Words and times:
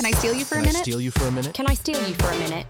Can 0.00 0.06
I 0.06 0.12
steal 0.12 0.32
you 0.32 0.46
for 0.46 0.54
Can 0.54 0.64
a 0.64 0.68
I 0.68 0.72
minute? 0.72 0.78
I 0.78 0.82
steal 0.82 1.00
you 1.02 1.10
for 1.10 1.26
a 1.26 1.30
minute? 1.30 1.52
Can 1.52 1.66
I 1.66 1.74
steal 1.74 2.08
you 2.08 2.14
for 2.14 2.30
a 2.30 2.38
minute? 2.38 2.66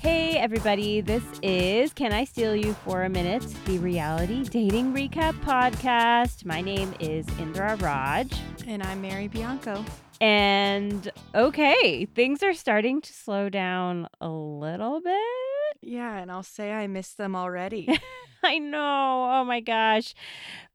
Hey, 0.00 0.36
everybody, 0.36 1.00
this 1.00 1.22
is 1.44 1.92
Can 1.92 2.12
I 2.12 2.24
Steal 2.24 2.56
You 2.56 2.74
for 2.84 3.04
a 3.04 3.08
Minute, 3.08 3.46
the 3.66 3.78
reality 3.78 4.42
dating 4.42 4.92
recap 4.92 5.34
podcast. 5.42 6.44
My 6.44 6.60
name 6.60 6.92
is 6.98 7.24
Indra 7.38 7.76
Raj. 7.76 8.32
And 8.66 8.82
I'm 8.82 9.00
Mary 9.00 9.28
Bianco. 9.28 9.84
And 10.20 11.08
okay, 11.36 12.06
things 12.06 12.42
are 12.42 12.54
starting 12.54 13.00
to 13.00 13.12
slow 13.12 13.48
down 13.48 14.08
a 14.20 14.28
little 14.28 15.00
bit. 15.00 15.51
Yeah, 15.82 16.16
and 16.18 16.30
I'll 16.30 16.42
say 16.42 16.72
I 16.72 16.86
miss 16.86 17.12
them 17.14 17.34
already. 17.36 17.88
I 18.44 18.58
know. 18.58 19.28
Oh 19.32 19.44
my 19.44 19.60
gosh. 19.60 20.14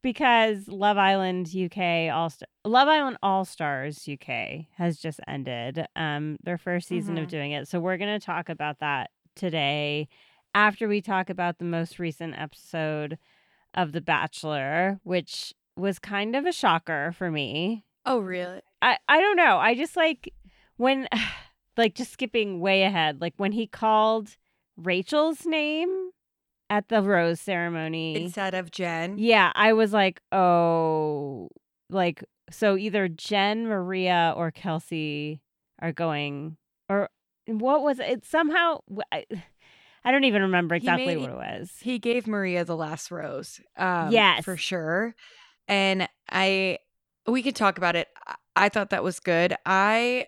Because 0.02 0.68
Love 0.68 0.96
Island 0.96 1.48
UK 1.54 2.10
All 2.14 2.30
Star 2.30 2.46
Love 2.64 2.88
Island 2.88 3.18
All 3.22 3.44
Stars 3.44 4.08
UK 4.10 4.66
has 4.76 4.98
just 4.98 5.20
ended. 5.26 5.86
Um 5.96 6.36
their 6.42 6.58
first 6.58 6.88
season 6.88 7.18
of 7.18 7.26
Mhm. 7.26 7.30
doing 7.30 7.52
it. 7.52 7.68
So 7.68 7.80
we're 7.80 7.96
going 7.98 8.18
to 8.18 8.24
talk 8.24 8.48
about 8.48 8.78
that 8.80 9.10
today 9.34 10.08
after 10.54 10.88
we 10.88 11.00
talk 11.02 11.28
about 11.30 11.58
the 11.58 11.64
most 11.64 11.98
recent 11.98 12.38
episode 12.38 13.18
of 13.74 13.92
The 13.92 14.00
Bachelor, 14.00 14.98
which 15.04 15.52
was 15.76 15.98
kind 15.98 16.34
of 16.34 16.46
a 16.46 16.52
shocker 16.52 17.12
for 17.16 17.30
me. 17.30 17.84
oh, 18.06 18.18
really? 18.18 18.60
I 18.80 18.96
I 19.08 19.20
don't 19.20 19.36
know. 19.36 19.58
I 19.58 19.74
just 19.74 19.94
like 19.96 20.32
when 20.78 21.06
like 21.76 21.94
just 21.94 22.12
skipping 22.12 22.60
way 22.60 22.82
ahead, 22.82 23.20
like 23.20 23.34
when 23.36 23.52
he 23.52 23.66
called 23.66 24.36
Rachel's 24.78 25.44
name 25.44 26.10
at 26.70 26.88
the 26.88 27.02
rose 27.02 27.40
ceremony. 27.40 28.16
Instead 28.24 28.54
of 28.54 28.70
Jen. 28.70 29.18
yeah, 29.18 29.52
I 29.54 29.72
was 29.72 29.92
like, 29.92 30.20
"Oh, 30.32 31.48
like 31.90 32.22
so 32.50 32.76
either 32.76 33.08
Jen, 33.08 33.66
Maria 33.66 34.32
or 34.36 34.50
Kelsey 34.50 35.42
are 35.80 35.92
going 35.92 36.56
or 36.88 37.10
what 37.46 37.82
was 37.82 37.98
it? 37.98 38.24
Somehow 38.24 38.80
I, 39.12 39.24
I 40.04 40.12
don't 40.12 40.24
even 40.24 40.42
remember 40.42 40.74
exactly 40.74 41.06
made- 41.16 41.20
what 41.20 41.30
it 41.30 41.36
was. 41.36 41.72
He 41.80 41.98
gave 41.98 42.26
Maria 42.26 42.64
the 42.64 42.76
last 42.76 43.10
rose. 43.10 43.60
Um, 43.76 44.10
Yes. 44.12 44.44
For 44.44 44.56
sure. 44.56 45.14
And 45.66 46.08
I, 46.30 46.78
we 47.26 47.42
could 47.42 47.56
talk 47.56 47.76
about 47.78 47.96
it. 47.96 48.08
I, 48.26 48.34
I 48.56 48.68
thought 48.70 48.90
that 48.90 49.04
was 49.04 49.20
good. 49.20 49.54
I 49.66 50.26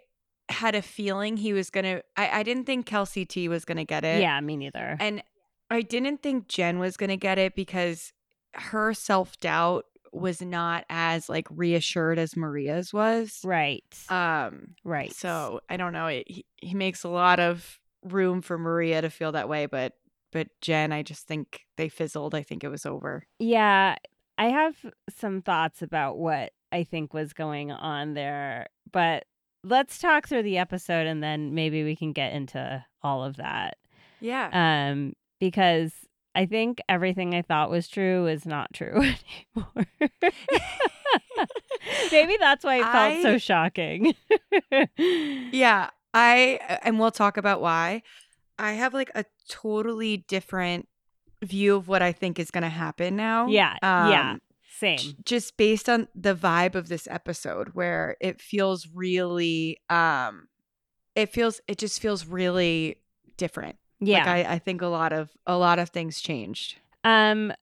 had 0.50 0.74
a 0.74 0.82
feeling 0.82 1.36
he 1.36 1.52
was 1.52 1.70
going 1.70 1.84
to, 1.84 2.02
I 2.38 2.42
didn't 2.42 2.64
think 2.64 2.86
Kelsey 2.86 3.24
T 3.24 3.48
was 3.48 3.64
to 3.78 3.84
get 3.84 4.04
it. 4.04 4.20
yeah, 4.20 4.40
me 4.40 4.56
neither. 4.56 4.96
And 5.00 5.22
I 5.70 5.82
didn't 5.82 6.22
think 6.22 6.48
Jen 6.48 6.78
was 6.78 6.96
to 7.10 7.16
get 7.16 7.38
it 7.38 7.54
because 7.54 8.12
her 8.54 8.92
self 8.92 9.38
doubt 9.38 9.84
was 10.12 10.42
not 10.42 10.84
as 10.90 11.28
like 11.28 11.46
reassured 11.50 12.18
as 12.18 12.36
Maria's 12.36 12.92
was. 12.92 13.40
right. 13.44 13.84
Um, 14.08 14.74
right. 14.84 15.14
So 15.14 15.60
I 15.68 15.76
don't 15.76 15.92
know. 15.92 16.06
It, 16.06 16.24
he, 16.26 16.44
he 16.56 16.74
makes 16.74 17.04
a 17.04 17.08
lot 17.08 17.38
of 17.38 17.78
room 18.02 18.42
for 18.42 18.58
Maria 18.58 19.00
to 19.02 19.10
feel 19.10 19.32
that 19.32 19.48
way, 19.48 19.66
but 19.66 19.94
but 20.32 20.48
Jen, 20.60 20.92
I 20.92 21.02
just 21.02 21.26
think 21.26 21.60
they 21.76 21.88
fizzled. 21.88 22.34
I 22.34 22.42
think 22.42 22.62
it 22.62 22.68
was 22.68 22.86
over. 22.86 23.26
Yeah, 23.38 23.96
I 24.38 24.48
have 24.48 24.76
some 25.16 25.42
thoughts 25.42 25.82
about 25.82 26.18
what 26.18 26.52
I 26.72 26.84
think 26.84 27.12
was 27.12 27.32
going 27.32 27.72
on 27.72 28.14
there, 28.14 28.68
but 28.92 29.24
let's 29.64 29.98
talk 29.98 30.28
through 30.28 30.42
the 30.42 30.58
episode 30.58 31.06
and 31.06 31.22
then 31.22 31.54
maybe 31.54 31.84
we 31.84 31.96
can 31.96 32.12
get 32.12 32.32
into 32.32 32.84
all 33.02 33.24
of 33.24 33.36
that. 33.36 33.76
Yeah. 34.20 34.90
Um 34.90 35.14
because 35.38 35.92
I 36.34 36.46
think 36.46 36.80
everything 36.88 37.34
I 37.34 37.42
thought 37.42 37.70
was 37.70 37.88
true 37.88 38.26
is 38.26 38.46
not 38.46 38.72
true 38.72 38.94
anymore. 39.56 39.86
maybe 42.12 42.36
that's 42.38 42.64
why 42.64 42.76
it 42.76 42.84
felt 42.84 43.22
so 43.22 43.38
shocking. 43.38 44.14
yeah. 45.52 45.90
I 46.12 46.78
and 46.82 46.98
we'll 46.98 47.10
talk 47.10 47.36
about 47.36 47.60
why. 47.60 48.02
I 48.58 48.72
have 48.72 48.92
like 48.92 49.10
a 49.14 49.24
totally 49.48 50.18
different 50.28 50.86
view 51.42 51.76
of 51.76 51.88
what 51.88 52.02
I 52.02 52.12
think 52.12 52.38
is 52.38 52.50
going 52.50 52.62
to 52.62 52.68
happen 52.68 53.16
now. 53.16 53.46
Yeah, 53.46 53.76
yeah. 53.82 54.36
Same. 54.80 54.98
just 55.24 55.56
based 55.56 55.88
on 55.88 56.08
the 56.14 56.34
vibe 56.34 56.74
of 56.74 56.88
this 56.88 57.06
episode 57.10 57.68
where 57.74 58.16
it 58.20 58.40
feels 58.40 58.88
really 58.94 59.78
um 59.90 60.48
it 61.14 61.28
feels 61.30 61.60
it 61.68 61.78
just 61.78 62.00
feels 62.00 62.26
really 62.26 62.96
different 63.36 63.76
Yeah. 64.00 64.18
like 64.18 64.46
I, 64.46 64.54
I 64.54 64.58
think 64.58 64.80
a 64.82 64.86
lot 64.86 65.12
of 65.12 65.30
a 65.46 65.56
lot 65.56 65.78
of 65.78 65.90
things 65.90 66.20
changed 66.20 66.78
Um, 67.04 67.52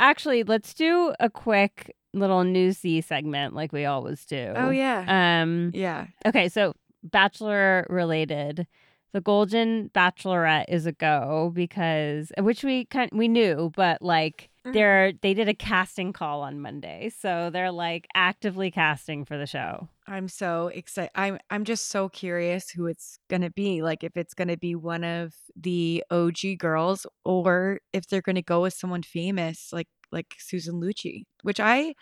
actually, 0.00 0.42
let's 0.44 0.72
do 0.74 1.12
a 1.20 1.28
quick 1.30 1.94
little 2.14 2.42
newsy 2.44 3.00
segment 3.02 3.54
like 3.54 3.72
we 3.72 3.84
always 3.84 4.24
do. 4.24 4.52
oh 4.56 4.70
yeah 4.70 5.42
Um. 5.42 5.70
yeah 5.74 6.06
Okay, 6.26 6.48
so 6.48 6.74
Bachelor 7.02 7.86
related, 7.88 8.66
the 9.12 9.20
Golden 9.20 9.90
Bachelorette 9.94 10.64
is 10.68 10.84
a 10.86 10.92
go 10.92 11.52
because 11.54 12.32
which 12.38 12.64
we 12.64 12.84
kind 12.86 13.10
we 13.12 13.28
knew, 13.28 13.72
but 13.76 14.02
like. 14.02 14.50
Mm-hmm. 14.68 14.74
they're 14.78 15.12
they 15.22 15.34
did 15.34 15.48
a 15.48 15.54
casting 15.54 16.12
call 16.12 16.42
on 16.42 16.60
Monday, 16.60 17.10
so 17.16 17.50
they're 17.50 17.72
like 17.72 18.06
actively 18.14 18.70
casting 18.70 19.24
for 19.24 19.36
the 19.38 19.46
show. 19.46 19.88
i'm 20.06 20.28
so 20.28 20.68
excited 20.68 21.10
i'm 21.14 21.38
i'm 21.50 21.64
just 21.64 21.88
so 21.88 22.08
curious 22.08 22.70
who 22.70 22.86
it's 22.86 23.18
gonna 23.28 23.50
be 23.50 23.82
like 23.82 24.02
if 24.04 24.16
it's 24.16 24.34
gonna 24.34 24.56
be 24.56 24.74
one 24.74 25.04
of 25.04 25.34
the 25.54 26.02
og 26.10 26.38
girls 26.58 27.06
or 27.24 27.80
if 27.92 28.06
they're 28.08 28.22
gonna 28.22 28.42
go 28.42 28.62
with 28.62 28.72
someone 28.74 29.02
famous 29.02 29.70
like 29.72 29.88
like 30.12 30.34
susan 30.38 30.80
lucci 30.80 31.24
which 31.42 31.60
i 31.60 31.94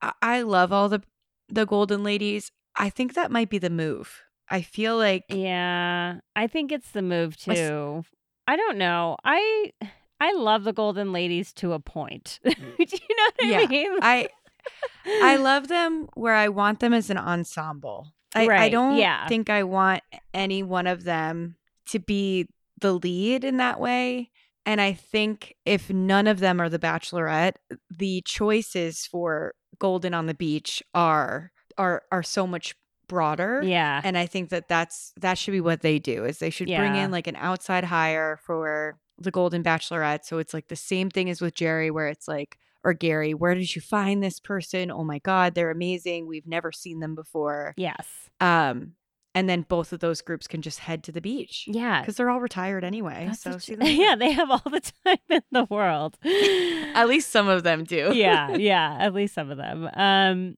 i, 0.00 0.12
I 0.22 0.42
love 0.42 0.72
all 0.72 0.88
the 0.88 1.02
the 1.48 1.66
golden 1.66 2.02
ladies 2.02 2.50
i 2.76 2.88
think 2.88 3.12
that 3.14 3.30
might 3.30 3.50
be 3.50 3.58
the 3.58 3.70
move 3.70 4.22
i 4.48 4.62
feel 4.62 4.96
like 4.96 5.24
Yeah, 5.28 6.20
I 6.36 6.46
think 6.48 6.72
it's 6.72 6.90
the 6.92 7.02
move 7.02 7.36
I 7.48 7.54
too. 7.54 8.04
I 8.46 8.56
don't 8.56 8.76
know. 8.78 9.16
I 9.24 9.70
I 10.20 10.32
love 10.32 10.64
the 10.64 10.72
Golden 10.72 11.12
Ladies 11.12 11.52
to 11.54 11.72
a 11.72 11.78
point. 11.80 12.40
Mm. 12.54 12.76
Do 12.76 12.96
you 13.08 13.16
know 13.16 13.24
what 13.24 13.34
I 13.42 13.46
Yeah, 13.62 13.66
mean? 13.66 13.98
I 14.02 14.28
I 15.22 15.36
love 15.50 15.68
them 15.68 16.08
where 16.14 16.34
I 16.34 16.48
want 16.48 16.80
them 16.80 16.92
as 16.94 17.10
an 17.10 17.18
ensemble. 17.18 18.12
I, 18.34 18.48
I 18.48 18.68
don't 18.68 18.96
yeah. 18.96 19.28
think 19.28 19.48
I 19.50 19.62
want 19.62 20.02
any 20.32 20.62
one 20.62 20.86
of 20.86 21.04
them 21.04 21.56
to 21.90 21.98
be 21.98 22.48
the 22.80 22.92
lead 22.94 23.44
in 23.44 23.58
that 23.58 23.78
way. 23.78 24.30
And 24.66 24.80
I 24.80 24.92
think 24.94 25.54
if 25.64 25.90
none 25.90 26.26
of 26.26 26.40
them 26.40 26.60
are 26.60 26.68
the 26.68 26.78
bachelorette, 26.78 27.56
the 27.90 28.22
choices 28.22 29.06
for 29.06 29.54
Golden 29.78 30.14
on 30.14 30.26
the 30.26 30.34
Beach 30.34 30.82
are 30.94 31.52
are 31.76 32.02
are 32.10 32.22
so 32.22 32.46
much 32.46 32.74
broader. 33.06 33.62
yeah. 33.62 34.00
And 34.02 34.16
I 34.16 34.26
think 34.26 34.48
that 34.50 34.68
that's 34.68 35.12
that 35.20 35.36
should 35.38 35.52
be 35.52 35.60
what 35.60 35.82
they 35.82 35.98
do 35.98 36.24
is 36.24 36.38
they 36.38 36.50
should 36.50 36.68
bring 36.68 36.96
in 36.96 37.10
like 37.10 37.26
an 37.26 37.36
outside 37.36 37.84
hire 37.84 38.38
for 38.44 38.96
the 39.18 39.30
Golden 39.30 39.62
Bachelorette. 39.62 40.24
So 40.24 40.38
it's 40.38 40.52
like 40.54 40.68
the 40.68 40.76
same 40.76 41.10
thing 41.10 41.30
as 41.30 41.40
with 41.40 41.54
Gerry, 41.54 41.90
where 41.90 42.08
it's 42.08 42.26
like, 42.28 42.58
or 42.82 42.92
Gary, 42.92 43.32
where 43.34 43.54
did 43.54 43.74
you 43.74 43.80
find 43.80 44.22
this 44.22 44.40
person? 44.40 44.90
Oh 44.90 45.04
my 45.04 45.18
God, 45.20 45.54
they're 45.54 45.70
amazing. 45.70 46.26
We've 46.26 46.46
never 46.46 46.70
seen 46.72 47.00
them 47.00 47.14
before. 47.14 47.74
yes. 47.76 48.06
Um, 48.40 48.92
and 49.36 49.48
then 49.48 49.62
both 49.62 49.92
of 49.92 49.98
those 49.98 50.20
groups 50.20 50.46
can 50.46 50.62
just 50.62 50.78
head 50.78 51.02
to 51.04 51.10
the 51.12 51.20
beach 51.20 51.64
Yeah. 51.66 52.00
because 52.00 52.16
they're 52.16 52.30
all 52.30 52.40
retired 52.40 52.84
anyway. 52.84 53.24
That's 53.26 53.42
so 53.42 53.50
what 53.50 53.62
see 53.62 53.72
you- 53.72 53.78
them 53.78 53.86
there. 53.88 53.94
yeah, 53.96 54.14
they 54.16 54.30
have 54.30 54.48
all 54.50 54.62
the 54.70 54.80
time 55.04 55.16
in 55.28 55.42
the 55.50 55.64
world. 55.70 56.16
at 56.24 57.08
least 57.08 57.30
some 57.30 57.48
of 57.48 57.62
them 57.64 57.82
do. 57.84 58.12
yeah, 58.14 58.54
yeah, 58.56 58.96
at 59.00 59.12
least 59.14 59.34
some 59.34 59.50
of 59.50 59.56
them. 59.56 59.88
Um, 59.94 60.54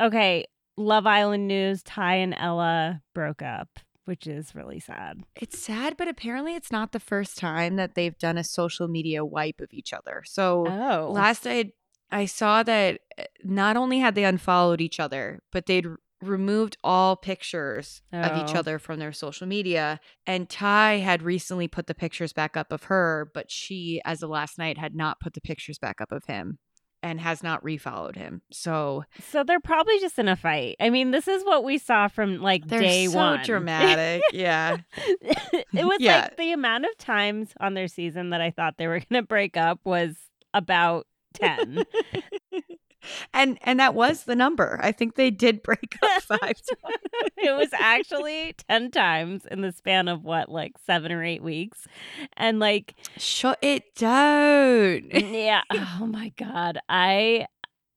okay, 0.00 0.44
Love 0.76 1.06
Island 1.06 1.48
news: 1.48 1.82
Ty 1.82 2.16
and 2.16 2.34
Ella 2.38 3.02
broke 3.14 3.42
up, 3.42 3.68
which 4.10 4.26
is 4.26 4.56
really 4.56 4.80
sad. 4.80 5.22
It's 5.40 5.56
sad, 5.56 5.96
but 5.96 6.08
apparently 6.08 6.56
it's 6.56 6.72
not 6.72 6.90
the 6.90 6.98
first 6.98 7.38
time 7.38 7.76
that 7.76 7.94
they've 7.94 8.18
done 8.18 8.36
a 8.36 8.42
social 8.42 8.88
media 8.88 9.24
wipe 9.24 9.60
of 9.60 9.72
each 9.72 9.92
other. 9.92 10.24
So 10.26 10.66
Oh, 10.66 11.12
last 11.12 11.46
I 11.46 11.72
I 12.10 12.24
saw 12.26 12.64
that 12.64 13.02
uh, 13.16 13.22
not 13.44 13.76
only 13.76 14.00
had 14.00 14.16
they 14.16 14.24
unfollowed 14.24 14.80
each 14.80 14.98
other, 14.98 15.38
but 15.52 15.66
they'd 15.66 15.86
removed 16.20 16.76
all 16.82 17.14
pictures 17.14 18.02
of 18.12 18.36
each 18.36 18.52
Oh. 18.56 18.58
other 18.58 18.80
from 18.80 18.98
their 18.98 19.12
social 19.12 19.46
media. 19.46 20.00
And 20.26 20.50
Ty 20.50 20.94
had 20.98 21.22
recently 21.22 21.68
put 21.68 21.86
the 21.86 21.94
pictures 21.94 22.32
back 22.32 22.56
up 22.56 22.72
of 22.72 22.82
her, 22.84 23.30
but 23.32 23.48
she, 23.50 24.02
as 24.04 24.24
of 24.24 24.28
last 24.30 24.58
night, 24.58 24.76
had 24.76 24.94
not 24.96 25.20
put 25.20 25.34
the 25.34 25.40
pictures 25.40 25.78
back 25.78 26.00
up 26.00 26.10
of 26.10 26.24
him 26.24 26.58
and 27.02 27.20
has 27.20 27.42
not 27.42 27.62
refollowed 27.64 28.16
him. 28.16 28.42
So 28.50 29.04
so 29.30 29.42
they're 29.44 29.60
probably 29.60 29.98
just 30.00 30.18
in 30.18 30.28
a 30.28 30.36
fight. 30.36 30.76
I 30.80 30.90
mean, 30.90 31.10
this 31.10 31.26
is 31.28 31.42
what 31.44 31.64
we 31.64 31.78
saw 31.78 32.08
from 32.08 32.40
like 32.40 32.66
they're 32.66 32.80
day 32.80 33.06
so 33.06 33.16
one. 33.16 33.42
dramatic. 33.44 34.22
yeah. 34.32 34.78
it 34.92 35.84
was 35.86 35.98
Yeah. 36.00 36.22
like 36.22 36.36
the 36.36 36.52
amount 36.52 36.84
of 36.84 36.96
times 36.98 37.50
on 37.60 37.74
their 37.74 37.88
season 37.88 38.30
that 38.30 38.40
I 38.40 38.50
thought 38.50 38.76
they 38.76 38.86
were 38.86 39.00
going 39.00 39.22
to 39.22 39.26
break 39.26 39.56
up 39.56 39.80
was 39.84 40.16
about 40.52 41.06
10. 41.34 41.84
and 43.32 43.58
and 43.62 43.80
that 43.80 43.94
was 43.94 44.24
the 44.24 44.36
number. 44.36 44.78
I 44.82 44.92
think 44.92 45.14
they 45.14 45.30
did 45.30 45.62
break 45.64 45.96
up 46.02 46.22
five 46.22 46.40
times. 46.40 46.62
it 47.36 47.56
was 47.56 47.68
actually 47.72 48.54
10 48.68 48.90
times 48.90 49.46
in 49.50 49.60
the 49.62 49.72
span 49.72 50.08
of 50.08 50.24
what, 50.24 50.48
like 50.48 50.72
seven 50.86 51.12
or 51.12 51.24
eight 51.24 51.42
weeks. 51.42 51.86
And 52.36 52.58
like, 52.60 52.94
Shut 53.16 53.58
it 53.62 53.94
down. 53.94 55.08
yeah. 55.12 55.62
Oh 56.00 56.06
my 56.06 56.32
God. 56.36 56.78
I. 56.88 57.46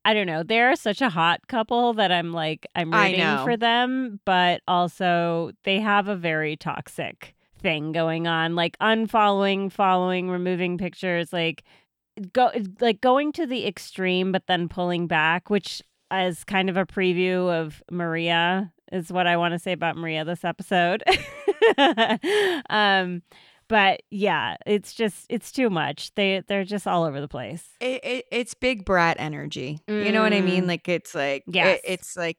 I 0.06 0.14
don't 0.14 0.28
know. 0.28 0.44
They're 0.44 0.76
such 0.76 1.02
a 1.02 1.10
hot 1.10 1.48
couple 1.48 1.94
that 1.94 2.12
I'm 2.12 2.34
like 2.34 2.68
I'm 2.76 2.92
rooting 2.92 3.38
for 3.46 3.56
them, 3.56 4.20
but 4.26 4.62
also 4.68 5.52
they 5.64 5.80
have 5.80 6.10
a 6.10 6.16
very 6.18 6.58
toxic 6.58 7.34
thing 7.62 7.94
going 7.94 8.28
on, 8.28 8.54
like 8.54 8.78
unfollowing, 8.80 9.72
following, 9.72 10.30
removing 10.30 10.78
pictures, 10.78 11.32
like 11.32 11.64
go 12.34 12.52
like 12.80 13.02
going 13.02 13.32
to 13.34 13.46
the 13.46 13.66
extreme 13.66 14.32
but 14.32 14.48
then 14.48 14.70
pulling 14.70 15.08
back, 15.08 15.50
which 15.50 15.82
as 16.12 16.44
kind 16.44 16.70
of 16.70 16.78
a 16.78 16.86
preview 16.86 17.52
of 17.52 17.82
Maria 17.90 18.72
is 18.92 19.12
what 19.12 19.26
I 19.26 19.38
want 19.38 19.54
to 19.54 19.60
say 19.60 19.72
about 19.72 19.98
Maria 19.98 20.24
this 20.26 20.44
episode. 20.44 21.04
um 22.70 23.22
but 23.70 24.02
yeah, 24.12 24.58
it's 24.68 24.94
just 24.94 25.26
it's 25.30 25.52
too 25.52 25.70
much. 25.70 26.14
They 26.16 26.44
they're 26.48 26.66
just 26.66 26.86
all 26.86 27.06
over 27.06 27.20
the 27.22 27.30
place. 27.30 27.64
It, 27.80 28.04
it 28.04 28.26
it's 28.32 28.54
big 28.54 28.86
brat 28.86 29.18
energy. 29.20 29.80
You 29.88 30.12
know 30.12 30.22
what 30.22 30.34
I 30.34 30.42
mean? 30.42 30.66
Mm. 30.66 30.68
Like 30.68 30.88
it's 30.90 31.16
like 31.16 31.44
it- 31.48 31.82
it's 31.84 32.16
like 32.18 32.38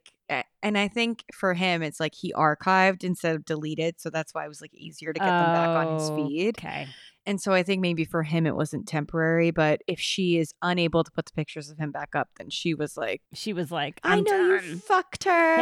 and 0.63 0.79
I 0.79 0.89
think 0.89 1.25
for 1.35 1.55
him 1.55 1.83
it's 1.83 1.99
like 1.99 2.15
he 2.15 2.33
archived 2.35 3.05
instead 3.05 3.35
of 3.35 3.45
deleted, 3.45 4.01
so 4.01 4.11
that's 4.11 4.35
why 4.35 4.45
it 4.45 4.49
was 4.49 4.61
like 4.61 4.75
easier 4.75 5.13
to 5.13 5.19
get 5.19 5.27
them 5.27 5.53
back 5.53 5.69
on 5.87 5.95
his 5.99 6.11
Oh, 6.11 6.17
feed. 6.29 6.59
Okay. 6.59 6.87
And 7.27 7.41
so 7.41 7.53
I 7.53 7.63
think 7.63 7.81
maybe 7.81 8.05
for 8.05 8.23
him 8.23 8.47
it 8.47 8.55
wasn't 8.55 8.87
temporary, 8.87 9.51
but 9.51 9.81
if 9.87 9.99
she 9.99 10.37
is 10.39 10.53
unable 10.61 11.05
to 11.05 11.11
put 11.11 11.25
the 11.27 11.33
pictures 11.33 11.71
of 11.71 11.79
him 11.79 11.91
back 11.91 12.15
up, 12.15 12.29
then 12.37 12.51
she 12.51 12.75
was 12.75 12.97
like, 12.97 13.23
She 13.33 13.53
was 13.53 13.71
like, 13.71 13.99
"I 14.05 14.21
know 14.21 14.61
you 14.61 14.77
fucked 14.79 15.25
her. 15.25 15.57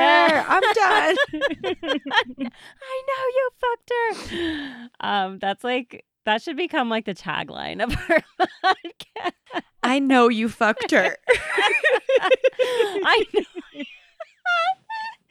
I'm 0.48 0.62
done." 0.62 1.16
I 2.74 3.02
know 3.08 3.24
you 3.36 3.50
fucked 3.60 3.92
her. 3.92 4.88
Um, 5.00 5.38
that's 5.38 5.62
like 5.62 6.04
that 6.24 6.42
should 6.42 6.56
become 6.56 6.88
like 6.88 7.04
the 7.04 7.14
tagline 7.14 7.82
of 7.82 7.92
her 7.92 8.18
podcast. 8.64 9.32
I 9.82 9.98
know 9.98 10.28
you 10.28 10.48
fucked 10.48 10.90
her. 10.92 11.16
I 11.30 13.24
know. 13.34 13.42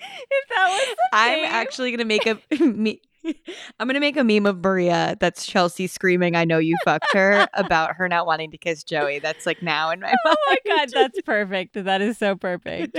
if 0.03 0.49
that 0.49 0.67
was 0.67 0.95
I'm 1.13 1.45
actually 1.45 1.91
gonna 1.91 2.05
make 2.05 2.25
a 2.25 2.37
me. 2.59 3.01
I'm 3.79 3.87
gonna 3.87 3.99
make 3.99 4.17
a 4.17 4.23
meme 4.23 4.45
of 4.45 4.63
Maria 4.63 5.15
that's 5.19 5.45
Chelsea 5.45 5.87
screaming, 5.87 6.35
"I 6.35 6.45
know 6.45 6.57
you 6.57 6.77
fucked 6.83 7.13
her" 7.13 7.47
about 7.53 7.95
her 7.95 8.07
not 8.07 8.25
wanting 8.25 8.51
to 8.51 8.57
kiss 8.57 8.83
Joey. 8.83 9.19
That's 9.19 9.45
like 9.45 9.61
now 9.61 9.91
in 9.91 9.99
my 9.99 10.13
Oh 10.25 10.35
my 10.47 10.57
god, 10.65 10.89
that's 10.93 11.21
perfect. 11.21 11.83
That 11.83 12.01
is 12.01 12.17
so 12.17 12.35
perfect. 12.35 12.97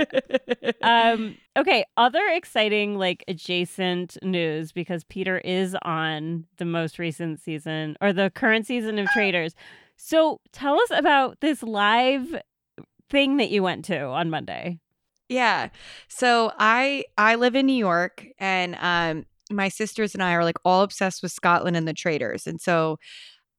Um, 0.81 1.37
okay, 1.57 1.85
other 1.97 2.25
exciting 2.33 2.97
like 2.97 3.23
adjacent 3.27 4.17
news 4.21 4.71
because 4.71 5.03
Peter 5.03 5.37
is 5.39 5.75
on 5.83 6.45
the 6.57 6.65
most 6.65 6.99
recent 6.99 7.39
season 7.39 7.95
or 8.01 8.13
the 8.13 8.29
current 8.29 8.67
season 8.67 8.99
of 8.99 9.07
Traitors. 9.13 9.55
So 9.95 10.41
tell 10.51 10.79
us 10.79 10.91
about 10.91 11.41
this 11.41 11.63
live 11.63 12.35
thing 13.09 13.37
that 13.37 13.49
you 13.49 13.63
went 13.63 13.85
to 13.85 13.99
on 14.05 14.29
Monday. 14.29 14.79
Yeah. 15.29 15.69
So 16.07 16.51
I 16.57 17.05
I 17.17 17.35
live 17.35 17.55
in 17.55 17.65
New 17.65 17.73
York 17.73 18.25
and 18.39 18.75
um 18.79 19.25
my 19.55 19.69
sisters 19.69 20.13
and 20.13 20.23
I 20.23 20.33
are 20.33 20.43
like 20.43 20.57
all 20.65 20.81
obsessed 20.81 21.21
with 21.21 21.31
Scotland 21.31 21.77
and 21.77 21.87
the 21.87 21.93
Traitors. 21.93 22.47
And 22.47 22.59
so 22.59 22.97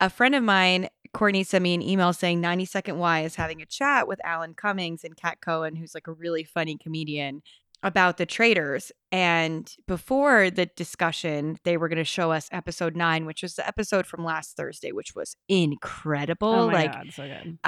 a 0.00 0.11
friend 0.11 0.35
of 0.35 0.43
mine, 0.43 0.88
Courtney, 1.12 1.44
sent 1.44 1.62
me 1.62 1.75
an 1.75 1.82
email 1.82 2.12
saying 2.12 2.43
92nd 2.43 2.96
Y 2.96 3.20
is 3.23 3.37
having 3.37 3.62
a 3.62 3.67
chat 3.67 4.08
with 4.08 4.20
Alan 4.25 4.55
Cummings 4.55 5.05
and 5.05 5.17
Cat 5.17 5.38
Cohen, 5.41 5.76
who's 5.76 5.94
like 5.94 6.08
a 6.08 6.12
really 6.12 6.44
funny 6.44 6.76
comedian, 6.76 7.43
about 7.82 8.17
the 8.17 8.26
Traitors. 8.26 8.91
And 9.12 9.70
before 9.87 10.50
the 10.50 10.67
discussion, 10.67 11.58
they 11.64 11.76
were 11.76 11.88
going 11.88 11.99
to 11.99 12.05
show 12.05 12.32
us 12.32 12.49
episode 12.50 12.96
nine, 12.96 13.26
which 13.26 13.43
was 13.43 13.55
the 13.55 13.67
episode 13.67 14.06
from 14.06 14.25
last 14.25 14.56
Thursday, 14.56 14.91
which 14.91 15.14
was 15.14 15.37
oh 15.38 15.55
incredible. 15.55 16.49
Oh 16.49 16.67
my 16.67 16.73
like 16.73 16.93
god, 16.93 17.12
so 17.12 17.29
good. 17.29 17.58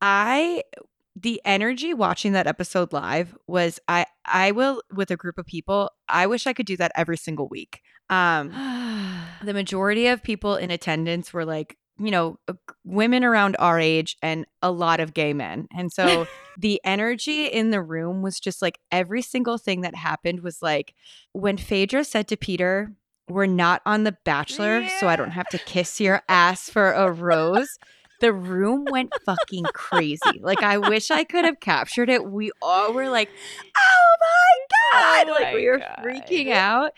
I 0.00 0.62
the 1.16 1.40
energy 1.46 1.94
watching 1.94 2.32
that 2.32 2.46
episode 2.46 2.92
live 2.92 3.36
was 3.46 3.80
I 3.88 4.04
I 4.26 4.52
will 4.52 4.82
with 4.94 5.10
a 5.10 5.16
group 5.16 5.38
of 5.38 5.46
people. 5.46 5.90
I 6.08 6.26
wish 6.26 6.46
I 6.46 6.52
could 6.52 6.66
do 6.66 6.76
that 6.76 6.92
every 6.94 7.16
single 7.16 7.48
week. 7.48 7.80
Um 8.10 8.50
the 9.42 9.54
majority 9.54 10.08
of 10.08 10.22
people 10.22 10.56
in 10.56 10.70
attendance 10.70 11.32
were 11.32 11.46
like, 11.46 11.78
you 11.98 12.10
know, 12.10 12.38
uh, 12.48 12.52
women 12.84 13.24
around 13.24 13.56
our 13.58 13.80
age 13.80 14.18
and 14.20 14.44
a 14.60 14.70
lot 14.70 15.00
of 15.00 15.14
gay 15.14 15.32
men. 15.32 15.66
And 15.74 15.90
so 15.90 16.26
the 16.58 16.80
energy 16.84 17.46
in 17.46 17.70
the 17.70 17.80
room 17.80 18.20
was 18.20 18.38
just 18.38 18.60
like 18.60 18.78
every 18.92 19.22
single 19.22 19.56
thing 19.56 19.80
that 19.80 19.94
happened 19.94 20.40
was 20.40 20.60
like 20.60 20.94
when 21.32 21.56
Phaedra 21.56 22.04
said 22.04 22.28
to 22.28 22.36
Peter, 22.36 22.92
"We're 23.26 23.46
not 23.46 23.80
on 23.86 24.04
The 24.04 24.16
Bachelor, 24.24 24.86
so 25.00 25.08
I 25.08 25.16
don't 25.16 25.30
have 25.30 25.48
to 25.48 25.58
kiss 25.58 25.98
your 25.98 26.22
ass 26.28 26.68
for 26.68 26.92
a 26.92 27.10
rose." 27.10 27.78
The 28.20 28.32
room 28.32 28.86
went 28.90 29.12
fucking 29.24 29.64
crazy. 29.74 30.40
Like 30.40 30.62
I 30.62 30.78
wish 30.78 31.10
I 31.10 31.24
could 31.24 31.44
have 31.44 31.60
captured 31.60 32.08
it. 32.08 32.24
We 32.24 32.50
all 32.62 32.92
were 32.92 33.08
like, 33.08 33.28
"Oh 33.76 34.16
my 34.20 35.22
god!" 35.24 35.28
Oh 35.28 35.32
like 35.32 35.42
my 35.52 35.54
we 35.54 35.66
were 35.68 35.78
God. 35.78 35.98
freaking 36.02 36.52
out. 36.52 36.92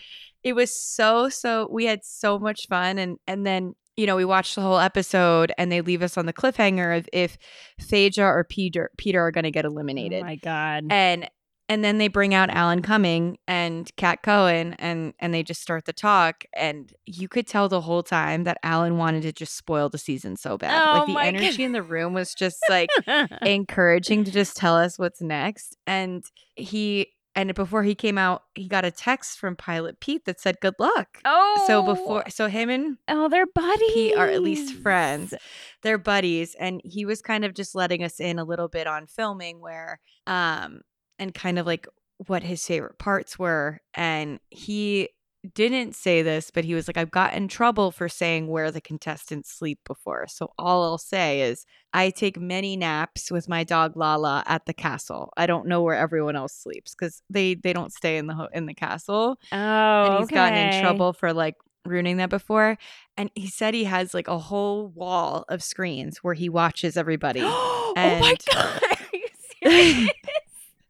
It 0.45 0.53
was 0.55 0.75
so 0.75 1.29
so. 1.29 1.69
We 1.71 1.87
had 1.87 2.05
so 2.05 2.39
much 2.39 2.67
fun, 2.69 2.99
and 2.99 3.19
and 3.27 3.45
then 3.45 3.75
you 3.97 4.07
know 4.07 4.15
we 4.17 4.25
watched 4.25 4.55
the 4.55 4.61
whole 4.61 4.79
episode, 4.79 5.53
and 5.59 5.73
they 5.73 5.81
leave 5.81 6.03
us 6.03 6.17
on 6.17 6.27
the 6.27 6.33
cliffhanger 6.33 6.97
of 6.99 7.09
if 7.13 7.37
Phaedra 7.81 8.25
or 8.27 8.45
Peter 8.45 8.91
Peter 8.97 9.21
are 9.21 9.33
going 9.33 9.45
to 9.45 9.51
get 9.51 9.65
oh 9.65 9.69
eliminated, 9.71 10.23
Oh 10.23 10.27
my 10.27 10.37
god. 10.37 10.85
and 10.91 11.29
and 11.69 11.85
then 11.85 11.99
they 11.99 12.09
bring 12.09 12.35
out 12.35 12.51
Alan 12.51 12.83
Cumming 12.83 13.39
and 13.47 13.91
Cat 13.97 14.23
Cohen, 14.23 14.75
and 14.79 15.15
and 15.19 15.35
they 15.35 15.43
just 15.43 15.61
start 15.61 15.85
the 15.85 15.93
talk, 15.93 16.45
and 16.55 16.93
you 17.07 17.29
could 17.29 17.47
tell 17.47 17.69
the 17.69 17.81
whole 17.83 18.03
time 18.03 18.45
that 18.45 18.59
Alan 18.63 18.97
wanted 18.97 19.23
to 19.23 19.33
just 19.33 19.57
spoil 19.57 19.89
the 19.89 19.99
season 19.99 20.37
so 20.37 20.57
bad. 20.57 20.83
Oh 20.83 20.99
like 20.99 21.07
the 21.07 21.19
energy 21.21 21.65
in 21.65 21.73
the 21.73 21.83
room 21.83 22.15
was 22.15 22.35
just 22.35 22.59
like 22.69 22.91
encouraging 23.43 24.25
to 24.25 24.31
just 24.31 24.57
tell 24.57 24.77
us 24.77 24.99
what's 24.99 25.21
next. 25.21 25.77
And 25.87 26.25
he 26.57 27.09
and 27.35 27.55
before 27.55 27.85
he 27.85 27.95
came 27.95 28.19
out, 28.19 28.43
he 28.55 28.67
got 28.67 28.85
a 28.85 28.91
text 28.91 29.39
from 29.39 29.55
Pilot 29.55 30.01
Pete 30.01 30.25
that 30.25 30.41
said 30.41 30.57
good 30.61 30.75
luck. 30.79 31.19
oh. 31.25 31.65
So 31.67 31.83
before 31.83 32.25
so 32.29 32.49
him 32.49 32.71
and 32.71 32.97
Oh, 33.07 33.29
they're 33.29 33.47
buddies. 33.47 33.93
Pete 33.93 34.17
are 34.17 34.27
at 34.27 34.43
least 34.43 34.75
friends. 34.75 35.35
They're 35.83 35.99
buddies 35.99 36.57
and 36.59 36.81
he 36.85 37.05
was 37.05 37.23
kind 37.23 37.45
of 37.45 37.55
just 37.55 37.75
letting 37.75 38.03
us 38.03 38.19
in 38.19 38.39
a 38.39 38.45
little 38.45 38.69
bit 38.69 38.87
on 38.87 39.07
filming 39.07 39.61
where 39.61 40.01
um 40.27 40.81
and 41.19 41.35
kind 41.35 41.59
of 41.59 41.67
like 41.67 41.87
what 42.27 42.43
his 42.43 42.65
favorite 42.67 42.99
parts 42.99 43.39
were 43.39 43.81
and 43.95 44.41
he 44.51 45.09
didn't 45.55 45.95
say 45.95 46.21
this 46.21 46.51
but 46.51 46.65
he 46.65 46.75
was 46.75 46.89
like 46.89 46.97
I've 46.97 47.13
got 47.13 47.33
in 47.33 47.47
trouble 47.47 47.93
for 47.93 48.09
saying 48.09 48.49
where 48.49 48.73
the 48.73 48.81
contestants 48.81 49.53
sleep 49.53 49.79
before. 49.87 50.27
So 50.29 50.51
all 50.59 50.83
I'll 50.83 50.99
say 50.99 51.43
is 51.43 51.65
I 51.93 52.11
take 52.11 52.41
many 52.41 52.77
naps 52.77 53.31
with 53.31 53.49
my 53.49 53.63
dog 53.63 53.97
Lala 53.97 54.43
at 54.47 54.67
the 54.67 54.75
castle. 54.75 55.33
I 55.37 55.47
don't 55.47 55.69
know 55.69 55.81
where 55.81 55.95
everyone 55.95 56.35
else 56.35 56.55
sleeps 56.55 56.93
cuz 56.95 57.23
they 57.31 57.55
they 57.55 57.73
don't 57.73 57.93
stay 57.93 58.17
in 58.17 58.27
the 58.27 58.35
ho- 58.35 58.49
in 58.53 58.67
the 58.67 58.75
castle 58.75 59.39
Oh, 59.53 59.57
and 59.57 60.19
he's 60.19 60.29
gotten 60.29 60.59
in 60.59 60.83
trouble 60.83 61.13
for 61.13 61.33
like 61.33 61.55
ruining 61.87 62.17
that 62.17 62.31
before. 62.31 62.77
And 63.17 63.31
he 63.37 63.47
said 63.47 63.75
he 63.75 63.85
has 63.85 64.13
like 64.15 64.27
a 64.29 64.39
whole 64.39 64.89
wall 64.89 65.45
of 65.49 65.63
screens 65.63 66.19
where 66.19 66.35
he 66.35 66.49
watches 66.49 66.97
everybody. 66.97 67.41
oh 67.45 67.93
my 67.97 68.03
And- 68.03 68.45
god. 68.53 70.09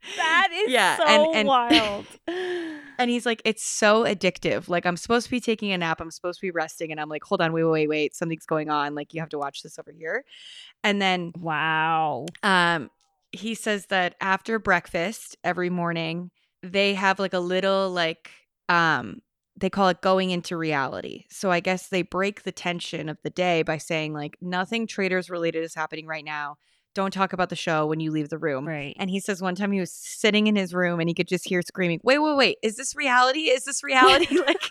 Are 0.09 0.11
you 0.11 0.15
serious? 0.15 0.17
that 0.17 0.47
is 0.53 0.71
Yeah, 0.71 0.97
so 0.97 1.05
and- 1.05 1.35
and- 1.35 1.47
wild. 1.47 2.05
and 2.99 3.09
he's 3.09 3.25
like, 3.25 3.41
it's 3.45 3.63
so 3.63 4.03
addictive. 4.03 4.67
Like 4.67 4.85
I'm 4.85 4.97
supposed 4.97 5.25
to 5.25 5.31
be 5.31 5.39
taking 5.39 5.71
a 5.71 5.77
nap, 5.77 6.01
I'm 6.01 6.11
supposed 6.11 6.39
to 6.39 6.45
be 6.45 6.51
resting, 6.51 6.91
and 6.91 6.99
I'm 6.99 7.09
like, 7.09 7.23
hold 7.23 7.41
on, 7.41 7.53
wait, 7.53 7.63
wait, 7.63 7.71
wait, 7.71 7.87
wait, 7.89 8.15
something's 8.15 8.45
going 8.45 8.69
on. 8.69 8.95
Like 8.95 9.13
you 9.13 9.19
have 9.21 9.29
to 9.29 9.37
watch 9.39 9.63
this 9.63 9.79
over 9.79 9.91
here. 9.91 10.23
And 10.83 11.01
then 11.01 11.31
wow. 11.37 12.25
um 12.43 12.89
he 13.31 13.53
says 13.53 13.85
that 13.87 14.15
after 14.21 14.57
breakfast 14.57 15.37
every 15.43 15.69
morning, 15.69 16.31
they 16.63 16.95
have 16.95 17.19
like 17.19 17.33
a 17.33 17.39
little 17.39 17.89
like 17.91 18.31
um 18.69 19.21
they 19.55 19.69
call 19.69 19.89
it 19.89 20.01
going 20.01 20.29
into 20.31 20.55
reality. 20.55 21.25
So 21.29 21.51
I 21.51 21.59
guess 21.59 21.87
they 21.89 22.01
break 22.01 22.43
the 22.43 22.51
tension 22.51 23.09
of 23.09 23.17
the 23.23 23.29
day 23.29 23.61
by 23.61 23.77
saying 23.77 24.13
like 24.13 24.37
nothing 24.41 24.87
Traitors 24.87 25.29
related 25.29 25.63
is 25.63 25.75
happening 25.75 26.07
right 26.07 26.23
now. 26.23 26.55
Don't 26.99 27.13
talk 27.13 27.31
about 27.31 27.47
the 27.47 27.55
show 27.55 27.85
when 27.85 28.01
you 28.01 28.11
leave 28.11 28.27
the 28.27 28.37
room. 28.37 28.67
Right. 28.67 28.93
And 28.99 29.09
he 29.09 29.21
says 29.21 29.41
one 29.41 29.55
time 29.55 29.71
he 29.71 29.79
was 29.79 29.89
sitting 29.89 30.47
in 30.47 30.57
his 30.57 30.73
room 30.73 30.99
and 30.99 31.07
he 31.07 31.13
could 31.13 31.29
just 31.29 31.47
hear 31.47 31.61
screaming, 31.61 32.01
"Wait, 32.03 32.17
wait, 32.17 32.35
wait! 32.35 32.57
Is 32.61 32.75
this 32.75 32.93
reality? 32.93 33.43
Is 33.43 33.63
this 33.63 33.85
reality?" 33.85 34.37
like, 34.45 34.61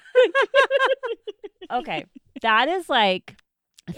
okay. 1.73 2.05
That 2.43 2.69
is 2.69 2.91
like 2.91 3.35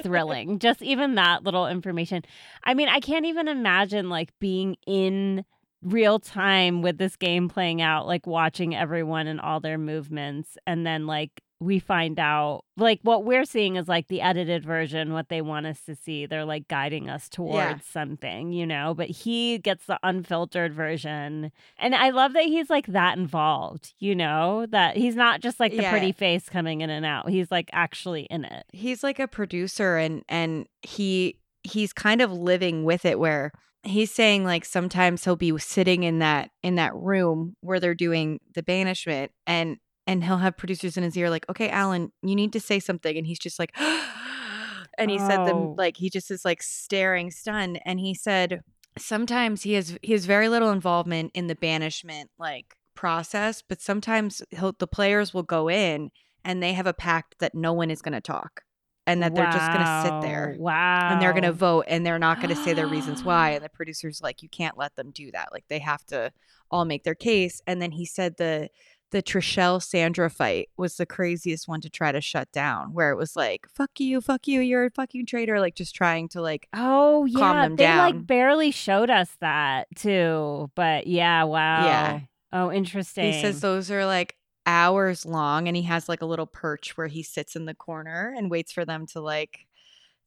thrilling. 0.01 0.59
Just 0.61 0.81
even 0.81 1.17
that 1.17 1.43
little 1.43 1.67
information. 1.67 2.23
I 2.63 2.75
mean, 2.75 2.89
I 2.89 3.01
can't 3.01 3.27
even 3.27 3.49
imagine 3.49 4.09
like 4.09 4.31
being 4.39 4.77
in 4.87 5.45
real 5.83 6.19
time 6.19 6.83
with 6.83 6.99
this 6.99 7.17
game 7.17 7.49
playing 7.49 7.81
out, 7.83 8.07
like 8.07 8.27
watching 8.27 8.75
everyone 8.75 9.27
and 9.27 9.41
all 9.41 9.61
their 9.61 9.79
movements. 9.79 10.57
And 10.67 10.87
then, 10.87 11.07
like, 11.07 11.43
we 11.63 11.79
find 11.79 12.19
out, 12.19 12.65
like, 12.79 13.01
what 13.03 13.25
we're 13.25 13.45
seeing 13.45 13.77
is 13.77 13.87
like 13.87 14.09
the 14.09 14.23
edited 14.23 14.65
version, 14.65 15.13
what 15.13 15.29
they 15.29 15.43
want 15.43 15.67
us 15.67 15.79
to 15.85 15.95
see. 15.95 16.25
They're 16.25 16.47
like 16.47 16.69
guiding 16.69 17.11
us 17.11 17.29
towards 17.29 17.55
Yeah. 17.55 17.79
something, 17.93 18.51
you 18.53 18.67
know? 18.67 18.95
But 18.95 19.11
he 19.11 19.59
gets 19.59 19.85
the 19.85 19.99
unfiltered 20.03 20.73
version. 20.73 21.53
And 21.79 21.95
I 21.95 22.11
love 22.11 22.33
that 22.33 22.45
he's 22.45 22.71
like 22.71 22.87
that 22.87 23.19
involved, 23.19 23.93
you 23.99 24.15
know? 24.15 24.65
That 24.71 24.97
he's 24.97 25.17
not 25.17 25.43
just 25.43 25.61
like 25.61 25.73
the 25.73 25.83
Yeah. 25.83 25.91
pretty 25.91 26.13
face 26.13 26.49
coming 26.49 26.81
in 26.81 26.89
and 26.89 27.05
out. 27.05 27.29
He's 27.29 27.51
like 27.51 27.69
actually 27.75 28.23
in 28.31 28.45
it. 28.47 28.65
he's 28.73 29.03
like 29.03 29.19
a 29.19 29.29
producer 29.29 29.99
and 29.99 30.23
and 30.31 30.67
he 30.81 31.37
he's 31.63 31.93
kind 31.93 32.23
of 32.23 32.33
living 32.33 32.85
with 32.85 33.05
it 33.05 33.19
where 33.19 33.53
he's 33.83 34.11
saying 34.11 34.45
like 34.45 34.65
sometimes 34.65 35.25
he'll 35.25 35.37
be 35.37 35.57
sitting 35.59 36.03
in 36.03 36.19
that 36.19 36.51
in 36.63 36.75
that 36.75 36.95
room 36.95 37.57
where 37.61 37.81
they're 37.81 37.95
doing 37.95 38.41
the 38.55 38.63
banishment 38.63 39.33
and 39.47 39.79
and 40.07 40.25
he'll 40.25 40.39
have 40.39 40.57
producers 40.57 40.97
in 40.97 41.03
his 41.03 41.17
ear 41.17 41.31
like 41.31 41.49
okay 41.49 41.69
alan 41.71 42.13
you 42.23 42.35
need 42.35 42.53
to 42.53 42.61
say 42.61 42.79
something 42.79 43.17
and 43.17 43.27
he's 43.27 43.39
just 43.39 43.59
like 43.59 43.73
and 44.99 45.11
he 45.11 45.19
said 45.19 45.41
Oh. 45.41 45.45
them 45.47 45.75
like 45.77 45.97
he 45.97 46.11
just 46.11 46.31
is 46.31 46.45
like 46.45 46.63
staring 46.63 47.31
stunned 47.31 47.81
and 47.87 48.01
he 48.01 48.15
said 48.15 48.61
sometimes 48.99 49.63
he 49.63 49.75
has 49.75 49.99
he 50.03 50.13
has 50.13 50.27
very 50.27 50.49
little 50.49 50.71
involvement 50.71 51.31
in 51.35 51.47
the 51.47 51.55
banishment 51.55 52.31
like 52.39 52.77
process 52.95 53.63
but 53.67 53.81
sometimes 53.81 54.43
he'll 54.51 54.75
the 54.79 54.87
players 54.87 55.33
will 55.33 55.43
go 55.43 55.69
in 55.71 56.11
and 56.45 56.63
they 56.63 56.73
have 56.75 56.87
a 56.87 56.93
pact 56.93 57.37
that 57.39 57.55
no 57.55 57.73
one 57.73 57.91
is 57.91 58.03
going 58.03 58.13
to 58.13 58.21
talk 58.21 58.63
and 59.11 59.23
that 59.23 59.35
they're 59.35 59.51
just 59.51 59.73
going 59.73 59.85
to 59.85 60.03
sit 60.05 60.21
there 60.29 60.57
Wow. 60.59 61.11
and 61.13 61.21
they're 61.23 61.33
going 61.33 61.43
to 61.45 61.53
vote 61.53 61.85
and 61.89 62.05
they're 62.07 62.19
not 62.19 62.37
going 62.41 62.55
to 62.55 62.63
say 62.65 62.73
their 62.73 62.87
reasons 62.87 63.23
why 63.25 63.51
and 63.55 63.65
the 63.65 63.69
producers 63.69 64.21
like 64.23 64.43
you 64.43 64.49
can't 64.49 64.79
let 64.79 64.97
them 64.97 65.11
do 65.11 65.31
that 65.33 65.49
like 65.53 65.65
they 65.69 65.79
have 65.81 66.05
to 66.07 66.33
all 66.71 66.85
make 66.85 67.05
their 67.05 67.15
case 67.15 67.61
and 67.67 67.81
then 67.83 67.93
he 67.93 68.05
said 68.07 68.37
the 68.39 68.69
the 69.13 69.21
Trishelle 69.25 69.83
Sandra 69.83 70.31
fight 70.31 70.69
was 70.77 70.95
the 70.97 71.05
craziest 71.05 71.67
one 71.67 71.81
to 71.81 71.91
try 71.91 72.13
to 72.13 72.21
shut 72.21 72.53
down 72.53 72.95
where 72.95 73.11
it 73.11 73.17
was 73.17 73.35
like 73.35 73.67
fuck 73.75 73.91
you 73.99 74.21
fuck 74.21 74.47
you 74.47 74.61
you're 74.61 74.85
a 74.87 74.91
fucking 74.91 75.27
traitor 75.27 75.59
like 75.59 75.75
just 75.75 75.97
trying 75.97 76.29
to 76.29 76.41
like 76.41 76.69
Oh 76.73 77.25
yeah, 77.25 77.39
calm 77.41 77.57
them 77.57 77.77
they 77.77 77.85
down. 77.87 77.99
like 77.99 78.25
barely 78.27 78.71
showed 78.71 79.11
us 79.11 79.29
that 79.41 79.89
too. 79.97 80.71
But 80.77 81.09
yeah, 81.09 81.43
wow. 81.43 81.85
Yeah. 81.85 82.21
Oh, 82.53 82.71
interesting. 82.71 83.33
he 83.33 83.41
says 83.41 83.61
those 83.61 83.91
are 83.91 84.07
like 84.07 84.37
hours 84.71 85.27
long 85.27 85.67
and 85.69 85.77
he 85.77 85.83
has 85.83 86.09
like 86.09 86.23
a 86.23 86.27
little 86.27 86.47
perch 86.47 86.97
where 86.97 87.07
he 87.09 87.23
sits 87.23 87.57
in 87.57 87.65
the 87.67 87.75
corner 87.75 88.33
and 88.37 88.51
waits 88.51 88.73
for 88.73 88.85
them 88.85 89.05
to 89.07 89.21
like 89.21 89.67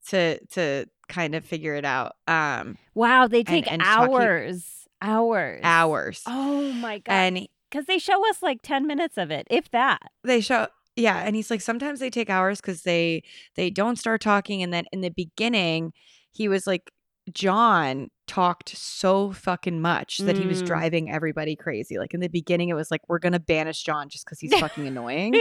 to 0.07 0.38
to 0.47 0.85
kind 1.07 1.33
of 1.35 1.45
figure 1.45 1.75
it 1.75 1.85
out 1.85 2.15
um 2.27 2.77
wow, 2.93 3.27
they 3.27 3.43
take 3.43 3.71
and 3.71 3.81
talking- 3.81 4.13
hours, 4.13 4.88
hours, 5.01 5.62
hours 5.63 6.23
Oh 6.27 6.71
my 6.73 7.00
god! 7.00 7.13
and 7.13 7.47
Because 7.71 7.85
they 7.85 8.00
show 8.00 8.27
us 8.29 8.41
like 8.43 8.59
ten 8.62 8.85
minutes 8.85 9.17
of 9.17 9.31
it, 9.31 9.47
if 9.50 9.71
that. 9.71 10.01
they 10.23 10.41
show 10.41 10.67
yeah 10.95 11.23
and 11.25 11.35
he's 11.35 11.50
like 11.50 11.62
sometimes 11.62 12.00
they 12.00 12.09
take 12.12 12.29
hours 12.29 12.62
because 12.62 12.83
they 12.83 13.23
they 13.55 13.69
don't 13.71 13.95
start 13.97 14.21
talking 14.21 14.62
and 14.62 14.71
then 14.71 14.85
in 14.91 15.01
the 15.01 15.09
beginning 15.09 15.91
he 16.31 16.47
was 16.47 16.67
like 16.67 16.91
john 17.31 18.09
talked 18.27 18.70
so 18.77 19.32
fucking 19.32 19.82
much 19.82 20.20
that 20.20 20.38
he 20.38 20.48
was 20.48 20.62
Mm. 20.62 20.65
driving 20.65 21.12
everybody 21.12 21.56
crazy 21.56 21.98
like 21.98 22.13
in 22.13 22.20
the 22.22 22.30
beginning 22.30 22.70
it 22.70 22.74
was 22.74 22.89
like 22.89 23.01
we're 23.10 23.20
gonna 23.20 23.39
banish 23.39 23.84
john 23.84 24.08
just 24.10 24.25
because 24.25 24.39
he's 24.39 24.53
fucking 24.53 24.88
annoying 24.92 25.34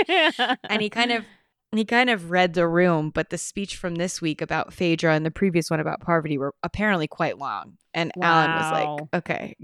and 0.69 0.83
he 0.83 0.91
kind 0.91 1.13
of 1.13 1.25
he 1.71 1.85
kind 1.85 2.11
of 2.11 2.31
read 2.31 2.55
the 2.55 2.67
room 2.67 3.11
but 3.11 3.31
the 3.31 3.39
speech 3.39 3.77
from 3.77 3.95
this 3.95 4.21
week 4.21 4.43
about 4.43 4.73
phaedra 4.73 5.15
and 5.15 5.25
the 5.25 5.31
previous 5.31 5.71
one 5.71 5.79
about 5.81 6.01
poverty 6.01 6.37
were 6.39 6.55
apparently 6.63 7.07
quite 7.07 7.39
long 7.39 7.77
and 7.95 8.11
alan 8.21 8.55
was 8.55 8.71
Wow. 8.71 8.97
like 9.13 9.23
okay 9.23 9.57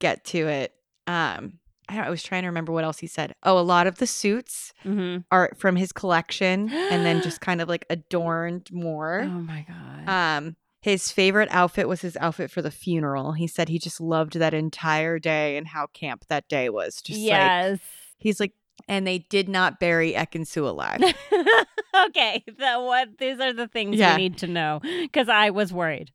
get 0.00 0.24
to 0.26 0.48
it 0.48 0.74
um 1.06 1.60
I, 1.88 1.96
don't, 1.96 2.04
I 2.06 2.10
was 2.10 2.22
trying 2.22 2.42
to 2.42 2.48
remember 2.48 2.72
what 2.72 2.84
else 2.84 2.98
he 2.98 3.06
said 3.06 3.34
oh 3.44 3.58
a 3.58 3.60
lot 3.60 3.86
of 3.86 3.98
the 3.98 4.06
suits 4.06 4.72
hmm 4.82 5.18
are 5.30 5.50
from 5.56 5.76
his 5.76 5.92
collection 5.92 6.70
and 6.90 7.04
then 7.06 7.20
just 7.20 7.40
kind 7.40 7.60
of 7.60 7.68
like 7.68 7.86
adorned 7.88 8.68
more. 8.72 9.22
Oh 9.26 9.40
my 9.40 9.64
god! 9.66 10.08
Um 10.08 10.56
his 10.84 11.10
favorite 11.10 11.48
outfit 11.50 11.88
was 11.88 12.02
his 12.02 12.14
outfit 12.18 12.50
for 12.50 12.60
the 12.60 12.70
funeral. 12.70 13.32
He 13.32 13.46
said 13.46 13.70
he 13.70 13.78
just 13.78 14.02
loved 14.02 14.34
that 14.34 14.52
entire 14.52 15.18
day 15.18 15.56
and 15.56 15.66
how 15.66 15.86
camp 15.86 16.26
that 16.28 16.46
day 16.46 16.68
was. 16.68 17.00
Just 17.00 17.20
like 17.20 17.26
yes. 17.26 17.78
he's 18.18 18.38
like 18.38 18.52
and 18.86 19.06
they 19.06 19.20
did 19.20 19.48
not 19.48 19.80
bury 19.80 20.12
Ekin-Su 20.12 20.68
alive. 20.68 21.00
okay. 22.08 22.44
The 22.46 22.74
what? 22.82 23.16
These 23.16 23.40
are 23.40 23.54
the 23.54 23.66
things 23.66 23.96
Yeah. 23.96 24.14
we 24.14 24.24
need 24.24 24.36
to 24.38 24.46
know 24.46 24.82
because 25.00 25.30
I 25.30 25.48
was 25.48 25.72
worried. 25.72 26.12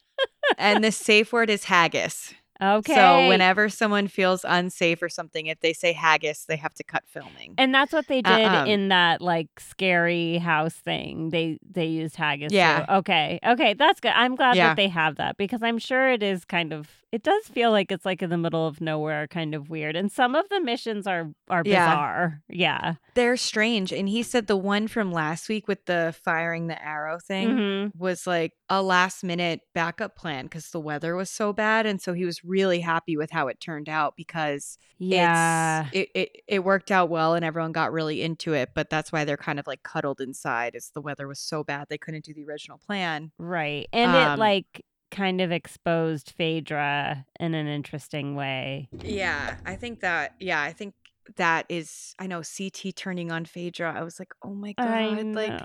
and 0.56 0.82
the 0.82 0.90
safe 0.90 1.30
word 1.30 1.50
is 1.50 1.64
haggis. 1.64 2.32
Okay. 2.60 2.94
So 2.94 3.28
whenever 3.28 3.68
someone 3.68 4.08
feels 4.08 4.44
unsafe 4.48 5.02
or 5.02 5.08
something, 5.08 5.46
if 5.46 5.60
they 5.60 5.72
say 5.72 5.92
haggis, 5.92 6.44
they 6.46 6.56
have 6.56 6.74
to 6.74 6.84
cut 6.84 7.04
filming. 7.06 7.54
And 7.58 7.74
that's 7.74 7.92
what 7.92 8.06
they 8.08 8.22
did 8.22 8.46
Uh-uh. 8.46 8.64
in 8.66 8.88
that 8.88 9.20
like 9.20 9.48
scary 9.60 10.38
house 10.38 10.74
thing. 10.74 11.30
They 11.30 11.58
they 11.70 11.86
used 11.86 12.16
haggis. 12.16 12.50
too. 12.50 12.56
Yeah. 12.56 12.84
Okay. 12.88 13.38
Okay. 13.46 13.74
That's 13.74 14.00
good. 14.00 14.12
I'm 14.14 14.34
glad 14.36 14.56
Yeah. 14.56 14.68
that 14.68 14.76
they 14.76 14.88
have 14.88 15.16
that 15.16 15.36
because 15.36 15.62
I'm 15.62 15.78
sure 15.78 16.10
it 16.10 16.22
is 16.22 16.44
kind 16.44 16.72
of. 16.72 16.88
It 17.10 17.22
does 17.22 17.46
feel 17.46 17.70
like 17.70 17.90
it's 17.90 18.04
like 18.04 18.22
in 18.22 18.28
the 18.28 18.36
middle 18.36 18.66
of 18.66 18.82
nowhere, 18.82 19.26
kind 19.28 19.54
of 19.54 19.70
weird. 19.70 19.96
And 19.96 20.12
some 20.12 20.34
of 20.34 20.46
the 20.50 20.60
missions 20.60 21.06
are 21.06 21.30
are 21.48 21.62
Yeah. 21.64 21.86
bizarre. 21.88 22.42
Yeah. 22.50 22.94
They're 23.14 23.38
strange. 23.38 23.92
And 23.94 24.08
he 24.10 24.22
said 24.22 24.46
the 24.46 24.58
one 24.58 24.88
from 24.88 25.10
last 25.10 25.48
week 25.48 25.66
with 25.66 25.86
the 25.86 26.14
firing 26.22 26.66
the 26.66 26.82
arrow 26.84 27.18
thing. 27.18 27.48
Mhm. 27.48 27.92
was 27.96 28.26
like 28.26 28.52
a 28.68 28.82
last 28.82 29.24
minute 29.24 29.60
backup 29.74 30.16
plan 30.16 30.44
because 30.44 30.70
the 30.70 30.80
weather 30.80 31.16
was 31.16 31.30
so 31.30 31.52
bad 31.54 31.86
and 31.86 32.00
so 32.02 32.12
he 32.12 32.26
was 32.26 32.44
really 32.44 32.80
happy 32.80 33.16
with 33.16 33.30
how 33.30 33.48
it 33.48 33.58
turned 33.60 33.88
out 33.88 34.14
because 34.16 34.76
Yeah. 34.98 35.86
it's, 35.92 36.10
it, 36.14 36.20
it 36.20 36.42
it 36.46 36.64
worked 36.64 36.90
out 36.90 37.08
well 37.08 37.34
and 37.34 37.44
everyone 37.44 37.72
got 37.72 37.92
really 37.92 38.20
into 38.22 38.52
it 38.52 38.70
but 38.74 38.90
that's 38.90 39.10
why 39.10 39.24
they're 39.24 39.36
kind 39.38 39.58
of 39.58 39.66
like 39.66 39.82
cuddled 39.82 40.20
inside 40.20 40.74
is 40.74 40.90
the 40.94 41.00
weather 41.00 41.26
was 41.26 41.40
so 41.40 41.64
bad 41.64 41.86
they 41.88 41.96
couldn't 41.98 42.24
do 42.26 42.34
the 42.34 42.44
original 42.44 42.76
plan 42.78 43.32
Right. 43.38 43.88
And 43.94 44.10
it 44.14 44.16
Um, 44.32 44.38
like 44.38 44.84
kind 45.10 45.40
of 45.40 45.50
exposed 45.52 46.32
Phaedra 46.36 47.24
in 47.40 47.54
an 47.54 47.66
interesting 47.66 48.34
way. 48.34 48.88
yeah 49.02 49.56
i 49.66 49.74
think 49.76 50.00
that 50.00 50.34
yeah 50.38 50.60
i 50.60 50.72
think 50.72 50.94
that 51.36 51.66
is 51.68 52.14
i 52.18 52.26
know 52.26 52.42
ct 52.42 52.96
turning 52.96 53.30
on 53.30 53.44
phaedra 53.44 53.92
i 53.94 54.02
was 54.02 54.18
like 54.18 54.32
oh 54.42 54.54
my 54.54 54.72
god 54.72 54.86
like 55.34 55.60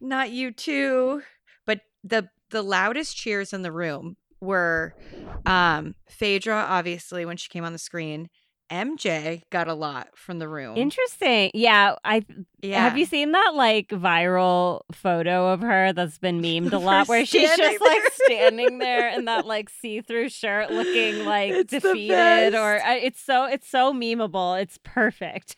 not 0.00 0.30
you 0.30 0.50
too 0.50 1.22
but 1.66 1.80
the 2.02 2.28
the 2.50 2.62
loudest 2.62 3.16
cheers 3.16 3.52
in 3.52 3.62
the 3.62 3.72
room 3.72 4.16
were 4.40 4.94
um 5.46 5.94
phaedra 6.10 6.66
obviously 6.68 7.24
when 7.24 7.36
she 7.38 7.48
came 7.48 7.64
on 7.64 7.72
the 7.72 7.78
screen 7.78 8.28
mj 8.70 9.42
got 9.50 9.68
a 9.68 9.74
lot 9.74 10.08
from 10.16 10.38
the 10.38 10.48
room 10.48 10.76
Interesting. 10.76 11.50
Yeah, 11.54 11.96
I 12.04 12.24
yeah 12.62 12.80
Have 12.80 12.96
you 12.98 13.04
seen 13.04 13.32
that 13.32 13.52
like 13.54 13.88
viral 13.88 14.80
photo 14.92 15.52
of 15.52 15.60
her 15.60 15.92
that's 15.92 16.18
been 16.18 16.40
memed 16.40 16.72
a 16.72 16.78
lot 16.90 17.08
where 17.08 17.24
she's 17.26 17.54
just 17.56 17.80
like 17.80 18.02
standing 18.24 18.78
there 18.78 19.08
in 19.10 19.26
that 19.26 19.46
like 19.54 19.68
see-through 19.68 20.28
shirt 20.30 20.70
looking 20.70 21.24
like 21.24 21.52
It's 21.52 21.70
defeated 21.70 22.54
or 22.54 22.80
it's 22.84 23.20
so 23.20 23.44
it's 23.44 23.68
so 23.68 23.92
memeable. 23.92 24.60
It's 24.60 24.78
perfect. 24.82 25.56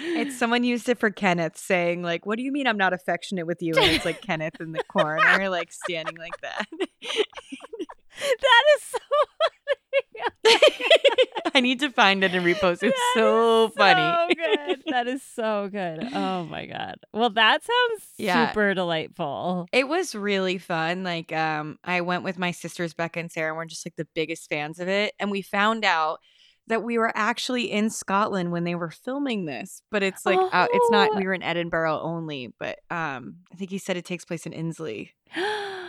it's 0.00 0.36
someone 0.38 0.64
used 0.64 0.88
it 0.88 0.98
for 0.98 1.10
kenneth 1.10 1.56
saying 1.58 2.02
like 2.02 2.24
what 2.24 2.36
do 2.38 2.42
you 2.44 2.52
mean 2.52 2.66
i'm 2.66 2.78
not 2.78 2.92
affectionate 2.92 3.46
with 3.46 3.60
you 3.60 3.74
and 3.74 3.84
it's 3.92 4.04
like 4.04 4.22
kenneth 4.22 4.60
in 4.60 4.72
the 4.72 4.82
corner 4.84 5.48
like 5.50 5.72
standing 5.72 6.16
like 6.16 6.40
that 6.40 6.64
that 8.20 8.62
is 8.76 8.82
so 8.82 8.98
funny. 10.44 10.52
i 11.54 11.60
need 11.60 11.80
to 11.80 11.90
find 11.90 12.22
it 12.24 12.34
and 12.34 12.44
repost 12.44 12.82
it's 12.82 13.00
so 13.14 13.66
is 13.66 13.72
funny 13.76 14.14
So 14.16 14.34
good. 14.34 14.82
That 14.88 15.06
is 15.08 15.22
so 15.22 15.68
good. 15.70 16.08
Oh 16.12 16.44
my 16.44 16.66
god. 16.66 16.96
Well, 17.12 17.30
that 17.30 17.62
sounds 17.62 18.08
Yeah. 18.18 18.48
super 18.48 18.74
delightful. 18.74 19.66
It 19.72 19.88
was 19.88 20.14
really 20.14 20.58
fun. 20.58 21.02
Like, 21.04 21.32
um, 21.32 21.78
I 21.84 22.00
went 22.02 22.22
with 22.24 22.38
my 22.38 22.50
sisters, 22.50 22.94
Becca 22.94 23.20
and 23.20 23.30
Sarah, 23.32 23.50
and 23.50 23.56
we're 23.56 23.64
just 23.66 23.84
like 23.86 23.96
the 23.96 24.06
biggest 24.14 24.48
fans 24.48 24.78
of 24.80 24.88
it. 24.88 25.14
And 25.18 25.30
we 25.30 25.42
found 25.42 25.84
out 25.84 26.20
that 26.68 26.82
we 26.82 26.98
were 26.98 27.12
actually 27.14 27.70
in 27.70 27.90
Scotland 27.90 28.52
when 28.52 28.64
they 28.64 28.74
were 28.74 28.90
filming 28.90 29.44
this, 29.44 29.82
but 29.90 30.02
it's 30.02 30.24
like 30.26 30.38
uh, 30.52 30.66
it's 30.72 30.90
not. 30.90 31.10
Oh. 31.12 31.18
We 31.18 31.26
were 31.26 31.34
in 31.34 31.42
Edinburgh 31.42 32.00
only, 32.00 32.52
but 32.58 32.78
um, 32.90 33.36
I 33.52 33.56
think 33.56 33.70
he 33.70 33.78
said 33.78 33.96
it 33.96 34.04
takes 34.04 34.24
place 34.24 34.46
in 34.46 34.52
Inslee. 34.52 35.10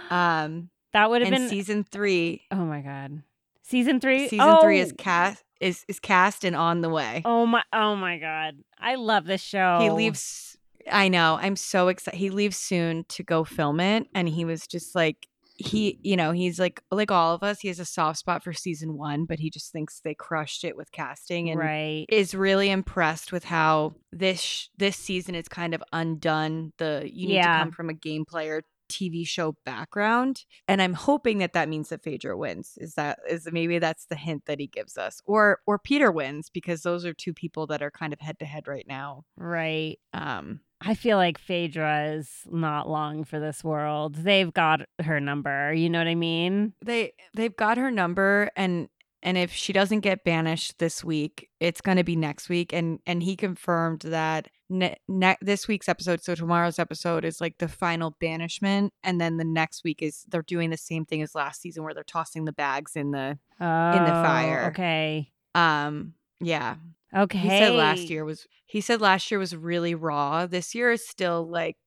Um, 0.09 0.69
that 0.97 1.09
would 1.09 1.21
have 1.21 1.31
been 1.31 1.47
season 1.49 1.83
three, 1.83 2.41
Oh 2.51 2.65
my 2.65 2.81
god. 2.81 3.21
Season 3.63 3.99
3? 3.99 4.29
season 4.29 4.57
three 4.61 4.79
is 4.79 4.91
Oh. 4.93 4.95
cast 4.97 5.43
is 5.59 5.83
is 5.87 5.99
cast 5.99 6.43
and 6.43 6.55
on 6.55 6.81
the 6.81 6.89
way. 6.89 7.21
Oh 7.25 7.45
my 7.45 7.63
oh 7.73 7.95
my 7.95 8.17
god. 8.17 8.55
I 8.79 8.95
love 8.95 9.25
this 9.25 9.41
show. 9.41 9.79
He 9.81 9.89
leaves. 9.89 10.57
I 10.89 11.09
know. 11.09 11.37
I'm 11.41 11.55
so 11.57 11.89
excited. 11.89 12.17
He 12.17 12.29
leaves 12.29 12.55
soon 12.57 13.03
to 13.09 13.23
go 13.23 13.43
film 13.43 13.79
it, 13.81 14.07
and 14.13 14.29
he 14.29 14.45
was 14.45 14.67
just 14.67 14.95
like 14.95 15.27
he, 15.59 15.97
you 16.03 16.15
know, 16.15 16.31
he's 16.31 16.59
like 16.59 16.81
like 16.91 17.11
all 17.11 17.33
of 17.33 17.41
us. 17.43 17.59
He 17.59 17.67
has 17.67 17.79
a 17.79 17.85
soft 17.85 18.19
spot 18.19 18.43
for 18.43 18.53
season 18.53 18.95
one, 18.95 19.25
but 19.25 19.39
he 19.39 19.49
just 19.49 19.71
thinks 19.73 19.99
they 19.99 20.13
crushed 20.13 20.63
it 20.63 20.77
with 20.77 20.91
casting, 20.91 21.49
and 21.49 21.59
right. 21.59 22.05
is 22.09 22.33
really 22.35 22.69
impressed 22.69 23.31
with 23.33 23.43
how 23.43 23.95
this 24.13 24.39
sh- 24.39 24.67
this 24.77 24.95
season 24.95 25.33
is 25.35 25.47
kind 25.49 25.73
of 25.73 25.83
undone 25.91 26.71
the 26.77 27.09
you 27.11 27.27
need 27.27 27.33
Yeah. 27.33 27.57
to 27.57 27.63
come 27.63 27.71
from 27.71 27.89
a 27.89 27.93
game 27.93 28.23
player 28.23 28.61
TV 28.87 29.27
show 29.27 29.55
background. 29.65 30.45
And 30.67 30.81
I'm 30.81 30.93
hoping 30.93 31.39
that 31.39 31.53
that 31.53 31.69
means 31.69 31.89
that 31.89 32.03
Phaedra 32.03 32.37
wins. 32.37 32.77
Is 32.77 32.95
that 32.95 33.19
is 33.29 33.47
maybe 33.51 33.79
that's 33.79 34.05
the 34.05 34.15
hint 34.15 34.45
that 34.45 34.59
he 34.59 34.67
gives 34.67 34.97
us, 34.97 35.21
or 35.25 35.59
or 35.65 35.79
Peter 35.79 36.11
wins 36.11 36.49
because 36.49 36.81
those 36.81 37.05
are 37.05 37.13
two 37.13 37.33
people 37.33 37.67
that 37.67 37.81
are 37.81 37.91
kind 37.91 38.13
of 38.13 38.19
head 38.19 38.39
to 38.39 38.45
head 38.45 38.67
right 38.67 38.85
now. 38.87 39.23
Right. 39.37 39.99
Um, 40.13 40.61
I 40.79 40.93
feel 40.93 41.17
like 41.17 41.39
Phaedra 41.39 42.11
is 42.13 42.29
not 42.45 42.87
long 42.87 43.23
for 43.23 43.39
this 43.39 43.63
world. 43.63 44.15
They've 44.15 44.53
got 44.53 44.81
her 45.01 45.19
number. 45.19 45.73
You 45.73 45.89
know 45.89 45.99
what 45.99 46.07
I 46.07 46.15
mean? 46.15 46.73
they 46.83 47.13
they've 47.35 47.55
got 47.55 47.77
her 47.77 47.91
number 47.91 48.49
and 48.55 48.89
and 49.23 49.37
if 49.37 49.51
she 49.51 49.73
doesn't 49.73 50.01
get 50.01 50.23
banished 50.23 50.77
this 50.79 51.03
week 51.03 51.49
it's 51.59 51.81
going 51.81 51.97
to 51.97 52.03
be 52.03 52.15
next 52.15 52.49
week 52.49 52.73
and 52.73 52.99
and 53.05 53.23
he 53.23 53.35
confirmed 53.35 54.01
that 54.01 54.47
ne- 54.69 54.97
ne- 55.07 55.37
this 55.41 55.67
week's 55.67 55.87
episode 55.89 56.21
so 56.21 56.35
tomorrow's 56.35 56.79
episode 56.79 57.23
is 57.25 57.39
like 57.41 57.57
the 57.57 57.67
final 57.67 58.15
banishment 58.19 58.93
and 59.03 59.19
then 59.21 59.37
the 59.37 59.43
next 59.45 59.83
week 59.83 60.01
is 60.01 60.25
they're 60.29 60.41
doing 60.41 60.69
the 60.69 60.77
same 60.77 61.05
thing 61.05 61.21
as 61.21 61.35
last 61.35 61.61
season 61.61 61.83
where 61.83 61.93
they're 61.93 62.03
tossing 62.03 62.45
the 62.45 62.53
bags 62.53 62.95
in 62.95 63.11
the 63.11 63.37
Oh, 63.59 63.63
fire. 63.65 64.67
Okay. 64.71 65.31
um 65.55 66.13
yeah 66.39 66.75
Okay. 67.15 67.37
he 67.39 67.49
said 67.49 67.73
last 67.73 68.09
year 68.09 68.23
was 68.25 68.45
he 68.65 68.81
said 68.81 69.01
last 69.01 69.29
year 69.31 69.39
was 69.39 69.55
really 69.55 69.95
raw 69.95 70.45
this 70.45 70.75
year 70.75 70.91
is 70.91 71.07
still 71.07 71.47
like 71.47 71.77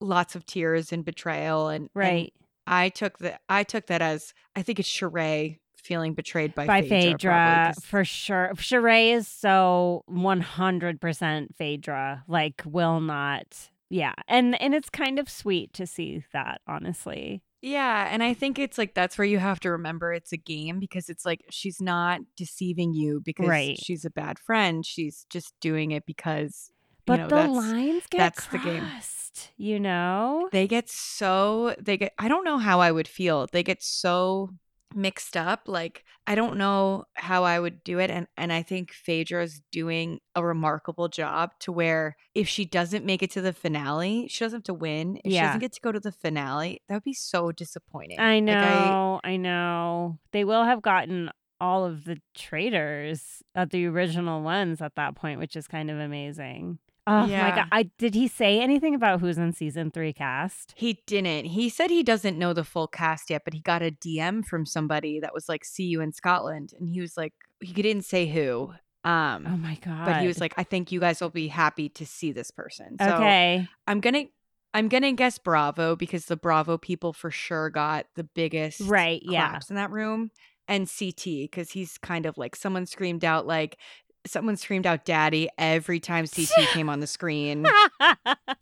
lots 0.00 0.34
of 0.34 0.46
tears 0.46 0.92
and 0.92 1.04
betrayal 1.04 1.68
and 1.68 1.82
and 1.84 1.90
Right. 1.94 2.32
I 2.66 2.88
took 2.90 3.18
that. 3.18 3.40
I 3.48 3.64
took 3.64 3.86
that 3.88 4.00
as 4.00 4.32
I 4.54 4.62
think 4.62 4.78
it's 4.78 4.88
Sheree 4.88 5.58
feeling 5.80 6.14
betrayed 6.14 6.54
by, 6.54 6.66
By 6.66 6.82
Phaedra, 6.82 7.72
Phaedra, 7.74 7.74
for 7.82 8.04
sure. 8.04 8.50
Sheree 8.54 9.12
is 9.14 9.26
so 9.28 10.04
100% 10.10 11.54
Phaedra. 11.56 12.24
Like, 12.28 12.62
will 12.64 13.00
not. 13.00 13.70
Yeah. 13.88 14.14
And 14.28 14.60
and 14.62 14.74
it's 14.74 14.88
kind 14.90 15.18
of 15.18 15.28
sweet 15.28 15.72
to 15.74 15.86
see 15.86 16.24
that, 16.32 16.60
honestly. 16.68 17.42
yeah, 17.62 18.08
and 18.10 18.22
I 18.22 18.32
think 18.34 18.58
it's 18.58 18.78
like 18.78 18.94
that's 18.94 19.18
where 19.18 19.26
you 19.26 19.38
have 19.38 19.60
to 19.60 19.70
remember 19.70 20.12
it's 20.12 20.32
a 20.32 20.36
game 20.36 20.78
because 20.78 21.08
it's 21.10 21.26
like 21.26 21.44
she's 21.50 21.80
not 21.80 22.20
deceiving 22.36 22.94
you 22.94 23.20
because 23.24 23.48
Right. 23.48 23.78
she's 23.78 24.04
a 24.04 24.10
bad 24.10 24.38
friend. 24.38 24.86
She's 24.86 25.26
just 25.28 25.54
doing 25.60 25.90
it 25.90 26.06
because 26.06 26.70
But 27.04 27.12
you 27.14 27.18
know 27.24 27.28
the 27.28 27.34
that's 27.34 27.52
lines 27.52 28.02
get 28.08 28.18
that's 28.18 28.46
the 28.46 28.58
game. 28.58 28.80
crossed, 28.88 29.50
you 29.56 29.80
know? 29.80 30.48
they 30.52 30.68
get 30.68 30.88
so 30.88 31.74
they 31.80 31.96
get. 31.96 32.12
I 32.18 32.28
don't 32.28 32.44
know 32.44 32.58
how 32.58 32.80
I 32.80 32.92
would 32.92 33.08
feel. 33.08 33.46
They 33.50 33.62
get 33.64 33.82
so 33.82 34.50
mixed 34.94 35.36
up 35.36 35.62
like 35.66 36.04
i 36.26 36.34
don't 36.34 36.56
know 36.56 37.04
how 37.14 37.44
i 37.44 37.58
would 37.58 37.82
do 37.84 37.98
it 37.98 38.10
and 38.10 38.26
and 38.36 38.52
i 38.52 38.62
think 38.62 38.92
phaedra's 38.92 39.60
doing 39.70 40.18
a 40.34 40.44
remarkable 40.44 41.08
job 41.08 41.50
to 41.60 41.70
where 41.70 42.16
if 42.34 42.48
she 42.48 42.64
doesn't 42.64 43.04
make 43.04 43.22
it 43.22 43.30
to 43.30 43.40
the 43.40 43.52
finale 43.52 44.26
she 44.28 44.44
doesn't 44.44 44.58
have 44.58 44.64
to 44.64 44.74
win 44.74 45.16
if 45.24 45.30
she 45.30 45.38
doesn't 45.46 45.60
get 45.60 45.72
to 45.72 45.80
go 45.80 45.92
to 45.92 46.00
the 46.00 46.12
finale 46.12 46.82
that 46.88 46.94
would 46.94 47.02
be 47.04 47.14
so 47.14 47.52
disappointing 47.52 48.18
I 48.18 48.34
Like, 48.34 48.44
know, 48.44 49.20
I 49.24 49.36
know. 49.36 50.18
They 50.32 50.44
will 50.44 50.64
have 50.64 50.82
gotten 50.82 51.30
all 51.60 51.84
of 51.84 52.04
the 52.04 52.18
traitors 52.34 53.42
of 53.54 53.70
the 53.70 53.86
original 53.86 54.42
ones 54.42 54.80
at 54.80 54.94
that 54.96 55.14
point, 55.14 55.38
which 55.38 55.56
is 55.56 55.66
kind 55.68 55.90
of 55.90 55.98
amazing. 55.98 56.78
Oh 57.06 57.26
my 57.26 57.50
god! 57.54 57.66
I 57.72 57.84
did 57.98 58.14
he 58.14 58.28
say 58.28 58.60
anything 58.60 58.94
about 58.94 59.20
who's 59.20 59.38
in 59.38 59.52
season 59.52 59.90
three 59.90 60.12
cast? 60.12 60.74
he 60.76 61.00
didn't 61.06 61.46
he 61.46 61.68
said 61.68 61.90
he 61.90 62.02
doesn't 62.02 62.38
know 62.38 62.52
the 62.52 62.64
full 62.64 62.86
cast 62.86 63.30
yet 63.30 63.42
but 63.44 63.54
he 63.54 63.60
got 63.60 63.82
a 63.82 63.90
dm 63.90 64.44
from 64.44 64.64
somebody 64.66 65.20
that 65.20 65.34
was 65.34 65.48
like 65.48 65.64
see 65.64 65.84
you 65.84 66.00
in 66.00 66.12
scotland 66.12 66.72
and 66.78 66.88
he 66.88 67.00
was 67.00 67.16
like 67.16 67.32
he 67.60 67.82
didn't 67.82 68.04
say 68.04 68.26
who 68.26 68.72
um 69.04 69.46
Oh 69.48 69.56
my 69.56 69.76
god! 69.84 70.04
but 70.04 70.20
he 70.20 70.26
was 70.26 70.40
like 70.40 70.54
i 70.56 70.62
think 70.62 70.92
you 70.92 71.00
guys 71.00 71.20
will 71.20 71.30
be 71.30 71.48
happy 71.48 71.88
to 71.90 72.04
see 72.06 72.32
this 72.32 72.50
person 72.50 72.96
so 72.98 73.14
okay, 73.16 73.68
I'm 73.86 74.00
gonna 74.00 74.24
I'm 74.72 74.88
gonna 74.88 75.12
guess 75.12 75.36
Bravo 75.38 75.96
because 75.96 76.26
the 76.26 76.36
Bravo 76.36 76.78
people 76.78 77.12
for 77.12 77.30
sure 77.30 77.70
got 77.70 78.06
the 78.14 78.24
biggest 78.24 78.80
right? 78.82 79.20
Yeah. 79.24 79.48
claps 79.48 79.70
in 79.70 79.76
that 79.76 79.90
room, 79.90 80.30
and 80.68 80.88
CT 80.88 81.24
because 81.24 81.72
he's 81.72 81.98
kind 81.98 82.24
of 82.24 82.38
like 82.38 82.54
someone 82.54 82.86
screamed 82.86 83.24
out 83.24 83.46
like 83.46 83.78
someone 84.26 84.56
screamed 84.56 84.86
out 84.86 85.04
"Daddy" 85.04 85.48
every 85.58 86.00
time 86.00 86.26
CT 86.26 86.68
came 86.72 86.88
on 86.88 87.00
the 87.00 87.06
screen. 87.06 87.66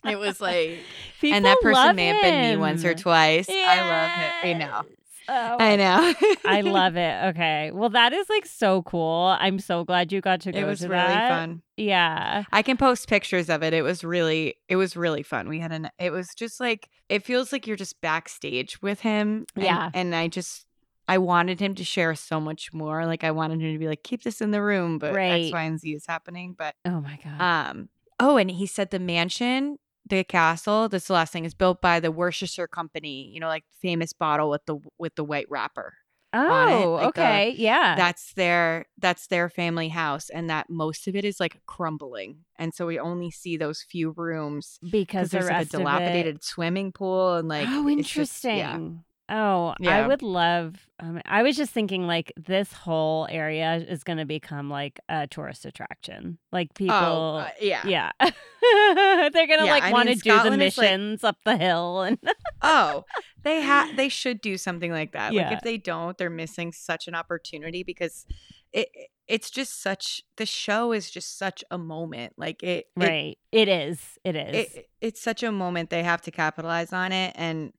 It 0.05 0.19
was 0.19 0.41
like, 0.41 0.79
and 1.23 1.45
that 1.45 1.61
person 1.61 1.73
love 1.75 1.97
may 1.97 2.07
have 2.07 2.23
been 2.23 2.50
me 2.53 2.57
once 2.57 2.85
or 2.85 2.91
him. 2.93 2.97
twice. 2.97 3.47
I 3.50 3.81
love 3.81 4.11
it. 4.45 4.49
I 4.49 4.53
know. 4.55 4.83
Oh 5.31 5.57
I 5.61 5.77
know. 5.77 6.15
I 6.47 6.61
love 6.62 6.97
it. 6.97 7.25
Okay. 7.27 7.71
Well, 7.73 7.91
that 7.91 8.15
is 8.15 8.27
like 8.31 8.47
so 8.47 8.81
cool. 8.83 9.37
I'm 9.38 9.59
so 9.59 9.85
glad 9.85 10.11
you 10.11 10.23
got 10.23 10.41
to 10.43 10.53
go 10.53 10.59
it 10.61 10.65
was 10.65 10.81
to 10.81 10.88
really 10.88 11.03
that. 11.03 11.29
fun. 11.29 11.61
Yeah. 11.77 12.45
I 12.50 12.62
can 12.62 12.79
post 12.79 13.09
pictures 13.09 13.50
of 13.50 13.62
it. 13.62 13.75
It 13.75 13.83
was 13.83 14.03
really, 14.03 14.55
it 14.71 14.77
was 14.77 14.97
really 14.97 15.23
fun. 15.23 15.49
We 15.50 15.61
had 15.61 15.73
an, 15.73 15.91
it 15.99 16.11
was 16.11 16.29
just 16.35 16.61
like, 16.61 16.88
it 17.11 17.25
feels 17.27 17.53
like 17.53 17.67
you're 17.67 17.77
just 17.77 18.00
backstage 18.00 18.81
with 18.81 19.00
him. 19.00 19.45
and- 19.55 19.65
Yeah. 19.65 19.91
And 19.93 20.15
I 20.15 20.29
just, 20.29 20.65
I 21.09 21.19
wanted 21.19 21.59
him 21.59 21.75
to 21.77 21.85
share 21.85 22.15
so 22.15 22.38
much 22.41 22.73
more. 22.73 23.06
Like 23.06 23.25
I 23.25 23.30
wanted 23.30 23.61
him 23.61 23.73
to 23.73 23.78
be 23.78 23.89
like, 23.89 24.02
keep 24.02 24.23
this 24.23 24.41
in 24.41 24.50
the 24.50 24.63
room, 24.63 24.99
but 24.99 25.15
Right. 25.15 25.47
X, 25.47 25.52
Y, 25.52 25.63
and 25.63 25.80
Z 25.80 25.91
is 25.95 26.06
happening. 26.06 26.54
But, 26.56 26.75
Oh 26.85 27.00
my 27.00 27.19
god. 27.25 27.41
um, 27.41 27.89
oh, 28.21 28.37
and 28.37 28.50
he 28.50 28.67
said 28.67 28.91
the 28.91 28.99
mansion, 28.99 29.78
the 30.09 30.23
castle, 30.25 30.89
this 30.89 31.04
is 31.04 31.06
the 31.09 31.15
last 31.15 31.32
thing, 31.32 31.45
is 31.45 31.54
built 31.54 31.80
by 31.80 31.99
the 32.00 32.13
Worcestershire 32.13 32.69
Company. 32.69 33.30
You 33.32 33.41
know, 33.41 33.49
like 33.49 33.65
famous 33.80 34.13
bottle 34.13 34.50
with 34.50 34.67
the 34.67 34.76
with 34.99 35.15
the 35.17 35.25
white 35.25 35.47
wrapper. 35.50 35.95
oh, 36.35 36.99
like 37.02 37.15
the- 37.15 37.21
okay. 37.23 37.54
yeah. 37.56 37.95
that's 37.97 38.35
their 38.35 38.85
that's 38.99 39.28
their 39.28 39.49
family 39.49 39.89
house 39.89 40.28
and 40.28 40.50
that 40.50 40.69
most 40.69 41.09
of 41.09 41.17
it 41.17 41.25
is 41.25 41.41
like 41.41 41.59
crumbling 41.67 42.41
and 42.56 42.75
so 42.75 42.87
we 42.87 42.99
only 42.99 43.30
see 43.30 43.56
those 43.56 43.80
few 43.82 44.11
rooms 44.15 44.78
because 44.82 44.91
because 44.93 45.30
the 45.30 45.39
there's 45.39 45.45
like 45.49 45.54
a 45.54 45.59
rest 45.61 45.75
of 45.75 45.80
it- 45.80 45.85
dilapidated 45.85 46.45
swimming 46.45 46.93
pool 46.93 47.37
and 47.37 47.49
like 47.49 47.67
oh, 47.71 47.89
it's 47.89 48.11
just- 48.11 48.45
interesting. 48.45 48.59
yeah. 48.59 48.78
Oh, 49.30 49.75
I 49.86 50.06
would 50.06 50.23
love. 50.23 50.76
Um, 51.00 51.21
I 51.26 51.43
was 51.43 51.56
just 51.56 51.71
thinking, 51.73 52.06
like, 52.06 52.32
this 52.36 52.73
whole 52.73 53.26
area 53.30 53.76
is 53.76 54.02
going 54.02 54.17
to 54.19 54.25
become 54.25 54.71
like 54.71 54.99
a 55.08 55.26
tourist 55.26 55.64
attraction. 55.67 56.38
Like 56.50 56.75
people, 56.75 56.95
oh 56.95 57.36
uh, 57.38 57.50
yeah 57.60 57.86
yeah, 57.86 58.10
they're 58.21 59.47
gonna 59.47 59.64
Yeah, 59.67 59.71
like 59.71 59.82
I 59.82 59.93
want 59.93 60.08
to 60.08 60.14
do 60.14 60.21
the 60.30 60.38
Scotland 60.38 60.62
is, 60.62 60.78
like- 60.78 60.84
missions 60.91 61.25
up 61.25 61.36
the 61.45 61.56
hill, 61.56 62.02
and 62.02 62.19
oh 62.62 63.04
they 63.43 63.60
have 63.60 63.97
they 63.97 64.08
should 64.08 64.41
do 64.41 64.56
something 64.56 64.91
like 64.91 65.12
that 65.12 65.32
like 65.34 65.47
Yeah. 65.50 65.52
if 65.54 65.60
they 65.62 65.76
don't 65.78 66.17
they're 66.19 66.30
missing 66.30 66.73
such 66.73 67.06
an 67.06 67.14
opportunity 67.14 67.82
because 67.82 68.26
it 68.73 68.88
it's 69.26 69.50
just 69.50 69.82
such 69.82 70.23
the 70.36 70.47
show 70.47 70.93
is 70.93 71.10
just 71.10 71.38
such 71.38 71.62
a 71.71 71.78
moment 71.78 72.32
like 72.36 72.62
it 72.62 72.86
it- 72.97 73.06
right, 73.06 73.38
it 73.52 73.69
is, 73.69 74.19
it 74.25 74.36
is. 74.36 74.75
it, 74.75 74.88
it's 75.00 75.21
such 75.23 75.43
a 75.43 75.52
moment 75.52 75.91
they 75.91 76.02
have 76.02 76.23
to 76.23 76.30
capitalize 76.30 76.93
on 76.93 77.12
it 77.12 77.32
and 77.36 77.73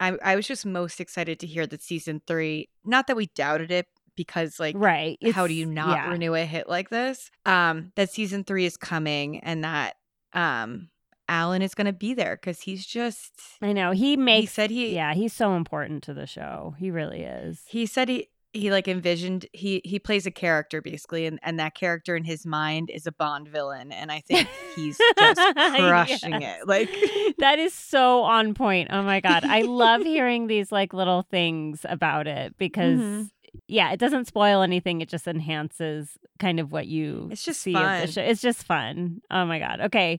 I, 0.00 0.16
I 0.22 0.36
was 0.36 0.46
just 0.46 0.64
most 0.66 1.00
excited 1.00 1.38
to 1.40 1.46
hear 1.46 1.66
that 1.66 1.82
season 1.82 2.22
three 2.26 2.68
not 2.84 3.06
that 3.06 3.16
we 3.16 3.26
doubted 3.34 3.70
it 3.70 3.86
because 4.16 4.58
like 4.58 4.74
right. 4.78 5.18
how 5.32 5.46
do 5.46 5.54
you 5.54 5.66
not 5.66 5.96
yeah. 5.96 6.10
renew 6.10 6.34
a 6.34 6.44
hit 6.44 6.68
like 6.68 6.88
this 6.90 7.30
um 7.46 7.92
that 7.96 8.10
season 8.10 8.44
three 8.44 8.64
is 8.64 8.76
coming 8.76 9.38
and 9.40 9.62
that 9.64 9.96
um 10.32 10.88
alan 11.28 11.62
is 11.62 11.74
going 11.74 11.86
to 11.86 11.92
be 11.92 12.12
there 12.12 12.36
because 12.36 12.60
he's 12.60 12.84
just 12.84 13.32
I 13.62 13.72
know 13.72 13.92
he 13.92 14.10
he 14.10 14.16
makes. 14.16 14.52
said 14.52 14.70
he 14.70 14.94
yeah, 14.94 15.14
he's 15.14 15.32
so 15.32 15.54
important 15.54 16.02
to 16.04 16.14
the 16.14 16.26
show. 16.26 16.74
He 16.78 16.90
really 16.90 17.22
is. 17.22 17.62
he 17.68 17.86
said 17.86 18.08
he 18.08 18.28
he 18.52 18.70
like 18.70 18.88
envisioned 18.88 19.46
he 19.52 19.80
he 19.84 19.98
plays 19.98 20.26
a 20.26 20.30
character 20.30 20.82
basically 20.82 21.24
and 21.26 21.38
and 21.42 21.60
that 21.60 21.74
character 21.74 22.16
in 22.16 22.24
his 22.24 22.44
mind 22.44 22.90
is 22.90 23.06
a 23.06 23.12
bond 23.12 23.46
villain 23.48 23.92
and 23.92 24.10
i 24.10 24.20
think 24.20 24.48
he's 24.74 24.98
just 25.18 25.40
crushing 25.56 26.40
Yes. 26.40 26.60
it 26.62 26.66
like 26.68 26.90
that 27.38 27.58
is 27.58 27.72
so 27.72 28.22
on 28.22 28.54
point. 28.54 28.88
Oh 28.90 29.02
my 29.02 29.20
god, 29.20 29.44
I 29.44 29.62
love 29.62 30.02
hearing 30.14 30.46
these 30.46 30.70
like 30.72 30.92
little 30.92 31.22
things 31.30 31.86
about 31.88 32.26
it 32.26 32.56
because 32.58 32.98
Mhm. 33.00 33.30
yeah, 33.66 33.92
it 33.92 33.98
doesn't 34.00 34.26
spoil 34.26 34.62
anything. 34.62 35.00
It 35.00 35.08
just 35.08 35.26
enhances 35.26 36.18
kind 36.38 36.60
of 36.60 36.70
what 36.72 36.86
you 36.86 37.28
It's 37.30 37.44
just 37.44 37.60
see 37.62 37.74
of 37.74 37.80
fun. 37.80 38.00
the 38.02 38.12
show. 38.12 38.22
It's 38.22 38.40
just 38.42 38.64
fun. 38.64 39.20
Oh 39.30 39.44
my 39.46 39.58
god. 39.58 39.80
Okay. 39.80 40.18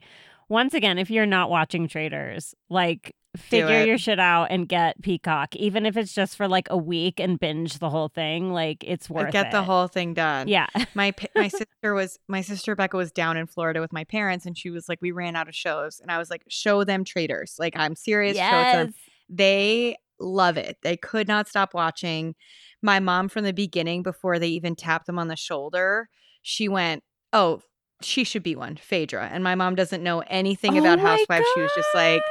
Once 0.50 0.74
again, 0.74 0.98
if 0.98 1.10
you're 1.12 1.26
not 1.26 1.50
watching 1.50 1.88
Traitors, 1.88 2.56
like 2.70 3.15
figure 3.38 3.84
your 3.86 3.98
shit 3.98 4.20
out 4.20 4.48
and 4.50 4.67
get 4.67 5.02
Peacock, 5.02 5.56
even 5.56 5.86
if 5.86 5.96
it's 5.96 6.13
just 6.13 6.36
for 6.36 6.48
like 6.48 6.67
a 6.70 6.78
week 6.78 7.20
and 7.20 7.39
binge 7.39 7.80
the 7.80 7.89
whole 7.89 8.10
thing. 8.10 8.52
Like 8.52 8.84
it's 8.86 9.10
worth 9.10 9.32
get 9.32 9.48
it. 9.48 9.52
the 9.52 9.63
whole 9.63 9.88
thing 9.88 10.13
done 10.13 10.48
yeah. 10.48 10.67
my 10.94 11.13
my 11.36 11.48
sister 11.50 11.94
was 11.94 12.20
my 12.28 12.41
sister 12.41 12.76
Becca 12.76 12.98
was 12.98 13.12
down 13.12 13.38
in 13.38 13.48
Florida 13.48 13.80
with 13.80 13.94
my 13.94 14.04
parents 14.04 14.46
and 14.46 14.58
she 14.58 14.70
was 14.70 14.88
like 14.89 15.02
we 15.02 15.12
ran 15.12 15.36
out 15.36 15.48
of 15.48 15.56
shows 15.56 16.00
and 16.00 16.12
I 16.12 16.17
was 16.17 16.30
like 16.30 16.44
show 16.48 16.84
them 16.84 17.04
Traitors 17.04 17.56
like 17.58 17.74
I'm 17.76 17.96
serious 17.96 18.38
show 18.38 18.41
them 18.41 18.88
yes. 18.88 18.96
they 19.30 19.98
love 20.20 20.58
it 20.58 20.78
they 20.84 20.98
could 20.98 21.28
not 21.28 21.48
stop 21.48 21.74
watching 21.74 22.36
my 22.82 23.00
mom 23.00 23.28
from 23.28 23.44
the 23.44 23.54
beginning 23.54 24.04
before 24.04 24.38
they 24.38 24.50
even 24.50 24.76
tapped 24.76 25.08
them 25.08 25.17
on 25.17 25.28
the 25.28 25.36
shoulder 25.36 26.10
she 26.41 26.67
went 26.67 27.04
oh 27.34 27.62
she 28.02 28.24
should 28.24 28.44
be 28.44 28.56
one 28.56 28.76
Phaedra 28.76 29.30
and 29.32 29.44
my 29.44 29.56
mom 29.56 29.76
doesn't 29.76 30.04
know 30.04 30.20
anything 30.28 30.78
Oh 30.78 30.82
about 30.82 31.00
housewives 31.00 31.46
she 31.56 31.62
was 31.62 31.72
just 31.76 31.89
like 31.96 32.22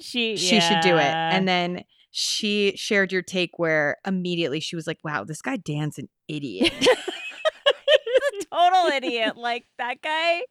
She 0.00 0.36
she 0.36 0.60
should 0.60 0.80
do 0.80 0.96
it 0.96 1.14
and 1.14 1.46
then 1.46 1.84
she 2.10 2.72
shared 2.76 3.12
your 3.12 3.22
take 3.22 3.58
where 3.58 3.98
immediately 4.06 4.58
she 4.60 4.74
was 4.74 4.86
like 4.86 4.98
wow 5.04 5.22
this 5.22 5.40
guy 5.42 5.56
Dan's 5.56 5.98
an 5.98 6.08
idiot 6.28 6.72
a 8.20 8.44
total 8.44 8.86
idiot. 8.90 9.36
Like 9.36 9.66
that 9.78 10.02
guy. 10.02 10.42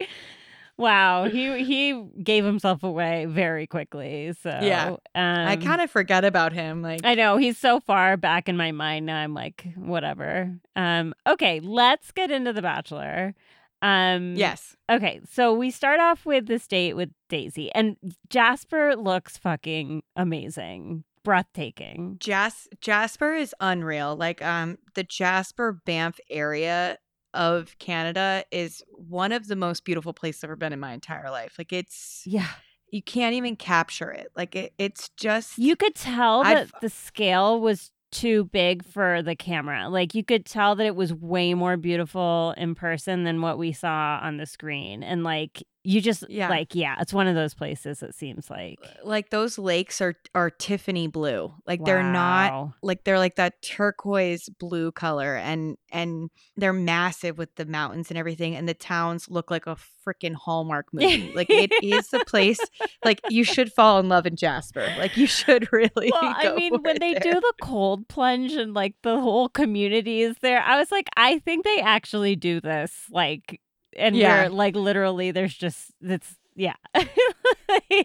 wow, 0.77 1.25
he 1.25 1.63
he 1.63 2.01
gave 2.23 2.45
himself 2.45 2.83
away 2.83 3.25
very 3.25 3.67
quickly. 3.67 4.33
So 4.41 4.49
Yeah. 4.61 4.95
I 5.15 5.53
um, 5.53 5.61
kind 5.61 5.81
of 5.81 5.91
forget 5.91 6.25
about 6.25 6.53
him. 6.53 6.81
Like, 6.81 7.01
I 7.03 7.15
know 7.15 7.37
he's 7.37 7.57
so 7.57 7.79
far 7.79 8.17
back 8.17 8.49
in 8.49 8.57
my 8.57 8.71
mind 8.71 9.05
now. 9.05 9.17
I'm 9.17 9.33
like, 9.33 9.67
whatever. 9.75 10.57
Um, 10.75 11.13
okay, 11.27 11.59
let's 11.59 12.11
get 12.11 12.31
into 12.31 12.53
the 12.53 12.61
Bachelor. 12.61 13.35
Um, 13.81 14.35
yes. 14.35 14.75
Okay, 14.91 15.21
so 15.29 15.53
we 15.53 15.71
start 15.71 15.99
off 15.99 16.25
with 16.25 16.47
this 16.47 16.67
date 16.67 16.95
with 16.95 17.09
Daisy, 17.29 17.71
and 17.73 17.95
Jasper 18.29 18.95
looks 18.95 19.37
fucking 19.37 20.03
amazing, 20.15 21.03
breathtaking. 21.23 22.17
Jas- 22.19 22.67
Jasper 22.81 23.33
is 23.33 23.53
unreal. 23.59 24.15
Like 24.15 24.41
um 24.41 24.77
the 24.95 25.03
Jasper 25.03 25.73
Banff 25.85 26.19
area 26.29 26.97
of 27.33 27.77
Canada 27.77 28.43
is 28.51 28.81
one 28.95 29.31
of 29.31 29.47
the 29.47 29.55
most 29.55 29.85
beautiful 29.85 30.13
places 30.13 30.43
I've 30.43 30.49
ever 30.49 30.55
been 30.55 30.73
in 30.73 30.79
my 30.79 30.93
entire 30.93 31.29
life. 31.29 31.55
Like 31.57 31.71
it's 31.71 32.23
Yeah, 32.25 32.47
you 32.91 33.03
can't 33.03 33.35
even 33.35 33.55
capture 33.55 34.09
it. 34.11 34.27
Like 34.35 34.55
it, 34.55 34.73
it's 34.79 35.09
just 35.09 35.57
you 35.57 35.75
could 35.75 35.95
tell 35.95 36.43
that 36.43 36.57
I've- 36.57 36.71
the 36.81 36.89
scale 36.89 37.61
was 37.61 37.91
too 38.11 38.45
big 38.45 38.83
for 38.85 39.21
the 39.21 39.35
camera. 39.35 39.89
Like 39.89 40.15
you 40.15 40.23
could 40.23 40.45
tell 40.45 40.75
that 40.75 40.85
it 40.85 40.95
was 40.95 41.13
way 41.13 41.53
more 41.53 41.77
beautiful 41.77 42.53
in 42.57 42.75
person 42.75 43.23
than 43.23 43.41
what 43.41 43.57
we 43.57 43.71
saw 43.71 44.19
on 44.21 44.37
the 44.37 44.45
screen, 44.45 45.03
and 45.03 45.23
like 45.23 45.63
you 45.83 46.01
just 46.01 46.25
Yeah. 46.29 46.49
like 46.49 46.75
yeah, 46.75 46.95
it's 46.99 47.13
one 47.13 47.27
of 47.27 47.35
those 47.35 47.53
places. 47.53 48.03
It 48.03 48.13
seems 48.13 48.49
like 48.49 48.79
uh, 48.83 48.87
like 49.03 49.29
those 49.29 49.57
lakes 49.57 50.01
are 50.01 50.15
are 50.35 50.49
Tiffany 50.49 51.07
blue. 51.07 51.53
Like 51.65 51.83
they're 51.85 52.03
not 52.03 52.71
like 52.83 53.05
they're 53.05 53.17
like 53.17 53.35
that 53.37 53.61
turquoise 53.61 54.49
blue 54.59 54.91
color 54.91 55.35
and 55.35 55.77
and 55.91 56.29
they're 56.57 56.73
massive 56.73 57.37
with 57.37 57.55
the 57.55 57.65
mountains 57.65 58.09
and 58.11 58.17
everything 58.17 58.55
and 58.55 58.67
the 58.67 58.73
towns 58.73 59.29
look 59.29 59.49
like 59.49 59.67
a 59.67 59.77
freaking 60.05 60.33
Hallmark 60.35 60.87
movie. 60.93 61.31
like 61.33 61.49
it 61.49 61.71
is 61.81 62.09
the 62.09 62.25
place 62.25 62.59
like 63.05 63.21
you 63.29 63.43
should 63.43 63.71
fall 63.71 63.99
in 63.99 64.09
love 64.09 64.25
in 64.25 64.35
Jasper. 64.35 64.85
Like 64.97 65.15
you 65.15 65.27
should 65.27 65.69
really 65.73 66.11
Well, 66.11 66.21
I 66.35 66.53
mean, 66.55 66.73
when 66.81 66.99
they 66.99 67.13
there. 67.13 67.21
do 67.21 67.39
the 67.39 67.53
cold 67.61 68.07
plunge 68.09 68.51
and 68.53 68.73
like 68.73 68.95
the 69.03 69.19
whole 69.19 69.47
community 69.49 70.21
is 70.23 70.35
there, 70.41 70.61
I 70.61 70.77
was 70.77 70.91
like, 70.91 71.07
I 71.15 71.39
think 71.39 71.63
they 71.63 71.79
actually 71.79 72.35
do 72.35 72.59
this. 72.59 72.91
Like, 73.11 73.61
and 73.97 74.15
Yeah. 74.15 74.43
we're 74.43 74.49
like, 74.49 74.75
literally, 74.75 75.31
there's 75.31 75.53
just 75.55 75.91
it's 76.01 76.35
yeah, 76.55 76.73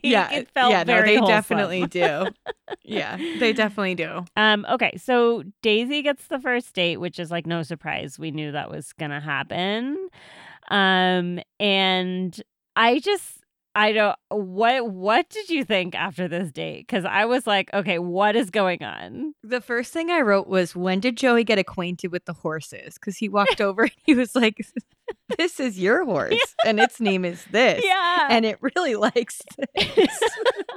yeah, 0.03 0.31
it 0.33 0.49
felt 0.51 0.71
yeah, 0.71 0.85
no, 0.85 1.03
they 1.03 1.17
wholesome. 1.17 1.35
definitely 1.35 1.87
do. 1.87 2.27
yeah, 2.85 3.17
they 3.41 3.53
definitely 3.53 3.95
do. 3.97 4.25
Um, 4.37 4.65
okay, 4.71 4.97
so 4.97 5.43
Daisy 5.63 6.03
gets 6.03 6.27
the 6.29 6.39
first 6.39 6.73
date, 6.75 6.99
which 6.99 7.19
is 7.19 7.31
like 7.31 7.47
no 7.47 7.63
surprise. 7.63 8.19
We 8.19 8.31
knew 8.31 8.53
that 8.53 8.71
was 8.71 8.93
gonna 8.93 9.21
happen. 9.21 10.09
Um, 10.71 11.41
and 11.59 12.41
I 12.77 12.99
just 13.01 13.44
I 13.75 13.93
don't 13.93 14.17
what 14.31 14.89
what 14.91 15.29
did 15.31 15.51
you 15.51 15.65
think 15.65 15.95
after 15.95 16.29
this 16.29 16.53
date? 16.53 16.87
Because 16.87 17.05
I 17.05 17.25
was 17.25 17.47
like, 17.47 17.73
okay, 17.75 17.99
what 17.99 18.37
is 18.37 18.51
going 18.51 18.83
on? 18.83 19.35
The 19.43 19.61
first 19.61 19.93
thing 19.93 20.11
I 20.11 20.21
wrote 20.21 20.47
was, 20.47 20.77
when 20.77 21.01
did 21.01 21.17
Joey 21.17 21.45
get 21.45 21.59
acquainted 21.59 22.13
with 22.13 22.25
the 22.25 22.33
horses? 22.35 22.95
Because 22.95 23.17
he 23.17 23.29
walked 23.29 23.61
over 23.61 23.83
and 23.83 23.93
he 24.05 24.15
was 24.15 24.35
like, 24.37 24.59
this 25.37 25.59
is 25.59 25.79
your 25.79 26.05
horse 26.05 26.39
and 26.67 26.79
its 26.79 27.01
name 27.01 27.25
is 27.25 27.45
this. 27.51 27.83
Yeah, 27.85 28.29
And 28.31 28.45
it 28.45 28.59
really 28.61 28.95
likes 28.95 29.41
this. 29.77 30.21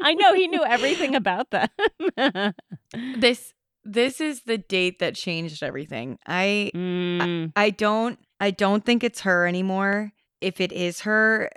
I 0.02 0.14
know 0.16 0.34
he 0.34 0.48
knew 0.48 0.64
everything 0.64 1.16
about 1.16 1.52
them. 1.52 1.70
this 3.20 3.54
this 3.90 4.20
is 4.20 4.42
the 4.44 4.58
date 4.58 5.00
that 5.00 5.16
changed 5.16 5.64
everything. 5.64 6.18
I 6.26 6.72
Mm, 6.74 7.54
I 7.56 7.70
don't 7.70 8.20
I 8.40 8.52
don't 8.52 8.84
think 8.86 9.04
it's 9.04 9.22
her 9.22 9.48
anymore. 9.48 10.12
If 10.42 10.62
it 10.62 10.72
is 10.72 11.02
her, 11.02 11.50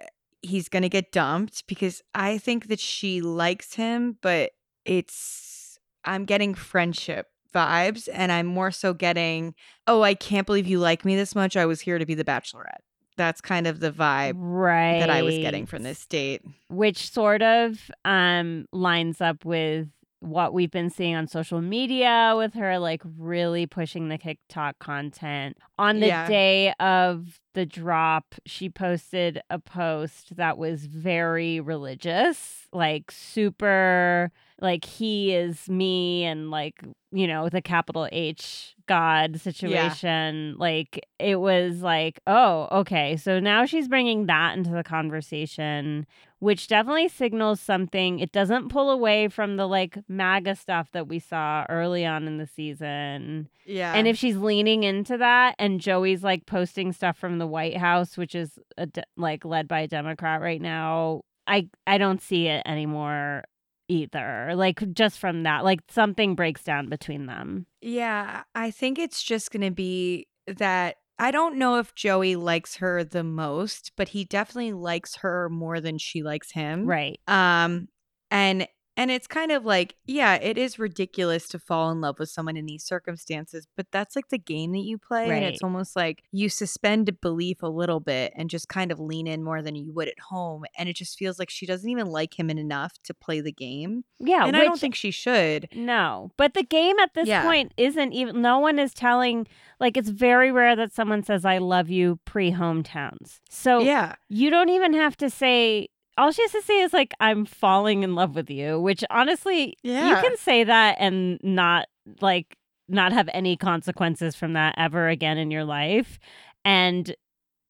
he's 0.42 0.68
going 0.68 0.82
to 0.82 0.88
get 0.88 1.12
dumped 1.12 1.66
because 1.66 2.02
I 2.14 2.38
think 2.38 2.68
that 2.68 2.80
she 2.80 3.20
likes 3.20 3.74
him, 3.74 4.18
but 4.22 4.52
it's 4.84 5.78
I'm 6.04 6.24
getting 6.24 6.54
friendship 6.54 7.26
vibes 7.54 8.08
and 8.12 8.32
I'm 8.32 8.46
more 8.46 8.70
so 8.70 8.94
getting, 8.94 9.54
"Oh, 9.86 10.02
I 10.02 10.14
can't 10.14 10.46
believe 10.46 10.66
you 10.66 10.78
like 10.78 11.04
me 11.04 11.16
this 11.16 11.34
much. 11.34 11.56
I 11.56 11.66
was 11.66 11.80
here 11.80 11.98
to 11.98 12.06
be 12.06 12.14
the 12.14 12.24
bachelorette." 12.24 12.82
That's 13.16 13.40
kind 13.40 13.66
of 13.66 13.80
the 13.80 13.92
vibe 13.92 14.34
right. 14.36 15.00
that 15.00 15.10
I 15.10 15.22
was 15.22 15.36
getting 15.36 15.66
from 15.66 15.82
this 15.82 16.06
date. 16.06 16.42
which 16.68 17.10
sort 17.10 17.42
of 17.42 17.90
um 18.04 18.66
lines 18.72 19.20
up 19.20 19.44
with 19.44 19.88
what 20.20 20.52
we've 20.52 20.70
been 20.70 20.90
seeing 20.90 21.14
on 21.16 21.26
social 21.26 21.60
media 21.62 22.34
with 22.36 22.54
her 22.54 22.78
like 22.78 23.02
really 23.18 23.66
pushing 23.66 24.08
the 24.08 24.18
TikTok 24.18 24.78
content. 24.78 25.56
On 25.78 25.98
the 26.00 26.08
Yeah. 26.08 26.28
day 26.28 26.72
of 26.78 27.40
the 27.54 27.64
drop, 27.66 28.34
she 28.46 28.68
posted 28.68 29.40
a 29.50 29.58
post 29.58 30.36
that 30.36 30.56
was 30.58 30.86
very 30.86 31.58
religious, 31.58 32.66
like 32.72 33.10
super 33.10 34.30
like 34.60 34.84
he 34.84 35.34
is 35.34 35.70
me 35.70 36.24
and 36.24 36.50
like, 36.50 36.74
you 37.12 37.26
know, 37.26 37.42
with 37.44 37.54
a 37.54 37.62
capital 37.62 38.06
H 38.12 38.74
God 38.86 39.40
situation. 39.40 40.54
Like 40.58 41.06
it 41.18 41.36
was 41.40 41.80
like, 41.80 42.20
oh, 42.26 42.68
okay. 42.70 43.16
So 43.16 43.40
now 43.40 43.64
she's 43.64 43.88
bringing 43.88 44.26
that 44.26 44.56
into 44.58 44.70
the 44.70 44.84
conversation 44.84 46.06
which 46.40 46.66
definitely 46.66 47.08
signals 47.08 47.60
something. 47.60 48.18
It 48.18 48.32
doesn't 48.32 48.70
pull 48.70 48.90
away 48.90 49.28
from 49.28 49.56
the 49.56 49.66
like 49.66 49.98
MAGA 50.08 50.56
stuff 50.56 50.90
that 50.92 51.06
we 51.06 51.18
saw 51.18 51.64
early 51.68 52.04
on 52.04 52.26
in 52.26 52.38
the 52.38 52.46
season. 52.46 53.48
Yeah. 53.64 53.92
And 53.94 54.08
if 54.08 54.16
she's 54.16 54.36
leaning 54.36 54.82
into 54.82 55.16
that 55.18 55.54
and 55.58 55.80
Joey's 55.80 56.24
like 56.24 56.46
posting 56.46 56.92
stuff 56.92 57.16
from 57.16 57.38
the 57.38 57.46
White 57.46 57.76
House, 57.76 58.16
which 58.16 58.34
is 58.34 58.58
a 58.76 58.86
de- 58.86 59.04
like 59.16 59.44
led 59.44 59.68
by 59.68 59.80
a 59.80 59.88
Democrat 59.88 60.40
right 60.40 60.60
now, 60.60 61.22
I 61.46 61.68
I 61.86 61.98
don't 61.98 62.22
see 62.22 62.46
it 62.46 62.62
anymore 62.66 63.44
either. 63.88 64.52
Like 64.54 64.94
just 64.94 65.18
from 65.18 65.42
that, 65.42 65.62
like 65.64 65.80
something 65.90 66.34
breaks 66.34 66.62
down 66.62 66.88
between 66.88 67.26
them. 67.26 67.66
Yeah, 67.82 68.44
I 68.54 68.70
think 68.70 68.98
it's 68.98 69.22
just 69.22 69.50
going 69.50 69.62
to 69.62 69.70
be 69.70 70.26
that 70.46 70.96
I 71.20 71.30
don't 71.30 71.58
know 71.58 71.76
if 71.76 71.94
Joey 71.94 72.34
likes 72.34 72.76
her 72.76 73.04
the 73.04 73.22
most, 73.22 73.92
but 73.96 74.08
he 74.08 74.24
definitely 74.24 74.72
likes 74.72 75.16
her 75.16 75.50
more 75.50 75.80
than 75.80 75.98
she 75.98 76.22
likes 76.22 76.50
him. 76.50 76.86
Right. 76.86 77.20
Um 77.28 77.88
and 78.30 78.66
and 78.96 79.10
it's 79.10 79.26
kind 79.26 79.50
of 79.52 79.64
like, 79.64 79.94
yeah, 80.06 80.34
it 80.34 80.58
is 80.58 80.78
ridiculous 80.78 81.48
to 81.48 81.58
fall 81.58 81.90
in 81.90 82.00
love 82.00 82.18
with 82.18 82.28
someone 82.28 82.56
in 82.56 82.66
these 82.66 82.84
circumstances, 82.84 83.66
but 83.76 83.86
that's 83.90 84.14
like 84.16 84.28
the 84.28 84.38
game 84.38 84.72
that 84.72 84.80
you 84.80 84.98
play 84.98 85.30
and 85.30 85.44
it's 85.44 85.62
almost 85.62 85.96
like 85.96 86.22
you 86.32 86.48
suspend 86.48 87.20
belief 87.20 87.62
a 87.62 87.66
little 87.68 88.00
bit 88.00 88.32
and 88.36 88.50
just 88.50 88.68
kind 88.68 88.92
of 88.92 89.00
lean 89.00 89.26
in 89.26 89.42
more 89.42 89.62
than 89.62 89.74
you 89.74 89.92
would 89.92 90.08
at 90.08 90.18
home 90.18 90.64
and 90.76 90.88
it 90.88 90.96
just 90.96 91.18
feels 91.18 91.38
like 91.38 91.48
she 91.50 91.66
doesn't 91.66 91.88
even 91.88 92.06
like 92.08 92.38
him 92.38 92.50
enough 92.50 92.92
to 93.04 93.14
play 93.14 93.40
the 93.40 93.52
game. 93.52 94.04
Yeah. 94.18 94.44
and 94.46 94.56
I 94.56 94.64
don't 94.64 94.78
think 94.80 94.94
she 94.94 95.10
should. 95.10 95.68
No, 95.74 96.30
but 96.36 96.54
the 96.54 96.62
game 96.62 96.98
at 96.98 97.14
this 97.14 97.28
Yeah. 97.28 97.42
point 97.42 97.72
isn't 97.76 98.12
even. 98.12 98.42
No 98.42 98.58
one 98.58 98.78
is 98.78 98.92
telling. 98.92 99.46
Like 99.78 99.96
it's 99.96 100.10
very 100.10 100.52
rare 100.52 100.76
that 100.76 100.92
someone 100.92 101.22
says 101.22 101.44
"I 101.46 101.56
love 101.58 101.88
you" 101.88 102.18
pre 102.26 102.52
hometowns. 102.52 103.40
So 103.48 103.80
Yeah. 103.80 104.16
you 104.28 104.50
don't 104.50 104.68
even 104.68 104.92
have 104.94 105.16
to 105.18 105.30
say. 105.30 105.88
All 106.18 106.32
she 106.32 106.42
has 106.42 106.52
to 106.52 106.62
say 106.62 106.80
is 106.80 106.92
like 106.92 107.12
"I'm 107.20 107.44
falling 107.44 108.02
in 108.02 108.14
love 108.14 108.34
with 108.34 108.50
you," 108.50 108.80
which 108.80 109.02
honestly, 109.10 109.76
yeah. 109.82 110.08
you 110.08 110.14
can 110.28 110.36
say 110.36 110.64
that 110.64 110.96
and 110.98 111.38
not 111.42 111.86
like 112.20 112.56
not 112.88 113.12
have 113.12 113.28
any 113.32 113.56
consequences 113.56 114.34
from 114.34 114.54
that 114.54 114.74
ever 114.76 115.08
again 115.08 115.38
in 115.38 115.50
your 115.50 115.64
life. 115.64 116.18
And 116.64 117.14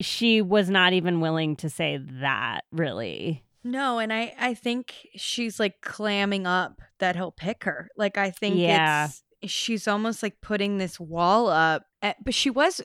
she 0.01 0.41
was 0.41 0.71
not 0.71 0.93
even 0.95 1.21
willing 1.21 1.57
to 1.57 1.69
say 1.69 1.99
that. 2.21 2.63
Really, 2.73 3.45
No, 3.63 3.99
and 3.99 4.13
I 4.13 4.35
I 4.41 4.55
think 4.55 4.95
she's 5.15 5.61
like 5.61 5.81
clamming 5.83 6.47
up 6.47 6.81
that 6.99 7.17
he'll 7.17 7.33
pick 7.33 7.65
her. 7.65 7.89
Like 7.97 8.17
I 8.19 8.31
think 8.31 8.57
Yeah. 8.57 9.09
it's 9.43 9.53
she's 9.53 9.87
almost 9.87 10.23
like 10.23 10.41
putting 10.41 10.79
this 10.79 10.99
wall 10.99 11.49
up. 11.49 11.85
Eh, 12.03 12.15
But 12.25 12.35
she 12.35 12.51
was 12.51 12.81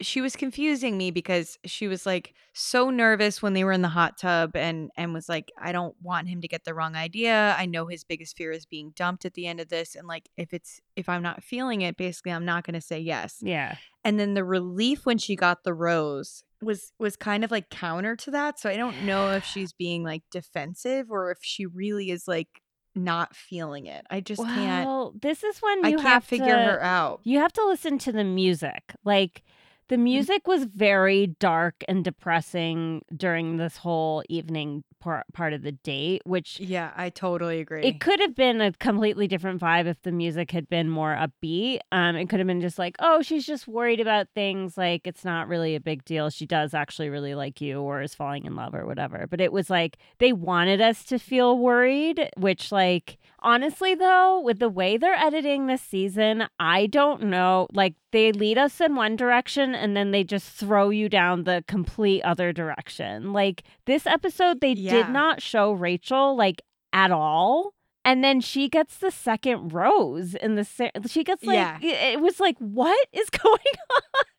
she 0.00 0.20
was 0.20 0.36
confusing 0.36 0.96
me 0.96 1.10
because 1.10 1.58
she 1.64 1.88
was 1.88 2.06
like 2.06 2.34
so 2.52 2.90
nervous 2.90 3.42
when 3.42 3.52
they 3.52 3.64
were 3.64 3.72
in 3.72 3.82
the 3.82 3.88
hot 3.88 4.16
tub 4.16 4.54
and 4.54 4.90
and 4.96 5.12
was 5.12 5.28
like 5.28 5.50
I 5.60 5.72
don't 5.72 5.94
want 6.02 6.28
him 6.28 6.40
to 6.40 6.48
get 6.48 6.64
the 6.64 6.74
wrong 6.74 6.94
idea. 6.94 7.56
I 7.58 7.66
know 7.66 7.86
his 7.86 8.04
biggest 8.04 8.36
fear 8.36 8.52
is 8.52 8.64
being 8.64 8.92
dumped 8.94 9.24
at 9.24 9.34
the 9.34 9.46
end 9.46 9.60
of 9.60 9.68
this 9.68 9.96
and 9.96 10.06
like 10.06 10.28
if 10.36 10.52
it's 10.52 10.80
if 10.96 11.08
I'm 11.08 11.22
not 11.22 11.42
feeling 11.42 11.82
it, 11.82 11.96
basically 11.96 12.32
I'm 12.32 12.44
not 12.44 12.64
going 12.64 12.74
to 12.74 12.80
say 12.80 13.00
yes. 13.00 13.38
yeah. 13.40 13.76
And 14.04 14.18
then 14.18 14.34
the 14.34 14.44
relief 14.44 15.04
when 15.04 15.18
she 15.18 15.36
got 15.36 15.64
the 15.64 15.74
rose 15.74 16.44
was 16.62 16.92
was 16.98 17.16
kind 17.16 17.44
of 17.44 17.50
like 17.50 17.68
counter 17.68 18.14
to 18.16 18.30
that. 18.30 18.60
So 18.60 18.70
I 18.70 18.76
don't 18.76 19.02
know 19.04 19.32
if 19.32 19.44
she's 19.52 19.72
being 19.72 20.04
like 20.04 20.22
defensive 20.30 21.10
or 21.10 21.30
if 21.30 21.38
she 21.42 21.66
really 21.66 22.10
is 22.10 22.28
like 22.28 22.62
not 22.94 23.34
feeling 23.34 23.86
it. 23.86 24.04
I 24.10 24.20
just 24.20 24.42
can't 24.42 24.86
Well, 24.86 25.14
this 25.20 25.44
is 25.44 25.58
when 25.58 25.84
I 25.84 25.88
you 25.90 25.96
can't 25.96 26.08
have 26.08 26.24
figure 26.24 26.46
to, 26.46 26.62
her 26.62 26.82
out. 26.82 27.20
You 27.24 27.38
have 27.38 27.52
to 27.54 27.66
listen 27.66 27.98
to 27.98 28.12
the 28.12 28.24
music. 28.24 28.94
Like 29.04 29.42
The 29.88 29.98
music 29.98 30.46
was 30.46 30.64
very 30.64 31.28
dark 31.38 31.82
and 31.88 32.04
depressing 32.04 33.02
during 33.16 33.56
this 33.56 33.78
whole 33.78 34.22
evening 34.28 34.84
part, 35.00 35.24
part 35.32 35.52
of 35.52 35.62
the 35.62 35.72
date, 35.72 36.22
which 36.24 36.60
Yeah, 36.60 36.90
I 36.96 37.08
totally 37.10 37.60
agree. 37.60 37.82
it 37.84 38.00
could 38.00 38.20
have 38.20 38.34
been 38.34 38.60
a 38.60 38.72
completely 38.72 39.26
different 39.28 39.60
vibe 39.60 39.86
if 39.86 40.02
the 40.02 40.12
music 40.12 40.50
had 40.50 40.68
been 40.68 40.88
more 40.90 41.14
upbeat. 41.16 41.78
Um, 41.92 42.16
it 42.16 42.28
could 42.28 42.38
have 42.40 42.46
been 42.46 42.60
just 42.60 42.78
like, 42.78 42.96
oh, 42.98 43.22
she's 43.22 43.46
just 43.46 43.66
worried 43.68 44.00
about 44.00 44.28
things. 44.34 44.76
Like 44.76 45.06
it's 45.06 45.24
not 45.24 45.48
really 45.48 45.74
a 45.74 45.80
big 45.80 46.04
deal. 46.04 46.30
She 46.30 46.46
does 46.46 46.74
actually 46.74 47.08
really 47.08 47.34
like 47.34 47.60
you 47.60 47.80
or 47.80 48.02
is 48.02 48.14
falling 48.14 48.44
in 48.44 48.56
love 48.56 48.74
or 48.74 48.86
whatever. 48.86 49.26
But 49.28 49.40
it 49.40 49.52
was 49.52 49.70
like 49.70 49.96
they 50.18 50.32
wanted 50.32 50.80
us 50.80 51.04
to 51.04 51.18
feel 51.18 51.56
worried, 51.58 52.28
which 52.36 52.72
like 52.72 53.18
honestly 53.40 53.94
though, 53.94 54.40
with 54.40 54.58
the 54.58 54.68
way 54.68 54.96
they're 54.96 55.14
editing 55.14 55.66
this 55.66 55.82
season, 55.82 56.48
I 56.58 56.86
don't 56.86 57.24
know. 57.24 57.68
Like 57.72 57.94
they 58.12 58.32
lead 58.32 58.58
us 58.58 58.80
in 58.80 58.94
one 58.96 59.16
direction 59.16 59.74
and 59.74 59.96
then 59.96 60.10
they 60.10 60.24
just 60.24 60.48
throw 60.50 60.90
you 60.90 61.08
down 61.08 61.44
the 61.44 61.62
complete 61.68 62.22
other 62.22 62.52
direction. 62.52 63.32
Like 63.32 63.62
this 63.86 64.06
episode, 64.06 64.60
they 64.60 64.72
Yeah. 64.72 64.92
did 64.92 65.08
not 65.10 65.42
show 65.42 65.72
Rachel 65.72 66.36
like 66.36 66.62
at 66.92 67.10
all. 67.10 67.74
And 68.04 68.24
then 68.24 68.40
she 68.40 68.70
gets 68.70 68.96
the 68.96 69.10
second 69.10 69.74
rose 69.74 70.34
in 70.34 70.54
the 70.54 70.64
se- 70.64 70.92
she 71.08 71.22
gets 71.24 71.44
like 71.44 71.56
Yeah. 71.56 71.78
it 71.82 72.20
was 72.20 72.40
like 72.40 72.56
what 72.58 72.98
is 73.12 73.28
going 73.42 73.58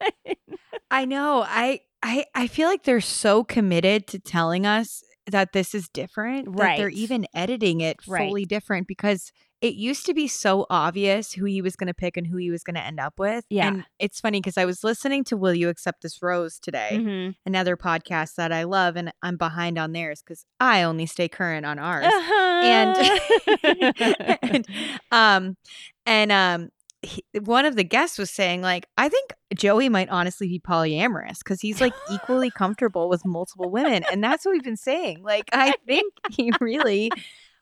on? 0.02 0.36
I 0.90 1.06
know. 1.06 1.44
I 1.48 1.82
I 2.02 2.26
I 2.34 2.48
feel 2.48 2.68
like 2.68 2.84
they're 2.84 3.02
so 3.02 3.44
committed 3.44 4.08
to 4.08 4.20
telling 4.20 4.66
us 4.66 5.04
that 5.30 5.54
this 5.54 5.76
is 5.76 5.88
different 5.90 6.56
that 6.58 6.78
they're 6.78 6.90
even 6.90 7.28
editing 7.36 7.82
it 7.82 7.98
Right. 8.08 8.28
fully 8.28 8.46
different 8.46 8.88
because 8.88 9.32
it 9.62 9.76
used 9.76 10.06
to 10.06 10.14
be 10.14 10.28
so 10.28 10.66
obvious 10.70 11.34
who 11.34 11.44
he 11.46 11.62
was 11.62 11.76
going 11.76 11.88
to 11.88 11.94
pick 11.94 12.16
and 12.16 12.26
who 12.26 12.38
he 12.38 12.50
was 12.50 12.64
going 12.64 12.76
to 12.76 12.82
end 12.84 13.00
up 13.00 13.20
with. 13.20 13.44
Yeah. 13.50 13.68
And 13.68 13.86
it's 14.00 14.20
funny 14.22 14.40
because 14.40 14.58
I 14.58 14.64
was 14.66 14.84
listening 14.84 15.24
to 15.26 15.36
Will 15.38 15.54
You 15.54 15.68
Accept 15.70 16.02
This 16.02 16.22
Rose 16.22 16.60
today, 16.60 16.92
Mhm. 16.94 17.36
another 17.46 17.76
podcast 17.76 18.36
that 18.36 18.52
I 18.54 18.64
love, 18.64 18.96
and 18.96 19.12
I'm 19.22 19.36
behind 19.38 19.78
on 19.78 19.92
theirs 19.92 20.22
because 20.22 20.46
I 20.60 20.84
only 20.84 21.06
stay 21.06 21.28
current 21.28 21.66
on 21.66 21.78
ours. 21.78 22.06
Uh-huh. 22.06 22.46
and 24.42 24.66
um 25.12 25.58
and 26.06 26.32
um 26.32 26.70
he, 27.02 27.24
one 27.44 27.66
of 27.66 27.76
the 27.78 27.84
guests 27.86 28.18
was 28.18 28.30
saying 28.30 28.62
like 28.62 28.86
i 28.98 29.08
think 29.08 29.32
joey 29.56 29.88
might 29.88 30.10
honestly 30.10 30.48
be 30.50 30.60
polyamorous 30.60 31.38
because 31.40 31.62
he's 31.62 31.80
like 31.80 31.94
equally 32.12 32.52
comfortable 32.58 33.08
with 33.08 33.26
multiple 33.26 33.70
women 33.72 34.04
and 34.12 34.22
that's 34.22 34.46
what 34.46 34.52
we've 34.52 34.64
been 34.64 34.76
saying 34.76 35.24
like 35.24 35.46
i 35.54 35.74
think 35.88 36.12
he 36.32 36.52
really 36.60 37.10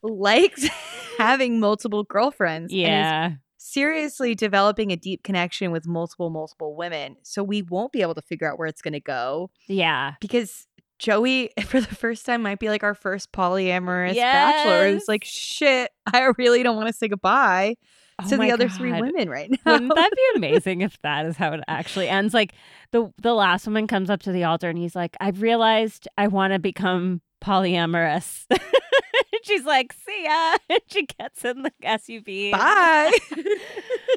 likes 0.04 0.68
having 1.18 1.60
multiple 1.60 2.04
girlfriends 2.04 2.72
yeah. 2.74 3.32
seriously 3.58 4.36
developing 4.36 4.92
a 4.92 4.96
deep 4.96 5.24
connection 5.24 5.72
with 5.72 5.88
multiple 5.88 6.30
multiple 6.30 6.76
women 6.76 7.16
so 7.24 7.44
we 7.44 7.62
won't 7.64 7.92
be 7.92 8.02
able 8.02 8.16
to 8.16 8.22
figure 8.22 8.50
out 8.52 8.58
where 8.60 8.68
it's 8.68 8.82
going 8.82 8.94
to 8.94 9.00
go 9.00 9.50
Yeah. 9.68 10.14
because 10.22 10.68
Joey, 11.00 11.52
for 11.66 11.80
the 11.80 11.94
first 11.94 12.26
time, 12.26 12.42
might 12.42 12.58
be 12.60 12.70
like 12.70 12.82
our 12.84 12.96
first 12.96 13.32
polyamorous 13.32 14.16
bachelor 14.16 14.90
who's 14.92 15.02
Yes. 15.02 15.08
like, 15.08 15.24
shit, 15.24 15.92
I 16.12 16.32
really 16.40 16.64
don't 16.64 16.76
want 16.76 16.88
to 16.88 16.94
say 16.94 17.08
goodbye 17.08 17.76
Oh 18.20 18.28
to 18.30 18.38
the 18.38 18.52
other 18.52 18.68
three 18.68 18.92
women 18.92 19.30
right 19.30 19.48
now. 19.52 19.58
Wouldn't 19.74 19.94
that 19.94 20.12
be 20.16 20.38
amazing 20.38 20.82
if 20.82 21.00
that 21.04 21.28
is 21.28 21.38
how 21.38 21.52
it 21.54 21.60
actually 21.68 22.10
ends? 22.10 22.34
Like 22.34 22.54
the 22.92 23.14
the 23.22 23.36
last 23.36 23.68
woman 23.68 23.86
comes 23.86 24.10
up 24.10 24.24
to 24.24 24.32
the 24.32 24.44
altar 24.44 24.70
and 24.70 24.78
he's 24.80 24.96
like, 24.96 25.16
"I've 25.22 25.44
realized 25.44 26.08
I 26.18 26.26
want 26.26 26.54
to 26.54 26.58
become 26.60 27.22
polyamorous." 27.44 28.46
She's 29.48 29.66
like, 29.66 29.94
"See 29.94 30.24
ya." 30.24 30.58
And 30.70 30.82
she 30.88 31.06
gets 31.06 31.46
in 31.46 31.64
the 31.64 31.72
SUV. 31.84 32.52
Bye. 32.52 33.12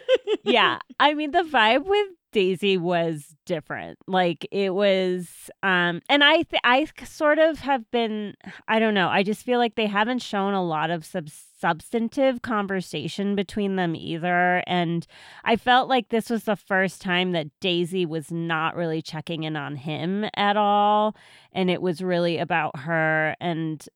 yeah, 0.45 0.79
I 0.99 1.15
mean 1.15 1.31
the 1.31 1.43
vibe 1.43 1.85
with 1.85 2.09
Daisy 2.33 2.77
was 2.77 3.35
different. 3.45 3.99
Like 4.07 4.47
it 4.51 4.75
was 4.75 5.51
um 5.63 6.01
and 6.09 6.23
I 6.23 6.43
th- 6.43 6.63
I 6.65 6.87
sort 7.05 7.39
of 7.39 7.61
have 7.61 7.91
been 7.91 8.35
I 8.69 8.79
don't 8.79 8.95
know. 8.95 9.09
I 9.09 9.23
just 9.23 9.45
feel 9.45 9.59
like 9.59 9.75
they 9.75 9.87
haven't 9.87 10.23
shown 10.23 10.55
a 10.55 10.65
lot 10.65 10.91
of 10.91 11.05
sub- 11.05 11.29
substantive 11.29 12.43
conversation 12.43 13.35
between 13.35 13.77
them 13.77 13.95
either 13.97 14.63
and 14.67 15.07
I 15.45 15.57
felt 15.57 15.89
like 15.89 16.09
this 16.09 16.31
was 16.31 16.45
the 16.45 16.57
first 16.57 17.03
time 17.03 17.33
that 17.33 17.49
Daisy 17.61 18.07
was 18.07 18.31
not 18.31 18.77
really 18.77 19.03
checking 19.03 19.43
in 19.43 19.57
on 19.57 19.77
him 19.77 20.25
at 20.35 20.57
all 20.57 21.17
and 21.53 21.69
it 21.71 21.83
was 21.83 22.01
really 22.03 22.39
about 22.39 22.79
her 22.81 23.35
and 23.41 23.87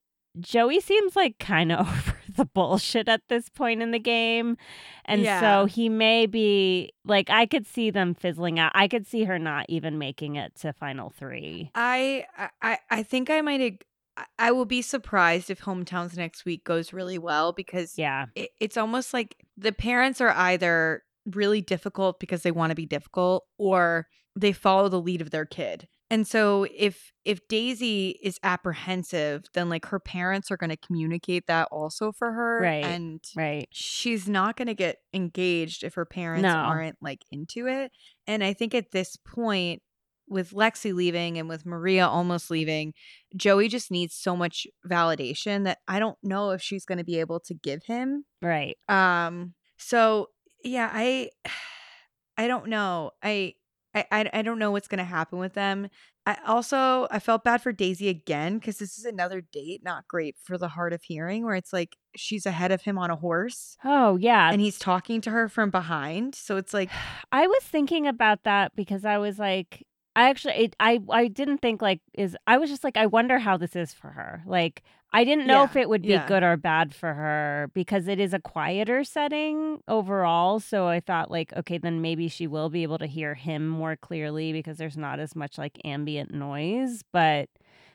Joey 0.41 0.81
seems 0.81 1.15
like 1.17 1.39
kind 1.39 1.71
of 1.73 1.81
over 1.89 2.17
the 2.37 2.45
bullshit 2.45 3.09
at 3.09 3.23
this 3.29 3.49
point 3.49 3.83
in 3.83 3.91
the 3.93 3.99
game. 3.99 4.57
And 5.05 5.23
Yeah. 5.23 5.41
so 5.41 5.67
he 5.67 5.89
may 5.89 6.27
be 6.27 6.93
like, 7.05 7.31
I 7.31 7.47
could 7.47 7.67
see 7.67 7.91
them 7.91 8.15
fizzling 8.15 8.59
out. 8.59 8.73
I 8.75 8.89
could 8.89 9.07
see 9.07 9.25
her 9.25 9.39
not 9.39 9.67
even 9.69 9.99
making 9.99 10.37
it 10.37 10.55
to 10.57 10.73
final 10.73 11.11
three. 11.11 11.71
I, 11.75 12.25
I 12.61 12.79
I 12.91 13.03
think 13.03 13.31
I 13.31 13.41
might. 13.41 13.61
ag- 13.61 13.85
I- 14.39 14.53
will 14.53 14.65
be 14.65 14.81
surprised 14.83 15.51
if 15.51 15.61
hometowns 15.63 16.17
next 16.17 16.45
week 16.45 16.65
goes 16.65 16.93
really 16.93 17.19
well 17.19 17.53
because 17.53 17.99
Yeah. 17.99 18.27
it, 18.37 18.51
it's 18.61 18.77
almost 18.77 19.13
like 19.13 19.37
the 19.57 19.73
parents 19.73 20.21
are 20.21 20.31
either 20.31 21.03
really 21.27 21.61
difficult 21.61 22.21
because 22.21 22.43
they 22.43 22.53
want 22.53 22.71
to 22.71 22.77
be 22.77 22.87
difficult 22.87 23.45
or 23.59 24.07
they 24.37 24.53
follow 24.53 24.89
the 24.89 25.01
lead 25.01 25.21
of 25.21 25.31
their 25.31 25.45
kid. 25.47 25.89
And 26.11 26.27
so 26.27 26.67
if 26.75 27.13
if 27.25 27.41
Daisy 27.49 28.19
is 28.23 28.39
apprehensive, 28.43 29.45
then 29.55 29.69
like 29.69 29.87
her 29.87 29.99
parents 29.99 30.51
are 30.51 30.57
going 30.57 30.71
to 30.71 30.77
communicate 30.77 31.47
that 31.47 31.69
also 31.73 32.13
for 32.13 32.33
her 32.33 32.61
Right. 32.61 32.85
and 32.85 33.25
Right. 33.35 33.67
she's 33.73 34.29
not 34.29 34.57
going 34.57 34.69
to 34.69 34.75
get 34.75 34.99
engaged 35.15 35.83
if 35.83 35.95
her 35.95 36.05
parents 36.05 36.43
No. 36.43 36.51
aren't 36.51 36.97
like 37.01 37.23
into 37.33 37.67
it. 37.67 37.91
And 38.27 38.45
I 38.45 38.53
think 38.53 38.75
at 38.75 38.91
this 38.93 39.17
point 39.17 39.83
with 40.29 40.53
Lexi 40.53 40.95
leaving 40.95 41.39
and 41.39 41.49
with 41.49 41.67
Maria 41.67 42.07
almost 42.07 42.51
leaving, 42.51 42.93
Joey 43.37 43.69
just 43.69 43.91
needs 43.91 44.15
so 44.15 44.37
much 44.37 44.67
validation 44.87 45.65
that 45.65 45.79
I 45.89 45.99
don't 45.99 46.19
know 46.23 46.51
if 46.51 46.63
she's 46.63 46.85
going 46.85 46.99
to 46.99 47.05
be 47.05 47.21
able 47.21 47.41
to 47.41 47.55
give 47.55 47.83
him. 47.85 48.25
Right. 48.43 48.77
Um 48.89 49.55
so 49.79 50.29
yeah, 50.63 50.91
I 50.93 51.31
I 52.37 52.47
don't 52.49 52.67
know. 52.69 53.13
I 53.23 53.55
I 53.95 54.05
I, 54.11 54.31
I 54.33 54.43
don't 54.43 54.59
know 54.59 54.71
what's 54.71 54.89
going 54.89 54.99
to 54.99 55.05
happen 55.05 55.39
with 55.39 55.55
them. 55.55 55.89
I 56.27 56.39
also 56.47 57.07
I 57.11 57.19
felt 57.19 57.45
bad 57.45 57.61
for 57.63 57.73
Daisy 57.73 58.09
again 58.09 58.59
cuz 58.61 58.79
this 58.79 58.99
is 58.99 59.05
another 59.05 59.41
date 59.43 59.83
not 59.85 60.09
great 60.09 60.37
for 60.43 60.57
the 60.57 60.69
hard 60.69 60.93
of 60.93 61.03
hearing 61.03 61.45
where 61.45 61.55
it's 61.55 61.73
like 61.73 61.97
she's 62.17 62.47
ahead 62.47 62.73
of 62.73 62.83
him 62.83 62.97
on 62.99 63.11
a 63.11 63.17
horse 63.17 63.77
Oh, 63.85 64.17
yeah. 64.17 64.51
and 64.51 64.61
he's 64.61 64.79
talking 64.79 65.21
to 65.23 65.31
her 65.31 65.49
from 65.49 65.71
behind. 65.71 66.35
So 66.35 66.57
it's 66.57 66.73
like 66.73 66.91
I 67.33 67.47
was 67.47 67.63
thinking 67.63 68.07
about 68.07 68.45
that 68.45 68.75
because 68.75 69.05
I 69.05 69.19
was 69.19 69.39
like, 69.39 69.85
I 70.17 70.29
actually, 70.31 70.55
it, 70.55 70.77
I, 70.79 71.01
I 71.11 71.29
didn't 71.29 71.59
think 71.59 71.83
like 71.83 72.01
is. 72.15 72.37
I 72.47 72.59
was 72.59 72.71
just 72.71 72.85
like, 72.85 72.97
I 72.97 73.07
wonder 73.07 73.39
how 73.39 73.57
this 73.57 73.75
is 73.75 73.93
for 73.93 74.09
her. 74.11 74.43
Like, 74.47 74.83
I 75.13 75.25
didn't 75.25 75.47
know 75.47 75.63
Yeah, 75.63 75.65
if 75.65 75.77
it 75.77 75.89
would 75.89 76.03
be 76.03 76.09
yeah. 76.09 76.27
good 76.27 76.43
or 76.43 76.57
bad 76.57 76.95
for 76.95 77.15
her 77.15 77.71
because 77.75 78.07
it 78.09 78.21
is 78.21 78.33
a 78.35 78.39
quieter 78.41 79.05
setting 79.05 79.81
overall. 79.89 80.61
So 80.61 80.87
I 80.87 81.01
thought 81.01 81.31
like, 81.31 81.53
okay, 81.57 81.79
then 81.79 82.01
maybe 82.01 82.29
she 82.29 82.47
will 82.47 82.71
be 82.71 82.83
able 82.85 82.99
to 82.99 83.07
hear 83.07 83.35
him 83.35 83.69
more 83.69 83.97
clearly 83.97 84.53
because 84.53 84.77
there's 84.79 84.97
not 84.97 85.19
as 85.21 85.35
much 85.35 85.59
like 85.59 85.79
ambient 85.85 86.33
noise. 86.33 87.03
But 87.13 87.49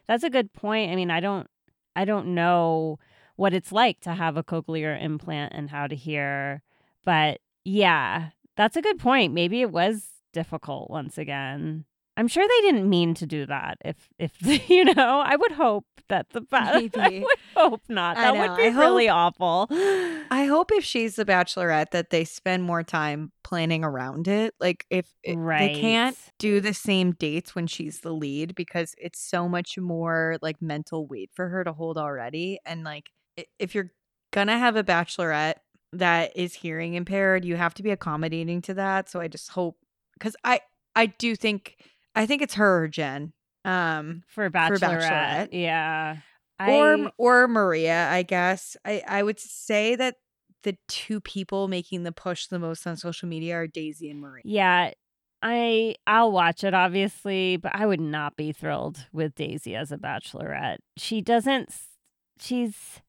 that's 0.08 0.24
a 0.24 0.30
good 0.30 0.54
point. 0.54 0.92
I 0.92 0.96
mean, 0.96 1.12
I 1.12 1.20
don't, 1.22 1.48
I 1.96 2.06
don't 2.06 2.34
know 2.34 3.00
what 3.36 3.54
it's 3.54 3.72
like 3.72 4.02
to 4.02 4.14
have 4.14 4.36
a 4.38 4.44
cochlear 4.44 5.02
implant 5.02 5.54
and 5.56 5.70
how 5.70 5.88
to 5.88 5.96
hear, 5.96 6.62
but 7.06 7.40
yeah, 7.64 8.30
that's 8.58 8.76
a 8.76 8.82
good 8.82 9.00
point. 9.00 9.34
Maybe 9.34 9.62
it 9.62 9.72
was 9.72 10.08
difficult 10.34 10.90
once 10.90 11.18
again. 11.18 11.86
I'm 12.20 12.28
sure 12.28 12.46
they 12.46 12.68
didn't 12.68 12.90
mean 12.90 13.14
to 13.16 13.26
do 13.26 13.46
that. 13.46 13.78
If 13.86 14.10
if 14.20 14.34
you 14.70 14.84
know, 14.94 15.22
I 15.26 15.38
would 15.38 15.54
hope 15.54 15.86
that 16.10 16.32
the 16.32 16.42
ba- 16.42 16.58
I 16.74 16.90
would 16.94 17.26
hope 17.56 17.82
not. 17.88 18.18
I 18.18 18.24
That 18.24 18.34
know. 18.34 18.42
would 18.42 18.58
be 18.58 18.64
I 18.64 18.80
really 18.80 19.08
awful. 19.08 19.68
I 19.72 20.44
hope 20.46 20.72
if 20.74 20.84
she's 20.84 21.16
the 21.16 21.24
bachelorette 21.24 21.92
that 21.92 22.10
they 22.10 22.26
spend 22.26 22.64
more 22.64 22.84
time 22.84 23.32
planning 23.44 23.86
around 23.86 24.28
it. 24.28 24.54
Like 24.60 24.86
if 24.90 25.06
it, 25.24 25.38
they 25.38 25.76
can't 25.80 26.18
do 26.40 26.60
the 26.60 26.74
same 26.74 27.14
dates 27.14 27.56
when 27.56 27.68
she's 27.68 28.02
the 28.02 28.12
lead 28.12 28.54
because 28.54 28.96
it's 28.98 29.20
so 29.22 29.48
much 29.48 29.78
more 29.78 30.38
like 30.42 30.62
mental 30.62 31.08
weight 31.08 31.30
for 31.34 31.48
her 31.48 31.64
to 31.64 31.72
hold 31.72 31.98
already. 31.98 32.60
And 32.66 32.84
like 32.84 33.06
if 33.60 33.74
you're 33.74 33.92
gonna 34.34 34.60
have 34.60 34.76
a 34.76 34.84
bachelorette 34.84 35.56
that 35.94 36.36
is 36.36 36.54
hearing 36.54 36.96
impaired, 36.96 37.46
you 37.46 37.56
have 37.56 37.74
to 37.76 37.84
be 37.84 37.92
accommodating 37.92 38.62
to 38.64 38.74
that. 38.74 39.10
So 39.10 39.22
I 39.22 39.30
just 39.30 39.52
hope 39.52 39.78
because 40.16 40.36
I 40.44 40.60
I 40.96 41.06
do 41.06 41.36
think 41.36 41.78
I 42.15 42.26
think 42.26 42.41
it's 42.41 42.56
her 42.56 42.84
or 42.84 42.88
Jen. 42.88 43.34
Um 43.65 44.24
for 44.28 44.50
bachelorette. 44.50 44.80
Bachelorette. 44.80 45.50
Yeah. 45.52 46.17
or 46.60 46.95
I, 46.95 47.12
or 47.17 47.48
Maria, 47.48 48.10
I 48.10 48.24
guess. 48.24 48.76
I 48.86 49.04
I 49.08 49.24
would 49.24 49.39
say 49.39 49.95
that 49.95 50.15
the 50.63 50.78
two 50.88 51.22
people 51.22 51.67
making 51.67 52.04
the 52.04 52.12
push 52.12 52.48
the 52.48 52.60
most 52.60 52.86
on 52.86 52.98
social 52.98 53.30
media 53.30 53.56
are 53.56 53.67
Daisy 53.67 54.10
and 54.10 54.19
Maria. 54.22 54.43
yeah. 54.45 54.91
I 55.41 55.95
I'll 56.06 56.34
watch 56.34 56.65
it 56.65 56.74
obviously, 56.74 57.56
but 57.56 57.74
I 57.74 57.86
would 57.86 58.02
not 58.02 58.36
be 58.36 58.52
thrilled 58.52 59.08
with 59.13 59.36
Daisy 59.36 59.74
as 59.74 59.89
a 59.91 59.98
bachelorette. 59.98 60.80
She 60.98 61.22
doesn't 61.22 61.74
she's 62.39 63.00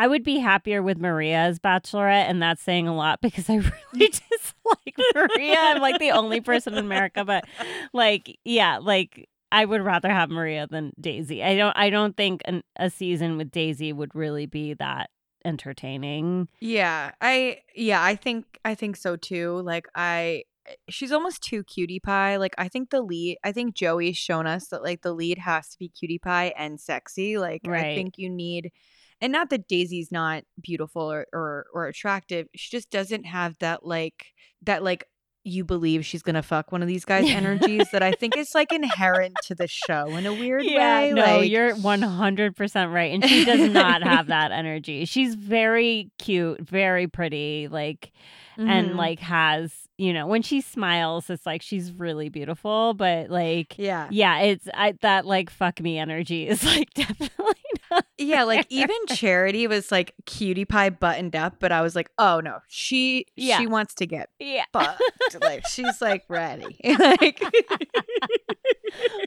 I 0.00 0.06
would 0.06 0.24
be 0.24 0.38
happier 0.38 0.82
with 0.82 0.96
Maria 0.96 1.36
as 1.36 1.58
Bachelorette, 1.58 2.24
and 2.30 2.40
that's 2.40 2.62
saying 2.62 2.88
a 2.88 2.96
lot 2.96 3.20
because 3.22 3.50
I 3.50 3.56
really 3.56 3.72
dislike 4.08 4.96
Maria. 5.14 5.58
I'm 5.58 5.82
like 5.82 5.98
the 5.98 6.12
only 6.12 6.40
person 6.40 6.72
in 6.72 6.78
America, 6.78 7.22
but 7.22 7.44
like, 7.92 8.38
yeah, 8.42 8.78
like 8.78 9.28
I 9.52 9.66
would 9.66 9.82
rather 9.82 10.08
have 10.08 10.30
Maria 10.30 10.66
than 10.66 10.92
Daisy. 10.98 11.44
I 11.44 11.54
don't. 11.54 11.76
I 11.76 11.90
don't 11.90 12.16
think 12.16 12.40
an, 12.46 12.62
a 12.78 12.88
season 12.88 13.36
with 13.36 13.50
Daisy 13.50 13.92
would 13.92 14.14
really 14.14 14.46
be 14.46 14.72
that 14.72 15.10
entertaining. 15.44 16.48
Yeah, 16.60 17.10
I 17.20 17.58
yeah, 17.76 18.02
I 18.02 18.16
think 18.16 18.58
I 18.64 18.74
think 18.74 18.96
so 18.96 19.16
too. 19.16 19.60
Like 19.60 19.86
I 19.94 20.44
she's 20.88 21.12
almost 21.12 21.42
too 21.42 21.62
cutie 21.62 22.00
pie. 22.00 22.36
Like 22.36 22.54
I 22.56 22.68
think 22.68 22.88
the 22.88 23.02
lead 23.02 23.36
I 23.44 23.52
think 23.52 23.74
Joey's 23.74 24.16
shown 24.16 24.46
us 24.46 24.68
that 24.68 24.82
like 24.82 25.02
the 25.02 25.12
lead 25.12 25.36
has 25.36 25.68
to 25.68 25.78
be 25.78 25.90
cutie 25.90 26.18
pie 26.18 26.54
and 26.56 26.80
sexy. 26.80 27.36
Like 27.36 27.68
I 27.68 27.94
think 27.94 28.16
you 28.16 28.30
need 28.30 28.72
and 29.20 29.32
not 29.32 29.50
that 29.50 29.68
Daisy's 29.68 30.10
not 30.12 30.44
beautiful 30.62 31.10
or, 31.10 31.26
or 31.32 31.66
or 31.74 31.86
attractive. 31.86 32.46
She 32.56 32.70
just 32.76 32.90
doesn't 32.90 33.24
have 33.24 33.56
that 33.60 33.84
like 33.84 34.26
that 34.62 34.82
like 34.82 35.04
you 35.42 35.64
believe 35.64 36.04
she's 36.04 36.22
gonna 36.22 36.42
fuck 36.42 36.70
one 36.70 36.82
of 36.82 36.88
these 36.88 37.04
guys 37.06 37.28
energies 37.30 37.86
that 37.92 38.02
I 38.02 38.12
think 38.12 38.36
is 38.36 38.50
like 38.54 38.72
inherent 38.72 39.36
to 39.44 39.54
the 39.54 39.66
show 39.66 40.14
in 40.16 40.26
a 40.26 40.34
weird 40.34 40.64
Yeah, 40.64 41.00
way. 41.00 41.12
no, 41.14 41.22
like, 41.38 41.50
you're 41.50 41.74
100% 41.74 42.92
right. 42.92 43.14
And 43.14 43.24
she 43.24 43.44
does 43.46 43.70
not 43.70 44.02
have 44.02 44.26
that 44.26 44.52
energy. 44.52 45.06
She's 45.06 45.34
very 45.34 46.10
cute, 46.18 46.60
very 46.60 47.06
pretty, 47.08 47.68
like, 47.68 48.12
and 48.58 48.90
Mhm. 48.90 48.96
like 48.96 49.20
has, 49.20 49.72
you 49.96 50.12
know, 50.12 50.26
when 50.26 50.42
she 50.42 50.60
smiles, 50.60 51.30
it's 51.30 51.46
like 51.46 51.62
she's 51.62 51.90
really 51.92 52.28
beautiful, 52.28 52.92
but 52.92 53.30
like, 53.30 53.78
yeah. 53.78 54.08
yeah, 54.10 54.40
it's 54.40 54.68
I, 54.74 54.92
that 55.00 55.24
like 55.24 55.48
fuck 55.48 55.80
me 55.80 55.96
energy 55.98 56.46
is 56.46 56.62
like 56.64 56.90
definitely 56.94 57.38
not. 57.38 57.79
Yeah, 58.18 58.42
like 58.44 58.66
even 58.68 58.96
Charity 59.08 59.66
was 59.66 59.90
like 59.90 60.14
cutie 60.26 60.64
pie 60.66 60.90
buttoned 60.90 61.34
up, 61.34 61.56
but 61.58 61.72
I 61.72 61.80
was 61.80 61.96
like, 61.96 62.10
oh 62.18 62.40
no, 62.40 62.58
she 62.68 63.24
Yeah. 63.34 63.58
she 63.58 63.66
wants 63.66 63.94
to 63.94 64.06
get 64.06 64.28
Yeah. 64.38 64.64
fucked. 64.72 65.02
like 65.40 65.66
she's 65.68 66.00
like 66.02 66.24
ready. 66.28 66.78
like 66.84 67.42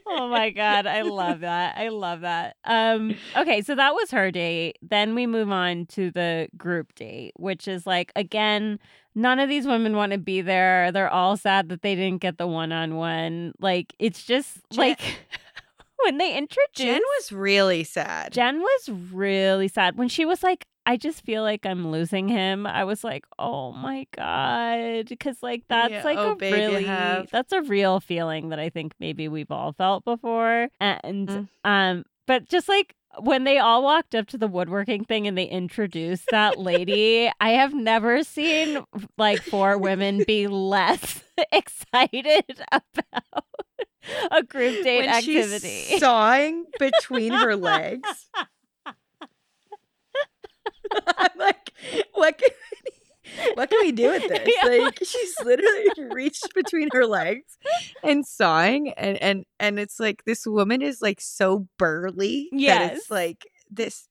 oh 0.06 0.28
my 0.28 0.50
god, 0.50 0.86
I 0.86 1.02
love 1.02 1.40
that. 1.40 1.76
I 1.76 1.88
love 1.88 2.20
that. 2.22 2.56
Um 2.64 3.16
okay, 3.36 3.62
so 3.62 3.74
that 3.74 3.94
was 3.94 4.10
her 4.12 4.30
date. 4.30 4.78
Then 4.82 5.14
we 5.14 5.26
move 5.26 5.50
on 5.50 5.86
to 5.86 6.10
the 6.10 6.48
group 6.56 6.94
date, 6.94 7.32
which 7.36 7.66
is 7.66 7.86
like 7.86 8.12
again, 8.16 8.78
none 9.14 9.38
of 9.40 9.48
these 9.48 9.66
women 9.66 9.96
want 9.96 10.12
to 10.12 10.18
be 10.18 10.40
there. 10.40 10.92
They're 10.92 11.10
all 11.12 11.36
sad 11.36 11.68
that 11.70 11.82
they 11.82 11.94
didn't 11.94 12.20
get 12.20 12.38
the 12.38 12.46
one-on-one. 12.46 13.54
Like 13.60 13.94
it's 13.98 14.22
just 14.24 14.58
like 14.76 15.00
when 16.04 16.18
they 16.18 16.36
introduced 16.36 16.74
Jen 16.76 17.00
was 17.18 17.32
really 17.32 17.84
sad. 17.84 18.32
Jen 18.32 18.60
was 18.60 18.90
really 19.12 19.68
sad 19.68 19.96
when 19.96 20.08
she 20.08 20.24
was 20.24 20.42
like, 20.42 20.66
I 20.86 20.96
just 20.98 21.24
feel 21.24 21.42
like 21.42 21.64
I'm 21.64 21.90
losing 21.90 22.28
him. 22.28 22.66
I 22.66 22.84
was 22.84 23.02
like, 23.02 23.24
oh 23.38 23.72
my 23.72 24.06
God. 24.14 25.06
Because, 25.08 25.42
like, 25.42 25.62
that's 25.68 25.90
Yeah, 25.90 26.04
like 26.04 26.18
oh, 26.18 26.32
a 26.32 26.36
babe, 26.36 26.52
really, 26.52 27.26
that's 27.32 27.52
a 27.52 27.62
real 27.62 28.00
feeling 28.00 28.50
that 28.50 28.58
I 28.58 28.68
think 28.68 28.92
maybe 29.00 29.26
we've 29.28 29.50
all 29.50 29.72
felt 29.72 30.04
before. 30.04 30.68
And, 30.80 31.28
Mm. 31.28 31.48
um, 31.64 32.04
but 32.26 32.48
just 32.50 32.68
like 32.68 32.94
when 33.20 33.44
they 33.44 33.58
all 33.58 33.82
walked 33.82 34.14
up 34.14 34.26
to 34.28 34.36
the 34.38 34.48
woodworking 34.48 35.04
thing 35.04 35.26
and 35.26 35.38
they 35.38 35.44
introduced 35.44 36.28
that 36.30 36.58
lady, 36.58 37.30
I 37.40 37.50
have 37.50 37.72
never 37.72 38.22
seen 38.22 38.84
like 39.16 39.40
four 39.40 39.78
women 39.78 40.24
be 40.26 40.46
less 40.48 41.22
excited 41.52 42.44
about 42.72 43.44
a 44.30 44.42
group 44.42 44.82
date 44.84 45.00
when 45.06 45.08
activity. 45.08 45.84
she's 45.88 46.00
sawing 46.00 46.64
between 46.78 47.32
her 47.32 47.56
legs. 47.56 48.08
I'm 51.16 51.30
like, 51.38 51.72
what 52.12 52.38
can 52.38 52.50
what 53.54 53.70
can 53.70 53.78
we 53.80 53.90
do 53.90 54.10
with 54.10 54.28
this? 54.28 54.48
Yeah. 54.62 54.68
Like 54.84 54.98
she's 55.02 55.34
literally 55.42 55.88
reached 56.14 56.52
between 56.54 56.88
her 56.92 57.06
legs 57.06 57.56
and 58.02 58.24
sawing 58.26 58.90
and 58.92 59.16
and 59.22 59.44
and 59.58 59.78
it's 59.80 59.98
like 59.98 60.22
this 60.24 60.46
woman 60.46 60.82
is 60.82 61.00
like 61.02 61.20
so 61.20 61.66
burly 61.78 62.48
that 62.52 62.58
Yes. 62.60 62.96
it's 62.98 63.10
like 63.10 63.46
this 63.70 64.08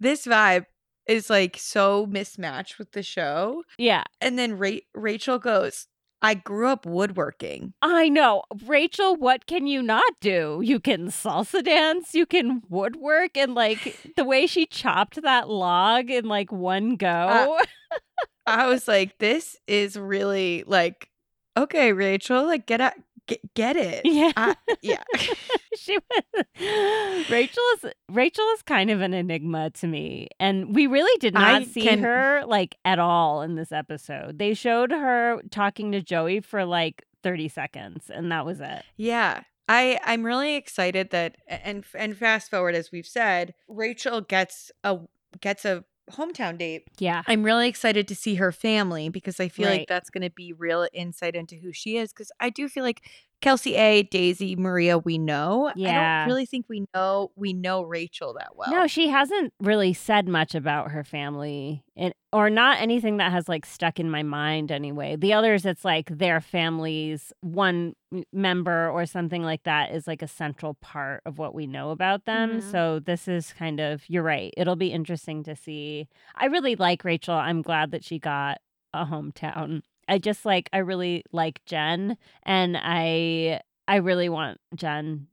this 0.00 0.24
vibe 0.26 0.64
is 1.06 1.30
like 1.30 1.56
so 1.58 2.06
mismatched 2.06 2.78
with 2.78 2.92
the 2.92 3.02
show. 3.02 3.62
yeah. 3.78 4.04
And 4.20 4.38
then 4.38 4.58
Ra- 4.58 4.80
Rachel 4.94 5.38
goes, 5.38 5.86
I 6.20 6.34
grew 6.34 6.68
up 6.68 6.84
woodworking. 6.84 7.74
I 7.80 8.08
know. 8.08 8.42
Rachel, 8.66 9.14
what 9.14 9.46
can 9.46 9.66
you 9.66 9.82
not 9.82 10.12
do? 10.20 10.60
You 10.64 10.80
can 10.80 11.08
salsa 11.08 11.62
dance, 11.64 12.14
you 12.14 12.26
can 12.26 12.62
woodwork, 12.68 13.36
and 13.36 13.54
like 13.54 14.14
the 14.16 14.24
way 14.24 14.46
she 14.46 14.66
chopped 14.66 15.22
that 15.22 15.48
log 15.48 16.10
in 16.10 16.26
like 16.26 16.50
one 16.50 16.92
uh, 16.92 16.96
go. 16.96 17.60
I 18.46 18.66
was 18.66 18.88
like, 18.88 19.18
this 19.18 19.56
is 19.66 19.96
really 19.96 20.64
like, 20.66 21.08
okay, 21.56 21.92
Rachel, 21.92 22.46
like 22.46 22.66
get 22.66 22.80
out, 22.80 22.94
get, 23.28 23.54
get 23.54 23.76
it. 23.76 24.00
yeah. 24.04 24.32
I, 24.36 24.56
yeah. 24.82 25.02
she 25.76 25.96
was 25.96 27.26
Rachel 27.30 27.62
is 27.76 27.92
Rachel 28.10 28.44
is 28.54 28.62
kind 28.62 28.90
of 28.90 29.00
an 29.00 29.14
enigma 29.14 29.70
to 29.70 29.86
me. 29.86 30.28
And 30.40 30.74
we 30.74 30.86
really 30.88 31.16
did 31.20 31.34
not 31.34 31.62
I 31.62 31.64
see 31.64 31.82
can- 31.82 32.02
her 32.02 32.42
like 32.46 32.76
at 32.84 32.98
all 32.98 33.42
in 33.42 33.54
this 33.54 33.70
episode. 33.70 34.38
They 34.38 34.54
showed 34.54 34.90
her 34.90 35.40
talking 35.50 35.92
to 35.92 36.02
Joey 36.02 36.40
for 36.40 36.64
like 36.64 37.04
30 37.22 37.48
seconds 37.48 38.10
and 38.12 38.32
that 38.32 38.44
was 38.44 38.60
it. 38.60 38.82
Yeah. 38.96 39.42
I 39.68 40.00
I'm 40.02 40.24
really 40.24 40.56
excited 40.56 41.10
that 41.10 41.36
and 41.46 41.84
and 41.94 42.16
fast 42.16 42.50
forward 42.50 42.74
as 42.74 42.90
we've 42.90 43.06
said, 43.06 43.54
Rachel 43.68 44.20
gets 44.22 44.72
a 44.82 44.98
gets 45.40 45.64
a 45.64 45.84
hometown 46.12 46.58
date. 46.58 46.84
Yeah. 46.98 47.22
I'm 47.26 47.42
really 47.42 47.68
excited 47.68 48.08
to 48.08 48.14
see 48.14 48.36
her 48.36 48.52
family 48.52 49.08
because 49.08 49.40
I 49.40 49.48
feel 49.48 49.66
Right. 49.68 49.80
like 49.80 49.88
that's 49.88 50.10
going 50.10 50.22
to 50.22 50.30
be 50.30 50.52
real 50.52 50.88
insight 50.92 51.34
into 51.34 51.56
who 51.56 51.72
she 51.72 51.96
is 51.96 52.12
cuz 52.12 52.30
I 52.40 52.50
do 52.50 52.68
feel 52.68 52.84
like 52.84 53.02
Kelsey 53.40 53.76
A, 53.76 54.02
Daisy, 54.02 54.56
Maria, 54.56 54.98
we 54.98 55.16
know. 55.16 55.72
Yeah. 55.76 55.90
I 55.90 56.18
don't 56.20 56.28
really 56.34 56.46
think 56.46 56.66
we 56.68 56.84
know 56.94 57.30
we 57.36 57.52
know 57.52 57.82
Rachel 57.82 58.34
that 58.34 58.56
well. 58.56 58.70
No, 58.70 58.86
she 58.86 59.08
hasn't 59.08 59.52
really 59.60 59.94
said 59.94 60.28
much 60.28 60.54
about 60.56 60.90
her 60.90 61.04
family, 61.04 61.84
and, 61.96 62.12
or 62.32 62.50
not 62.50 62.80
anything 62.80 63.18
that 63.18 63.30
has 63.30 63.48
like 63.48 63.64
stuck 63.64 64.00
in 64.00 64.10
my 64.10 64.22
mind 64.24 64.72
anyway. 64.72 65.14
The 65.16 65.32
others, 65.34 65.64
it's 65.64 65.84
like 65.84 66.08
their 66.18 66.40
families, 66.40 67.32
one 67.40 67.94
member 68.32 68.90
or 68.90 69.06
something 69.06 69.42
like 69.42 69.62
that 69.62 69.92
is 69.92 70.06
like 70.08 70.22
a 70.22 70.28
central 70.28 70.74
part 70.74 71.22
of 71.24 71.38
what 71.38 71.54
we 71.54 71.66
know 71.66 71.90
about 71.90 72.24
them. 72.24 72.60
Mhm. 72.60 72.70
So 72.72 72.98
this 72.98 73.28
is 73.28 73.52
kind 73.52 73.78
of, 73.80 74.02
you're 74.08 74.22
right. 74.22 74.52
It'll 74.56 74.76
be 74.76 74.92
interesting 74.92 75.44
to 75.44 75.54
see. 75.54 76.08
I 76.34 76.46
really 76.46 76.74
like 76.74 77.04
Rachel. 77.04 77.34
I'm 77.34 77.62
glad 77.62 77.92
that 77.92 78.02
she 78.04 78.18
got 78.18 78.58
a 78.94 79.04
hometown. 79.04 79.82
I 80.08 80.18
just 80.18 80.44
like, 80.46 80.68
I 80.72 80.78
really 80.78 81.24
like 81.32 81.64
Jen, 81.66 82.16
and 82.44 82.76
I, 82.80 83.60
I 83.86 83.96
really 83.96 84.28
want 84.28 84.58
Jen 84.74 85.26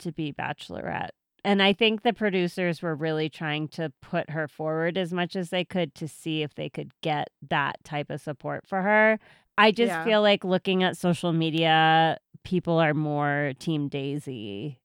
to 0.00 0.12
be 0.12 0.32
Bachelorette. 0.32 1.10
And 1.44 1.60
I 1.62 1.72
think 1.72 2.02
the 2.02 2.12
producers 2.12 2.82
were 2.82 2.94
really 2.94 3.28
trying 3.28 3.66
to 3.68 3.92
put 4.00 4.30
her 4.30 4.46
forward 4.48 4.96
as 4.96 5.12
much 5.12 5.34
as 5.36 5.50
they 5.50 5.64
could 5.64 5.94
to 5.96 6.06
see 6.06 6.42
if 6.42 6.54
they 6.54 6.68
could 6.68 6.92
get 7.02 7.28
that 7.50 7.82
type 7.84 8.10
of 8.10 8.20
support 8.20 8.64
for 8.66 8.82
her. 8.82 9.18
I 9.58 9.72
just 9.72 9.88
Yeah. 9.90 10.04
feel 10.04 10.22
like 10.22 10.44
looking 10.44 10.82
at 10.84 10.96
social 10.96 11.32
media, 11.32 12.18
people 12.44 12.78
are 12.78 12.94
more 12.94 13.52
Team 13.58 13.88
Daisy 13.88 14.78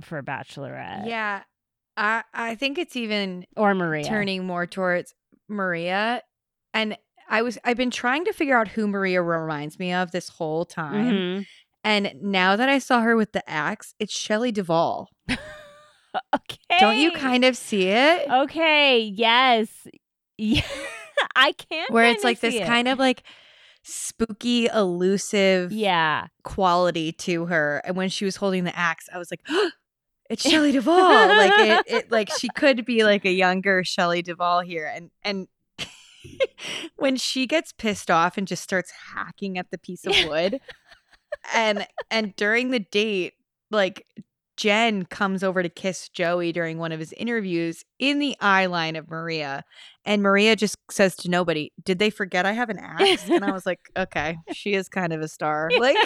for 0.00 0.20
Bachelorette 0.22 1.06
Yeah. 1.06 1.42
I 1.96 2.24
I 2.34 2.54
think 2.56 2.76
it's 2.78 2.96
even 2.96 3.46
or 3.56 3.74
Maria. 3.74 4.04
turning 4.04 4.44
more 4.46 4.66
towards 4.66 5.14
Maria. 5.48 6.22
And 6.74 6.96
I 7.30 7.40
was 7.42 7.56
I've 7.64 7.76
been 7.78 7.90
trying 7.90 8.24
to 8.26 8.32
figure 8.32 8.58
out 8.58 8.68
who 8.68 8.86
Maria 8.88 9.22
reminds 9.22 9.78
me 9.78 9.92
of 9.94 10.10
this 10.10 10.28
whole 10.28 10.64
time. 10.66 11.12
Mhm. 11.14 11.46
And 11.84 12.12
now 12.20 12.56
that 12.56 12.68
I 12.68 12.78
saw 12.78 13.00
her 13.00 13.16
with 13.16 13.32
the 13.32 13.48
axe, 13.48 13.94
it's 13.98 14.12
Shelley 14.12 14.52
Duvall. 14.52 15.08
Okay. 15.30 15.38
Don't 16.80 16.98
you 16.98 17.12
kind 17.12 17.44
of 17.44 17.56
see 17.56 17.86
it? 17.88 18.28
Okay. 18.30 18.98
Yes. 19.00 19.68
Yeah. 20.42 20.62
I 21.36 21.52
can't. 21.52 21.90
Where 21.90 22.06
it's 22.08 22.24
like 22.24 22.40
this 22.40 22.58
of 22.58 22.66
kind 22.66 22.88
of 22.88 22.98
like 22.98 23.22
spooky, 23.82 24.66
elusive 24.66 25.70
Yeah. 25.70 26.28
quality 26.44 27.12
to 27.12 27.44
her. 27.46 27.82
And 27.84 27.94
when 27.96 28.08
she 28.08 28.24
was 28.24 28.36
holding 28.36 28.64
the 28.64 28.74
axe, 28.76 29.06
I 29.12 29.18
was 29.18 29.30
like, 29.30 29.40
it's 30.30 30.42
Shelley 30.50 30.72
Duvall. 30.72 30.98
like 31.28 31.52
it, 31.58 31.84
it 31.92 32.10
like 32.10 32.30
she 32.38 32.48
could 32.48 32.84
be 32.86 33.04
like 33.04 33.24
a 33.26 33.30
younger 33.32 33.84
Shelley 33.84 34.22
Duvall 34.22 34.60
here. 34.60 34.90
And 34.94 35.10
and 35.22 35.46
when 36.96 37.16
she 37.16 37.46
gets 37.46 37.72
pissed 37.72 38.10
off 38.10 38.36
and 38.38 38.46
just 38.46 38.62
starts 38.62 38.92
hacking 39.14 39.58
at 39.58 39.70
the 39.70 39.78
piece 39.78 40.06
of 40.06 40.14
wood, 40.28 40.60
and 41.54 41.86
and 42.10 42.34
during 42.36 42.70
the 42.70 42.80
date, 42.80 43.34
like 43.70 44.06
Jen 44.60 45.06
comes 45.06 45.42
over 45.42 45.62
to 45.62 45.70
kiss 45.70 46.10
Joey 46.10 46.52
during 46.52 46.76
one 46.76 46.92
of 46.92 47.00
his 47.00 47.14
interviews 47.14 47.82
in 47.98 48.18
the 48.18 48.36
eye 48.42 48.66
line 48.66 48.94
of 48.94 49.08
Maria. 49.08 49.64
And 50.04 50.22
Maria 50.22 50.54
just 50.54 50.76
says 50.90 51.16
to 51.16 51.30
nobody, 51.30 51.72
Did 51.82 51.98
they 51.98 52.10
forget 52.10 52.44
I 52.44 52.52
have 52.52 52.68
an 52.68 52.78
axe? 52.78 53.26
And 53.30 53.42
I 53.42 53.52
was 53.52 53.64
like, 53.64 53.80
Okay, 53.96 54.36
she 54.52 54.74
is 54.74 54.86
kind 54.90 55.14
of 55.14 55.22
a 55.22 55.28
star. 55.28 55.70
Like 55.80 55.96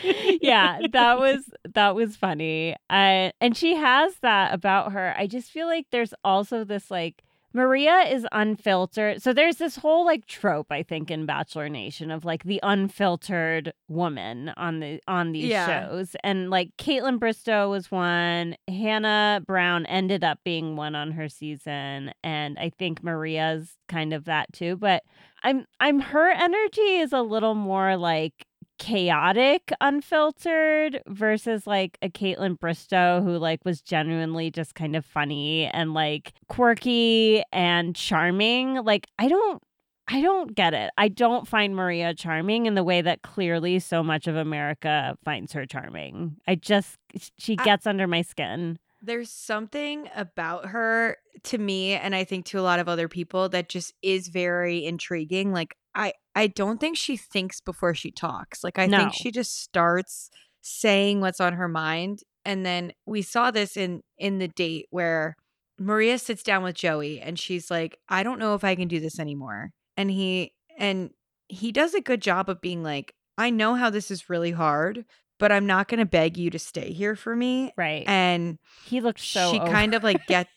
yeah, 0.40 0.78
that 0.92 1.18
was 1.18 1.50
that 1.74 1.96
was 1.96 2.14
funny. 2.14 2.76
Uh, 2.88 3.30
and 3.40 3.56
she 3.56 3.74
has 3.74 4.14
that 4.22 4.54
about 4.54 4.92
her. 4.92 5.12
I 5.18 5.26
just 5.26 5.50
feel 5.50 5.66
like 5.66 5.86
there's 5.90 6.14
also 6.22 6.62
this 6.62 6.88
like 6.88 7.23
Maria 7.54 8.00
is 8.00 8.26
unfiltered. 8.32 9.22
So 9.22 9.32
there's 9.32 9.56
this 9.56 9.76
whole 9.76 10.04
like 10.04 10.26
trope 10.26 10.66
I 10.70 10.82
think 10.82 11.10
in 11.10 11.24
Bachelor 11.24 11.68
Nation 11.68 12.10
of 12.10 12.24
like 12.24 12.42
the 12.42 12.60
unfiltered 12.64 13.72
woman 13.88 14.50
on 14.56 14.80
the 14.80 15.00
on 15.06 15.32
these 15.32 15.44
Yeah. 15.44 15.88
shows. 15.88 16.16
And 16.24 16.50
like 16.50 16.70
Kaitlyn 16.78 17.18
Bristowe 17.18 17.70
was 17.70 17.90
one, 17.90 18.56
Hannah 18.68 19.40
Brown 19.46 19.86
ended 19.86 20.24
up 20.24 20.40
being 20.44 20.74
one 20.76 20.94
on 20.96 21.12
her 21.12 21.28
season, 21.28 22.12
and 22.24 22.58
I 22.58 22.70
think 22.70 23.02
Maria's 23.04 23.76
kind 23.88 24.12
of 24.12 24.24
that 24.24 24.52
too, 24.52 24.76
but 24.76 25.02
I'm 25.44 25.64
I'm 25.78 26.00
her 26.00 26.30
energy 26.30 26.96
is 26.98 27.12
a 27.12 27.22
little 27.22 27.54
more 27.54 27.96
like 27.96 28.46
chaotic, 28.78 29.72
unfiltered 29.80 31.02
versus 31.06 31.66
like 31.66 31.98
a 32.02 32.08
Kaitlyn 32.08 32.58
Bristowe 32.58 33.22
who 33.22 33.36
like 33.38 33.64
was 33.64 33.80
genuinely 33.80 34.50
just 34.50 34.74
kind 34.74 34.96
of 34.96 35.04
funny 35.04 35.66
and 35.66 35.94
like 35.94 36.32
quirky 36.48 37.42
and 37.52 37.94
charming. 37.96 38.76
Like 38.84 39.06
I 39.18 39.28
don't 39.28 39.62
I 40.06 40.20
don't 40.20 40.54
get 40.54 40.74
it. 40.74 40.90
I 40.98 41.08
don't 41.08 41.48
find 41.48 41.74
Maria 41.74 42.14
charming 42.14 42.66
in 42.66 42.74
the 42.74 42.84
way 42.84 43.00
that 43.00 43.22
clearly 43.22 43.78
so 43.78 44.02
much 44.02 44.26
of 44.26 44.36
America 44.36 45.16
finds 45.24 45.52
her 45.54 45.64
charming. 45.66 46.36
I 46.46 46.54
just 46.56 46.96
she 47.38 47.56
I- 47.58 47.64
gets 47.64 47.86
under 47.86 48.06
my 48.06 48.22
skin. 48.22 48.78
there's 49.02 49.30
something 49.30 50.08
about 50.16 50.66
her 50.66 51.16
to 51.44 51.58
me 51.58 51.92
and 51.92 52.14
I 52.14 52.24
think 52.24 52.46
to 52.46 52.58
a 52.58 52.62
lot 52.62 52.80
of 52.80 52.88
other 52.88 53.08
people 53.08 53.48
that 53.50 53.68
just 53.68 53.92
is 54.02 54.28
very 54.28 54.84
intriguing. 54.84 55.52
Like 55.52 55.74
I 55.94 56.12
I 56.34 56.46
don't 56.48 56.80
think 56.80 56.96
she 56.96 57.16
thinks 57.16 57.60
before 57.60 57.94
she 57.94 58.10
talks. 58.10 58.64
Like 58.64 58.78
I 58.78 58.86
No. 58.86 58.98
think 58.98 59.14
she 59.14 59.30
just 59.30 59.60
starts 59.62 60.30
saying 60.60 61.20
what's 61.20 61.40
on 61.40 61.52
her 61.54 61.68
mind 61.68 62.22
and 62.44 62.64
then 62.64 62.92
we 63.06 63.22
saw 63.22 63.50
this 63.50 63.76
in 63.76 64.02
in 64.18 64.38
the 64.38 64.48
date 64.48 64.86
where 64.90 65.36
Maria 65.78 66.18
sits 66.18 66.42
down 66.42 66.62
with 66.62 66.76
Joey 66.76 67.20
and 67.20 67.38
she's 67.38 67.70
like, 67.70 67.98
"I 68.08 68.22
don't 68.22 68.38
know 68.38 68.54
if 68.54 68.62
I 68.64 68.74
can 68.74 68.86
do 68.88 69.00
this 69.00 69.18
anymore." 69.18 69.72
And 69.96 70.10
he 70.10 70.52
and 70.78 71.10
he 71.48 71.72
does 71.72 71.94
a 71.94 72.00
good 72.00 72.20
job 72.22 72.48
of 72.48 72.60
being 72.60 72.82
like, 72.82 73.14
"I 73.38 73.50
know 73.50 73.74
how 73.74 73.90
this 73.90 74.10
is 74.10 74.30
really 74.30 74.52
hard, 74.52 75.04
but 75.38 75.50
I'm 75.50 75.66
not 75.66 75.88
going 75.88 75.98
to 75.98 76.06
beg 76.06 76.36
you 76.38 76.50
to 76.50 76.58
stay 76.58 76.92
here 76.92 77.16
for 77.16 77.34
me." 77.34 77.72
Right. 77.76 78.04
And 78.06 78.58
he 78.84 79.00
looked 79.00 79.20
so 79.20 79.50
she 79.50 79.58
kind 79.58 79.94
of 79.94 80.04
like 80.04 80.26
get 80.26 80.48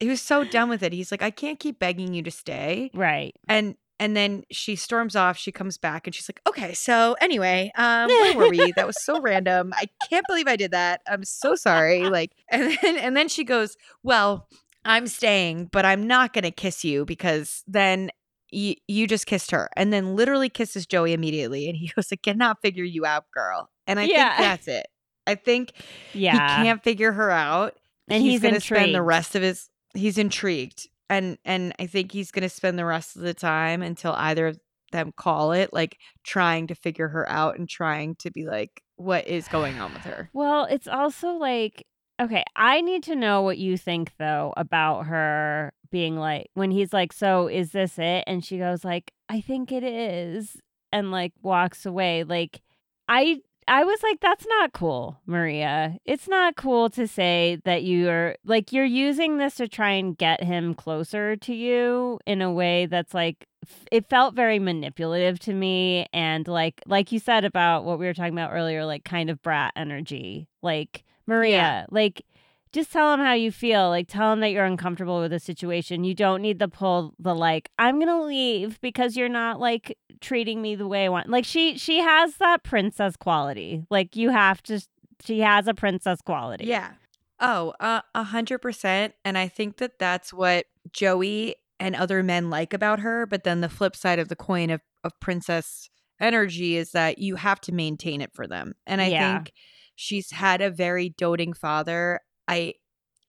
he 0.00 0.08
was 0.08 0.20
so 0.20 0.42
done 0.42 0.68
with 0.68 0.82
it. 0.82 0.92
He's 0.92 1.12
like, 1.12 1.22
I 1.22 1.30
can't 1.30 1.60
keep 1.60 1.78
begging 1.78 2.12
you 2.12 2.22
to 2.24 2.30
stay. 2.32 2.90
Right. 2.92 3.34
And 3.46 3.76
and 4.02 4.16
then 4.16 4.42
she 4.50 4.74
storms 4.74 5.14
off. 5.14 5.36
She 5.38 5.52
comes 5.52 5.78
back 5.78 6.06
and 6.06 6.14
she's 6.14 6.28
like, 6.28 6.40
Okay, 6.48 6.74
so 6.74 7.14
anyway, 7.20 7.70
um, 7.76 8.10
where 8.18 8.32
were 8.34 8.48
we? 8.48 8.72
That 8.72 8.86
was 8.86 8.98
so 8.98 9.20
random. 9.20 9.72
I 9.76 9.88
can't 10.00 10.26
believe 10.26 10.48
I 10.48 10.56
did 10.56 10.72
that. 10.72 11.00
I'm 11.06 11.24
so 11.24 11.54
sorry. 11.54 12.08
Like, 12.10 12.32
and 12.50 12.76
then 12.82 12.96
and 12.98 13.16
then 13.16 13.28
she 13.28 13.44
goes, 13.44 13.76
Well, 14.02 14.48
I'm 14.84 15.06
staying, 15.06 15.66
but 15.72 15.84
I'm 15.84 16.06
not 16.06 16.32
gonna 16.32 16.50
kiss 16.50 16.84
you 16.84 17.04
because 17.04 17.62
then 17.68 18.10
you, 18.50 18.74
you 18.88 19.06
just 19.06 19.26
kissed 19.26 19.50
her 19.52 19.70
and 19.76 19.92
then 19.92 20.16
literally 20.16 20.48
kisses 20.48 20.84
Joey 20.84 21.12
immediately. 21.12 21.68
And 21.68 21.76
he 21.76 21.90
goes, 21.94 22.08
I 22.12 22.16
cannot 22.16 22.60
figure 22.60 22.84
you 22.84 23.06
out, 23.06 23.24
girl. 23.32 23.70
And 23.86 23.98
I 24.00 24.08
Yeah. 24.08 24.36
think 24.36 24.46
that's 24.46 24.68
it. 24.68 24.86
I 25.26 25.36
think 25.36 25.72
Yeah. 26.12 26.58
he 26.58 26.64
can't 26.64 26.82
figure 26.82 27.12
her 27.12 27.30
out 27.30 27.76
And 28.10 28.20
he's, 28.22 28.32
he's 28.32 28.40
going 28.42 28.54
to 28.54 28.60
spend 28.60 28.94
the 28.94 29.00
rest 29.02 29.36
of 29.36 29.42
his 29.42 29.70
he's 29.94 30.18
intrigued 30.18 30.88
and 31.12 31.38
and 31.44 31.72
i 31.78 31.86
think 31.86 32.12
he's 32.12 32.30
going 32.30 32.42
to 32.42 32.48
spend 32.48 32.78
the 32.78 32.84
rest 32.84 33.16
of 33.16 33.22
the 33.22 33.34
time 33.34 33.82
until 33.82 34.12
either 34.12 34.46
of 34.48 34.58
them 34.92 35.12
call 35.16 35.52
it 35.52 35.72
like 35.72 35.96
trying 36.24 36.66
to 36.66 36.74
figure 36.74 37.08
her 37.08 37.28
out 37.30 37.58
and 37.58 37.68
trying 37.68 38.14
to 38.16 38.30
be 38.30 38.46
like 38.46 38.82
what 38.96 39.26
is 39.26 39.48
going 39.48 39.78
on 39.80 39.92
with 39.92 40.02
her 40.02 40.28
Well, 40.32 40.66
it's 40.66 40.86
also 40.86 41.30
like, 41.32 41.84
okay, 42.20 42.44
I 42.54 42.82
need 42.82 43.02
to 43.04 43.16
know 43.16 43.42
what 43.42 43.58
you 43.58 43.76
think 43.76 44.12
though 44.18 44.52
about 44.56 45.06
her 45.06 45.72
being 45.90 46.16
like 46.16 46.48
when 46.54 46.70
he's 46.70 46.92
like, 46.92 47.12
"So 47.12 47.48
is 47.48 47.72
this 47.72 47.98
it?" 47.98 48.24
and 48.26 48.44
she 48.44 48.58
goes 48.58 48.84
like, 48.84 49.12
"I 49.28 49.40
think 49.40 49.72
it 49.72 49.82
is." 49.82 50.56
And 50.92 51.10
like 51.10 51.32
walks 51.42 51.84
away. 51.86 52.22
Like 52.24 52.60
I 53.08 53.40
I 53.68 53.84
was 53.84 54.02
like 54.02 54.20
that's 54.20 54.46
not 54.46 54.72
cool, 54.72 55.20
Maria. 55.26 55.96
It's 56.04 56.28
not 56.28 56.56
cool 56.56 56.90
to 56.90 57.06
say 57.06 57.58
that 57.64 57.84
you're 57.84 58.36
like 58.44 58.72
you're 58.72 58.84
using 58.84 59.38
this 59.38 59.54
to 59.56 59.68
try 59.68 59.90
and 59.92 60.16
get 60.16 60.42
him 60.42 60.74
closer 60.74 61.36
to 61.36 61.54
you 61.54 62.18
in 62.26 62.42
a 62.42 62.52
way 62.52 62.86
that's 62.86 63.14
like 63.14 63.46
f- 63.64 63.84
it 63.92 64.08
felt 64.08 64.34
very 64.34 64.58
manipulative 64.58 65.38
to 65.40 65.52
me 65.54 66.06
and 66.12 66.48
like 66.48 66.82
like 66.86 67.12
you 67.12 67.18
said 67.18 67.44
about 67.44 67.84
what 67.84 67.98
we 67.98 68.06
were 68.06 68.14
talking 68.14 68.32
about 68.34 68.52
earlier 68.52 68.84
like 68.84 69.04
kind 69.04 69.30
of 69.30 69.40
brat 69.42 69.72
energy 69.76 70.48
like 70.62 71.04
maria 71.26 71.50
Yeah. 71.50 71.86
like 71.90 72.24
just 72.72 72.90
tell 72.92 73.10
them 73.10 73.20
how 73.20 73.32
you 73.34 73.50
feel 73.52 73.88
like 73.90 74.08
tell 74.08 74.30
them 74.30 74.40
that 74.40 74.48
you're 74.50 74.64
uncomfortable 74.64 75.20
with 75.20 75.30
the 75.30 75.40
situation. 75.40 76.04
You 76.04 76.14
don't 76.14 76.40
need 76.42 76.58
to 76.60 76.68
pull 76.68 77.14
the 77.18 77.34
like 77.34 77.70
i'm 77.78 77.98
gonna 77.98 78.22
leave 78.24 78.80
because 78.80 79.16
you're 79.16 79.28
not 79.28 79.60
like 79.60 79.98
treating 80.20 80.62
me 80.62 80.74
the 80.74 80.86
way 80.86 81.04
i 81.04 81.08
want. 81.08 81.28
Like 81.28 81.44
she 81.44 81.76
she 81.78 81.98
has 81.98 82.36
that 82.36 82.62
princess 82.64 83.16
quality. 83.16 83.84
Like 83.90 84.16
you 84.16 84.30
have 84.30 84.62
to 84.64 84.80
she 85.24 85.40
has 85.40 85.66
a 85.68 85.74
princess 85.74 86.20
quality. 86.22 86.66
Yeah. 86.66 86.92
Oh 87.40 87.74
uh, 87.80 88.02
a 88.14 88.22
hundred 88.22 88.58
percent 88.60 89.14
and 89.24 89.36
i 89.36 89.48
think 89.48 89.78
that 89.78 89.98
that's 89.98 90.32
what 90.32 90.66
joey 90.92 91.56
and 91.80 91.96
other 91.96 92.22
men 92.22 92.50
like 92.50 92.72
about 92.72 93.00
her 93.00 93.26
but 93.26 93.42
then 93.42 93.60
the 93.60 93.68
flip 93.68 93.96
side 93.96 94.20
of 94.20 94.28
the 94.28 94.36
coin 94.36 94.70
of, 94.70 94.80
of 95.02 95.18
princess 95.18 95.90
energy 96.20 96.76
is 96.76 96.92
that 96.92 97.18
you 97.18 97.34
have 97.34 97.60
to 97.62 97.72
maintain 97.72 98.20
it 98.20 98.30
for 98.32 98.46
them 98.46 98.74
and 98.86 99.00
i 99.02 99.08
Yeah. 99.08 99.34
think 99.38 99.52
she's 99.96 100.30
had 100.30 100.60
a 100.60 100.70
very 100.70 101.08
doting 101.08 101.52
father 101.52 102.20
i 102.52 102.74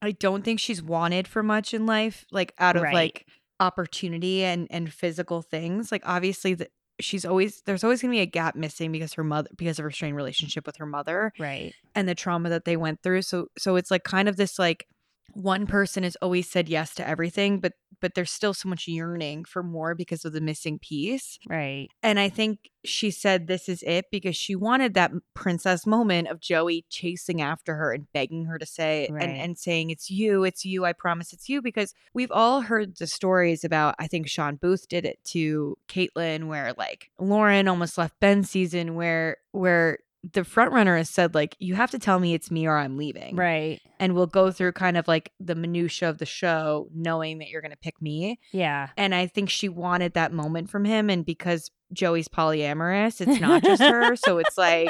i 0.02 0.12
don't 0.12 0.44
think 0.44 0.60
she's 0.60 0.82
wanted 0.82 1.28
for 1.28 1.42
much 1.44 1.74
in 1.74 1.86
life 1.86 2.26
like 2.32 2.54
out 2.60 2.76
of 2.76 2.82
Right. 2.84 2.94
like 2.94 3.26
opportunity 3.60 4.44
and 4.44 4.68
and 4.70 4.92
physical 4.92 5.42
things 5.42 5.92
like 5.92 6.02
obviously 6.06 6.54
the, 6.54 6.68
she's 7.00 7.26
always 7.26 7.62
there's 7.66 7.84
always 7.84 8.02
going 8.02 8.12
to 8.12 8.16
be 8.16 8.22
a 8.22 8.26
gap 8.26 8.56
missing 8.56 8.92
because 8.92 9.14
her 9.14 9.24
mother 9.24 9.50
because 9.58 9.80
of 9.80 9.84
her 9.84 9.92
strained 9.92 10.16
relationship 10.16 10.66
with 10.66 10.76
her 10.78 10.86
mother 10.86 11.32
right 11.40 11.74
and 11.96 12.08
the 12.08 12.16
trauma 12.16 12.50
that 12.50 12.66
they 12.66 12.76
went 12.78 13.02
through 13.02 13.22
so 13.22 13.48
so 13.58 13.76
it's 13.78 13.90
like 13.90 14.04
kind 14.04 14.28
of 14.28 14.36
this 14.38 14.60
like 14.60 14.86
one 15.34 15.66
person 15.66 16.04
has 16.04 16.16
always 16.22 16.50
said 16.50 16.70
yes 16.70 16.94
to 16.96 17.08
everything 17.08 17.60
but 17.60 17.74
but 18.02 18.16
there's 18.16 18.32
still 18.32 18.54
so 18.54 18.68
much 18.68 18.88
yearning 18.88 19.46
for 19.46 19.64
more 19.64 19.96
because 19.96 20.26
of 20.26 20.34
the 20.34 20.42
missing 20.42 20.78
piece 20.78 21.38
right 21.50 21.88
and 22.04 22.20
i 22.20 22.30
think 22.30 22.70
she 22.86 23.10
said 23.10 23.48
this 23.48 23.68
is 23.70 23.82
it 23.84 24.06
because 24.12 24.36
she 24.36 24.56
wanted 24.56 24.94
that 24.94 25.12
princess 25.34 25.88
moment 25.88 26.28
of 26.28 26.40
joey 26.40 26.86
chasing 26.90 27.42
after 27.42 27.76
her 27.76 27.92
and 27.94 28.12
begging 28.14 28.46
her 28.46 28.58
to 28.60 28.66
say 28.66 29.08
Right. 29.10 29.24
and 29.24 29.38
and 29.38 29.58
saying 29.58 29.90
it's 29.90 30.10
you 30.12 30.44
it's 30.44 30.66
you 30.66 30.86
i 30.86 30.94
promise 30.94 31.34
it's 31.34 31.50
you 31.50 31.62
because 31.62 31.94
we've 32.14 32.32
all 32.32 32.62
heard 32.62 32.98
the 32.98 33.08
stories 33.08 33.64
about 33.64 33.96
i 34.00 34.08
think 34.08 34.28
shawn 34.28 34.56
booth 34.58 34.88
did 34.88 35.06
it 35.06 35.20
to 35.26 35.78
kaitlyn 35.88 36.48
where 36.48 36.74
like 36.78 37.10
lauren 37.20 37.68
almost 37.68 37.98
left 37.98 38.20
ben's 38.20 38.50
season 38.50 38.96
where 38.96 39.38
where 39.52 39.98
the 40.32 40.44
front 40.46 40.72
runner 40.72 40.96
has 40.96 41.10
said 41.10 41.36
like 41.36 41.56
you 41.60 41.76
have 41.76 41.92
to 41.92 42.00
tell 42.00 42.18
me 42.18 42.34
it's 42.34 42.50
me 42.50 42.66
or 42.66 42.78
i'm 42.78 42.96
leaving 42.98 43.36
right 43.36 43.82
and 44.00 44.16
we'll 44.16 44.26
go 44.26 44.52
through 44.52 44.72
kind 44.72 44.96
of 44.96 45.06
like 45.08 45.32
the 45.40 45.54
minutia 45.56 46.10
of 46.10 46.18
the 46.18 46.26
show 46.26 46.88
knowing 46.94 47.40
that 47.40 47.50
you're 47.50 47.62
going 47.62 47.72
to 47.72 47.78
pick 47.78 48.02
me 48.02 48.40
yeah 48.54 48.88
and 48.96 49.14
I 49.14 49.28
think 49.28 49.50
she 49.50 49.68
wanted 49.70 50.14
that 50.14 50.32
moment 50.32 50.70
from 50.70 50.86
him. 50.86 51.10
And 51.10 51.26
because 51.26 51.70
Joey's 51.94 52.28
polyamorous, 52.28 53.22
it's 53.22 53.40
not 53.42 53.64
just 53.64 53.82
her. 53.94 54.16
So 54.16 54.38
it's 54.40 54.58
like 54.58 54.90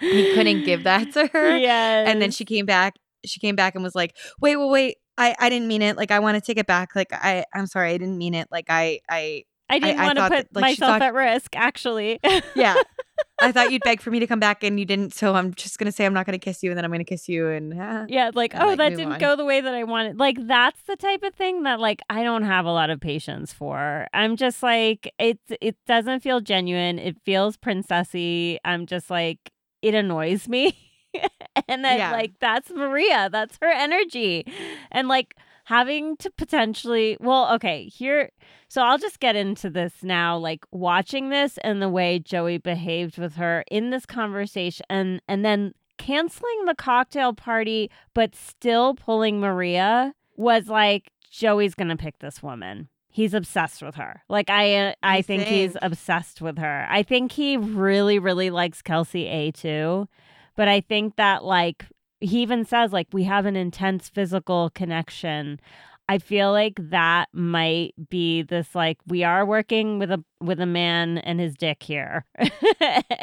he 0.00 0.34
couldn't 0.34 0.64
give 0.64 0.84
that 0.84 1.12
to 1.12 1.26
her. 1.26 1.56
yeah 1.56 2.04
And 2.08 2.20
then 2.20 2.30
she 2.30 2.44
came 2.44 2.66
back. 2.66 2.94
She 3.24 3.38
came 3.40 3.54
back 3.56 3.74
and 3.74 3.84
was 3.84 3.94
like, 3.94 4.16
"Wait, 4.40 4.56
wait, 4.56 4.70
wait! 4.70 4.96
I, 5.16 5.34
I 5.38 5.48
didn't 5.48 5.68
mean 5.68 5.82
it. 5.82 5.96
Like 5.96 6.10
I 6.10 6.18
want 6.18 6.34
to 6.36 6.40
take 6.40 6.58
it 6.58 6.66
back. 6.66 6.94
Like 6.96 7.12
I 7.12 7.44
I'm 7.54 7.66
sorry, 7.66 7.90
I 7.92 7.98
didn't 7.98 8.18
mean 8.18 8.34
it. 8.34 8.48
Like 8.50 8.66
I 8.68 8.98
I 9.08 9.44
I 9.70 9.78
didn't 9.78 10.02
want 10.02 10.18
to 10.18 10.22
put 10.28 10.30
that, 10.30 10.46
like, 10.54 10.62
myself 10.62 10.98
thought- 10.98 11.02
at 11.02 11.14
risk, 11.14 11.56
actually. 11.56 12.20
yeah. 12.54 12.74
I 13.40 13.50
thought 13.52 13.72
you'd 13.72 13.82
beg 13.82 14.00
for 14.00 14.10
me 14.10 14.20
to 14.20 14.26
come 14.26 14.38
back 14.40 14.62
and 14.62 14.78
you 14.78 14.84
didn't. 14.86 15.14
So 15.14 15.34
I'm 15.34 15.52
just 15.54 15.78
gonna 15.78 15.90
say 15.92 16.06
I'm 16.06 16.14
not 16.14 16.26
gonna 16.26 16.38
kiss 16.38 16.62
you 16.62 16.70
and 16.70 16.78
then 16.78 16.84
I'm 16.84 16.90
gonna 16.90 17.04
kiss 17.04 17.28
you 17.28 17.48
and 17.48 17.74
ah. 17.78 18.04
yeah, 18.08 18.30
like, 18.34 18.54
And, 18.54 18.62
oh, 18.62 18.66
like, 18.68 18.78
that 18.78 18.90
didn't 18.90 19.14
on. 19.14 19.18
go 19.18 19.36
the 19.36 19.44
way 19.44 19.60
that 19.60 19.74
I 19.74 19.84
wanted. 19.84 20.18
Like, 20.18 20.36
that's 20.46 20.80
the 20.82 20.96
type 20.96 21.22
of 21.22 21.34
thing 21.34 21.64
that, 21.64 21.80
like, 21.80 22.00
I 22.08 22.22
don't 22.22 22.44
have 22.44 22.66
a 22.66 22.72
lot 22.72 22.90
of 22.90 23.00
patience 23.00 23.52
for. 23.52 24.06
I'm 24.14 24.36
just 24.36 24.62
like, 24.62 25.12
it, 25.18 25.38
it 25.60 25.76
doesn't 25.86 26.20
feel 26.20 26.40
genuine. 26.40 26.98
It 26.98 27.16
feels 27.24 27.56
princessy. 27.56 28.58
I'm 28.64 28.86
just 28.86 29.10
like, 29.10 29.38
it 29.82 29.94
annoys 29.94 30.48
me. 30.48 30.76
and 31.68 31.84
then, 31.84 31.98
Yeah. 31.98 32.12
like, 32.12 32.34
that's 32.40 32.70
Maria. 32.70 33.28
That's 33.30 33.58
her 33.60 33.70
energy. 33.70 34.46
And, 34.90 35.08
like, 35.08 35.34
having 35.64 36.16
to 36.18 36.30
potentially, 36.30 37.16
well, 37.20 37.52
okay, 37.54 37.84
here. 37.86 38.30
So 38.68 38.82
I'll 38.82 38.98
just 38.98 39.20
get 39.20 39.36
into 39.36 39.70
this 39.70 39.92
now, 40.02 40.36
like 40.36 40.64
watching 40.70 41.28
this 41.28 41.58
and 41.58 41.80
the 41.80 41.88
way 41.88 42.18
Joey 42.18 42.58
behaved 42.58 43.18
with 43.18 43.34
her 43.36 43.64
in 43.70 43.90
this 43.90 44.06
conversation 44.06 44.84
and 44.88 45.20
and 45.28 45.44
then 45.44 45.74
canceling 45.98 46.64
the 46.64 46.74
cocktail 46.74 47.32
party 47.32 47.90
but 48.14 48.34
still 48.34 48.94
pulling 48.94 49.38
Maria 49.38 50.14
was 50.36 50.66
like 50.68 51.12
Joey's 51.30 51.74
to 51.90 51.96
pick 51.96 52.18
this 52.18 52.42
woman. 52.42 52.88
He's 53.08 53.34
obsessed 53.34 53.82
with 53.82 53.94
her. 53.96 54.22
Like 54.28 54.48
I 54.48 54.74
uh, 54.74 54.94
I 55.02 55.18
You 55.18 55.22
think, 55.22 55.42
he's 55.44 55.76
obsessed 55.82 56.40
with 56.40 56.58
her. 56.58 56.86
I 56.88 57.02
think 57.02 57.32
he 57.32 57.56
really 57.56 58.18
really 58.18 58.50
likes 58.50 58.82
Kelsey 58.82 59.26
A 59.26 59.50
too. 59.50 60.08
But 60.56 60.68
I 60.68 60.80
think 60.80 61.16
that 61.16 61.44
like 61.44 61.86
he 62.22 62.40
even 62.42 62.64
says 62.64 62.92
like 62.92 63.08
we 63.12 63.24
have 63.24 63.46
an 63.46 63.56
intense 63.56 64.08
physical 64.08 64.70
connection. 64.74 65.60
I 66.08 66.18
feel 66.18 66.50
like 66.50 66.74
that 66.90 67.28
might 67.32 67.94
be 68.10 68.42
this 68.42 68.74
like 68.74 68.98
we 69.06 69.22
are 69.24 69.46
working 69.46 69.98
with 69.98 70.10
a 70.10 70.22
with 70.40 70.60
a 70.60 70.66
man 70.66 71.18
and 71.18 71.38
his 71.40 71.54
dick 71.56 71.82
here. 71.82 72.24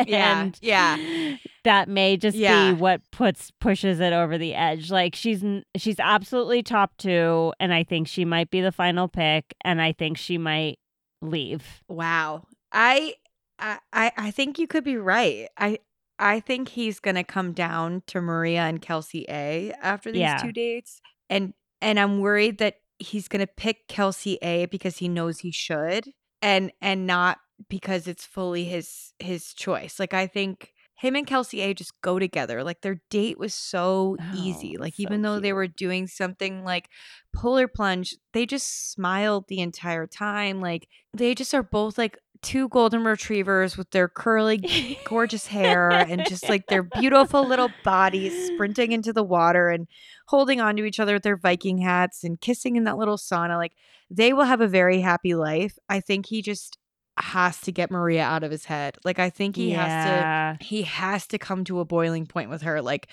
Yeah, 0.08 0.42
and 0.42 0.58
yeah. 0.62 1.36
that 1.66 1.90
may 1.90 2.16
just 2.18 2.38
Yeah. 2.38 2.72
be 2.72 2.78
what 2.80 3.02
puts 3.12 3.52
pushes 3.60 4.00
it 4.00 4.14
over 4.14 4.38
the 4.38 4.56
edge. 4.56 4.90
Like 4.90 5.14
she's 5.14 5.44
she's 5.76 6.00
absolutely 6.00 6.64
top 6.64 6.96
2 6.98 7.54
and 7.60 7.74
I 7.74 7.84
think 7.84 8.08
she 8.08 8.24
might 8.26 8.50
be 8.50 8.62
the 8.62 8.72
final 8.72 9.08
pick 9.10 9.54
and 9.66 9.82
I 9.82 9.92
think 9.92 10.18
she 10.18 10.38
might 10.38 10.80
leave. 11.22 11.84
Wow. 11.90 12.46
I 12.72 13.16
I 13.60 13.80
I 13.92 14.12
I 14.18 14.32
think 14.32 14.58
you 14.58 14.68
could 14.68 14.86
be 14.86 14.96
right. 14.98 15.48
I 15.58 15.80
I 16.20 16.40
think 16.42 16.70
he's 16.70 17.00
gonna 17.00 17.24
come 17.24 17.54
down 17.54 18.04
to 18.08 18.22
Maria 18.22 18.62
and 18.62 18.82
Kelsey 18.82 19.26
A 19.30 19.72
after 19.82 20.12
these 20.12 20.22
Yeah. 20.22 20.42
two 20.42 20.52
dates. 20.52 21.02
And 21.30 21.54
and 21.82 22.00
I'm 22.00 22.20
worried 22.20 22.58
that 22.58 22.76
he's 23.00 23.28
gonna 23.28 23.48
pick 23.48 23.88
Kelsey 23.88 24.38
A 24.42 24.66
because 24.66 24.98
he 24.98 25.08
knows 25.08 25.40
he 25.40 25.52
should 25.52 26.06
and 26.42 26.72
and 26.82 27.08
not 27.08 27.38
because 27.70 28.08
it's 28.08 28.26
fully 28.26 28.66
his 28.66 29.14
his 29.20 29.54
choice. 29.54 30.00
Like 30.00 30.14
I 30.14 30.28
think 30.28 30.74
him 31.00 31.16
and 31.16 31.26
Kelsey 31.26 31.62
A 31.62 31.74
just 31.74 32.00
go 32.02 32.20
together. 32.20 32.62
Like 32.62 32.82
their 32.82 33.00
date 33.10 33.40
was 33.40 33.54
so 33.54 34.18
oh, 34.20 34.36
easy. 34.36 34.76
Oh, 34.78 34.82
Like 34.82 34.96
so 34.96 35.04
even 35.04 35.22
though 35.22 35.40
they 35.40 35.54
were 35.54 35.68
doing 35.68 36.08
something 36.08 36.66
like 36.66 36.90
polar 37.34 37.70
plunge, 37.70 38.18
they 38.34 38.46
just 38.46 38.92
smiled 38.92 39.46
the 39.48 39.62
entire 39.62 40.08
time. 40.08 40.60
Like 40.60 40.90
they 41.14 41.36
just 41.36 41.54
are 41.54 41.64
both 41.64 41.98
like 41.98 42.18
two 42.42 42.68
golden 42.68 43.06
retrievers 43.06 43.78
with 43.78 43.92
their 43.92 44.10
curly 44.10 44.98
gorgeous 45.06 45.48
hair 45.48 45.90
and 45.90 46.26
just 46.28 46.50
like 46.50 46.68
their 46.68 46.84
beautiful 46.84 47.48
little 47.48 47.70
bodies 47.84 48.48
sprinting 48.48 48.92
into 48.92 49.14
the 49.14 49.24
water 49.24 49.70
and 49.70 49.88
holding 50.28 50.60
on 50.60 50.76
to 50.76 50.84
each 50.84 51.00
other 51.00 51.14
with 51.14 51.24
their 51.24 51.38
Viking 51.38 51.78
hats 51.78 52.26
and 52.26 52.42
kissing 52.42 52.76
in 52.76 52.84
that 52.84 52.98
little 52.98 53.18
sauna. 53.18 53.56
Like 53.56 53.74
they 54.10 54.34
will 54.34 54.46
have 54.46 54.62
a 54.62 54.68
very 54.68 55.00
happy 55.00 55.34
life. 55.34 55.78
I 55.88 56.02
think 56.02 56.26
he 56.26 56.42
just 56.42 56.78
has 57.20 57.60
to 57.62 57.72
get 57.72 57.92
Maria 57.92 58.24
out 58.24 58.44
of 58.44 58.52
his 58.52 58.66
head. 58.66 58.98
Like 59.04 59.20
I 59.20 59.30
think 59.30 59.56
he 59.56 59.72
has 59.72 60.58
to 60.60 60.64
he 60.64 60.84
has 60.84 61.28
to 61.28 61.38
come 61.38 61.64
to 61.66 61.80
a 61.80 61.86
boiling 61.86 62.26
point 62.26 62.50
with 62.50 62.62
her. 62.64 62.82
Like 62.82 63.08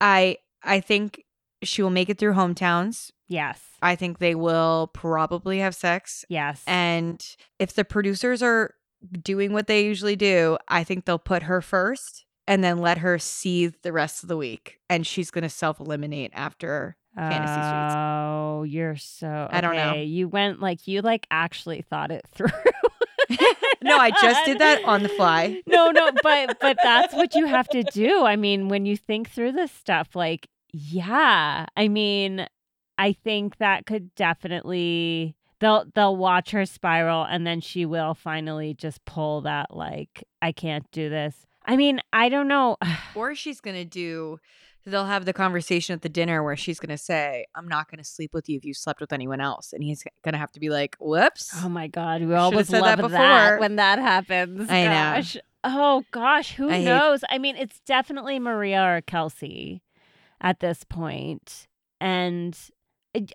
I 0.00 0.38
I 0.62 0.80
think 0.80 1.24
she 1.62 1.82
will 1.82 1.90
make 1.90 2.08
it 2.08 2.18
through 2.18 2.34
hometowns. 2.34 3.10
Yes. 3.28 3.60
I 3.80 3.96
think 3.96 4.18
they 4.18 4.34
will 4.34 4.90
probably 4.92 5.58
have 5.58 5.74
sex. 5.74 6.24
Yes. 6.28 6.62
And 6.66 7.24
if 7.58 7.74
the 7.74 7.84
producers 7.84 8.42
are 8.42 8.74
doing 9.22 9.52
what 9.52 9.66
they 9.66 9.84
usually 9.84 10.16
do, 10.16 10.58
I 10.68 10.84
think 10.84 11.04
they'll 11.04 11.18
put 11.18 11.44
her 11.44 11.60
first 11.60 12.24
and 12.46 12.62
then 12.62 12.78
let 12.78 12.98
her 12.98 13.18
seethe 13.18 13.74
the 13.82 13.92
rest 13.92 14.22
of 14.22 14.28
the 14.28 14.36
week. 14.36 14.78
And 14.90 15.06
she's 15.06 15.30
going 15.30 15.42
to 15.42 15.50
self 15.50 15.80
eliminate 15.80 16.32
after 16.34 16.96
Fantasy 17.16 17.52
Suites. 17.52 17.94
Oh, 17.96 18.62
you're 18.64 18.96
so 18.96 19.48
I 19.50 19.60
don't 19.60 19.76
know. 19.76 19.94
You 19.94 20.28
went 20.28 20.60
like 20.60 20.86
you 20.86 21.00
like 21.02 21.26
actually 21.30 21.82
thought 21.82 22.10
it 22.10 22.26
through. 22.32 22.48
No, 23.82 23.98
I 23.98 24.10
just 24.12 24.46
did 24.46 24.58
that 24.60 24.82
on 24.84 25.02
the 25.02 25.10
fly. 25.10 25.60
no, 25.66 25.90
no, 25.90 26.10
but 26.22 26.58
but 26.60 26.78
that's 26.82 27.12
what 27.12 27.34
you 27.34 27.46
have 27.46 27.68
to 27.68 27.82
do. 27.82 28.24
I 28.24 28.36
mean, 28.36 28.68
when 28.68 28.86
you 28.86 28.96
think 28.96 29.28
through 29.30 29.52
this 29.52 29.70
stuff, 29.72 30.16
like, 30.16 30.48
yeah. 30.72 31.66
I 31.76 31.88
mean, 31.88 32.46
I 32.96 33.12
think 33.12 33.58
that 33.58 33.86
could 33.86 34.14
definitely 34.14 35.36
they'll 35.60 35.84
they'll 35.94 36.16
watch 36.16 36.50
her 36.50 36.66
spiral 36.66 37.24
and 37.24 37.46
then 37.46 37.60
she 37.60 37.86
will 37.86 38.14
finally 38.14 38.74
just 38.74 39.04
pull 39.04 39.42
that 39.42 39.74
like, 39.74 40.24
I 40.40 40.52
can't 40.52 40.90
do 40.90 41.08
this. 41.08 41.46
I 41.66 41.76
mean, 41.76 42.00
I 42.12 42.28
don't 42.28 42.48
know. 42.48 42.76
Or 43.14 43.34
she's 43.34 43.60
going 43.60 43.76
to 43.76 43.84
do, 43.84 44.40
they'll 44.86 45.06
have 45.06 45.24
the 45.24 45.32
conversation 45.32 45.94
at 45.94 46.02
the 46.02 46.08
dinner 46.08 46.42
where 46.42 46.56
she's 46.56 46.78
going 46.78 46.90
to 46.90 46.98
say, 46.98 47.46
I'm 47.54 47.68
not 47.68 47.90
going 47.90 47.98
to 47.98 48.04
sleep 48.04 48.34
with 48.34 48.48
you 48.48 48.56
if 48.56 48.64
you 48.64 48.74
slept 48.74 49.00
with 49.00 49.12
anyone 49.12 49.40
else. 49.40 49.72
And 49.72 49.82
he's 49.82 50.04
going 50.22 50.32
to 50.32 50.38
have 50.38 50.52
to 50.52 50.60
be 50.60 50.68
like, 50.70 50.96
whoops. 51.00 51.50
Oh 51.62 51.68
my 51.68 51.86
god, 51.86 52.22
we 52.22 52.34
always 52.34 52.68
said 52.68 52.82
love 52.82 52.98
that 52.98 53.08
that, 53.10 53.46
before. 53.48 53.60
when 53.60 53.76
that 53.76 53.98
happens. 53.98 54.68
I 54.70 54.84
know. 54.84 55.40
Oh 55.64 56.04
gosh, 56.10 56.54
who 56.54 56.68
I 56.68 56.74
hate- 56.74 56.84
knows? 56.84 57.24
I 57.30 57.38
mean, 57.38 57.56
it's 57.56 57.80
definitely 57.86 58.38
Maria 58.38 58.82
or 58.82 59.00
Kelsey 59.00 59.82
at 60.40 60.60
this 60.60 60.84
point. 60.84 61.66
And 62.00 62.58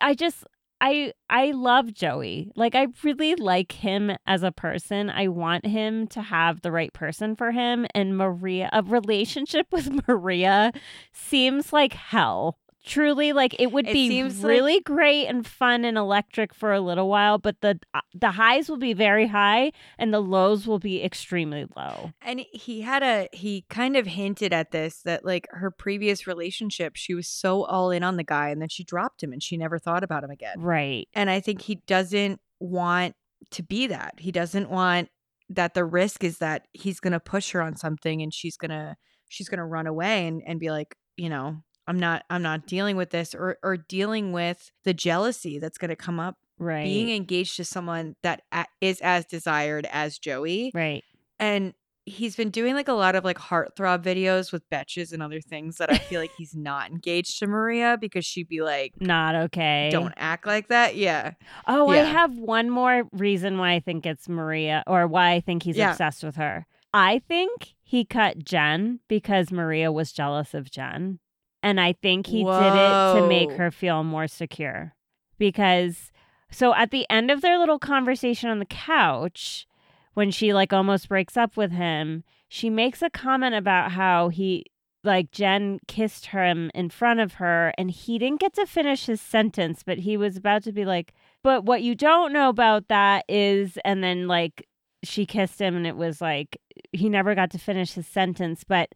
I 0.01 0.13
just 0.13 0.43
I 0.81 1.13
I 1.29 1.51
love 1.51 1.93
Joey. 1.93 2.51
Like 2.55 2.75
I 2.75 2.87
really 3.03 3.35
like 3.35 3.73
him 3.73 4.11
as 4.25 4.43
a 4.43 4.51
person. 4.51 5.09
I 5.09 5.27
want 5.27 5.65
him 5.65 6.07
to 6.07 6.21
have 6.21 6.61
the 6.61 6.71
right 6.71 6.93
person 6.93 7.35
for 7.35 7.51
him 7.51 7.85
and 7.93 8.17
Maria 8.17 8.69
a 8.71 8.81
relationship 8.81 9.67
with 9.71 10.07
Maria 10.07 10.71
seems 11.11 11.73
like 11.73 11.93
hell. 11.93 12.57
Truly 12.89 13.33
like 13.33 13.55
it 13.59 13.71
would 13.71 13.87
It 13.87 13.93
be 13.93 14.09
seems 14.09 14.43
like- 14.43 14.49
really 14.49 14.79
great 14.81 15.27
and 15.27 15.45
fun 15.45 15.85
and 15.85 15.95
electric 15.95 16.55
for 16.55 16.73
a 16.73 16.81
little 16.81 17.07
while, 17.07 17.37
but 17.37 17.61
the 17.61 17.79
uh, 17.93 18.01
the 18.15 18.31
highs 18.31 18.67
will 18.67 18.77
be 18.77 18.93
very 18.93 19.27
high 19.27 19.71
and 19.99 20.11
the 20.11 20.19
lows 20.19 20.65
will 20.65 20.79
be 20.79 21.03
extremely 21.03 21.67
low. 21.77 22.11
And 22.21 22.41
he 22.51 22.81
had 22.81 23.03
a, 23.03 23.29
he 23.31 23.65
kind 23.69 23.95
of 23.95 24.07
hinted 24.07 24.51
at 24.53 24.71
this 24.71 25.01
that 25.03 25.23
like 25.23 25.47
her 25.51 25.69
previous 25.69 26.25
relationship, 26.25 26.95
she 26.95 27.13
was 27.13 27.27
so 27.27 27.63
all 27.65 27.91
in 27.91 28.01
on 28.03 28.17
the 28.17 28.23
guy 28.23 28.49
and 28.49 28.59
then 28.59 28.69
she 28.69 28.83
dropped 28.83 29.21
him 29.21 29.31
and 29.31 29.43
she 29.43 29.55
never 29.55 29.77
thought 29.77 30.03
about 30.03 30.23
him 30.23 30.31
again. 30.31 30.59
Right. 30.59 31.07
And 31.13 31.29
I 31.29 31.39
think 31.41 31.61
he 31.61 31.75
doesn't 31.85 32.39
want 32.59 33.13
to 33.51 33.61
be 33.63 33.85
that. 33.87 34.15
He 34.17 34.31
doesn't 34.31 34.69
want 34.69 35.09
that 35.49 35.75
the 35.75 35.85
risk 35.85 36.23
is 36.23 36.39
that 36.39 36.67
he's 36.73 36.99
going 36.99 37.13
to 37.13 37.19
push 37.19 37.51
her 37.51 37.61
on 37.61 37.75
something 37.75 38.21
and 38.23 38.33
she's 38.33 38.57
going 38.57 38.71
to 38.71 38.95
she's 39.29 39.47
going 39.47 39.59
to 39.59 39.65
run 39.65 39.85
away 39.87 40.27
and 40.27 40.41
and 40.47 40.59
be 40.59 40.71
like, 40.71 40.95
you 41.15 41.29
know, 41.29 41.57
I'm 41.89 41.99
not 41.99 42.23
I'm 42.29 42.41
not 42.43 42.67
dealing 42.67 42.95
with 42.95 43.09
this 43.09 43.33
or 43.35 43.57
or 43.63 43.75
dealing 43.77 44.31
with 44.31 44.71
the 44.83 44.93
jealousy 44.93 45.59
that's 45.59 45.77
going 45.77 45.89
to 45.89 45.95
come 45.95 46.19
up 46.19 46.35
Right. 46.61 46.83
being 46.83 47.09
engaged 47.09 47.55
to 47.57 47.63
someone 47.65 48.15
that 48.21 48.41
is 48.81 48.99
as 49.01 49.25
desired 49.25 49.87
as 49.91 50.19
Joey. 50.19 50.71
right. 50.73 51.03
And 51.39 51.73
he's 52.05 52.35
been 52.35 52.49
doing 52.49 52.73
like 52.75 52.87
a 52.87 52.93
lot 52.93 53.15
of 53.15 53.23
like 53.23 53.37
heartthrob 53.37 54.03
videos 54.03 54.51
with 54.51 54.67
betches 54.69 55.13
and 55.13 55.21
other 55.23 55.39
things 55.41 55.77
that 55.77 55.91
I 55.91 55.97
feel 55.99 56.19
like 56.19 56.31
he's 56.37 56.55
not 56.55 56.89
engaged 56.91 57.39
to 57.39 57.47
Maria 57.47 57.97
because 58.01 58.25
she'd 58.25 58.47
be 58.49 58.61
like, 58.61 58.93
Not 58.99 59.35
okay. 59.35 59.89
don't 59.91 60.13
act 60.17 60.45
like 60.47 60.67
that. 60.69 60.95
Yeah. 60.95 61.31
Oh, 61.67 61.87
I 61.89 61.97
have 61.97 62.37
one 62.37 62.69
more 62.69 63.03
reason 63.13 63.57
why 63.57 63.73
I 63.73 63.79
think 63.79 64.05
it's 64.05 64.27
Maria 64.27 64.83
or 64.87 65.07
why 65.07 65.31
I 65.33 65.39
think 65.39 65.63
he's 65.63 65.77
Yeah. 65.77 65.91
obsessed 65.91 66.23
with 66.23 66.35
her. 66.35 66.65
I 66.93 67.19
think 67.27 67.75
he 67.83 68.03
cut 68.03 68.43
Jen 68.43 68.99
because 69.07 69.51
Maria 69.51 69.91
was 69.91 70.11
jealous 70.11 70.53
of 70.53 70.69
Jen. 70.71 71.19
And 71.61 71.79
I 71.79 71.93
think 71.93 72.27
he 72.27 72.43
did 72.43 72.73
it 72.73 73.13
to 73.19 73.25
make 73.27 73.51
her 73.51 73.71
feel 73.71 74.03
more 74.03 74.27
secure. 74.27 74.93
Because 75.37 76.11
so 76.51 76.73
at 76.73 76.91
the 76.91 77.05
end 77.09 77.31
of 77.31 77.41
their 77.41 77.57
little 77.57 77.79
conversation 77.79 78.49
on 78.49 78.59
the 78.59 78.65
couch, 78.65 79.67
when 80.13 80.31
she 80.31 80.53
like 80.53 80.73
almost 80.73 81.09
breaks 81.09 81.37
up 81.37 81.57
with 81.57 81.71
him, 81.71 82.23
she 82.47 82.69
makes 82.69 83.01
a 83.01 83.09
comment 83.09 83.55
about 83.55 83.91
how 83.91 84.29
he 84.29 84.65
like 85.03 85.31
Jen 85.31 85.79
kissed 85.87 86.27
him 86.27 86.69
in 86.73 86.89
front 86.89 87.19
of 87.19 87.35
her 87.35 87.73
and 87.77 87.89
he 87.89 88.17
didn't 88.17 88.41
get 88.41 88.53
to 88.55 88.65
finish 88.65 89.05
his 89.05 89.21
sentence, 89.21 89.81
but 89.85 89.99
he 89.99 90.17
was 90.17 90.35
about 90.35 90.63
to 90.63 90.71
be 90.71 90.83
like, 90.83 91.13
but 91.41 91.63
what 91.63 91.81
you 91.81 91.95
don't 91.95 92.33
know 92.33 92.49
about 92.49 92.89
that 92.89 93.23
is, 93.29 93.77
and 93.85 94.03
then 94.03 94.27
like 94.27 94.67
she 95.03 95.25
kissed 95.25 95.59
him 95.59 95.77
and 95.77 95.87
it 95.87 95.95
was 95.95 96.19
like, 96.19 96.59
he 96.91 97.07
never 97.07 97.33
got 97.33 97.51
to 97.51 97.57
finish 97.57 97.93
his 97.93 98.07
sentence. 98.07 98.63
But 98.67 98.89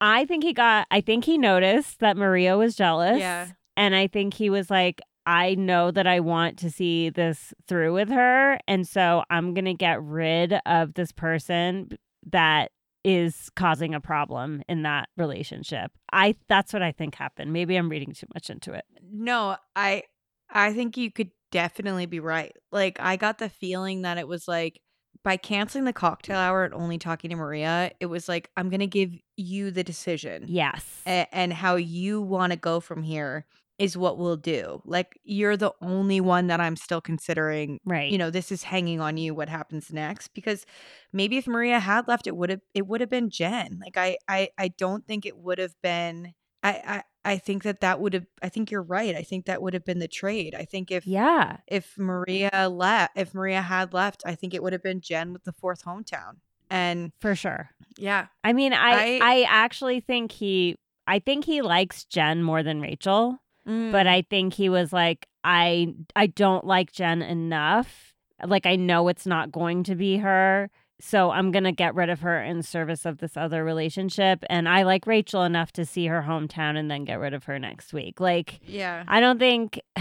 I 0.00 0.24
think 0.24 0.44
he 0.44 0.52
got, 0.52 0.86
I 0.90 1.00
think 1.00 1.24
he 1.24 1.38
noticed 1.38 2.00
that 2.00 2.16
Maria 2.16 2.56
was 2.56 2.76
jealous. 2.76 3.18
Yeah. 3.18 3.48
And 3.76 3.94
I 3.94 4.06
think 4.06 4.34
he 4.34 4.50
was 4.50 4.70
like, 4.70 5.00
I 5.26 5.54
know 5.56 5.90
that 5.90 6.06
I 6.06 6.20
want 6.20 6.58
to 6.60 6.70
see 6.70 7.10
this 7.10 7.52
through 7.66 7.94
with 7.94 8.08
her. 8.08 8.58
And 8.66 8.88
so 8.88 9.24
I'm 9.28 9.54
going 9.54 9.66
to 9.66 9.74
get 9.74 10.02
rid 10.02 10.54
of 10.64 10.94
this 10.94 11.12
person 11.12 11.90
that 12.30 12.70
is 13.04 13.50
causing 13.54 13.94
a 13.94 14.00
problem 14.00 14.62
in 14.68 14.82
that 14.82 15.08
relationship. 15.16 15.92
I 16.12 16.34
that's 16.48 16.72
what 16.72 16.82
I 16.82 16.92
think 16.92 17.14
happened. 17.14 17.52
Maybe 17.52 17.76
I'm 17.76 17.88
reading 17.88 18.12
too 18.12 18.26
much 18.34 18.50
into 18.50 18.72
it. 18.72 18.84
No, 19.10 19.56
I 19.76 20.02
I 20.50 20.72
think 20.72 20.96
you 20.96 21.12
could 21.12 21.30
definitely 21.52 22.06
be 22.06 22.20
right. 22.20 22.52
Like 22.72 22.98
I 23.00 23.16
got 23.16 23.38
the 23.38 23.48
feeling 23.48 24.02
that 24.02 24.18
it 24.18 24.26
was 24.26 24.48
like 24.48 24.80
by 25.28 25.36
canceling 25.36 25.84
the 25.84 25.92
cocktail 25.92 26.38
hour 26.38 26.64
and 26.64 26.72
only 26.72 26.96
talking 26.96 27.28
to 27.28 27.36
Maria, 27.36 27.90
it 28.00 28.06
was 28.06 28.30
like 28.30 28.50
I'm 28.56 28.70
going 28.70 28.80
to 28.80 28.86
give 28.86 29.12
you 29.36 29.70
the 29.70 29.84
decision 29.84 30.46
Yes. 30.48 31.02
a- 31.06 31.28
and 31.34 31.52
how 31.52 31.76
you 31.76 32.22
want 32.22 32.52
to 32.52 32.58
go 32.58 32.80
from 32.80 33.02
here. 33.02 33.44
is 33.78 33.96
what 33.96 34.18
we'll 34.18 34.36
do. 34.38 34.82
Like 34.84 35.20
you're 35.22 35.56
the 35.56 35.70
only 35.82 36.20
one 36.20 36.48
that 36.48 36.60
I'm 36.60 36.74
still 36.76 37.00
considering. 37.00 37.78
Right. 37.84 38.10
You 38.10 38.18
know, 38.18 38.30
this 38.30 38.50
is 38.50 38.62
hanging 38.64 39.00
on 39.00 39.16
you 39.18 39.34
what 39.34 39.48
happens 39.48 39.92
next 39.92 40.34
because 40.34 40.66
maybe 41.12 41.36
if 41.36 41.46
Maria 41.46 41.78
had 41.78 42.08
left 42.08 42.26
it 42.26 42.34
would 42.36 42.50
have 42.50 42.62
it 42.74 42.88
would 42.88 43.00
have 43.02 43.10
been 43.10 43.28
Jen. 43.30 43.78
Like 43.84 43.96
I 43.96 44.16
I 44.26 44.48
I 44.58 44.68
don't 44.68 45.06
think 45.06 45.26
it 45.26 45.36
would 45.36 45.58
have 45.58 45.76
been 45.82 46.32
I 46.62 47.02
I 47.24 47.36
think 47.36 47.62
that 47.64 47.80
that 47.80 48.00
would 48.00 48.14
have 48.14 48.26
I 48.42 48.48
think 48.48 48.70
you're 48.70 48.82
right. 48.82 49.14
I 49.14 49.22
think 49.22 49.46
that 49.46 49.60
would 49.60 49.74
have 49.74 49.84
been 49.84 49.98
the 49.98 50.08
trade. 50.08 50.54
I 50.54 50.64
think 50.64 50.90
if 50.90 51.06
yeah. 51.06 51.58
if 51.66 51.98
Maria 51.98 52.68
left 52.70 53.12
if 53.16 53.34
Maria 53.34 53.60
had 53.62 53.92
left, 53.92 54.22
I 54.24 54.34
think 54.34 54.54
it 54.54 54.62
would 54.62 54.72
have 54.72 54.82
been 54.82 55.00
Jen 55.00 55.32
with 55.32 55.44
the 55.44 55.52
fourth 55.52 55.84
hometown. 55.84 56.36
And 56.70 57.12
For 57.20 57.34
sure. 57.34 57.70
yeah. 57.96 58.26
I 58.44 58.52
mean, 58.52 58.72
I 58.72 59.18
I- 59.18 59.20
I 59.22 59.46
actually 59.48 60.00
think 60.00 60.32
he 60.32 60.76
I 61.06 61.18
think 61.18 61.44
he 61.44 61.62
likes 61.62 62.04
Jen 62.04 62.42
more 62.42 62.62
than 62.62 62.80
Rachel, 62.80 63.38
but 63.64 63.72
Mm. 63.72 64.06
I 64.06 64.22
think 64.30 64.54
he 64.54 64.68
was 64.68 64.92
like 64.92 65.26
I 65.44 65.94
I 66.16 66.26
don't 66.28 66.64
like 66.64 66.92
Jen 66.92 67.20
enough. 67.22 68.14
Like 68.44 68.64
I 68.66 68.76
know 68.76 69.08
it's 69.08 69.26
not 69.26 69.50
going 69.50 69.82
to 69.84 69.94
be 69.96 70.18
her, 70.18 70.70
so 71.00 71.30
I'm 71.30 71.50
going 71.52 71.64
to 71.64 71.72
get 71.72 71.94
rid 71.94 72.10
of 72.10 72.20
her 72.20 72.42
in 72.42 72.62
service 72.62 73.04
of 73.06 73.18
this 73.18 73.36
other 73.36 73.64
relationship 73.64 74.44
and 74.50 74.68
I 74.68 74.82
like 74.82 75.06
Rachel 75.06 75.44
enough 75.44 75.72
to 75.72 75.84
see 75.84 76.06
her 76.06 76.22
hometown 76.22 76.76
and 76.76 76.90
then 76.90 77.04
get 77.04 77.20
rid 77.20 77.34
of 77.34 77.44
her 77.44 77.58
next 77.58 77.92
week. 77.92 78.20
Like 78.20 78.60
yeah. 78.66 79.04
I 79.08 79.20
don't 79.20 79.38
think 79.38 79.80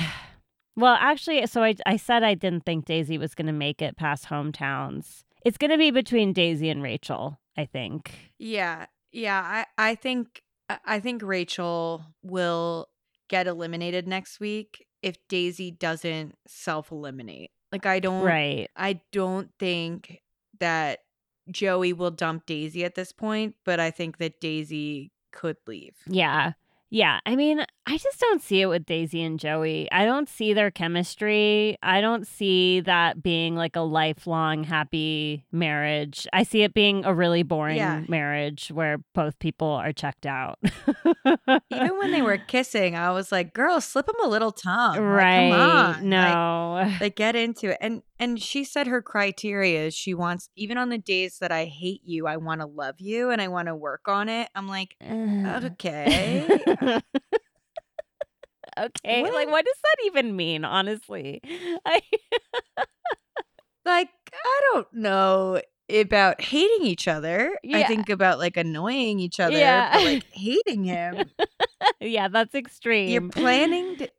Well, 0.76 0.96
actually, 1.00 1.46
so 1.48 1.64
I 1.64 1.74
I 1.88 1.98
said 1.98 2.22
I 2.24 2.36
didn't 2.36 2.64
think 2.64 2.86
Daisy 2.86 3.18
was 3.18 3.34
going 3.34 3.48
to 3.48 3.52
make 3.54 3.82
it 3.82 3.98
past 3.98 4.26
hometowns. 4.28 5.24
It's 5.44 5.58
going 5.58 5.72
to 5.72 5.78
be 5.78 5.90
between 5.90 6.34
Daisy 6.34 6.70
and 6.70 6.84
Rachel, 6.84 7.40
I 7.58 7.66
think. 7.66 8.14
Yeah. 8.38 8.86
Yeah, 9.12 9.42
I 9.42 9.66
I 9.92 9.96
think 9.96 10.42
I- 10.86 11.00
think 11.00 11.24
Rachel 11.24 12.04
will 12.22 12.90
get 13.28 13.48
eliminated 13.48 14.08
next 14.08 14.40
week 14.40 14.86
if 15.02 15.16
Daisy 15.28 15.72
doesn't 15.72 16.36
self-eliminate. 16.46 17.52
Like 17.72 17.86
I 17.88 18.00
don't 18.00 18.24
Right. 18.24 18.70
I 18.76 19.02
don't 19.12 19.50
think 19.58 20.22
that 20.60 21.00
Joey 21.52 21.94
will 21.94 22.12
dump 22.12 22.46
Daisy 22.46 22.84
at 22.84 22.96
this 22.96 23.12
point, 23.12 23.56
but 23.66 23.80
I 23.80 23.92
think 23.92 24.18
that 24.18 24.40
Daisy 24.42 25.12
could 25.32 25.58
leave. 25.68 25.96
Yeah. 26.08 26.54
Yeah. 26.90 27.20
I 27.26 27.36
mean, 27.36 27.66
I 27.86 27.98
just 27.98 28.18
don't 28.18 28.42
see 28.42 28.62
it 28.62 28.68
with 28.68 28.86
Daisy 28.86 29.22
and 29.22 29.38
Joey. 29.38 29.92
I 29.92 30.06
don't 30.06 30.30
see 30.30 30.54
their 30.54 30.72
chemistry. 30.72 31.78
I 31.84 32.00
don't 32.00 32.26
see 32.26 32.80
that 32.82 33.22
being 33.22 33.56
like 33.58 33.76
a 33.76 33.82
lifelong 33.82 34.64
happy 34.64 35.44
marriage. 35.52 36.26
I 36.32 36.44
see 36.44 36.64
it 36.64 36.74
being 36.74 37.04
a 37.04 37.14
really 37.14 37.44
boring 37.44 37.76
Yeah. 37.76 38.04
marriage 38.08 38.70
where 38.74 39.00
both 39.14 39.38
people 39.40 39.68
are 39.68 39.92
checked 39.92 40.26
out. 40.26 40.60
Even 41.26 41.98
when 41.98 42.12
they 42.12 42.22
were 42.22 42.38
kissing, 42.48 42.96
I 42.96 43.12
was 43.12 43.34
like, 43.34 43.54
"Girl, 43.54 43.82
slip 43.82 44.08
him 44.08 44.16
a 44.24 44.28
little 44.28 44.52
tongue." 44.54 44.96
Like, 44.96 45.02
right. 45.02 45.52
come 45.52 45.60
on. 45.60 45.94
Like, 45.96 46.04
No. 46.04 46.98
like 47.02 47.16
get 47.18 47.36
into 47.36 47.72
it 47.72 47.78
and 47.82 48.02
and 48.20 48.42
she 48.42 48.64
said 48.64 48.88
her 48.88 49.02
criteria 49.02 49.86
is 49.88 49.94
she 49.94 50.14
wants 50.14 50.50
even 50.56 50.78
on 50.78 50.90
the 50.90 50.98
days 50.98 51.38
that 51.40 51.52
i 51.52 51.66
hate 51.66 52.02
you 52.04 52.28
i 52.28 52.38
want 52.38 52.62
to 52.62 52.68
love 52.68 52.96
you 53.00 53.30
and 53.30 53.42
i 53.42 53.48
want 53.48 53.68
to 53.68 53.76
work 53.76 54.08
on 54.08 54.30
it 54.30 54.50
i'm 54.56 54.68
like 54.68 54.96
okay 55.46 56.62
okay. 58.80 59.22
What 59.22 59.34
Like, 59.34 59.50
what 59.50 59.66
does 59.66 59.78
that 59.84 60.06
even 60.08 60.36
mean, 60.36 60.66
honestly? 60.66 61.42
I, 61.86 62.02
like 63.86 64.10
i 64.34 64.62
don't 64.74 64.88
know 64.94 65.62
about 65.90 66.42
hating 66.42 66.86
each 66.86 67.08
other 67.08 67.58
i 67.74 67.84
think 67.84 68.10
about 68.10 68.38
like 68.38 68.58
annoying 68.58 69.20
each 69.22 69.40
other 69.40 69.58
Yeah. 69.58 69.94
but 69.94 70.04
like 70.04 70.26
hating 70.34 70.84
him 70.84 71.32
yeah, 72.02 72.28
that's 72.28 72.54
extreme. 72.54 73.10
you're 73.10 73.30
planning 73.32 73.96
to 73.98 74.10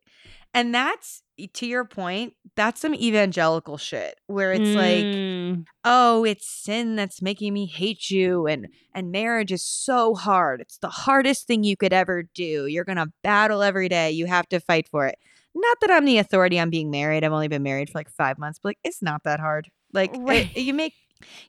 and 0.53 0.73
that's 0.73 1.21
to 1.53 1.65
your 1.65 1.85
point 1.85 2.33
that's 2.55 2.81
some 2.81 2.93
evangelical 2.93 3.77
shit 3.77 4.19
where 4.27 4.51
it's 4.53 4.75
like 4.75 5.05
Mm, 5.05 5.65
oh 5.85 6.25
it's 6.25 6.45
sin 6.47 6.95
that's 6.95 7.21
making 7.21 7.53
me 7.53 7.65
hate 7.65 8.09
you 8.09 8.45
and 8.47 8.67
and 8.93 9.11
marriage 9.11 9.51
is 9.51 9.63
so 9.63 10.15
hard. 10.15 10.59
It's 10.61 10.77
the 10.79 10.89
hardest 10.89 11.47
thing 11.47 11.63
you 11.63 11.77
could 11.77 11.93
ever 11.93 12.23
do. 12.23 12.65
You're 12.67 12.83
gonna 12.83 13.07
battle 13.23 13.61
every 13.63 13.87
day. 13.89 14.11
You 14.11 14.25
have 14.25 14.47
to 14.49 14.59
fight 14.59 14.87
for 14.89 15.05
it. 15.07 15.17
Not 15.55 15.77
that 15.81 15.91
i'm 15.91 16.05
the 16.05 16.17
authority 16.17 16.59
on 16.59 16.69
being 16.69 16.91
married. 16.91 17.23
I've 17.23 17.31
only 17.33 17.47
been 17.47 17.63
married 17.63 17.89
for 17.89 17.97
like 17.99 18.09
five 18.09 18.37
months 18.37 18.59
but 18.61 18.69
like 18.69 18.79
it's 18.83 19.01
not 19.01 19.23
that 19.23 19.39
hard. 19.39 19.69
Like 19.93 20.11
it- 20.55 20.57
you 20.61 20.73
make 20.73 20.93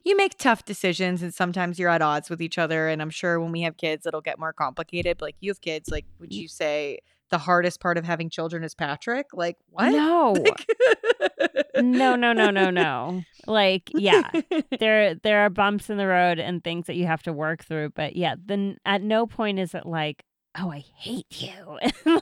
you 0.03 0.15
make 0.17 0.37
tough 0.37 0.65
decisions 0.65 1.21
and 1.21 1.33
sometimes 1.33 1.77
you're 1.79 1.89
at 1.89 2.01
odds 2.01 2.29
with 2.29 2.41
each 2.41 2.57
other 2.57 2.89
and 2.89 3.01
i'm 3.01 3.09
sure 3.09 3.39
when 3.39 3.53
we 3.53 3.61
have 3.61 3.77
kids 3.77 4.05
it'll 4.05 4.19
get 4.19 4.37
more 4.37 4.51
complicated 4.51 5.17
but 5.17 5.27
like 5.27 5.35
you 5.39 5.49
have 5.49 5.61
kids 5.61 5.89
like 5.89 6.05
would 6.19 6.33
you 6.33 6.47
say 6.49 6.99
the 7.31 7.37
hardest 7.39 7.79
part 7.81 7.97
of 7.97 8.05
having 8.05 8.29
children 8.29 8.63
is 8.63 8.75
patrick 8.75 9.27
like 9.33 9.57
what 9.69 9.89
No. 9.91 10.33
Like- 10.33 10.67
no, 11.75 12.15
no, 12.15 12.33
no, 12.33 12.49
no, 12.51 12.69
no. 12.69 13.23
Like, 13.47 13.89
yeah, 13.95 14.29
there 14.79 15.15
there 15.15 15.39
are 15.39 15.49
bumps 15.49 15.89
in 15.89 15.97
the 15.97 16.05
road 16.05 16.37
and 16.37 16.63
things 16.63 16.85
that 16.85 16.95
you 16.95 17.07
have 17.07 17.23
to 17.23 17.33
work 17.33 17.65
through, 17.65 17.89
but 17.95 18.15
yeah, 18.15 18.35
then 18.45 18.77
at 18.85 19.01
no 19.01 19.25
point 19.25 19.57
is 19.57 19.73
it 19.73 19.85
like, 19.87 20.23
oh, 20.59 20.71
I 20.71 20.83
hate 20.95 21.25
you. 21.41 21.79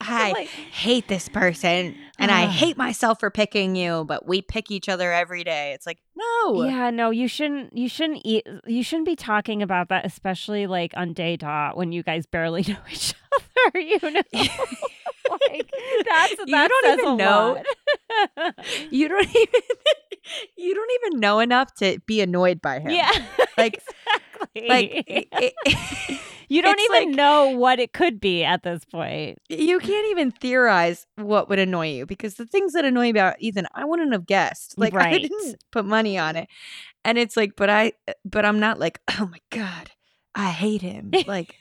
I 0.00 0.30
Like- 0.32 0.48
hate 0.48 1.08
this 1.08 1.28
person 1.28 1.96
and 2.20 2.30
I 2.30 2.46
hate 2.46 2.76
myself 2.78 3.18
for 3.20 3.30
picking 3.30 3.74
you, 3.74 4.04
but 4.06 4.26
we 4.28 4.40
pick 4.42 4.70
each 4.70 4.88
other 4.88 5.12
every 5.12 5.42
day. 5.44 5.72
It's 5.72 5.86
like, 5.86 5.98
no. 6.16 6.62
Yeah, 6.64 6.90
no, 6.90 7.10
you 7.10 7.26
shouldn't. 7.28 7.76
You 7.76 7.88
shouldn't 7.88 8.22
eat. 8.24 8.46
You 8.66 8.82
shouldn't 8.84 9.06
be 9.06 9.16
talking 9.16 9.60
about 9.60 9.88
that, 9.88 10.06
especially 10.06 10.66
like 10.68 10.92
on 10.96 11.12
day 11.14 11.36
dot 11.36 11.76
when 11.76 11.90
you 11.92 12.02
guys 12.04 12.26
barely 12.26 12.62
know 12.68 12.78
each 12.90 13.12
other. 13.12 13.29
Are 13.74 13.80
you 13.80 13.98
know, 14.02 14.22
like 14.32 15.70
that's 16.06 16.32
You 16.46 16.46
that 16.46 16.68
don't 16.68 16.84
says 16.84 16.98
even 16.98 17.12
a 17.12 17.16
know-. 17.16 17.62
You 18.90 19.08
don't 19.08 19.28
even 19.28 19.60
you 20.56 20.74
don't 20.74 20.90
even 21.04 21.20
know 21.20 21.38
enough 21.40 21.74
to 21.76 21.98
be 22.06 22.20
annoyed 22.20 22.60
by 22.60 22.78
him. 22.80 22.90
yeah, 22.90 23.10
Like- 23.56 23.74
exactly. 23.74 24.68
Like 24.68 25.04
it- 25.06 25.28
it- 25.32 26.20
you 26.48 26.62
don't 26.62 26.80
even 26.80 27.08
like- 27.10 27.16
know 27.16 27.50
what 27.50 27.78
it 27.78 27.92
could 27.92 28.20
be 28.20 28.42
at 28.44 28.62
this 28.64 28.84
point. 28.84 29.38
you 29.48 29.78
can't 29.78 30.10
even 30.10 30.30
theorize 30.32 31.06
what 31.16 31.48
would 31.48 31.58
annoy 31.60 31.88
you 31.90 32.06
because 32.06 32.34
the 32.34 32.46
things 32.46 32.72
that 32.72 32.84
annoy 32.84 33.04
you 33.06 33.10
about 33.10 33.36
Ethan, 33.40 33.66
I 33.74 33.84
wouldn't 33.84 34.12
have 34.12 34.26
guessed. 34.26 34.76
Like 34.76 34.92
I 34.94 34.96
Right. 34.96 35.22
didn't 35.22 35.56
put 35.70 35.84
money 35.84 36.18
on 36.18 36.34
it. 36.36 36.48
And 37.04 37.18
it's 37.18 37.36
like, 37.36 37.52
but 37.56 37.70
I 37.70 37.92
but 38.24 38.44
I'm 38.44 38.58
not 38.60 38.78
like, 38.80 39.00
oh 39.18 39.28
my 39.30 39.38
God, 39.50 39.90
I 40.34 40.50
hate 40.50 40.82
him. 40.82 41.12
Like 41.26 41.54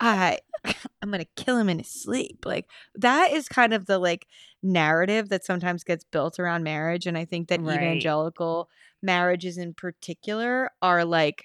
I 0.00 0.38
I'm 1.02 1.10
gonna 1.10 1.24
kill 1.36 1.56
him 1.58 1.68
in 1.68 1.78
his 1.78 1.88
sleep. 1.90 2.44
Like 2.44 2.66
that 2.96 3.32
is 3.32 3.48
kind 3.48 3.72
of 3.72 3.86
the 3.86 3.98
like 3.98 4.26
narrative 4.62 5.28
that 5.28 5.44
sometimes 5.44 5.84
gets 5.84 6.04
built 6.04 6.38
around 6.38 6.62
marriage. 6.64 7.06
And 7.06 7.16
I 7.16 7.24
think 7.24 7.48
that 7.48 7.60
Right. 7.60 7.76
evangelical 7.76 8.68
marriages 9.02 9.58
in 9.58 9.74
particular 9.74 10.70
are 10.82 11.04
like 11.04 11.44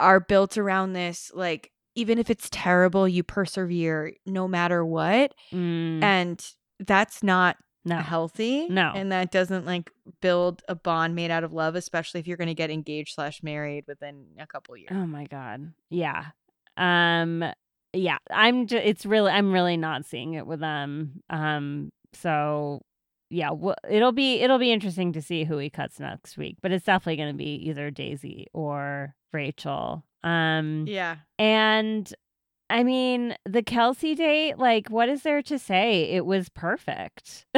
are 0.00 0.20
built 0.20 0.58
around 0.58 0.92
this 0.92 1.30
like 1.34 1.70
even 1.94 2.18
if 2.18 2.30
it's 2.30 2.48
terrible, 2.50 3.08
you 3.08 3.22
persevere 3.24 4.12
no 4.26 4.46
matter 4.48 4.84
what 4.84 5.34
Mm, 5.52 6.02
and 6.02 6.46
that's 6.80 7.22
not 7.22 7.56
no, 7.84 7.98
healthy 8.00 8.68
No. 8.68 8.92
and 8.94 9.10
that 9.12 9.30
doesn't 9.32 9.64
like 9.66 9.90
build 10.20 10.62
a 10.68 10.74
bond 10.74 11.14
made 11.14 11.30
out 11.30 11.42
of 11.44 11.52
love 11.52 11.74
especially 11.74 12.20
if 12.20 12.26
you're 12.26 12.36
going 12.36 12.48
to 12.48 12.54
get 12.54 12.70
engaged 12.70 13.14
slash 13.14 13.42
married 13.42 13.84
within 13.88 14.26
a 14.38 14.46
couple 14.46 14.76
years 14.76 14.90
Oh 14.92 15.06
my 15.06 15.24
god. 15.26 15.72
Yeah. 15.90 16.26
Um 16.76 17.44
yeah, 17.92 18.18
I'm 18.30 18.66
just 18.66 18.84
it's 18.84 19.06
really 19.06 19.30
I'm 19.30 19.52
really 19.52 19.76
not 19.76 20.04
seeing 20.04 20.34
it 20.34 20.46
with 20.46 20.60
them. 20.60 21.22
Um 21.30 21.90
so 22.12 22.82
yeah, 23.30 23.50
well, 23.50 23.76
it'll 23.88 24.12
be 24.12 24.40
it'll 24.40 24.58
be 24.58 24.72
interesting 24.72 25.12
to 25.12 25.22
see 25.22 25.44
who 25.44 25.58
he 25.58 25.70
cuts 25.70 26.00
next 26.00 26.38
week, 26.38 26.56
but 26.62 26.72
it's 26.72 26.84
definitely 26.86 27.16
going 27.16 27.32
to 27.32 27.36
be 27.38 27.68
either 27.68 27.90
Daisy 27.90 28.46
or 28.52 29.14
Rachel. 29.32 30.04
Um 30.22 30.84
yeah 30.88 31.16
and 31.38 32.12
I 32.70 32.82
mean, 32.82 33.34
the 33.46 33.62
Kelsey 33.62 34.14
date, 34.14 34.58
like 34.58 34.88
what 34.88 35.08
is 35.08 35.22
there 35.22 35.42
to 35.42 35.58
say? 35.58 36.10
It 36.10 36.26
was 36.26 36.48
perfect. 36.48 37.46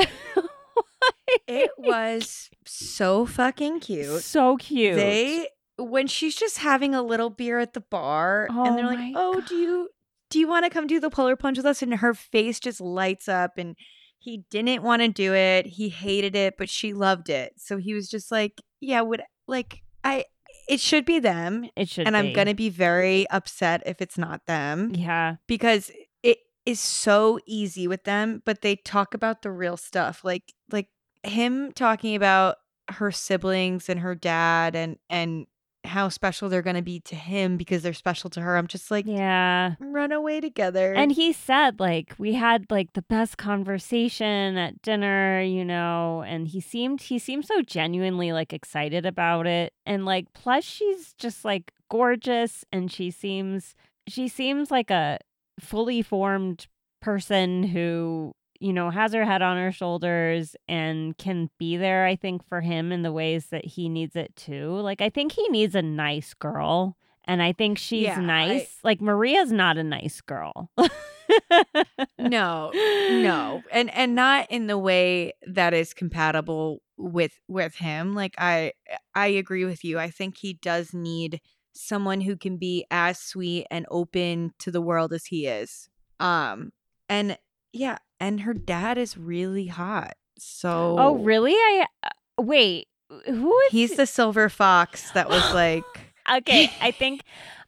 it 1.47 1.71
was 1.79 2.51
so 2.67 3.27
fucking 3.27 3.81
cute 3.81 4.23
so 4.23 4.57
cute. 4.57 4.97
they 4.97 5.49
when 5.79 6.07
she's 6.07 6.35
just 6.35 6.59
having 6.59 6.95
a 6.95 7.03
little 7.03 7.31
beer 7.31 7.59
at 7.59 7.73
the 7.73 7.81
bar 7.81 8.49
Oh 8.51 8.65
and 8.65 8.77
they're 8.77 8.87
like 8.87 9.15
oh 9.17 9.41
do 9.41 9.55
you 9.55 9.89
do 10.31 10.39
you 10.39 10.49
want 10.49 10.65
to 10.65 10.71
come 10.71 10.87
do 10.87 11.01
the 11.01 11.11
polar 11.11 11.37
plunge 11.37 11.57
with 11.59 11.67
us? 11.67 11.83
And 11.83 11.95
her 11.95 12.15
face 12.15 12.59
just 12.61 12.81
lights 12.81 13.29
up 13.29 13.59
and 13.59 13.77
he 14.19 14.45
didn't 14.51 14.83
want 14.83 15.01
to 15.03 15.09
do 15.09 15.33
it 15.35 15.65
he 15.67 15.89
hated 15.89 16.37
it 16.37 16.55
but 16.59 16.69
she 16.69 16.93
loved 16.93 17.29
it. 17.31 17.55
So 17.57 17.77
he 17.79 17.95
was 17.95 18.09
just 18.09 18.31
like 18.31 18.61
yeah 18.81 19.01
would 19.01 19.23
like 19.47 19.83
i 20.05 20.25
it 20.69 20.79
should 20.81 21.05
be 21.05 21.19
them 21.19 21.69
it 21.77 21.89
should 21.89 22.07
and 22.07 22.17
i'm 22.17 22.33
gonna 22.33 22.55
be 22.55 22.69
very 22.71 23.29
upset 23.31 23.83
if 23.87 24.01
it's 24.01 24.17
not 24.19 24.41
them 24.47 24.93
Yeah. 24.95 25.37
because 25.47 25.91
it 26.23 26.39
is 26.67 26.81
so 26.81 27.41
easy 27.47 27.89
with 27.89 28.05
them 28.05 28.43
but 28.45 28.61
they 28.63 28.77
talk 28.77 29.15
about 29.15 29.43
the 29.43 29.51
real 29.51 29.77
stuff 29.77 30.23
like 30.25 30.53
like 30.71 30.89
him 31.25 31.73
talking 31.73 32.15
about 32.15 32.57
her 32.91 33.11
siblings 33.11 33.89
and 33.89 34.01
her 34.01 34.15
dad 34.15 34.75
and 34.77 34.97
and 35.09 35.47
how 35.85 36.09
special 36.11 36.49
they're 36.49 36.63
going 36.63 36.77
to 36.77 36.83
be 36.83 37.01
to 37.01 37.15
him 37.17 37.57
because 37.57 37.83
they're 37.83 37.93
special 37.95 38.29
to 38.31 38.41
her. 38.41 38.57
I'm 38.57 38.67
just 38.67 38.91
like, 38.91 39.07
Yeah. 39.07 39.75
run 39.81 40.13
away 40.13 40.41
together. 40.41 40.93
And 40.93 41.11
he 41.13 41.33
said, 41.33 41.81
like, 41.81 42.15
we 42.19 42.35
had 42.35 42.67
like 42.71 42.93
the 42.93 43.03
best 43.03 43.39
conversation 43.39 44.57
at 44.59 44.83
dinner, 44.83 45.41
you 45.43 45.65
know, 45.65 46.23
and 46.27 46.49
he 46.49 46.61
seemed 46.61 47.01
he 47.03 47.19
seemed 47.19 47.47
so 47.47 47.63
genuinely 47.63 48.33
like 48.33 48.53
excited 48.53 49.07
about 49.07 49.47
it. 49.47 49.73
And 49.87 50.05
like 50.05 50.27
plus 50.35 50.65
she's 50.65 51.15
just 51.15 51.45
like 51.45 51.73
gorgeous 51.91 52.65
and 52.73 52.91
she 52.93 53.11
seems 53.11 53.75
she 54.07 54.29
seems 54.29 54.71
like 54.71 54.91
a 54.91 55.19
fully 55.59 56.03
formed 56.03 56.67
person 57.01 57.63
who 57.63 58.35
you 58.61 58.73
know, 58.73 58.91
has 58.91 59.13
her 59.15 59.25
head 59.25 59.43
on 59.43 59.57
her 59.57 59.73
shoulders 59.73 60.55
and 60.69 61.17
can 61.19 61.51
be 61.59 61.77
there, 61.77 62.07
I 62.07 62.15
think, 62.15 62.47
for 62.47 62.61
him 62.61 62.93
in 62.93 63.03
the 63.03 63.13
ways 63.13 63.47
that 63.47 63.65
he 63.65 63.89
needs 63.89 64.15
it 64.17 64.37
too. 64.37 64.75
Like, 64.81 65.01
I 65.01 65.09
think 65.11 65.33
he 65.33 65.49
needs 65.49 65.75
a 65.75 65.83
nice 65.83 66.35
girl. 66.35 66.97
And 67.25 67.43
I 67.43 67.53
think 67.53 67.79
she's 67.79 68.05
Yeah, 68.05 68.19
I- 68.19 68.23
nice. 68.23 68.79
Like, 68.85 69.01
Maria's 69.01 69.51
not 69.53 69.77
a 69.79 69.85
nice 69.85 70.21
girl. 70.21 70.71
no, 72.19 72.71
no. 72.75 73.63
And 73.73 73.91
and 73.95 74.15
not 74.15 74.51
in 74.51 74.67
the 74.67 74.79
way 74.79 75.33
that 75.47 75.75
is 75.75 75.95
compatible 75.95 76.83
with 76.97 77.33
with 77.49 77.77
him. 77.77 78.15
Like 78.15 78.35
I 78.39 78.73
I 79.15 79.29
agree 79.29 79.65
with 79.65 79.85
you. 79.85 79.99
I 79.99 80.11
think 80.11 80.39
he 80.39 80.55
does 80.55 80.93
need 80.93 81.41
someone 81.73 82.21
who 82.23 82.37
can 82.37 82.57
be 82.57 82.85
as 82.91 83.19
sweet 83.19 83.67
and 83.71 83.87
open 83.91 84.53
to 84.59 84.71
the 84.71 84.81
world 84.81 85.13
as 85.13 85.27
he 85.27 85.47
is. 85.47 85.89
Um 86.19 86.73
and 87.09 87.39
yeah, 87.73 87.99
and 88.21 88.41
her 88.43 88.55
dad 88.55 88.99
is 88.99 89.17
really 89.17 89.67
hot. 89.67 90.15
So 90.39 90.97
Oh, 90.99 91.15
really? 91.17 91.53
I 91.55 91.87
uh, 92.05 92.09
wait. 92.43 92.89
Who 93.27 93.59
is 93.67 93.73
He's 93.73 93.97
the 93.97 94.07
silver 94.07 94.49
fox 94.49 95.11
that 95.13 95.29
was 95.29 95.43
like 95.55 95.85
Okay, 96.33 96.71
I 96.81 96.93
think 96.93 97.23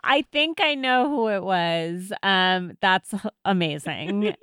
I 0.05 0.23
think 0.23 0.61
I 0.61 0.75
know 0.77 1.09
who 1.09 1.29
it 1.29 1.43
was. 1.43 2.13
Um 2.23 2.77
that's 2.81 3.13
amazing. 3.45 4.35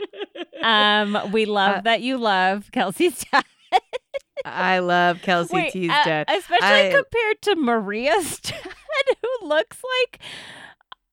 Um 0.62 1.18
we 1.32 1.46
love 1.60 1.78
Uh, 1.78 1.82
that 1.82 2.02
you 2.02 2.18
love 2.18 2.70
Kelsey's 2.74 3.24
dad. 3.32 3.46
I 4.46 4.80
love 4.80 5.22
Kelsey 5.22 5.54
Wait, 5.56 5.72
T's 5.72 5.90
uh, 5.92 6.04
dad. 6.06 6.26
especially 6.30 6.90
I- 6.90 6.92
compared 6.96 7.42
to 7.44 7.56
Maria's 7.56 8.40
dad, 8.40 8.64
who 9.22 9.48
looks 9.48 9.78
like 10.02 10.20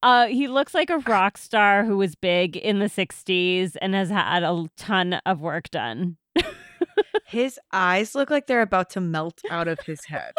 uh 0.02 0.26
he 0.26 0.48
looks 0.48 0.74
like 0.74 0.90
a 0.90 0.98
rock 0.98 1.38
star 1.38 1.84
who 1.84 1.96
was 1.96 2.14
big 2.14 2.56
in 2.56 2.78
the 2.78 2.86
60s 2.86 3.76
and 3.80 3.94
has 3.94 4.10
had 4.10 4.42
a 4.42 4.66
ton 4.76 5.14
of 5.26 5.40
work 5.40 5.70
done. 5.70 6.16
His 7.26 7.58
eyes 7.72 8.14
look 8.14 8.30
like 8.30 8.46
they're 8.46 8.62
about 8.62 8.90
to 8.90 9.00
melt 9.00 9.40
out 9.50 9.66
of 9.66 9.80
his 9.80 10.04
head. 10.04 10.32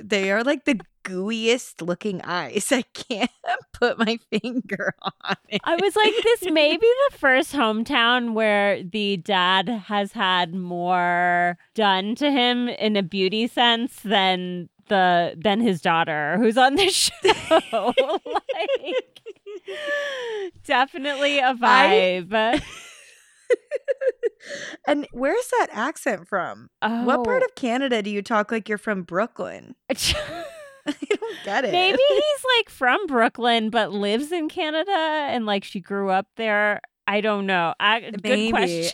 they 0.00 0.30
are 0.30 0.44
like 0.44 0.64
the 0.64 0.78
gooeyest 1.04 1.84
looking 1.84 2.20
eyes. 2.22 2.70
I 2.70 2.82
can't 2.94 3.30
put 3.72 3.98
my 3.98 4.18
finger 4.30 4.94
on 5.02 5.36
it. 5.48 5.60
I 5.64 5.74
was 5.76 5.96
like, 5.96 6.12
this 6.22 6.50
may 6.50 6.76
be 6.76 6.94
the 7.10 7.16
first 7.18 7.52
hometown 7.52 8.34
where 8.34 8.82
the 8.82 9.16
dad 9.16 9.68
has 9.68 10.12
had 10.12 10.54
more 10.54 11.58
done 11.74 12.14
to 12.16 12.30
him 12.30 12.68
in 12.68 12.96
a 12.96 13.02
beauty 13.02 13.46
sense 13.48 14.00
than 14.04 14.68
the 14.92 15.34
than 15.42 15.60
his 15.60 15.80
daughter 15.80 16.36
who's 16.38 16.56
on 16.58 16.74
this 16.76 16.94
show. 17.22 17.92
like 17.96 19.04
definitely 20.64 21.38
a 21.38 21.54
vibe. 21.54 22.62
and 24.86 25.06
where's 25.12 25.48
that 25.58 25.68
accent 25.72 26.26
from? 26.28 26.68
What 26.80 27.24
part 27.24 27.42
Oh. 27.42 27.46
of 27.46 27.54
Canada 27.54 28.02
do 28.02 28.10
you 28.10 28.22
talk 28.22 28.50
like 28.52 28.68
you're 28.68 28.78
from 28.78 29.02
Brooklyn? 29.02 29.74
I 29.90 29.94
don't 31.08 31.36
get 31.44 31.64
it. 31.64 31.72
Maybe 31.72 31.98
he's 32.08 32.44
like 32.58 32.68
from 32.70 33.06
Brooklyn 33.06 33.70
but 33.70 33.92
lives 33.92 34.32
in 34.32 34.48
Canada 34.48 34.90
and 34.90 35.46
like 35.46 35.64
she 35.64 35.80
grew 35.80 36.10
up 36.10 36.26
there. 36.36 36.80
I 37.06 37.20
don't 37.20 37.46
know. 37.46 37.74
I, 37.80 38.10
good 38.22 38.50
question. 38.50 38.92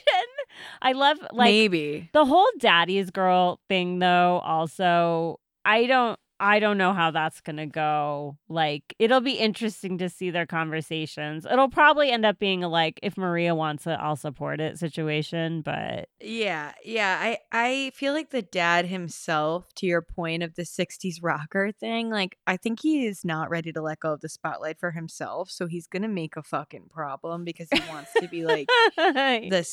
I 0.83 0.93
love 0.93 1.19
like 1.33 1.47
Maybe. 1.51 2.11
the 2.13 2.25
whole 2.25 2.49
daddy's 2.59 3.11
girl 3.11 3.61
thing 3.69 3.99
though 4.01 4.41
also 4.45 5.39
I 5.69 5.85
don't 5.87 6.19
I 6.41 6.61
don't 6.61 6.79
know 6.79 6.93
how 6.93 7.11
that's 7.11 7.41
going 7.41 7.57
to 7.57 7.67
go. 7.67 8.39
Like 8.49 8.95
it'll 8.99 9.21
be 9.21 9.33
interesting 9.33 9.99
to 9.99 10.09
see 10.09 10.31
their 10.31 10.47
conversations. 10.47 11.45
It'll 11.45 11.69
probably 11.69 12.11
end 12.11 12.25
up 12.25 12.39
being 12.39 12.63
a 12.63 12.69
like 12.69 13.01
if 13.03 13.17
Maria 13.17 13.55
wants 13.55 13.87
it 13.87 13.99
I'll 14.01 14.17
support 14.17 14.61
it 14.61 14.79
situation, 14.79 15.63
but 15.63 16.09
Yeah, 16.21 16.73
yeah. 16.85 17.19
I 17.21 17.39
I 17.53 17.93
feel 17.95 18.13
like 18.13 18.31
the 18.31 18.43
dad 18.43 18.87
himself, 18.87 19.75
to 19.77 19.87
your 19.87 20.01
point 20.03 20.43
of 20.43 20.55
the 20.55 20.63
'60s 20.63 21.17
rocker 21.23 21.73
thing, 21.73 22.09
like 22.09 22.39
I 22.47 22.57
think 22.57 22.81
he 22.81 23.07
is 23.07 23.25
not 23.25 23.51
ready 23.51 23.73
to 23.73 23.83
let 23.83 24.01
go 24.01 24.13
of 24.13 24.21
the 24.21 24.29
spotlight 24.29 24.79
for 24.79 24.93
himself. 24.93 25.51
So 25.51 25.67
he's 25.67 25.87
gonna 25.87 26.09
make 26.09 26.37
a 26.37 26.43
fucking 26.43 26.89
problem 26.89 27.45
because 27.45 27.69
he 27.73 27.81
wants 27.91 28.13
to 28.21 28.29
be 28.29 28.45
like 28.45 28.69
the 28.97 29.65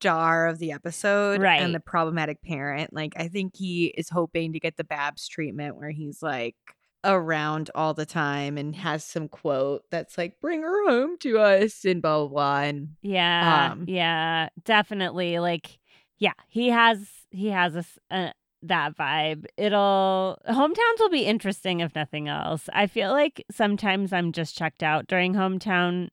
star 0.00 0.46
of 0.46 0.58
the 0.58 0.72
episode 0.72 1.40
Right. 1.40 1.60
and 1.62 1.74
the 1.74 1.80
problematic 1.80 2.42
parent. 2.42 2.92
Like 2.92 3.12
I 3.16 3.28
think 3.28 3.56
he 3.56 3.86
is 3.96 4.08
hoping 4.08 4.52
to 4.52 4.60
get 4.60 4.76
the 4.76 4.84
Babs 4.84 5.28
treatment 5.28 5.76
where 5.76 5.90
he's 5.90 6.22
like 6.22 6.56
around 7.04 7.68
all 7.74 7.94
the 7.94 8.06
time 8.06 8.56
and 8.56 8.76
has 8.76 9.04
some 9.04 9.26
quote 9.28 9.82
that's 9.90 10.16
like 10.16 10.38
bring 10.40 10.62
her 10.62 10.88
home 10.88 11.16
to 11.18 11.38
us 11.38 11.84
and 11.84 12.00
blah 12.00 12.20
blah 12.20 12.28
blah 12.28 12.60
and 12.60 12.88
Yeah, 13.02 13.72
Um, 13.72 13.84
yeah, 13.88 14.48
definitely. 14.64 15.38
Like, 15.40 15.78
yeah, 16.18 16.34
he 16.48 16.68
has 16.68 17.08
he 17.30 17.48
has 17.48 17.74
a, 17.74 17.78
s- 17.78 17.98
uh, 18.10 18.30
that 18.62 18.96
vibe. 18.96 19.46
It'll 19.56 20.38
hometowns 20.48 21.00
will 21.00 21.08
be 21.10 21.24
interesting 21.24 21.80
if 21.80 21.92
nothing 21.96 22.28
else. 22.28 22.68
I 22.72 22.86
feel 22.86 23.10
like 23.10 23.44
sometimes 23.50 24.12
I'm 24.12 24.30
just 24.30 24.56
checked 24.56 24.84
out 24.84 25.08
during 25.08 25.34
hometown 25.34 26.10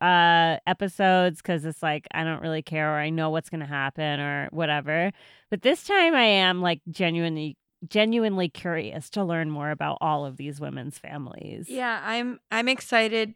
uh 0.00 0.58
episodes 0.66 1.42
because 1.42 1.64
it's 1.64 1.82
like 1.82 2.06
I 2.12 2.24
don't 2.24 2.40
really 2.42 2.62
care 2.62 2.94
or 2.94 2.98
I 2.98 3.10
know 3.10 3.30
what's 3.30 3.50
gonna 3.50 3.66
happen 3.66 4.20
or 4.20 4.48
whatever. 4.50 5.12
But 5.50 5.62
this 5.62 5.84
time 5.84 6.14
I 6.14 6.24
am 6.24 6.62
like 6.62 6.80
genuinely 6.90 7.56
genuinely 7.88 8.48
curious 8.48 9.10
to 9.10 9.24
learn 9.24 9.50
more 9.50 9.70
about 9.70 9.98
all 10.00 10.24
of 10.26 10.36
these 10.38 10.60
women's 10.60 10.98
families. 10.98 11.68
Yeah, 11.68 12.00
I'm 12.02 12.40
I'm 12.50 12.68
excited. 12.68 13.34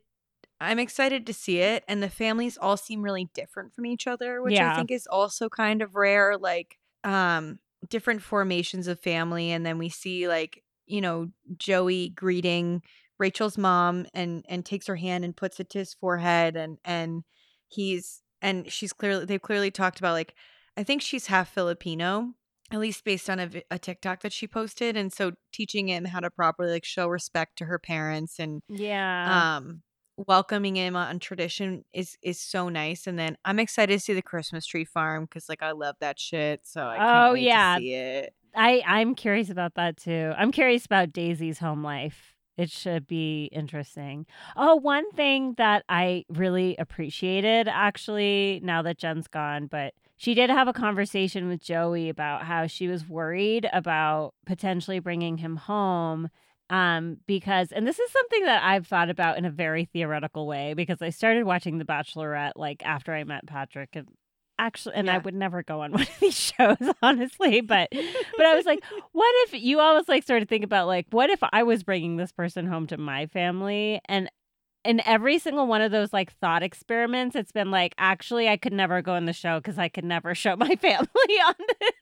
I'm 0.60 0.78
excited 0.78 1.26
to 1.26 1.34
see 1.34 1.60
it 1.60 1.84
and 1.88 2.02
the 2.02 2.10
families 2.10 2.58
all 2.58 2.76
seem 2.76 3.02
really 3.02 3.28
different 3.34 3.74
from 3.74 3.86
each 3.86 4.06
other, 4.06 4.42
which 4.42 4.54
Yeah. 4.54 4.68
I 4.68 4.70
think 4.70 4.90
is 4.90 5.06
also 5.06 5.48
kind 5.48 5.82
of 5.82 5.94
rare 5.96 6.36
like 6.36 6.78
um 7.04 7.60
different 7.88 8.22
formations 8.22 8.88
of 8.88 9.00
family 9.00 9.52
and 9.52 9.64
then 9.66 9.78
we 9.78 9.88
see 9.88 10.28
like, 10.28 10.64
you 10.86 11.00
know, 11.00 11.30
Joey 11.58 12.10
greeting 12.10 12.82
Rachel's 13.18 13.58
mom 13.58 14.06
and 14.14 14.44
and 14.48 14.64
takes 14.64 14.86
her 14.86 14.96
hand 14.96 15.24
and 15.24 15.36
puts 15.36 15.58
it 15.60 15.70
to 15.70 15.78
his 15.78 15.94
forehead 15.94 16.56
and 16.56 16.78
and 16.84 17.24
he's 17.68 18.22
and 18.40 18.70
she's 18.70 18.92
clearly 18.92 19.24
they've 19.24 19.42
clearly 19.42 19.70
talked 19.70 19.98
about 19.98 20.12
like 20.12 20.34
I 20.76 20.84
think 20.84 21.02
she's 21.02 21.26
half 21.26 21.52
Filipino 21.52 22.34
at 22.70 22.78
least 22.80 23.02
based 23.04 23.30
on 23.30 23.40
a, 23.40 23.50
a 23.70 23.78
TikTok 23.78 24.20
that 24.20 24.32
she 24.32 24.46
posted 24.46 24.96
and 24.96 25.12
so 25.12 25.32
teaching 25.52 25.88
him 25.88 26.04
how 26.04 26.20
to 26.20 26.30
properly 26.30 26.70
like 26.70 26.84
show 26.84 27.08
respect 27.08 27.56
to 27.58 27.64
her 27.64 27.78
parents 27.78 28.38
and 28.38 28.62
Yeah. 28.68 29.54
um 29.56 29.82
welcoming 30.26 30.76
him 30.76 30.96
on 30.96 31.18
tradition 31.20 31.84
is 31.92 32.16
is 32.22 32.40
so 32.40 32.68
nice 32.68 33.06
and 33.06 33.16
then 33.16 33.36
i'm 33.44 33.60
excited 33.60 33.92
to 33.94 34.00
see 34.00 34.14
the 34.14 34.20
christmas 34.20 34.66
tree 34.66 34.84
farm 34.84 35.24
because 35.24 35.48
like 35.48 35.62
i 35.62 35.70
love 35.70 35.94
that 36.00 36.18
shit 36.18 36.60
so 36.64 36.82
i 36.82 36.98
Oh, 37.00 37.34
yeah. 37.34 37.76
to 37.76 37.80
see 37.82 37.94
it 37.94 38.34
I 38.56 38.82
I'm 38.86 39.14
curious 39.14 39.50
about 39.50 39.74
that 39.76 39.96
too. 39.98 40.32
I'm 40.36 40.50
curious 40.50 40.86
about 40.86 41.12
Daisy's 41.12 41.58
home 41.60 41.84
life. 41.84 42.34
It 42.58 42.70
should 42.72 43.06
be 43.06 43.44
interesting. 43.52 44.26
Oh, 44.56 44.74
one 44.74 45.10
thing 45.12 45.54
that 45.58 45.84
I 45.88 46.24
really 46.28 46.76
appreciated 46.76 47.68
actually 47.68 48.60
now 48.64 48.82
that 48.82 48.98
Jen's 48.98 49.28
gone, 49.28 49.68
but 49.68 49.94
she 50.16 50.34
did 50.34 50.50
have 50.50 50.66
a 50.66 50.72
conversation 50.72 51.46
with 51.48 51.62
Joey 51.62 52.08
about 52.08 52.42
how 52.42 52.66
she 52.66 52.88
was 52.88 53.08
worried 53.08 53.68
about 53.72 54.34
potentially 54.44 54.98
bringing 54.98 55.38
him 55.38 55.56
home 55.56 56.28
um 56.70 57.16
because 57.26 57.72
and 57.72 57.86
this 57.86 57.98
is 57.98 58.12
something 58.12 58.44
that 58.44 58.62
I've 58.62 58.86
thought 58.86 59.08
about 59.08 59.38
in 59.38 59.46
a 59.46 59.50
very 59.50 59.86
theoretical 59.86 60.46
way 60.46 60.74
because 60.74 61.00
I 61.00 61.08
started 61.08 61.44
watching 61.44 61.78
The 61.78 61.86
Bachelorette 61.86 62.52
like 62.56 62.84
after 62.84 63.14
I 63.14 63.24
met 63.24 63.46
Patrick 63.46 63.96
and 63.96 64.06
actually 64.58 64.96
and 64.96 65.10
I 65.10 65.18
would 65.18 65.34
never 65.34 65.62
go 65.62 65.82
on 65.82 65.92
one 65.92 66.02
of 66.02 66.20
these 66.20 66.34
shows 66.38 66.76
honestly 67.02 67.60
but 67.60 67.88
but 67.92 68.46
I 68.46 68.54
was 68.54 68.66
like, 68.66 68.80
what 69.12 69.30
if 69.46 69.60
you 69.62 69.80
always 69.80 70.08
like 70.08 70.24
sort 70.24 70.42
of 70.42 70.48
think 70.48 70.64
about 70.64 70.86
like, 70.86 71.06
what 71.10 71.30
if 71.30 71.40
I 71.52 71.62
was 71.62 71.82
bringing 71.82 72.16
this 72.16 72.32
person 72.32 72.66
home 72.66 72.86
to 72.88 72.96
my 72.96 73.26
family 73.26 74.00
and 74.06 74.30
in 74.84 75.02
every 75.06 75.38
single 75.38 75.66
one 75.66 75.82
of 75.82 75.90
those 75.90 76.12
like 76.12 76.32
thought 76.38 76.62
experiments, 76.62 77.36
it's 77.36 77.52
been 77.52 77.70
like, 77.70 77.94
actually, 77.98 78.48
I 78.48 78.56
could 78.56 78.72
never 78.72 79.02
go 79.02 79.14
on 79.14 79.26
the 79.26 79.32
show 79.32 79.58
because 79.58 79.76
I 79.78 79.88
could 79.88 80.04
never 80.04 80.34
show 80.34 80.56
my 80.56 80.76
family 80.76 81.06
on. 81.46 81.54
The- 81.58 81.92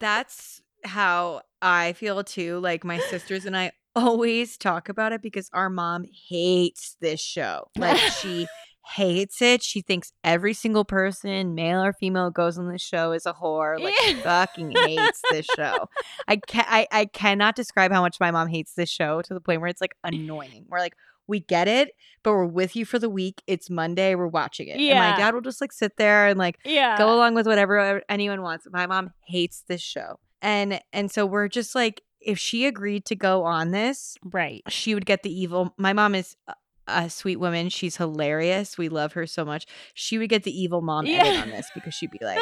that's 0.00 0.60
how 0.84 1.40
i 1.62 1.92
feel 1.94 2.22
too 2.22 2.58
like 2.60 2.84
my 2.84 2.98
sisters 2.98 3.44
and 3.46 3.56
i 3.56 3.72
always 3.94 4.56
talk 4.56 4.88
about 4.88 5.12
it 5.12 5.22
because 5.22 5.48
our 5.52 5.70
mom 5.70 6.04
hates 6.28 6.96
this 7.00 7.20
show 7.20 7.66
like 7.78 7.96
she 7.96 8.46
hates 8.94 9.42
it. 9.42 9.62
She 9.62 9.80
thinks 9.80 10.12
every 10.22 10.54
single 10.54 10.84
person, 10.84 11.54
male 11.54 11.82
or 11.82 11.92
female, 11.92 12.30
goes 12.30 12.56
on 12.58 12.70
this 12.70 12.82
show 12.82 13.12
is 13.12 13.26
a 13.26 13.32
whore. 13.32 13.80
Like 13.80 13.94
she 14.04 14.12
Yeah. 14.14 14.22
fucking 14.22 14.70
hates 14.84 15.20
this 15.30 15.46
show. 15.56 15.88
I 16.28 16.36
can 16.36 16.64
I, 16.68 16.86
I 16.92 17.04
cannot 17.06 17.56
describe 17.56 17.92
how 17.92 18.00
much 18.00 18.18
my 18.20 18.30
mom 18.30 18.48
hates 18.48 18.74
this 18.74 18.88
show 18.88 19.22
to 19.22 19.34
the 19.34 19.40
point 19.40 19.60
where 19.60 19.68
it's 19.68 19.80
like 19.80 19.94
annoying. 20.04 20.66
We're 20.68 20.78
like, 20.78 20.94
we 21.26 21.40
get 21.40 21.66
it, 21.66 21.90
but 22.22 22.32
we're 22.32 22.46
with 22.46 22.76
you 22.76 22.84
for 22.84 22.98
the 23.00 23.10
week. 23.10 23.42
It's 23.48 23.68
Monday, 23.68 24.14
we're 24.14 24.28
watching 24.28 24.68
it. 24.68 24.72
And 24.72 24.80
Yeah. 24.82 25.10
my 25.10 25.16
dad 25.16 25.34
will 25.34 25.40
just 25.40 25.60
like 25.60 25.72
sit 25.72 25.96
there 25.96 26.28
and 26.28 26.38
like 26.38 26.58
Yeah. 26.64 26.96
go 26.96 27.12
along 27.14 27.34
with 27.34 27.46
whatever 27.46 28.02
anyone 28.08 28.42
wants. 28.42 28.66
My 28.70 28.86
mom 28.86 29.10
hates 29.26 29.64
this 29.66 29.82
show. 29.82 30.20
And 30.42 30.80
and 30.92 31.10
so 31.10 31.26
we're 31.26 31.48
just 31.48 31.74
like 31.74 32.02
if 32.20 32.38
she 32.38 32.66
agreed 32.66 33.04
to 33.06 33.14
go 33.16 33.44
on 33.44 33.70
this, 33.72 34.16
right. 34.24 34.62
she 34.68 34.94
would 34.94 35.06
get 35.06 35.22
the 35.22 35.30
evil. 35.32 35.74
My 35.76 35.92
mom 35.92 36.14
is 36.14 36.36
uh, 36.48 36.54
a, 36.86 37.10
sweet 37.10 37.36
woman. 37.36 37.68
She's 37.68 37.96
hilarious. 37.96 38.78
We 38.78 38.88
love 38.88 39.12
her 39.14 39.26
so 39.26 39.44
much. 39.44 39.66
She 39.94 40.18
would 40.18 40.28
get 40.28 40.42
the 40.44 40.58
evil 40.58 40.82
mom 40.82 41.06
edit 41.06 41.42
on 41.42 41.50
this 41.50 41.70
because 41.74 41.94
she'd 41.94 42.10
be 42.10 42.18
like, 42.22 42.38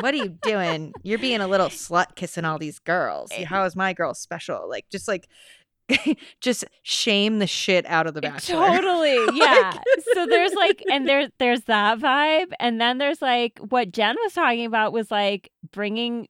"What 0.00 0.14
are 0.14 0.16
you 0.18 0.36
doing? 0.42 0.92
You're 1.02 1.18
being 1.18 1.40
a 1.40 1.48
little 1.48 1.68
slut 1.68 2.14
kissing 2.16 2.44
all 2.44 2.58
these 2.58 2.78
girls. 2.78 3.30
Eh. 3.32 3.44
How 3.44 3.64
is 3.64 3.76
my 3.76 3.92
girl 3.92 4.14
special? 4.14 4.68
Like 4.68 4.86
just 4.90 5.08
like 5.08 5.28
just 6.40 6.64
shame 6.82 7.38
the 7.38 7.46
shit 7.46 7.86
out 7.86 8.06
of 8.06 8.14
the 8.14 8.20
bachelor." 8.20 8.66
Totally. 8.68 9.18
Yeah. 9.38 9.72
so 10.14 10.26
there's 10.26 10.54
like 10.54 10.82
and 10.90 11.08
there 11.08 11.28
there's 11.38 11.62
that 11.64 11.98
vibe 11.98 12.52
and 12.58 12.80
then 12.80 12.98
there's 12.98 13.22
like 13.22 13.58
what 13.58 13.92
Jen 13.92 14.16
was 14.22 14.32
talking 14.32 14.66
about 14.66 14.92
was 14.92 15.10
like 15.10 15.50
bringing 15.72 16.28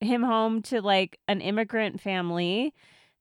him 0.00 0.22
home 0.22 0.62
to 0.62 0.80
like 0.80 1.18
an 1.28 1.40
immigrant 1.40 2.00
family 2.00 2.74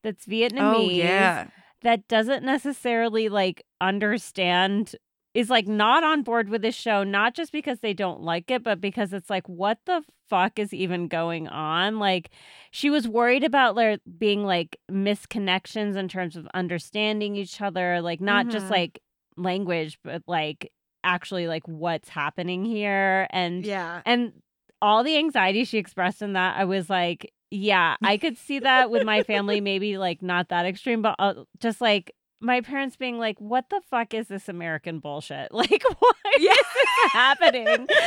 that's 0.03 0.25
Vietnamese 0.25 0.75
Oh 0.75 0.89
yeah. 0.89 1.47
That 1.81 2.07
doesn't 2.07 2.43
necessarily 2.43 3.29
like 3.29 3.63
understand 3.81 4.95
is 5.33 5.49
like 5.49 5.67
not 5.67 6.03
on 6.03 6.23
board 6.23 6.47
with 6.49 6.61
this 6.61 6.75
show 6.75 7.03
not 7.03 7.33
just 7.35 7.51
because 7.51 7.79
they 7.79 7.93
don't 7.93 8.21
like 8.21 8.49
it 8.49 8.63
but 8.63 8.79
because 8.79 9.11
it's 9.13 9.29
like 9.29 9.47
what 9.49 9.77
the 9.85 10.01
fuck 10.29 10.57
is 10.57 10.73
even 10.73 11.07
going 11.07 11.47
on 11.49 11.99
like 11.99 12.29
she 12.71 12.89
was 12.89 13.07
worried 13.07 13.43
about 13.43 13.75
there 13.75 13.97
being 14.17 14.43
like 14.45 14.77
misconnections 14.89 15.95
in 15.95 16.07
terms 16.07 16.35
of 16.35 16.47
understanding 16.53 17.35
each 17.35 17.61
other 17.61 18.01
like 18.01 18.21
not 18.21 18.47
just 18.47 18.67
Mhm. 18.67 18.71
like 18.71 18.99
language 19.37 19.99
but 20.03 20.21
like 20.27 20.71
actually 21.03 21.47
like 21.47 21.67
what's 21.67 22.09
happening 22.09 22.65
here 22.65 23.27
and 23.29 23.65
Yeah. 23.65 24.01
and 24.05 24.33
all 24.81 25.03
the 25.03 25.17
anxiety 25.17 25.63
she 25.63 25.77
expressed 25.77 26.21
in 26.21 26.33
that, 26.33 26.57
I 26.59 26.65
was 26.65 26.89
like, 26.89 27.31
yeah, 27.51 27.95
I 28.03 28.17
could 28.17 28.37
see 28.37 28.59
that 28.59 28.89
with 28.89 29.03
my 29.03 29.23
family, 29.23 29.61
maybe 29.61 29.97
like 29.97 30.21
not 30.21 30.49
that 30.49 30.65
extreme, 30.65 31.01
but 31.01 31.15
uh, 31.19 31.33
just 31.59 31.81
like 31.81 32.13
my 32.41 32.61
parents 32.61 32.95
being 32.97 33.17
like, 33.17 33.39
what 33.39 33.69
the 33.69 33.81
fuck 33.89 34.13
is 34.13 34.27
this 34.27 34.49
American 34.49 34.99
bullshit? 34.99 35.49
Like, 35.53 35.83
why 35.99 36.11
Yeah. 36.37 36.51
is 36.51 36.57
this 36.57 37.11
happening? 37.13 37.87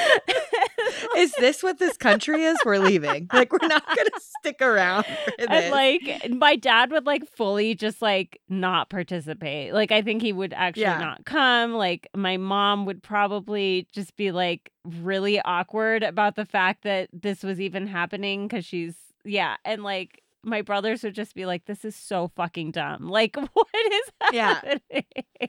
Is 1.17 1.33
this 1.39 1.63
what 1.63 1.79
this 1.79 1.97
country 1.97 2.45
is? 2.45 2.59
We're 2.65 2.79
leaving. 2.79 3.29
Like 3.33 3.53
we're 3.53 3.67
not 3.67 3.85
gonna 3.87 4.11
stick 4.41 4.63
around. 4.63 5.05
And 5.39 5.71
like 5.71 6.29
my 6.31 6.55
dad 6.57 6.91
would 6.93 7.07
like 7.07 7.27
fully 7.37 7.75
just 7.75 8.01
like 8.01 8.41
not 8.49 8.89
participate. 8.89 9.73
Like 9.73 9.91
I 9.93 10.03
think 10.03 10.23
he 10.23 10.33
would 10.33 10.53
actually 10.53 10.83
Yeah. 10.83 10.99
not 10.99 11.25
come. 11.25 11.73
Like 11.75 12.09
my 12.15 12.37
mom 12.37 12.87
would 12.87 13.03
probably 13.03 13.87
just 13.93 14.17
be 14.17 14.31
like 14.31 14.71
really 14.85 15.41
awkward 15.41 16.03
about 16.03 16.37
the 16.37 16.45
fact 16.47 16.85
that 16.85 17.09
this 17.13 17.43
was 17.43 17.61
even 17.61 17.87
happening 17.87 18.49
cuz 18.49 18.65
she's 18.65 18.95
yeah, 19.25 19.57
and 19.65 19.83
like 19.83 20.23
my 20.45 20.63
brothers 20.63 21.03
would 21.03 21.15
just 21.15 21.35
be 21.35 21.47
like 21.47 21.65
this 21.67 21.85
is 21.85 21.97
so 21.97 22.31
fucking 22.37 22.71
dumb. 22.71 23.09
Like 23.09 23.37
what 23.53 23.67
is 23.93 24.11
happening?" 24.33 24.81
Yeah. 24.91 25.47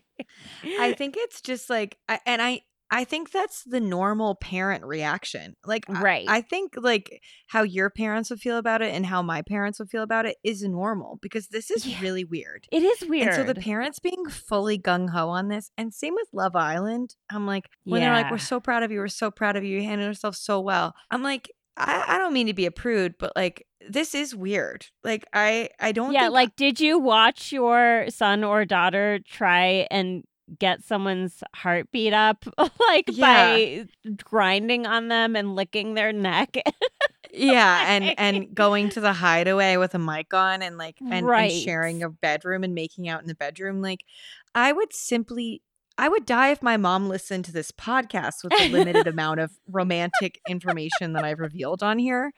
I 0.80 0.94
think 0.98 1.16
it's 1.18 1.42
just 1.42 1.70
like, 1.70 1.98
I, 2.08 2.20
and 2.26 2.42
I, 2.42 2.62
I 2.92 3.04
think 3.04 3.32
that's 3.32 3.64
the 3.66 3.80
normal 3.80 4.34
parent 4.34 4.84
reaction. 4.84 5.56
Like, 5.64 5.86
Right. 5.88 6.26
I, 6.28 6.42
think 6.42 6.74
like 6.76 7.22
how 7.48 7.62
your 7.62 7.92
parents 7.92 8.32
would 8.32 8.40
feel 8.40 8.58
about 8.58 8.82
it 8.82 8.92
and 8.94 9.06
how 9.06 9.22
my 9.22 9.44
parents 9.44 9.78
would 9.78 9.92
feel 9.92 10.02
about 10.02 10.26
it 10.26 10.38
is 10.44 10.64
normal 10.64 11.20
because 11.22 11.50
this 11.50 11.70
is 11.70 11.86
Yeah. 11.86 12.02
really 12.02 12.24
weird. 12.24 12.66
it 12.72 12.82
is 12.82 13.08
weird. 13.08 13.28
And 13.28 13.36
so 13.36 13.44
the 13.44 13.54
parents 13.62 14.00
being 14.00 14.26
fully 14.28 14.80
gung 14.80 15.12
ho 15.12 15.30
on 15.30 15.50
this, 15.50 15.70
and 15.78 15.94
same 15.94 16.16
with 16.16 16.30
Love 16.34 16.56
Island. 16.56 17.16
I'm 17.32 17.46
like, 17.46 17.66
when 17.84 18.02
they're 18.02 18.12
like, 18.12 18.32
"We're 18.32 18.40
so 18.40 18.60
proud 18.60 18.82
of 18.82 18.92
you. 18.92 18.98
We're 19.00 19.08
so 19.08 19.30
proud 19.30 19.56
of 19.56 19.64
you. 19.64 19.78
You 19.78 19.84
handled 19.88 20.08
yourself 20.10 20.36
so 20.36 20.60
well." 20.60 20.96
I'm 21.12 21.22
like, 21.22 21.52
I, 21.80 22.04
I 22.08 22.18
don't 22.18 22.34
mean 22.34 22.48
to 22.48 22.54
be 22.54 22.66
a 22.66 22.72
prude, 22.72 23.16
but 23.18 23.34
like, 23.36 23.66
this 23.88 24.14
is 24.14 24.36
weird. 24.36 24.86
Like, 25.04 25.26
I, 25.34 25.70
I 25.80 25.92
don't. 25.92 26.14
yeah, 26.14 26.28
like 26.28 26.56
did 26.56 26.80
you 26.80 27.00
watch 27.00 27.52
your 27.52 28.06
son 28.10 28.44
or 28.44 28.66
daughter 28.66 29.20
try 29.26 29.88
and 29.90 30.24
get 30.60 30.84
someone's 30.84 31.44
heart 31.56 31.92
beat 31.92 32.14
up 32.14 32.44
like 32.58 33.06
by 33.20 33.86
grinding 34.24 34.86
on 34.88 35.08
them 35.08 35.36
and 35.36 35.56
licking 35.56 35.94
their 35.94 36.12
neck? 36.12 36.58
yeah 37.32 37.86
and 37.88 38.16
and 38.18 38.56
going 38.56 38.90
to 38.90 39.00
the 39.00 39.14
hideaway 39.14 39.78
with 39.78 39.94
a 39.94 40.00
mic 40.00 40.34
on 40.34 40.64
and 40.64 40.80
like 40.80 40.98
and, 41.00 41.30
and 41.30 41.52
sharing 41.52 42.02
a 42.02 42.10
bedroom 42.10 42.64
and 42.64 42.74
making 42.74 43.08
out 43.08 43.22
in 43.22 43.28
the 43.28 43.36
bedroom 43.36 43.84
like 43.84 44.04
i 44.56 44.72
would 44.72 44.92
simply 44.92 45.62
i 46.00 46.10
would 46.10 46.26
die 46.26 46.50
if 46.50 46.62
my 46.64 46.78
mom 46.78 47.08
listened 47.08 47.46
to 47.46 47.52
this 47.52 47.72
podcast 47.72 48.44
with 48.44 48.54
the 48.58 48.70
limited 48.70 49.08
amount 49.14 49.40
of 49.40 49.52
romantic 49.68 50.40
information 50.48 51.14
that 51.14 51.24
i've 51.24 51.40
revealed 51.40 51.84
on 51.84 52.00
here 52.00 52.32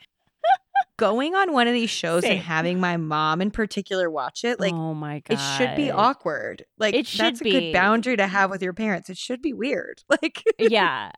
going 0.98 1.34
on 1.34 1.52
one 1.54 1.68
of 1.68 1.74
these 1.74 1.90
shows 1.90 2.24
Same. 2.24 2.34
and 2.34 2.42
having 2.42 2.80
my 2.80 2.98
mom 2.98 3.42
in 3.42 3.50
particular 3.52 4.10
watch 4.10 4.44
it 4.44 4.60
like 4.60 4.74
oh 4.74 4.94
my 4.94 5.22
god. 5.22 5.34
it 5.36 5.40
should 5.58 5.76
be 5.76 5.90
awkward 5.90 6.64
like 6.78 6.94
It 6.94 7.08
should 7.08 7.22
that's 7.22 7.42
a 7.42 7.44
be. 7.44 7.52
good 7.52 7.74
boundary 7.74 8.18
to 8.18 8.28
have 8.28 8.52
with 8.52 8.62
your 8.62 8.74
parents 8.74 9.10
it 9.10 9.18
should 9.18 9.42
be 9.42 9.54
weird 9.54 10.02
like 10.10 10.44
yeah. 10.60 11.12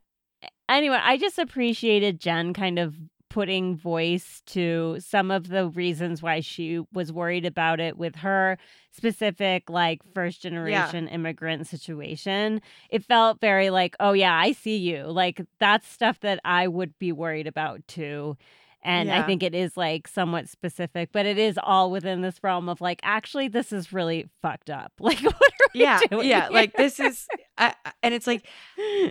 Anyway, 0.70 0.98
I 1.02 1.18
just 1.18 1.38
appreciated 1.40 2.22
Jen 2.22 2.54
kind 2.54 2.80
of 2.80 2.96
putting 3.34 3.76
voice 3.76 4.44
to 4.46 4.96
some 5.00 5.32
of 5.32 5.48
the 5.48 5.68
reasons 5.70 6.22
why 6.22 6.40
she 6.40 6.80
was 6.94 7.12
worried 7.12 7.48
about 7.48 7.80
it 7.80 7.98
with 7.98 8.18
her 8.18 8.60
specific 8.92 9.72
like 9.72 10.02
first 10.14 10.44
generation 10.44 11.08
immigrant 11.08 11.66
situation. 11.66 12.62
It 12.92 13.04
felt 13.04 13.42
very 13.42 13.72
like, 13.72 13.96
"Oh 14.00 14.14
yeah, 14.14 14.36
I 14.38 14.52
see 14.52 14.78
you." 14.78 15.06
Like 15.06 15.42
that's 15.60 15.88
stuff 15.88 16.20
that 16.20 16.42
I 16.46 16.68
would 16.68 17.00
be 17.00 17.12
worried 17.12 17.48
about 17.48 17.88
too. 17.88 18.38
And 18.86 19.12
I 19.12 19.24
think 19.26 19.44
it 19.44 19.56
is 19.56 19.78
like 19.78 20.08
somewhat 20.08 20.50
specific, 20.50 21.10
but 21.14 21.26
it 21.26 21.38
is 21.38 21.58
all 21.62 21.90
within 21.90 22.22
this 22.22 22.44
realm 22.44 22.68
of 22.70 22.82
like, 22.82 23.00
actually, 23.04 23.48
this 23.48 23.72
is 23.72 23.94
really 23.94 24.30
fucked 24.42 24.70
up. 24.70 24.92
Like, 25.00 25.20
what 25.24 25.34
are 25.36 25.68
we 25.74 25.80
yeah 25.82 26.00
doing? 26.10 26.28
yeah 26.28 26.42
here? 26.44 26.52
like 26.52 26.74
this 26.74 27.00
is 27.00 27.26
I- 27.58 27.76
and 28.02 28.14
it's 28.14 28.28
like 28.28 28.46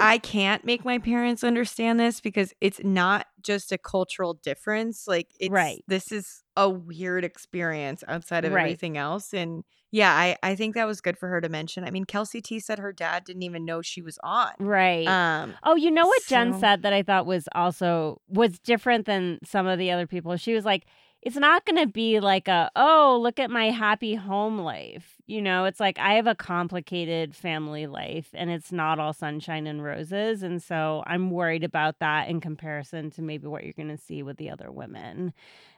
I 0.01 0.19
can't 0.23 0.65
make 0.65 0.85
my 0.85 0.99
parents 0.99 1.43
understand 1.43 1.99
this 1.99 2.21
because 2.21 2.53
it's 2.61 2.81
not 2.85 3.27
just 3.43 3.73
a 3.73 3.79
cultural 3.79 4.35
difference. 4.35 5.09
Like 5.09 5.29
it's 5.41 5.51
Right. 5.51 5.83
this 5.89 6.13
is 6.13 6.42
a 6.57 6.69
weird 6.69 7.25
experience 7.25 8.05
outside 8.09 8.45
of 8.45 8.53
Right. 8.53 8.63
everything 8.63 8.97
else. 8.99 9.33
And 9.33 9.65
yeah, 9.91 10.13
I, 10.13 10.37
I 10.43 10.55
think 10.55 10.75
that 10.75 10.87
was 10.87 11.01
good 11.01 11.19
for 11.19 11.29
her 11.29 11.41
to 11.41 11.49
mention. 11.49 11.85
I 11.85 11.91
mean, 11.91 12.05
Kelsey 12.05 12.41
T 12.41 12.61
said 12.61 12.79
her 12.79 12.93
dad 12.93 13.25
didn't 13.25 13.43
even 13.43 13.65
know 13.65 13.83
she 13.83 14.03
was 14.03 14.19
on. 14.23 14.53
right. 14.59 15.07
Um 15.07 15.55
Oh, 15.63 15.77
you 15.77 15.91
know 15.91 16.07
what 16.07 16.23
Jen 16.27 16.59
said 16.59 16.83
that 16.83 16.93
I 16.93 17.03
thought 17.03 17.27
was 17.27 17.49
also 17.55 18.21
was 18.29 18.59
different 18.59 19.07
than 19.07 19.39
some 19.45 19.67
of 19.67 19.79
the 19.79 19.91
other 19.91 20.07
people. 20.07 20.37
She 20.37 20.55
was 20.55 20.65
like, 20.65 20.85
it's 21.23 21.37
not 21.37 21.65
going 21.65 21.79
to 21.79 21.87
be 21.87 22.19
like 22.19 22.49
a, 22.49 22.69
oh, 22.75 23.19
look 23.23 23.39
at 23.39 23.49
my 23.49 23.71
happy 23.71 24.17
home 24.17 24.59
life. 24.59 25.15
You 25.27 25.41
know, 25.41 25.67
it's 25.67 25.79
like 25.79 25.97
I 26.01 26.15
have 26.15 26.27
a 26.27 26.35
complicated 26.35 27.37
family 27.37 27.87
life 27.87 28.29
and 28.35 28.51
it's 28.51 28.73
not 28.73 28.99
all 28.99 29.13
sunshine 29.13 29.69
and 29.69 29.85
roses. 29.85 30.43
And 30.43 30.61
so 30.61 31.05
I'm 31.07 31.31
worried 31.31 31.63
about 31.63 32.01
that 32.01 32.29
in 32.29 32.41
comparison 32.41 33.11
to 33.13 33.23
maybe 33.23 33.47
what 33.47 33.63
you're 33.63 33.73
going 33.73 33.97
to 33.97 33.97
see 33.97 34.25
with 34.25 34.37
the 34.37 34.51
other 34.51 34.73
women. 34.73 35.33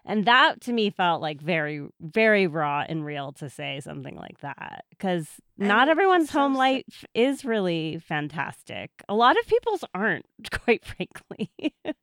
And 0.07 0.25
that 0.25 0.63
to 0.63 0.73
me 0.73 0.89
felt 0.89 1.21
like 1.21 1.43
very, 1.43 1.87
very 2.01 2.47
raw 2.47 2.85
and 2.89 3.05
real 3.05 3.33
to 3.33 3.51
say 3.51 3.81
something 3.81 4.17
like 4.17 4.41
that 4.41 4.87
because 4.91 5.29
not 5.59 5.91
everyone's 5.91 6.31
so 6.31 6.41
home 6.41 6.55
life 6.55 7.05
is 7.15 7.45
really 7.45 7.99
fantastic. 7.99 8.91
A 9.11 9.15
lot 9.15 9.39
of 9.39 9.47
people's 9.47 9.85
aren't, 9.95 10.27
quite 10.51 10.85
frankly. 10.87 11.51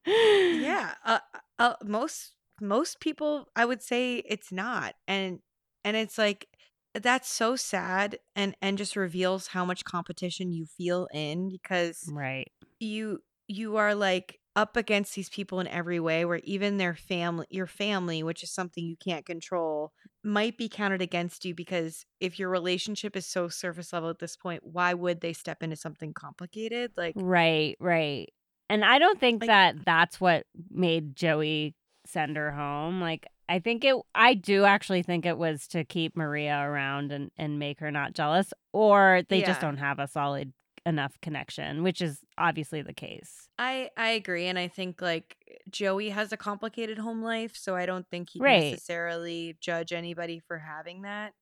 yeah 0.05 0.93
uh, 1.05 1.19
uh, 1.57 1.73
most 1.83 2.33
most 2.61 2.99
people 2.99 3.47
i 3.55 3.65
would 3.65 3.81
say 3.81 4.17
it's 4.27 4.51
not 4.51 4.95
and 5.07 5.39
and 5.83 5.97
it's 5.97 6.17
like 6.17 6.47
that's 6.93 7.29
so 7.29 7.55
sad 7.55 8.19
and 8.35 8.55
and 8.61 8.77
just 8.77 8.95
reveals 8.95 9.47
how 9.47 9.65
much 9.65 9.83
competition 9.85 10.51
you 10.51 10.65
feel 10.65 11.07
in 11.13 11.49
because 11.49 12.11
Right. 12.11 12.51
you 12.79 13.19
you 13.47 13.77
are 13.77 13.95
like 13.95 14.39
up 14.55 14.75
against 14.75 15.15
these 15.15 15.29
people 15.29 15.61
in 15.61 15.67
every 15.67 15.99
way 15.99 16.25
where 16.25 16.41
even 16.43 16.77
their 16.77 16.95
family 16.95 17.45
your 17.49 17.67
family 17.67 18.21
which 18.23 18.43
is 18.43 18.51
something 18.51 18.83
you 18.85 18.97
can't 18.97 19.25
control 19.25 19.93
might 20.23 20.57
be 20.57 20.67
counted 20.67 21.01
against 21.01 21.45
you 21.45 21.55
because 21.55 22.05
if 22.19 22.37
your 22.37 22.49
relationship 22.49 23.15
is 23.15 23.25
so 23.25 23.47
surface 23.47 23.93
level 23.93 24.09
at 24.09 24.19
this 24.19 24.35
point 24.35 24.61
why 24.65 24.93
would 24.93 25.21
they 25.21 25.31
step 25.33 25.63
into 25.63 25.75
something 25.77 26.13
complicated 26.13 26.91
like 26.97 27.15
Right, 27.15 27.75
right. 27.79 28.27
And 28.69 28.85
I 28.85 28.99
don't 28.99 29.19
think 29.19 29.41
Like- 29.41 29.47
that 29.49 29.75
that's 29.85 30.19
what 30.21 30.45
made 30.69 31.15
Joey 31.15 31.75
send 32.11 32.37
her 32.37 32.51
home. 32.51 33.01
Like 33.01 33.27
I 33.49 33.59
think 33.59 33.83
it 33.83 33.95
I 34.15 34.33
do 34.33 34.65
actually 34.65 35.03
think 35.03 35.25
it 35.25 35.37
was 35.37 35.67
to 35.69 35.83
keep 35.83 36.15
Maria 36.15 36.59
around 36.59 37.11
and 37.11 37.31
and 37.37 37.59
make 37.59 37.79
her 37.79 37.91
not 37.91 38.13
jealous 38.13 38.53
or 38.73 39.23
they 39.29 39.41
just 39.41 39.61
don't 39.61 39.77
have 39.77 39.99
a 39.99 40.07
solid 40.07 40.53
enough 40.85 41.13
connection, 41.21 41.83
which 41.83 42.01
is 42.01 42.19
obviously 42.37 42.81
the 42.81 42.93
case. 42.93 43.49
I 43.59 43.89
I 43.97 44.09
agree, 44.11 44.47
and 44.47 44.57
I 44.57 44.67
think 44.67 45.01
like 45.01 45.37
Joey 45.69 46.09
has 46.09 46.31
a 46.31 46.37
complicated 46.37 46.97
home 46.97 47.21
life, 47.21 47.55
so 47.55 47.75
I 47.75 47.85
don't 47.85 48.07
think 48.09 48.31
he'd 48.31 48.41
Right. 48.41 48.71
necessarily 48.71 49.57
judge 49.59 49.93
anybody 49.93 50.39
for 50.39 50.57
having 50.57 51.03
that. 51.03 51.33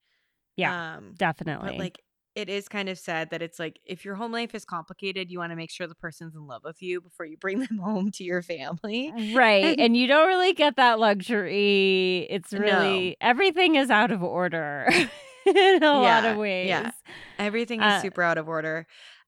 Yeah, 0.57 0.97
Um, 0.97 1.13
definitely. 1.17 1.69
but 1.69 1.77
like 1.77 1.99
it 2.35 2.47
is 2.49 2.67
kind 2.69 2.87
of 2.89 2.97
sad 2.97 3.31
that 3.31 3.41
it's 3.41 3.59
like 3.59 3.79
if 3.85 4.05
your 4.05 4.15
home 4.15 4.31
life 4.31 4.53
is 4.55 4.63
complicated, 4.65 5.29
you 5.31 5.39
want 5.39 5.51
to 5.51 5.55
make 5.55 5.71
sure 5.71 5.87
the 5.87 5.95
person's 5.95 6.35
in 6.35 6.45
love 6.47 6.61
with 6.63 6.81
you 6.81 7.01
before 7.01 7.25
you 7.25 7.37
bring 7.37 7.59
them 7.59 7.77
home 7.83 8.11
to 8.11 8.23
your 8.23 8.41
family. 8.41 9.11
Right. 9.35 9.65
And- 9.65 9.79
And 9.89 9.97
you 9.97 10.07
don't 10.07 10.27
really 10.27 10.53
get 10.53 10.75
that 10.75 10.99
luxury. 10.99 12.27
It's 12.29 12.53
No. 12.53 12.59
really 12.59 13.17
everything 13.19 13.75
is 13.75 13.89
out 13.89 14.11
of 14.11 14.23
order 14.23 14.87
in 15.45 15.83
a 15.83 15.93
lot 15.93 16.25
of 16.25 16.37
ways. 16.37 16.67
yeah. 16.69 16.91
Everything 17.39 17.79
is 17.81 17.93
Uh, 17.93 18.01
super 18.01 18.21
out 18.21 18.37
of 18.37 18.47
order. 18.47 18.85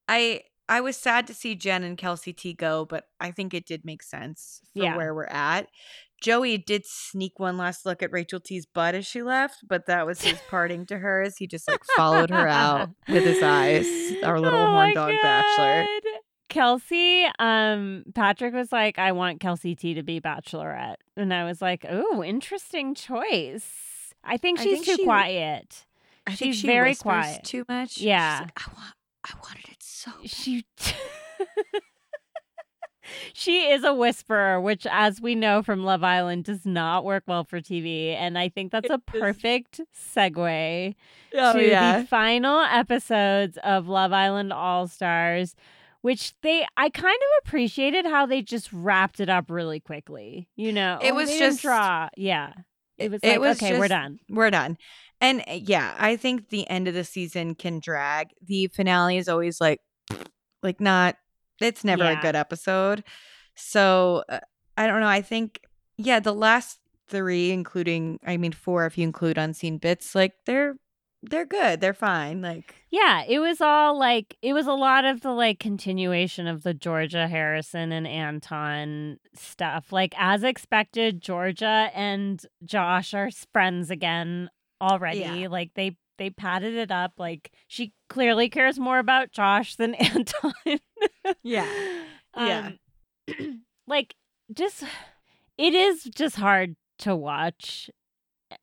I 0.08 0.42
I 0.70 0.80
was 0.80 0.96
sad 0.96 1.28
to 1.28 1.34
see 1.34 1.56
Jen 1.56 1.84
and 1.84 1.98
Kelsey 1.98 2.32
T 2.32 2.54
go, 2.54 2.86
but 2.86 3.06
I 3.20 3.32
think 3.32 3.54
it 3.54 3.66
did 3.66 3.84
make 3.84 4.04
sense 4.04 4.62
for 4.74 4.84
Yeah. 4.84 4.96
where 4.96 5.14
we're 5.14 5.26
at. 5.26 5.68
Joey 6.22 6.58
did 6.58 6.86
sneak 6.86 7.40
one 7.40 7.58
last 7.58 7.86
look 7.86 8.02
at 8.04 8.12
Rachel 8.12 8.40
T's 8.40 8.66
butt 8.66 8.96
as 8.96 9.06
she 9.06 9.24
left, 9.24 9.68
but 9.68 9.88
that 9.88 10.06
was 10.06 10.22
his 10.22 10.40
parting 10.50 10.86
to 10.86 10.98
her 11.00 11.22
as 11.24 11.36
he 11.38 11.48
just 11.48 11.68
like 11.68 11.84
followed 11.98 12.30
her 12.30 12.48
out 12.48 12.90
with 13.10 13.24
his 13.24 13.42
eyes. 13.44 13.86
Our 14.24 14.40
little 14.40 14.60
Oh 14.60 14.68
horn 14.72 14.94
dog 14.94 15.14
bachelor. 15.22 15.88
Kelsey, 16.50 17.26
um, 17.40 18.04
Patrick 18.14 18.54
was 18.54 18.72
like, 18.72 19.00
I 19.00 19.14
want 19.14 19.40
Kelsey 19.40 19.74
T 19.76 19.94
to 19.96 20.04
be 20.04 20.20
bachelorette. 20.20 20.96
And 21.18 21.34
I 21.34 21.46
was 21.46 21.62
like, 21.62 21.86
oh, 21.90 22.24
interesting 22.24 22.94
choice. 22.94 23.66
I 24.24 24.38
think 24.38 24.60
I 24.60 24.64
she's 24.64 24.74
think 24.74 24.86
too 24.86 24.96
she- 24.98 25.04
quiet. 25.06 25.86
I 26.28 26.36
think 26.36 26.54
She's 26.54 26.62
she 26.62 26.68
very 26.68 26.94
quiet. 26.94 27.44
too 27.44 27.66
much. 27.68 27.94
She's 27.94 28.04
Yeah. 28.04 28.42
like, 28.44 28.52
I 28.68 28.72
want 28.76 28.94
I 29.24 29.34
wanted 29.44 29.70
it 29.72 29.82
so 29.82 30.12
bad." 30.22 30.30
She 30.30 30.66
She 33.34 33.70
is 33.72 33.84
a 33.84 33.94
whisperer, 33.94 34.60
which 34.62 34.86
as 34.90 35.20
we 35.22 35.36
know 35.36 35.62
from 35.64 35.84
Love 35.84 36.04
Island 36.04 36.46
does 36.46 36.66
not 36.66 37.04
work 37.06 37.24
well 37.28 37.44
for 37.44 37.60
TV, 37.62 38.16
and 38.16 38.38
I 38.38 38.50
think 38.50 38.72
that's 38.72 38.90
a 38.90 38.96
is- 38.96 39.00
perfect 39.20 39.82
segue 40.16 40.96
Oh, 41.34 41.54
to 41.54 41.68
yeah. 41.68 42.02
the 42.02 42.08
final 42.08 42.60
episodes 42.62 43.58
of 43.64 43.88
Love 43.88 44.12
Island 44.14 44.52
All 44.54 44.88
Stars, 44.88 45.56
which 46.02 46.34
they 46.42 46.66
I 46.78 46.90
kind 46.90 47.16
of 47.16 47.48
appreciated 47.48 48.06
how 48.06 48.26
they 48.26 48.42
just 48.42 48.72
wrapped 48.74 49.20
it 49.20 49.30
up 49.30 49.50
really 49.50 49.80
quickly. 49.80 50.50
You 50.56 50.72
know, 50.74 51.00
It 51.02 51.14
was 51.16 51.30
just- 51.38 51.62
draw. 51.62 52.10
Yeah, 52.18 52.54
it 52.98 53.12
was 53.12 53.20
it 53.24 53.40
was 53.40 53.58
okay, 53.62 53.78
we're 53.80 53.88
done. 53.88 54.20
We're 54.30 54.50
done. 54.52 54.78
And 55.20 55.42
uh, 55.48 55.54
yeah, 55.54 55.94
I 56.00 56.16
think 56.18 56.50
the 56.50 56.68
end 56.68 56.88
of 56.88 56.94
the 56.96 57.04
season 57.04 57.54
can 57.56 57.80
drag. 57.80 58.30
The 58.44 58.68
finale 58.68 59.18
is 59.18 59.30
always 59.30 59.62
like 59.62 59.80
like 60.64 60.82
not 60.82 61.16
it's 61.62 61.84
never 61.84 62.04
Yeah. 62.04 62.20
a 62.20 62.22
good 62.22 62.36
episode. 62.36 63.04
So 63.56 64.24
uh, 64.30 64.40
I 64.78 64.88
don't 64.88 65.02
know. 65.02 65.08
I 65.08 65.22
think 65.22 65.62
yeah, 65.98 66.20
the 66.20 66.34
last 66.34 66.80
3 67.10 67.52
including 67.52 68.20
I 68.26 68.38
mean 68.38 68.52
4 68.54 68.86
if 68.86 68.98
you 68.98 69.04
include 69.04 69.38
unseen 69.38 69.78
bits, 69.78 70.16
like 70.16 70.34
they're 70.46 70.76
they're 71.24 71.46
good. 71.46 71.82
They're 71.82 71.94
fine. 71.94 72.42
Like 72.42 72.74
Yeah, 72.90 73.24
it 73.28 73.38
was 73.40 73.62
all 73.62 74.00
like 74.00 74.38
it 74.42 74.54
was 74.54 74.66
a 74.66 74.74
lot 74.74 75.06
of 75.06 75.22
the 75.22 75.32
like 75.32 75.60
continuation 75.60 76.48
of 76.48 76.64
the 76.64 76.74
Georgia 76.74 77.28
Harrison 77.28 77.92
and 77.92 78.08
Anton 78.08 79.18
stuff. 79.36 79.92
Like 79.92 80.16
as 80.18 80.44
expected, 80.44 81.22
Georgia 81.22 81.92
and 81.94 82.44
Josh 82.66 83.14
are 83.14 83.30
friends 83.54 83.92
again 83.92 84.50
already. 84.82 85.20
Yeah. 85.20 85.48
Like 85.50 85.72
they 85.76 85.98
they 86.22 86.30
padded 86.30 86.76
it 86.76 86.92
up. 86.92 87.14
Like 87.18 87.52
she 87.68 87.94
clearly 88.08 88.48
cares 88.48 88.78
more 88.78 89.00
about 89.00 89.32
Josh 89.32 89.76
than 89.76 89.96
Anton. 89.96 90.54
Yeah. 91.44 91.68
Yeah. 92.38 92.72
Um, 93.28 93.62
like 93.88 94.16
just 94.54 94.86
it 95.58 95.74
is 95.74 96.06
just 96.06 96.38
hard 96.38 96.78
to 97.00 97.14
watch 97.14 97.90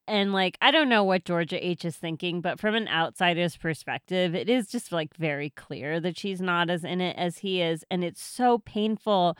and 0.07 0.33
like 0.33 0.57
I 0.63 0.71
don't 0.71 0.89
know 0.89 1.05
what 1.05 1.27
Georgia 1.27 1.65
H 1.65 1.85
is 1.85 1.97
thinking, 1.97 2.41
but 2.41 2.59
from 2.59 2.75
an 2.75 2.89
outsider's 2.89 3.59
perspective, 3.59 4.35
it 4.35 4.49
is 4.49 4.69
just 4.69 4.91
like 4.91 5.15
very 5.19 5.51
clear 5.51 6.01
that 6.01 6.19
she's 6.19 6.41
not 6.41 6.71
as 6.71 6.83
in 6.83 7.03
it 7.03 7.15
as 7.19 7.39
he 7.39 7.61
is, 7.61 7.85
and 7.91 8.03
it's 8.03 8.23
so 8.23 8.57
painful 8.59 9.37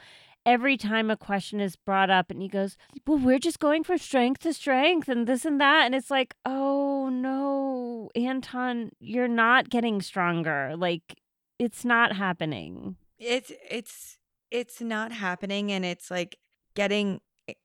every 0.49 0.77
time 0.77 1.11
a 1.11 1.17
question 1.17 1.61
is 1.61 1.77
brought 1.77 2.11
up 2.11 2.31
and 2.31 2.41
he 2.41 2.49
goes, 2.49 2.77
"Well, 3.07 3.19
we're 3.19 3.39
just 3.39 3.59
going 3.61 3.85
from 3.85 3.99
strength 3.99 4.41
to 4.41 4.53
strength 4.53 5.09
and 5.09 5.27
this 5.27 5.45
and 5.45 5.61
that." 5.61 5.85
And 5.87 5.95
it's 5.95 6.11
like, 6.11 6.35
"Oh 6.45 7.09
no, 7.11 8.11
Anton, 8.17 8.91
you're 8.99 9.29
not 9.29 9.69
getting 9.69 10.01
stronger. 10.03 10.75
Like 10.77 11.21
it's 11.59 11.85
not 11.85 12.17
happening." 12.17 12.97
it's 13.19 13.51
it's 13.69 14.19
it's 14.51 14.81
not 14.81 15.11
happening 15.11 15.73
and 15.73 15.85
it's 15.85 16.09
like 16.11 16.39
getting 16.75 17.21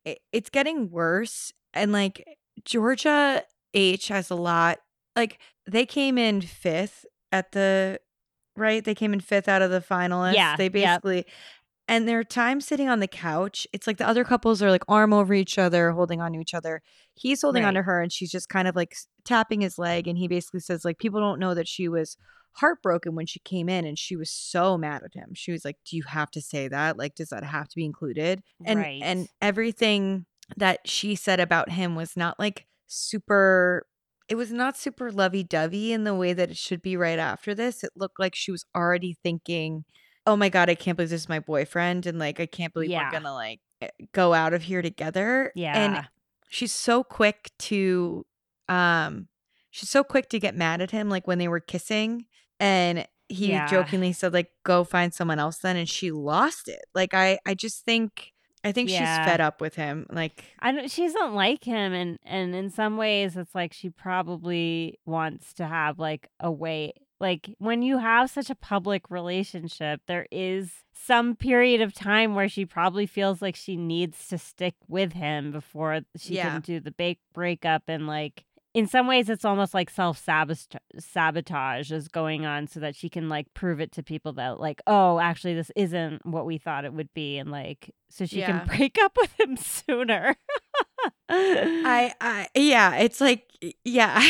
it's 0.05 0.49
getting 0.49 0.89
worse 0.89 1.53
and 1.73 1.91
like 1.91 2.37
Georgia 2.65 3.43
H 3.73 4.07
has 4.07 4.31
a 4.31 4.35
lot 4.35 4.79
like 5.15 5.39
they 5.69 5.85
came 5.85 6.17
in 6.17 6.41
5th 6.41 7.05
at 7.31 7.51
the 7.51 7.99
right 8.57 8.83
they 8.83 8.95
came 8.95 9.13
in 9.13 9.21
5th 9.21 9.47
out 9.47 9.61
of 9.61 9.69
the 9.71 9.79
finalists 9.79 10.35
Yeah, 10.35 10.55
they 10.55 10.69
yep. 10.73 11.03
And 11.87 12.07
their 12.07 12.23
time 12.23 12.61
sitting 12.61 12.87
on 12.87 12.99
the 12.99 13.07
couch 13.07 13.67
it's 13.73 13.87
like 13.87 13.97
the 13.97 14.07
other 14.07 14.23
couples 14.23 14.61
are 14.61 14.71
like 14.71 14.83
arm 14.87 15.13
over 15.13 15.33
each 15.33 15.57
other 15.57 15.91
holding 15.91 16.21
on 16.21 16.33
to 16.33 16.39
each 16.39 16.53
other 16.53 16.81
he's 17.15 17.41
holding 17.41 17.63
on 17.65 17.73
to 17.73 17.81
her 17.81 18.01
and 18.01 18.11
she's 18.11 18.31
just 18.31 18.49
kind 18.49 18.67
of 18.67 18.75
like 18.75 18.95
tapping 19.25 19.61
his 19.61 19.77
leg 19.77 20.07
and 20.07 20.17
he 20.17 20.27
basically 20.27 20.59
says 20.59 20.85
like 20.85 20.97
people 20.97 21.19
don't 21.19 21.39
know 21.39 21.53
that 21.53 21.67
she 21.67 21.87
was 21.87 22.17
heartbroken 22.53 23.15
when 23.15 23.25
she 23.25 23.39
came 23.39 23.67
in 23.67 23.85
and 23.85 23.97
she 23.97 24.15
was 24.15 24.29
so 24.29 24.77
mad 24.77 25.01
at 25.03 25.13
him. 25.13 25.33
She 25.33 25.51
was 25.51 25.65
like, 25.65 25.77
"Do 25.85 25.97
you 25.97 26.03
have 26.03 26.29
to 26.31 26.41
say 26.41 26.67
that? 26.67 26.97
Like 26.97 27.15
does 27.15 27.29
that 27.29 27.43
have 27.43 27.67
to 27.69 27.75
be 27.75 27.85
included?" 27.85 28.43
And 28.65 28.79
Right. 28.79 29.01
and 29.01 29.27
everything 29.41 30.25
that 30.57 30.87
she 30.87 31.15
said 31.15 31.39
about 31.39 31.71
him 31.71 31.95
was 31.95 32.15
not 32.15 32.39
like 32.39 32.67
super 32.87 33.87
it 34.29 34.35
was 34.35 34.51
not 34.53 34.77
super 34.77 35.11
lovey-dovey 35.11 35.91
in 35.91 36.03
the 36.05 36.15
way 36.15 36.33
that 36.33 36.49
it 36.51 36.57
should 36.57 36.81
be 36.81 36.95
right 36.95 37.19
after 37.19 37.53
this. 37.53 37.83
It 37.83 37.91
looked 37.95 38.19
like 38.19 38.35
she 38.35 38.51
was 38.51 38.65
already 38.75 39.17
thinking, 39.21 39.83
"Oh 40.25 40.35
my 40.35 40.49
god, 40.49 40.69
I 40.69 40.75
can't 40.75 40.95
believe 40.97 41.09
this 41.09 41.21
is 41.23 41.29
my 41.29 41.39
boyfriend 41.39 42.05
and 42.05 42.19
like 42.19 42.39
I 42.39 42.45
can't 42.45 42.73
believe 42.73 42.89
Yeah. 42.89 43.11
we're 43.11 43.19
to 43.19 43.31
like 43.33 43.59
eh, 43.81 43.89
go 44.13 44.33
out 44.33 44.53
of 44.53 44.63
here 44.63 44.81
together." 44.81 45.51
Yeah. 45.55 45.77
And 45.77 46.07
she's 46.49 46.71
so 46.71 47.03
quick 47.03 47.51
to 47.59 48.25
um 48.69 49.27
she's 49.71 49.89
so 49.89 50.03
quick 50.03 50.29
to 50.29 50.39
get 50.39 50.55
mad 50.55 50.81
at 50.81 50.91
him 50.91 51.09
like 51.09 51.27
when 51.27 51.37
they 51.39 51.47
were 51.47 51.59
kissing 51.59 52.25
and 52.59 53.07
he 53.27 53.49
Yeah. 53.51 53.67
jokingly 53.67 54.13
said 54.13 54.31
like 54.33 54.51
go 54.63 54.83
find 54.83 55.13
someone 55.13 55.39
else 55.39 55.57
then 55.57 55.75
and 55.75 55.89
she 55.89 56.11
lost 56.11 56.67
it 56.67 56.85
like 56.93 57.13
i 57.13 57.39
i 57.45 57.53
just 57.55 57.83
think 57.83 58.31
i 58.63 58.71
think 58.71 58.89
Yeah. 58.89 58.99
she's 58.99 59.25
fed 59.29 59.41
up 59.41 59.59
with 59.59 59.75
him 59.75 60.05
like 60.11 60.43
I 60.59 60.71
don't 60.71 60.89
she 60.91 61.07
doesn't 61.07 61.33
like 61.33 61.63
him 61.63 61.91
and 61.93 62.19
and 62.23 62.53
in 62.55 62.69
some 62.69 62.95
ways 62.97 63.35
it's 63.35 63.55
like 63.55 63.73
she 63.73 63.89
probably 63.89 64.99
wants 65.05 65.53
to 65.55 65.65
have 65.65 65.97
like 65.99 66.29
a 66.39 66.51
way 66.51 66.93
like 67.19 67.55
when 67.59 67.81
you 67.81 67.97
have 67.99 68.29
such 68.29 68.49
a 68.49 68.55
public 68.55 69.09
relationship 69.09 70.01
there 70.07 70.25
is 70.31 70.71
some 70.93 71.35
period 71.35 71.81
of 71.81 71.93
time 71.93 72.35
where 72.35 72.47
she 72.49 72.65
probably 72.65 73.05
feels 73.05 73.41
like 73.41 73.55
she 73.55 73.75
needs 73.75 74.27
to 74.27 74.37
stick 74.37 74.75
with 74.87 75.13
him 75.13 75.51
before 75.51 76.01
she 76.17 76.35
Yeah. 76.35 76.51
can 76.51 76.61
do 76.61 76.79
the 76.79 76.91
bake 76.91 77.19
breakup 77.33 77.83
and 77.87 78.07
like 78.07 78.45
in 78.73 78.87
some 78.87 79.05
ways 79.07 79.29
it's 79.29 79.45
almost 79.45 79.73
like 79.75 79.89
self 79.89 80.17
sabotage 80.99 81.91
is 81.91 82.07
going 82.07 82.45
on 82.45 82.67
so 82.67 82.79
that 82.79 82.95
she 82.95 83.09
can 83.09 83.29
like 83.29 83.53
prove 83.53 83.79
it 83.79 83.91
to 83.93 84.03
people 84.03 84.33
that 84.33 84.59
like 84.59 84.81
oh 84.87 85.19
actually 85.19 85.53
this 85.53 85.71
isn't 85.75 86.25
what 86.25 86.45
we 86.45 86.57
thought 86.57 86.85
it 86.85 86.93
would 86.93 87.13
be 87.13 87.37
and 87.37 87.51
like 87.51 87.91
so 88.09 88.25
she 88.25 88.39
Yeah. 88.39 88.59
can 88.59 88.67
break 88.67 88.97
up 88.99 89.15
with 89.19 89.39
him 89.39 89.57
sooner 89.87 90.35
i 91.29 92.13
i 92.21 92.47
yeah 92.55 92.95
it's 92.95 93.19
like 93.21 93.49
yeah 93.83 94.21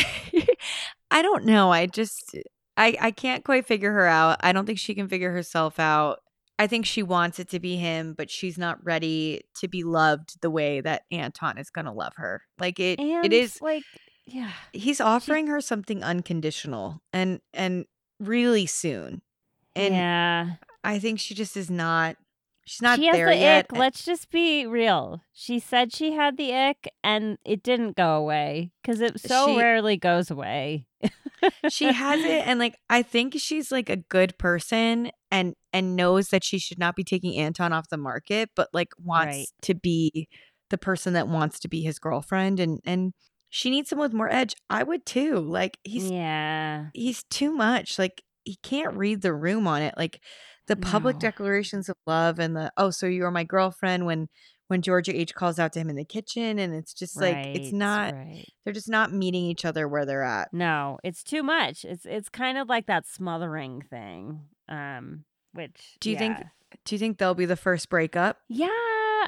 i 1.11 1.21
don't 1.21 1.45
know 1.45 1.71
i 1.71 1.85
just 1.85 2.35
i 2.77 2.95
i 3.01 3.11
can't 3.11 3.43
quite 3.43 3.65
figure 3.65 3.91
her 3.91 4.05
out 4.05 4.37
i 4.41 4.51
don't 4.51 4.65
think 4.65 4.79
she 4.79 4.95
can 4.95 5.07
figure 5.07 5.31
herself 5.31 5.79
out 5.79 6.19
i 6.59 6.67
think 6.67 6.85
she 6.85 7.03
wants 7.03 7.39
it 7.39 7.49
to 7.49 7.59
be 7.59 7.75
him 7.75 8.13
but 8.13 8.29
she's 8.29 8.57
not 8.57 8.83
ready 8.83 9.41
to 9.55 9.67
be 9.67 9.83
loved 9.83 10.39
the 10.41 10.49
way 10.49 10.81
that 10.81 11.03
anton 11.11 11.57
is 11.57 11.69
going 11.69 11.85
to 11.85 11.91
love 11.91 12.13
her 12.15 12.41
like 12.59 12.79
it 12.79 12.99
and 12.99 13.25
it 13.25 13.33
is 13.33 13.61
like 13.61 13.83
yeah 14.25 14.51
he's 14.71 15.01
offering 15.01 15.47
her 15.47 15.59
something 15.59 16.03
unconditional 16.03 17.01
and 17.11 17.39
and 17.53 17.85
really 18.19 18.65
soon 18.65 19.21
and 19.75 19.93
yeah. 19.93 20.49
I 20.83 20.99
think 20.99 21.19
she 21.19 21.33
just 21.33 21.57
is 21.57 21.69
not 21.69 22.15
she's 22.65 22.81
not 22.81 22.99
she 22.99 23.07
has 23.07 23.15
there 23.15 23.27
the 23.27 23.35
yet 23.35 23.65
ick 23.65 23.77
let's 23.77 24.05
just 24.05 24.31
be 24.31 24.65
real 24.65 25.21
she 25.33 25.59
said 25.59 25.91
she 25.91 26.13
had 26.13 26.37
the 26.37 26.53
ick 26.53 26.89
and 27.03 27.37
it 27.43 27.63
didn't 27.63 27.95
go 27.95 28.15
away 28.15 28.71
because 28.81 29.01
it 29.01 29.19
so 29.19 29.47
She- 29.47 29.57
rarely 29.57 29.97
goes 29.97 30.31
away 30.31 30.85
she 31.69 31.91
has 31.91 32.23
it 32.23 32.43
and 32.45 32.59
like 32.59 32.75
i 32.89 33.01
think 33.01 33.35
she's 33.37 33.71
like 33.71 33.89
a 33.89 33.97
good 33.97 34.37
person 34.37 35.11
and 35.31 35.53
and 35.71 35.95
knows 35.95 36.29
that 36.29 36.43
she 36.43 36.59
should 36.59 36.79
not 36.79 36.95
be 36.95 37.03
taking 37.03 37.37
anton 37.37 37.73
off 37.73 37.89
the 37.89 37.97
market 37.97 38.49
but 38.55 38.69
like 38.73 38.89
wants 39.03 39.35
Right. 39.37 39.47
to 39.63 39.75
be 39.75 40.27
the 40.69 40.77
person 40.77 41.13
that 41.13 41.27
wants 41.27 41.59
to 41.59 41.67
be 41.67 41.81
his 41.81 41.99
girlfriend 41.99 42.59
and 42.59 42.79
and 42.85 43.13
she 43.49 43.69
needs 43.69 43.89
someone 43.89 44.05
with 44.09 44.13
more 44.13 44.31
edge 44.31 44.53
i 44.69 44.83
would 44.83 45.05
too 45.05 45.37
like 45.39 45.77
he's 45.83 46.09
yeah 46.11 46.85
he's 46.93 47.23
too 47.29 47.51
much 47.51 47.97
like 47.99 48.21
he 48.45 48.57
can't 48.61 48.97
read 48.97 49.21
the 49.21 49.33
room 49.33 49.67
on 49.67 49.81
it. 49.81 49.93
Like 49.95 50.19
the 50.67 50.75
public 50.75 51.15
No. 51.15 51.19
declarations 51.19 51.87
of 51.87 51.95
love 52.05 52.39
and 52.39 52.55
the 52.57 52.73
oh, 52.75 52.89
so 52.89 53.05
you're 53.05 53.31
my 53.31 53.45
girlfriend 53.45 54.05
when 54.05 54.27
when 54.73 54.81
Georgia 54.81 55.15
H 55.15 55.35
calls 55.35 55.59
out 55.59 55.71
to 55.73 55.79
him 55.79 55.89
in 55.89 55.95
the 55.95 56.03
kitchen 56.03 56.57
and 56.57 56.73
it's 56.73 56.93
just 56.93 57.21
like 57.21 57.37
it's 57.53 57.71
not 57.71 58.13
right. 58.13 58.43
they're 58.63 58.73
just 58.73 58.89
not 58.89 59.13
meeting 59.13 59.43
each 59.45 59.63
other 59.65 59.87
where 59.87 60.03
they're 60.05 60.23
at. 60.23 60.51
No, 60.51 60.97
it's 61.03 61.21
too 61.23 61.43
much. 61.43 61.85
It's 61.85 62.05
it's 62.05 62.27
kind 62.27 62.57
of 62.57 62.67
like 62.67 62.87
that 62.87 63.05
smothering 63.07 63.81
thing. 63.89 64.41
Um, 64.67 65.25
which 65.53 65.95
Do 65.99 66.09
you 66.09 66.17
think 66.17 66.37
do 66.85 66.95
you 66.95 66.99
think 66.99 67.19
they'll 67.19 67.35
be 67.35 67.45
the 67.45 67.55
first 67.55 67.87
breakup? 67.89 68.37
Yeah, 68.49 68.67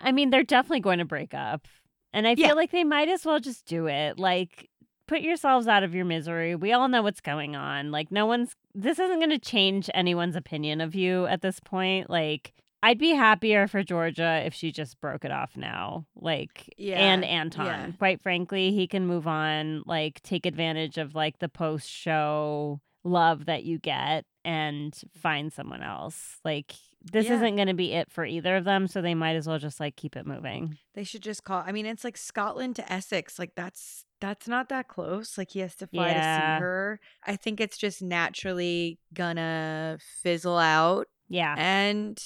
I 0.01 0.11
mean, 0.11 0.31
they're 0.31 0.43
definitely 0.43 0.79
going 0.79 0.97
to 0.99 1.05
break 1.05 1.33
up. 1.35 1.67
And 2.11 2.27
I 2.27 2.33
Yeah. 2.35 2.47
feel 2.47 2.55
like 2.55 2.71
they 2.71 2.83
might 2.83 3.07
as 3.07 3.23
well 3.25 3.39
just 3.39 3.65
do 3.67 3.85
it. 3.87 4.17
Like, 4.17 4.69
put 5.07 5.21
yourselves 5.21 5.67
out 5.67 5.83
of 5.83 5.93
your 5.93 6.05
misery. 6.05 6.55
We 6.55 6.73
all 6.73 6.87
know 6.87 7.03
what's 7.03 7.21
going 7.21 7.55
on. 7.55 7.91
Like, 7.91 8.11
no 8.11 8.25
one's, 8.25 8.55
this 8.73 8.97
isn't 8.97 9.19
going 9.19 9.29
to 9.29 9.37
change 9.37 9.89
anyone's 9.93 10.35
opinion 10.35 10.81
of 10.81 10.95
you 10.95 11.27
at 11.27 11.41
this 11.43 11.59
point. 11.59 12.09
Like, 12.09 12.53
I'd 12.86 12.99
be 12.99 13.11
happier 13.15 13.67
for 13.67 13.81
Georgia 13.83 14.43
if 14.45 14.53
she 14.53 14.71
just 14.71 15.01
broke 15.01 15.25
it 15.25 15.31
off 15.31 15.57
now. 15.57 16.05
Like, 16.15 16.71
yeah, 16.77 16.99
and 16.99 17.25
Anton. 17.25 17.65
yeah. 17.65 17.91
Quite 17.97 18.21
frankly, 18.21 18.71
he 18.71 18.88
can 18.88 19.07
move 19.07 19.27
on, 19.27 19.81
like, 19.86 20.21
take 20.21 20.45
advantage 20.45 20.97
of, 20.99 21.15
like, 21.15 21.39
the 21.39 21.49
post 21.49 21.89
show 21.89 22.79
love 23.03 23.45
that 23.45 23.63
you 23.63 23.79
get 23.79 24.25
and 24.43 24.95
find 25.15 25.51
someone 25.51 25.81
else. 25.81 26.38
Like, 26.45 26.73
this 27.01 27.25
Yeah. 27.27 27.36
isn't 27.36 27.55
going 27.55 27.67
to 27.67 27.73
be 27.73 27.93
it 27.93 28.11
for 28.11 28.23
either 28.25 28.55
of 28.55 28.65
them. 28.65 28.88
So 28.88 29.01
they 29.01 29.13
might 29.15 29.36
as 29.36 29.47
well 29.47 29.59
just, 29.59 29.79
like, 29.79 29.95
keep 29.95 30.15
it 30.15 30.25
moving. 30.27 30.77
They 30.93 31.03
should 31.03 31.21
just 31.23 31.43
call 31.43 31.63
I 31.65 31.71
mean, 31.71 31.86
it's 31.88 32.03
like 32.03 32.17
Scotland 32.17 32.75
to 32.77 32.91
Essex. 32.91 33.38
Like 33.39 33.53
that's 33.55 34.05
that's 34.21 34.47
not 34.47 34.69
that 34.69 34.88
close. 34.88 35.38
Like 35.38 35.51
he 35.51 35.59
has 35.59 35.75
to 35.75 35.88
fly 35.88 36.13
to 36.13 36.19
see 36.19 36.61
her. 36.63 36.99
I 37.25 37.36
think 37.36 37.59
it's 37.59 37.77
just 37.77 38.01
naturally 38.01 38.97
gonna 39.13 39.97
fizzle 40.23 40.57
out 40.57 41.07
Yeah. 41.27 41.53
and 41.57 42.17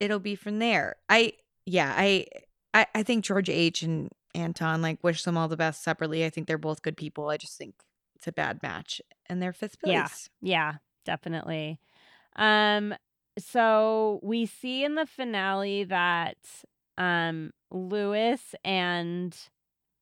it'll 0.00 0.18
be 0.18 0.34
from 0.34 0.58
there. 0.58 0.96
I 1.08 1.34
yeah, 1.66 1.94
I 1.96 2.26
I, 2.74 2.86
I 2.94 3.02
think 3.02 3.24
George 3.24 3.48
H 3.50 3.82
and 3.82 4.10
Anton 4.34 4.82
like 4.82 5.02
wish 5.02 5.22
them 5.24 5.36
all 5.36 5.48
the 5.48 5.56
best 5.56 5.82
separately. 5.82 6.24
I 6.24 6.30
think 6.30 6.46
they're 6.46 6.58
both 6.58 6.82
good 6.82 6.96
people. 6.96 7.28
I 7.28 7.36
just 7.36 7.56
think 7.56 7.74
it's 8.16 8.26
a 8.28 8.32
bad 8.32 8.62
match 8.62 9.00
and 9.26 9.42
they're 9.42 9.52
fifth 9.52 9.80
place. 9.80 10.28
Yeah. 10.40 10.72
Yeah, 10.72 10.74
definitely. 11.04 11.80
Um 12.36 12.94
so 13.38 14.20
we 14.22 14.46
see 14.46 14.84
in 14.84 14.94
the 14.96 15.06
finale 15.06 15.84
that 15.84 16.36
um 16.96 17.52
Luis 17.70 18.54
and 18.64 19.36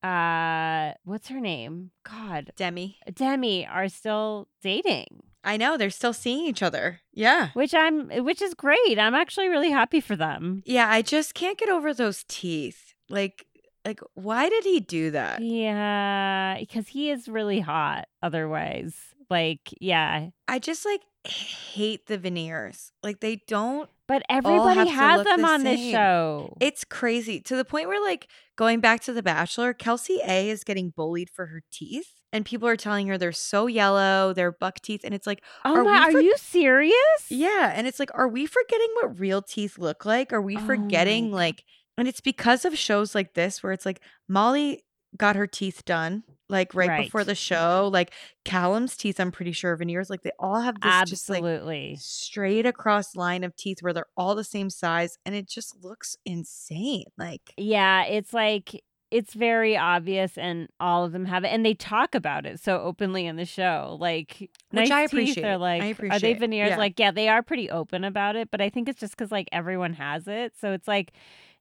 uh 0.03 0.93
what's 1.05 1.29
her 1.29 1.41
name? 1.41 1.91
God, 2.05 2.53
Demi. 2.57 2.99
Demi 3.13 3.67
are 3.67 3.89
still 3.89 4.49
dating, 4.63 5.23
I 5.47 5.57
know 5.57 5.77
they're 5.77 5.91
still 5.91 6.13
seeing 6.13 6.45
each 6.47 6.63
other. 6.63 7.01
Yeah. 7.15 7.51
which 7.55 7.75
I'm 7.75 8.11
eh, 8.11 8.19
which 8.21 8.43
is 8.43 8.53
great. 8.55 8.99
I'm 8.99 9.15
actually 9.15 9.49
really 9.49 9.71
happy 9.71 10.01
for 10.01 10.17
them. 10.17 10.63
Yeah, 10.67 10.91
I 10.91 11.01
just 11.03 11.35
can't 11.35 11.57
get 11.57 11.69
over 11.71 11.95
those 11.95 12.25
teeth. 12.29 12.95
Like 13.09 13.47
like 13.87 14.01
why 14.15 14.49
did 14.49 14.65
he 14.65 14.81
do 14.81 15.13
that? 15.13 15.41
Yeah, 15.41 16.57
because 16.59 16.89
he 16.89 17.11
is 17.11 17.29
really 17.29 17.61
hot 17.61 18.09
otherwise. 18.23 18.95
Like, 19.31 19.75
yeah. 19.81 20.29
I 20.47 20.59
just 20.59 20.85
like 20.85 21.01
hate 21.25 22.07
the 22.07 22.19
veneers. 22.19 22.93
Like 23.03 23.21
they 23.21 23.43
don't 23.49 23.89
But 24.07 24.23
everybody 24.29 24.89
has 24.89 25.25
them 25.25 25.43
the 25.43 25.49
on 25.49 25.63
this 25.65 25.81
show. 25.91 26.57
it's 26.61 26.85
crazy 26.85 27.41
to 27.41 27.57
the 27.57 27.65
point 27.65 27.89
where 27.89 28.05
like 28.05 28.29
going 28.57 28.81
back 28.81 29.01
to 29.03 29.13
the 29.13 29.23
bachelor, 29.23 29.73
Kelsey 29.73 30.21
A 30.27 30.49
is 30.51 30.65
getting 30.65 30.91
bullied 30.91 31.31
for 31.31 31.47
her 31.47 31.63
teeth 31.73 32.16
and 32.33 32.45
people 32.45 32.69
are 32.69 32.77
telling 32.77 33.07
her 33.09 33.19
they're 33.19 33.33
so 33.33 33.67
yellow, 33.67 34.33
they're 34.33 34.53
buck 34.53 34.81
teeth 34.81 35.03
and 35.05 35.15
it's 35.15 35.27
like 35.27 35.43
oh 35.65 35.75
are 35.77 35.85
my, 35.85 35.91
we 35.91 35.99
are 35.99 36.21
you 36.23 36.35
serious? 36.39 36.95
yeah, 37.31 37.73
and 37.75 37.87
it's 37.87 37.99
like 37.99 38.11
are 38.15 38.29
we 38.29 38.47
forgetting 38.47 38.89
what 38.95 39.19
real 39.19 39.43
teeth 39.43 39.79
look 39.79 40.05
like? 40.05 40.33
Are 40.33 40.43
we 40.43 40.57
Oh 40.57 40.61
forgetting 40.61 41.33
like 41.33 41.65
and 41.99 42.07
it's 42.09 42.21
because 42.21 42.65
of 42.65 42.77
shows 42.77 43.15
like 43.15 43.35
this 43.35 43.63
where 43.63 43.73
it's 43.73 43.87
like 43.87 44.01
Molly 44.29 44.85
got 45.17 45.37
her 45.37 45.47
teeth 45.47 45.85
done 45.85 46.25
like 46.49 46.75
right, 46.75 47.05
before 47.05 47.25
the 47.25 47.35
show. 47.35 47.91
Like 47.93 48.13
Callum's 48.45 48.97
teeth, 48.97 49.19
I'm 49.19 49.33
pretty 49.33 49.53
sure 49.53 49.75
veneers. 49.77 50.11
Like 50.11 50.23
they 50.23 50.31
all 50.39 50.61
have 50.61 50.81
this 50.81 51.03
just 51.05 51.29
like 51.29 51.39
Absolutely. 51.43 51.97
straight 51.97 52.67
across 52.67 53.17
line 53.17 53.45
of 53.45 53.57
teeth 53.57 53.79
where 53.81 53.93
they're 53.93 54.07
all 54.17 54.35
the 54.35 54.45
same 54.45 54.71
size, 54.71 55.19
and 55.25 55.35
it 55.35 55.49
just 55.49 55.83
looks 55.83 56.17
insane. 56.25 57.07
Like 57.19 57.53
Yeah, 57.57 58.05
it's 58.05 58.33
like 58.33 58.83
it's 59.11 59.35
very 59.35 59.77
obvious 59.77 60.37
and 60.37 60.69
all 60.81 61.05
of 61.05 61.13
them 61.13 61.27
have 61.27 61.45
it 61.45 61.49
and 61.49 61.65
they 61.65 61.75
talk 61.75 62.15
about 62.15 62.45
it 62.45 62.59
so 62.59 62.81
openly 62.81 63.27
in 63.27 63.37
the 63.37 63.45
show. 63.45 63.97
Like 64.01 64.37
Which 64.41 64.51
nice 64.73 64.91
I 64.91 65.03
appreciate. 65.03 65.45
Are 65.45 65.59
like 65.59 66.03
are 66.03 66.19
they 66.19 66.35
veneers? 66.35 66.71
yeah. 66.71 66.77
Like, 66.77 66.99
yeah, 66.99 67.13
they 67.13 67.29
are 67.29 67.43
pretty 67.43 67.71
open 67.71 68.03
about 68.05 68.37
it, 68.37 68.51
but 68.51 68.61
I 68.61 68.69
think 68.69 68.89
it's 68.89 68.99
just 69.01 69.17
because 69.17 69.31
like 69.31 69.49
everyone 69.53 69.95
has 69.95 70.27
it. 70.27 70.55
So 70.61 70.73
it's 70.73 70.89
like 70.89 71.13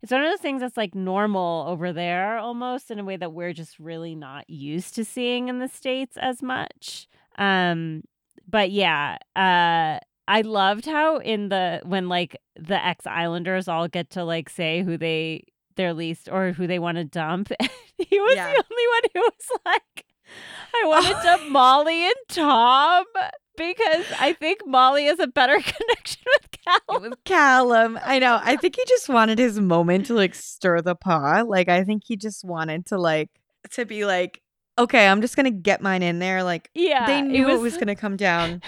it's 0.02 0.12
one 0.12 0.24
of 0.24 0.32
those 0.32 0.40
things 0.40 0.62
that's 0.62 0.78
like 0.78 0.96
normal 0.96 1.66
over 1.68 1.94
there 1.94 2.38
almost 2.38 2.90
in 2.92 3.00
a 3.00 3.04
way 3.04 3.18
that 3.18 3.32
we're 3.34 3.54
just 3.54 3.80
really 3.80 4.16
not 4.16 4.50
used 4.50 4.96
to 4.96 5.06
seeing 5.06 5.48
in 5.48 5.60
the 5.60 5.68
States 5.68 6.18
as 6.18 6.42
much. 6.42 7.08
Um 7.38 8.04
but 8.48 8.72
yeah, 8.72 9.18
uh 9.36 10.00
I 10.28 10.42
loved 10.42 10.88
how 10.88 11.18
in 11.18 11.50
the 11.50 11.82
when 11.84 12.10
like 12.10 12.38
the 12.56 12.84
ex 12.84 13.06
Islanders 13.06 13.68
all 13.68 13.88
get 13.88 14.10
to 14.12 14.24
like 14.24 14.50
say 14.50 14.82
who 14.82 14.98
they 14.98 15.44
their 15.76 15.94
least 15.94 16.30
or 16.32 16.52
who 16.52 16.68
they 16.68 16.80
want 16.80 16.98
to 16.98 17.04
dump. 17.04 17.50
he 17.98 18.20
was 18.20 18.36
Yeah. 18.36 18.54
the 18.54 18.64
only 18.72 18.88
one 18.94 19.02
who 19.14 19.20
was 19.22 19.60
like, 19.66 20.06
I 20.74 20.88
want 20.88 21.06
to 21.08 21.14
dump 21.24 21.50
Molly 21.52 22.06
and 22.06 22.16
Tom 22.30 23.06
because 23.58 24.06
I 24.20 24.34
think 24.34 24.62
Molly 24.66 25.06
has 25.06 25.20
a 25.20 25.28
better 25.28 25.54
connection 25.60 26.22
with 26.26 26.50
Cal. 26.52 27.02
with 27.02 27.24
Callum, 27.24 28.00
I 28.04 28.20
know. 28.20 28.40
I 28.42 28.56
think 28.58 28.76
he 28.76 28.84
just 28.88 29.08
wanted 29.08 29.38
his 29.40 29.60
moment 29.60 30.08
to 30.08 30.14
like 30.14 30.36
stir 30.36 30.82
the 30.82 30.96
pot. 30.96 31.48
Like 31.48 31.70
I 31.70 31.84
think 31.84 32.04
he 32.06 32.18
just 32.18 32.44
wanted 32.44 32.88
to 32.88 32.98
like 32.98 33.30
to 33.72 33.86
be 33.86 34.06
like, 34.06 34.42
okay, 34.78 35.08
I'm 35.08 35.22
just 35.22 35.36
gonna 35.36 35.52
get 35.52 35.82
mine 35.82 36.04
in 36.04 36.20
there. 36.20 36.44
Like 36.44 36.70
Yeah, 36.74 37.06
they 37.06 37.22
knew 37.22 37.50
it 37.50 37.60
was, 37.62 37.78
gonna 37.78 37.96
come 37.96 38.18
down 38.18 38.62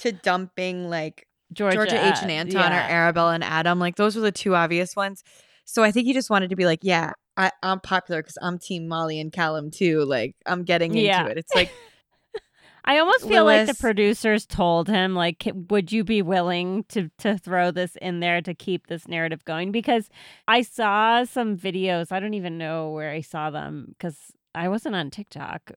to 0.00 0.12
dumping 0.12 0.88
like 0.88 1.26
Georgia, 1.52 1.76
Georgia 1.76 2.06
H 2.08 2.16
and 2.22 2.30
uh, 2.30 2.34
Anton 2.34 2.72
or 2.72 2.76
Arabella 2.76 3.32
and 3.32 3.42
Adam. 3.42 3.78
Like 3.80 3.96
those 3.96 4.14
were 4.14 4.22
the 4.22 4.30
two 4.32 4.54
obvious 4.54 4.94
ones. 4.94 5.24
So 5.70 5.82
I 5.82 5.92
think 5.92 6.06
he 6.06 6.14
just 6.14 6.30
wanted 6.30 6.48
to 6.48 6.56
be 6.56 6.64
like, 6.64 6.78
yeah, 6.82 7.12
I, 7.36 7.52
I'm 7.62 7.78
popular 7.80 8.22
because 8.22 8.38
I'm 8.40 8.58
Team 8.58 8.88
Molly 8.88 9.20
and 9.20 9.30
Callum 9.30 9.70
too. 9.70 10.02
Like 10.06 10.34
I'm 10.46 10.64
getting 10.64 10.92
into 10.92 11.04
Yeah. 11.04 11.26
it. 11.26 11.36
It's 11.36 11.54
like 11.54 11.70
I 12.86 12.98
almost 13.00 13.28
feel 13.28 13.44
like 13.44 13.66
the 13.66 13.74
producers 13.74 14.46
told 14.46 14.88
him, 14.88 15.14
like, 15.14 15.46
would 15.68 15.92
you 15.92 16.04
be 16.04 16.22
willing 16.22 16.84
to 16.88 17.10
to 17.18 17.36
throw 17.36 17.70
this 17.70 17.96
in 18.00 18.20
there 18.20 18.40
to 18.40 18.54
keep 18.54 18.86
this 18.86 19.06
narrative 19.06 19.44
going? 19.44 19.70
Because 19.72 20.08
I 20.46 20.62
saw 20.62 21.24
some 21.24 21.58
videos. 21.58 22.12
I 22.12 22.18
don't 22.18 22.32
even 22.32 22.56
know 22.56 22.88
where 22.90 23.10
I 23.10 23.20
saw 23.20 23.50
them 23.50 23.88
because 23.90 24.16
I 24.54 24.68
wasn't 24.68 24.94
on 24.94 25.10
TikTok. 25.10 25.72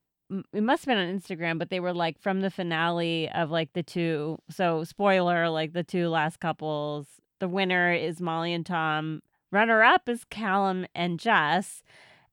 It 0.54 0.64
must 0.64 0.86
have 0.86 0.96
been 0.96 1.06
on 1.06 1.20
Instagram, 1.20 1.60
but 1.60 1.70
they 1.70 1.82
were 1.82 1.94
like 1.94 2.18
from 2.18 2.40
the 2.40 2.50
finale 2.50 3.30
of 3.36 3.52
like 3.52 3.74
the 3.74 3.84
two. 3.84 4.38
So 4.50 4.86
spoiler, 4.86 5.50
like 5.50 5.74
the 5.74 5.84
two 5.84 6.08
last 6.08 6.40
couples. 6.40 7.08
The 7.42 7.50
winner 7.50 7.92
is 7.92 8.22
Molly 8.22 8.54
and 8.54 8.66
Tom. 8.66 9.22
Runner 9.52 9.84
up 9.84 10.08
is 10.08 10.24
Callum 10.26 10.86
and 10.96 11.20
Jess. 11.20 11.84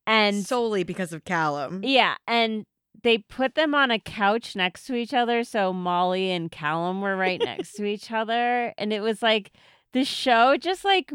And 0.06 0.46
solely 0.46 0.84
because 0.84 1.12
of 1.12 1.24
Callum. 1.24 1.82
yeah, 1.84 2.14
and 2.26 2.64
they 3.02 3.18
put 3.18 3.54
them 3.54 3.74
on 3.74 3.90
a 3.90 3.98
couch 3.98 4.56
next 4.56 4.86
to 4.86 4.94
each 4.94 5.12
other, 5.12 5.44
so 5.44 5.72
Molly 5.72 6.30
and 6.30 6.50
Callum 6.50 7.00
were 7.00 7.16
right 7.16 7.40
next 7.44 7.74
to 7.74 7.84
each 7.84 8.10
other, 8.12 8.72
and 8.78 8.92
it 8.92 9.00
was 9.00 9.22
like 9.22 9.52
the 9.92 10.04
show 10.04 10.56
just 10.56 10.84
like 10.84 11.12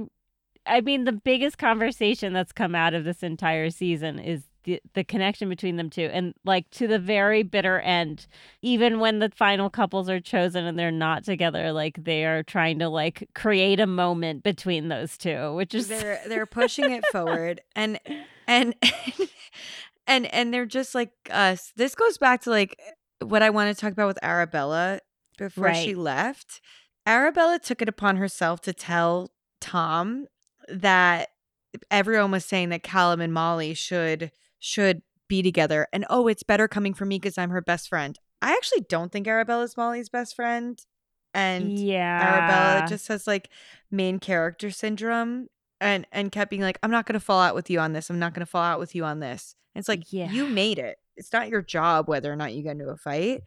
I 0.65 0.81
mean 0.81 1.03
the 1.05 1.11
biggest 1.11 1.57
conversation 1.57 2.33
that's 2.33 2.51
come 2.51 2.75
out 2.75 2.93
of 2.93 3.03
this 3.03 3.23
entire 3.23 3.69
season 3.69 4.19
is 4.19 4.43
the, 4.63 4.81
the 4.93 5.03
connection 5.03 5.49
between 5.49 5.75
them 5.77 5.89
two 5.89 6.09
and 6.13 6.33
like 6.45 6.69
to 6.71 6.87
the 6.87 6.99
very 6.99 7.43
bitter 7.43 7.79
end 7.79 8.27
even 8.61 8.99
when 8.99 9.19
the 9.19 9.29
final 9.29 9.69
couples 9.69 10.09
are 10.09 10.19
chosen 10.19 10.65
and 10.65 10.77
they're 10.79 10.91
not 10.91 11.23
together 11.23 11.71
like 11.71 12.03
they 12.03 12.25
are 12.25 12.43
trying 12.43 12.79
to 12.79 12.89
like 12.89 13.29
create 13.35 13.79
a 13.79 13.87
moment 13.87 14.43
between 14.43 14.87
those 14.87 15.17
two 15.17 15.53
which 15.55 15.73
is 15.73 15.87
they're 15.87 16.21
they're 16.27 16.45
pushing 16.45 16.91
it 16.91 17.05
forward 17.11 17.61
and 17.75 17.99
and 18.47 18.75
and 20.07 20.33
and 20.33 20.53
they're 20.53 20.65
just 20.65 20.95
like 20.95 21.11
us. 21.31 21.71
This 21.75 21.95
goes 21.95 22.17
back 22.17 22.41
to 22.41 22.49
like 22.49 22.79
what 23.19 23.41
i 23.41 23.49
want 23.49 23.73
to 23.73 23.79
talk 23.79 23.93
about 23.93 24.07
with 24.07 24.19
arabella 24.21 24.99
before 25.37 25.73
she 25.73 25.95
left. 25.95 26.61
Arabella 27.05 27.59
took 27.59 27.81
it 27.81 27.89
upon 27.89 28.17
herself 28.17 28.61
to 28.61 28.73
tell 28.73 29.31
tom 29.61 30.27
that 30.67 31.29
everyone 31.89 32.31
was 32.31 32.45
saying 32.45 32.69
that 32.69 32.83
callum 32.83 33.21
and 33.21 33.33
molly 33.33 33.73
should 33.73 34.31
should 34.63 35.01
be 35.27 35.41
together 35.41 35.87
and 35.91 36.05
oh 36.09 36.27
it's 36.27 36.43
better 36.43 36.67
coming 36.67 36.93
from 36.93 37.09
me 37.09 37.17
because 37.19 37.37
i'm 37.37 37.49
her 37.49 37.61
best 37.61 37.89
friend 37.89 38.17
i 38.41 38.51
actually 38.53 38.85
don't 38.87 39.11
think 39.11 39.27
arabella's 39.27 39.75
molly's 39.75 40.09
best 40.09 40.35
friend 40.35 40.85
and 41.33 41.77
yeah 41.77 42.21
Arabella 42.21 42.87
just 42.87 43.07
has 43.07 43.25
like 43.27 43.49
main 43.91 44.19
character 44.19 44.69
syndrome 44.71 45.47
and 45.81 46.07
and 46.11 46.31
kept 46.31 46.49
being 46.49 46.61
like, 46.61 46.77
I'm 46.83 46.91
not 46.91 47.05
gonna 47.05 47.19
fall 47.19 47.41
out 47.41 47.55
with 47.55 47.69
you 47.69 47.79
on 47.79 47.93
this. 47.93 48.09
I'm 48.09 48.19
not 48.19 48.33
gonna 48.33 48.45
fall 48.45 48.63
out 48.63 48.79
with 48.79 48.95
you 48.95 49.03
on 49.03 49.19
this. 49.19 49.55
And 49.73 49.81
it's 49.81 49.89
like 49.89 50.03
Yeah. 50.13 50.29
you 50.29 50.47
made 50.47 50.79
it. 50.79 50.97
It's 51.17 51.33
not 51.33 51.49
your 51.49 51.61
job 51.61 52.07
whether 52.07 52.31
or 52.31 52.35
not 52.35 52.53
you 52.53 52.63
get 52.63 52.73
into 52.73 52.89
a 52.89 52.95
fight. 52.97 53.41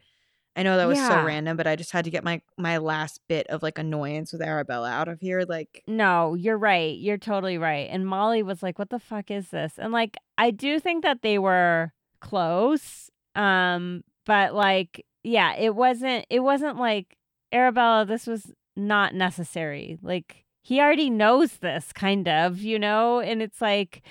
I 0.57 0.63
know 0.63 0.75
that 0.75 0.87
was 0.87 0.97
so 0.97 1.23
random, 1.23 1.55
but 1.55 1.67
I 1.67 1.75
just 1.75 1.91
had 1.91 2.05
to 2.05 2.11
get 2.11 2.23
my 2.23 2.41
my 2.57 2.79
last 2.79 3.21
bit 3.29 3.45
of 3.47 3.61
like 3.61 3.77
annoyance 3.77 4.33
with 4.33 4.41
Arabella 4.41 4.89
out 4.89 5.07
of 5.07 5.19
here. 5.21 5.45
Like, 5.47 5.83
No, 5.87 6.33
you're 6.33 6.57
right. 6.57 6.97
You're 6.97 7.19
totally 7.19 7.59
right. 7.59 7.87
And 7.91 8.07
Molly 8.07 8.41
was 8.41 8.63
like, 8.63 8.79
"What 8.79 8.89
the 8.89 8.99
fuck 8.99 9.29
is 9.29 9.49
this?" 9.49 9.73
And 9.77 9.93
like 9.93 10.17
I 10.37 10.49
do 10.49 10.79
think 10.79 11.03
that 11.03 11.21
they 11.21 11.37
were 11.37 11.93
close. 12.21 13.11
Um 13.35 14.03
but 14.25 14.55
like 14.55 15.05
yeah, 15.23 15.55
it 15.55 15.75
wasn't 15.75 16.25
it 16.31 16.39
wasn't 16.39 16.77
like 16.77 17.17
Arabella 17.51 18.05
this 18.05 18.25
was 18.25 18.51
not 18.75 19.13
necessary. 19.13 19.99
Like 20.01 20.43
he 20.63 20.81
already 20.81 21.09
knows 21.09 21.57
this 21.59 21.93
kind 21.93 22.27
of, 22.27 22.59
you 22.59 22.79
know? 22.79 23.19
And 23.19 23.41
it's 23.43 23.61
like 23.61 24.01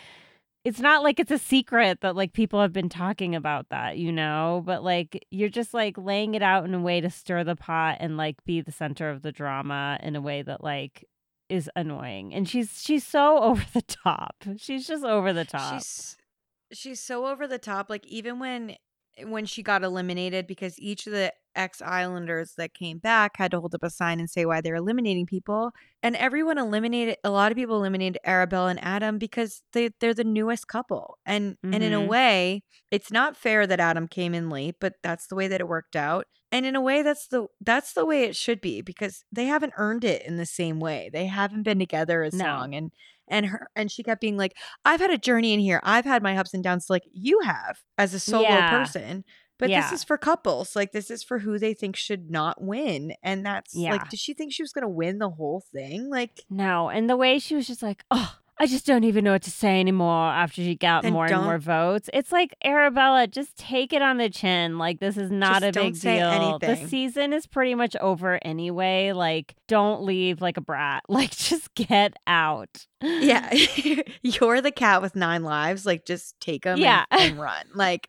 it's 0.67 0.81
not 0.81 1.05
like 1.05 1.21
it's 1.21 1.31
a 1.31 1.39
secret 1.39 2.01
that 2.01 2.17
like 2.17 2.33
people 2.33 2.61
have 2.61 2.73
been 2.73 2.89
talking 2.89 3.37
about 3.37 3.69
that, 3.69 3.99
you 3.99 4.11
know, 4.11 4.65
but 4.67 4.83
like 4.83 5.25
you're 5.31 5.49
just 5.49 5.73
like 5.73 5.97
laying 5.97 6.35
it 6.35 6.43
out 6.43 6.65
in 6.65 6.75
a 6.75 6.81
way 6.81 7.01
to 7.01 7.09
stir 7.09 7.45
the 7.45 7.55
pot 7.55 7.99
and 8.01 8.17
like 8.17 8.45
be 8.45 8.61
the 8.61 8.73
center 8.73 9.09
of 9.09 9.23
the 9.23 9.31
drama 9.31 9.97
in 10.03 10.17
a 10.17 10.21
way 10.21 10.43
that 10.43 10.65
like 10.65 11.05
is 11.49 11.71
annoying. 11.77 12.35
And 12.35 12.49
she's 12.49 12.83
she's 12.83 13.07
so 13.07 13.39
over 13.45 13.65
the 13.73 13.83
top. 13.83 14.35
She's 14.57 14.89
just 14.89 15.05
over 15.05 15.33
the 15.33 15.45
top. 15.45 15.75
she's 15.75 16.17
she's 16.73 16.99
so 16.99 17.27
over 17.27 17.47
the 17.47 17.61
top. 17.61 17.89
Like 17.89 18.05
even 18.09 18.41
when 18.41 18.75
when 19.23 19.47
she 19.47 19.63
got 19.63 19.85
eliminated, 19.85 20.49
because 20.49 20.81
each 20.81 21.07
of 21.07 21.13
the 21.13 21.33
ex 21.57 21.83
Islanders 21.83 22.55
that 22.57 22.75
came 22.75 22.99
back 22.99 23.37
had 23.37 23.51
to 23.53 23.61
hold 23.61 23.75
up 23.75 23.83
a 23.83 23.91
sign 23.91 24.21
and 24.21 24.31
say 24.31 24.45
why 24.47 24.61
they're 24.61 24.75
eliminating 24.77 25.27
people, 25.27 25.73
and 26.03 26.15
everyone 26.17 26.59
eliminated. 26.59 27.17
A 27.25 27.31
lot 27.31 27.51
of 27.53 27.57
people 27.57 27.77
eliminated 27.77 28.19
Arabelle 28.27 28.69
and 28.71 28.83
Adam 28.85 29.19
because 29.19 29.63
they 29.73 29.91
they're 30.01 30.15
the 30.15 30.25
newest 30.25 30.69
couple, 30.69 31.19
and 31.27 31.57
and 31.73 31.83
in 31.83 31.93
a 31.93 32.01
Mhm. 32.01 32.07
way, 32.07 32.63
it's 32.91 33.11
not 33.11 33.37
fair 33.37 33.67
that 33.67 33.81
Adam 33.81 34.09
came 34.09 34.35
in 34.35 34.49
late, 34.51 34.77
but 34.81 34.95
that's 35.03 35.27
the 35.29 35.35
way 35.37 35.49
that 35.49 35.61
it 35.61 35.69
worked 35.69 35.97
out. 35.97 36.27
And 36.53 36.65
in 36.65 36.77
a 36.77 36.81
way, 36.81 37.03
that's 37.03 37.27
the 37.29 37.47
that's 37.61 37.93
the 37.95 38.07
way 38.07 38.23
it 38.25 38.37
should 38.37 38.61
be 38.61 38.81
because 38.83 39.25
they 39.33 39.47
haven't 39.47 39.73
earned 39.77 40.05
it 40.05 40.23
in 40.27 40.37
the 40.37 40.47
same 40.47 40.79
way. 40.81 41.11
They 41.13 41.27
haven't 41.27 41.65
been 41.65 41.79
together 41.79 42.23
as 42.23 42.35
No. 42.35 42.45
long, 42.45 42.75
and 42.75 42.93
and 43.29 43.47
her 43.47 43.69
and 43.75 43.91
she 43.91 44.03
kept 44.05 44.21
being 44.21 44.37
like, 44.37 44.53
I've 44.85 45.01
had 45.01 45.11
a 45.11 45.19
journey 45.19 45.53
in 45.53 45.61
here. 45.61 45.81
I've 45.83 46.05
had 46.05 46.23
my 46.23 46.37
ups 46.37 46.55
and 46.55 46.63
downs 46.63 46.87
like 46.89 47.03
you 47.13 47.41
have 47.41 47.79
as 47.99 48.15
a 48.15 48.21
solo 48.21 48.43
Yeah. 48.43 48.71
person. 48.71 49.25
But 49.59 49.71
Yeah. 49.71 49.81
this 49.83 50.01
is 50.01 50.05
for 50.05 50.19
couples. 50.19 50.77
Like 50.77 50.93
this 50.93 51.11
is 51.11 51.23
for 51.23 51.39
who 51.39 51.59
they 51.59 51.73
think 51.75 51.97
should 51.97 52.31
not 52.31 52.61
win. 52.63 53.15
And 53.23 53.45
that's 53.45 53.75
Yeah. 53.75 53.93
like, 53.93 54.09
did 54.11 54.21
she 54.21 54.35
think 54.35 54.53
she 54.53 54.63
was 54.63 54.73
gonna 54.73 54.89
win 54.89 55.19
the 55.19 55.31
whole 55.31 55.63
thing? 55.73 56.11
Like 56.11 56.45
No, 56.51 56.89
and 56.89 57.09
the 57.09 57.17
way 57.17 57.39
she 57.39 57.55
was 57.55 57.67
just 57.67 57.83
like, 57.83 58.05
"Oh, 58.11 58.37
I 58.59 58.67
just 58.67 58.87
don't 58.87 59.05
even 59.05 59.25
know 59.25 59.33
what 59.33 59.43
to 59.43 59.51
say 59.51 59.81
anymore 59.81 60.29
after 60.29 60.63
she 60.63 60.77
got 60.77 61.03
Then 61.03 61.13
more 61.13 61.27
and 61.27 61.43
more 61.45 61.59
votes." 61.59 62.09
It's 62.15 62.33
like, 62.33 62.55
Arabella, 62.65 63.27
just 63.27 63.57
take 63.57 63.93
it 63.93 64.01
on 64.03 64.17
the 64.17 64.31
chin. 64.31 64.79
Like 64.79 64.99
this 65.01 65.17
is 65.17 65.31
not 65.31 65.63
a 65.63 65.73
big 65.73 66.01
deal. 66.01 66.59
The 66.59 66.77
season 66.89 67.33
is 67.33 67.47
pretty 67.47 67.75
much 67.75 67.95
over 67.97 68.39
anyway. 68.43 69.13
Like 69.13 69.55
don't 69.69 70.03
leave 70.05 70.41
like 70.41 70.57
a 70.57 70.61
brat. 70.63 71.03
Like 71.09 71.31
just 71.37 71.75
get 71.75 72.15
out. 72.27 72.87
yeah, 73.03 73.53
you're 74.23 74.61
the 74.61 74.71
cat 74.71 75.03
with 75.03 75.17
nine 75.17 75.43
lives. 75.43 75.85
Like 75.87 76.05
just 76.07 76.39
take 76.41 76.65
them 76.65 76.79
Yeah. 76.79 77.05
and, 77.11 77.33
and 77.33 77.41
run. 77.41 77.67
Like 77.75 78.07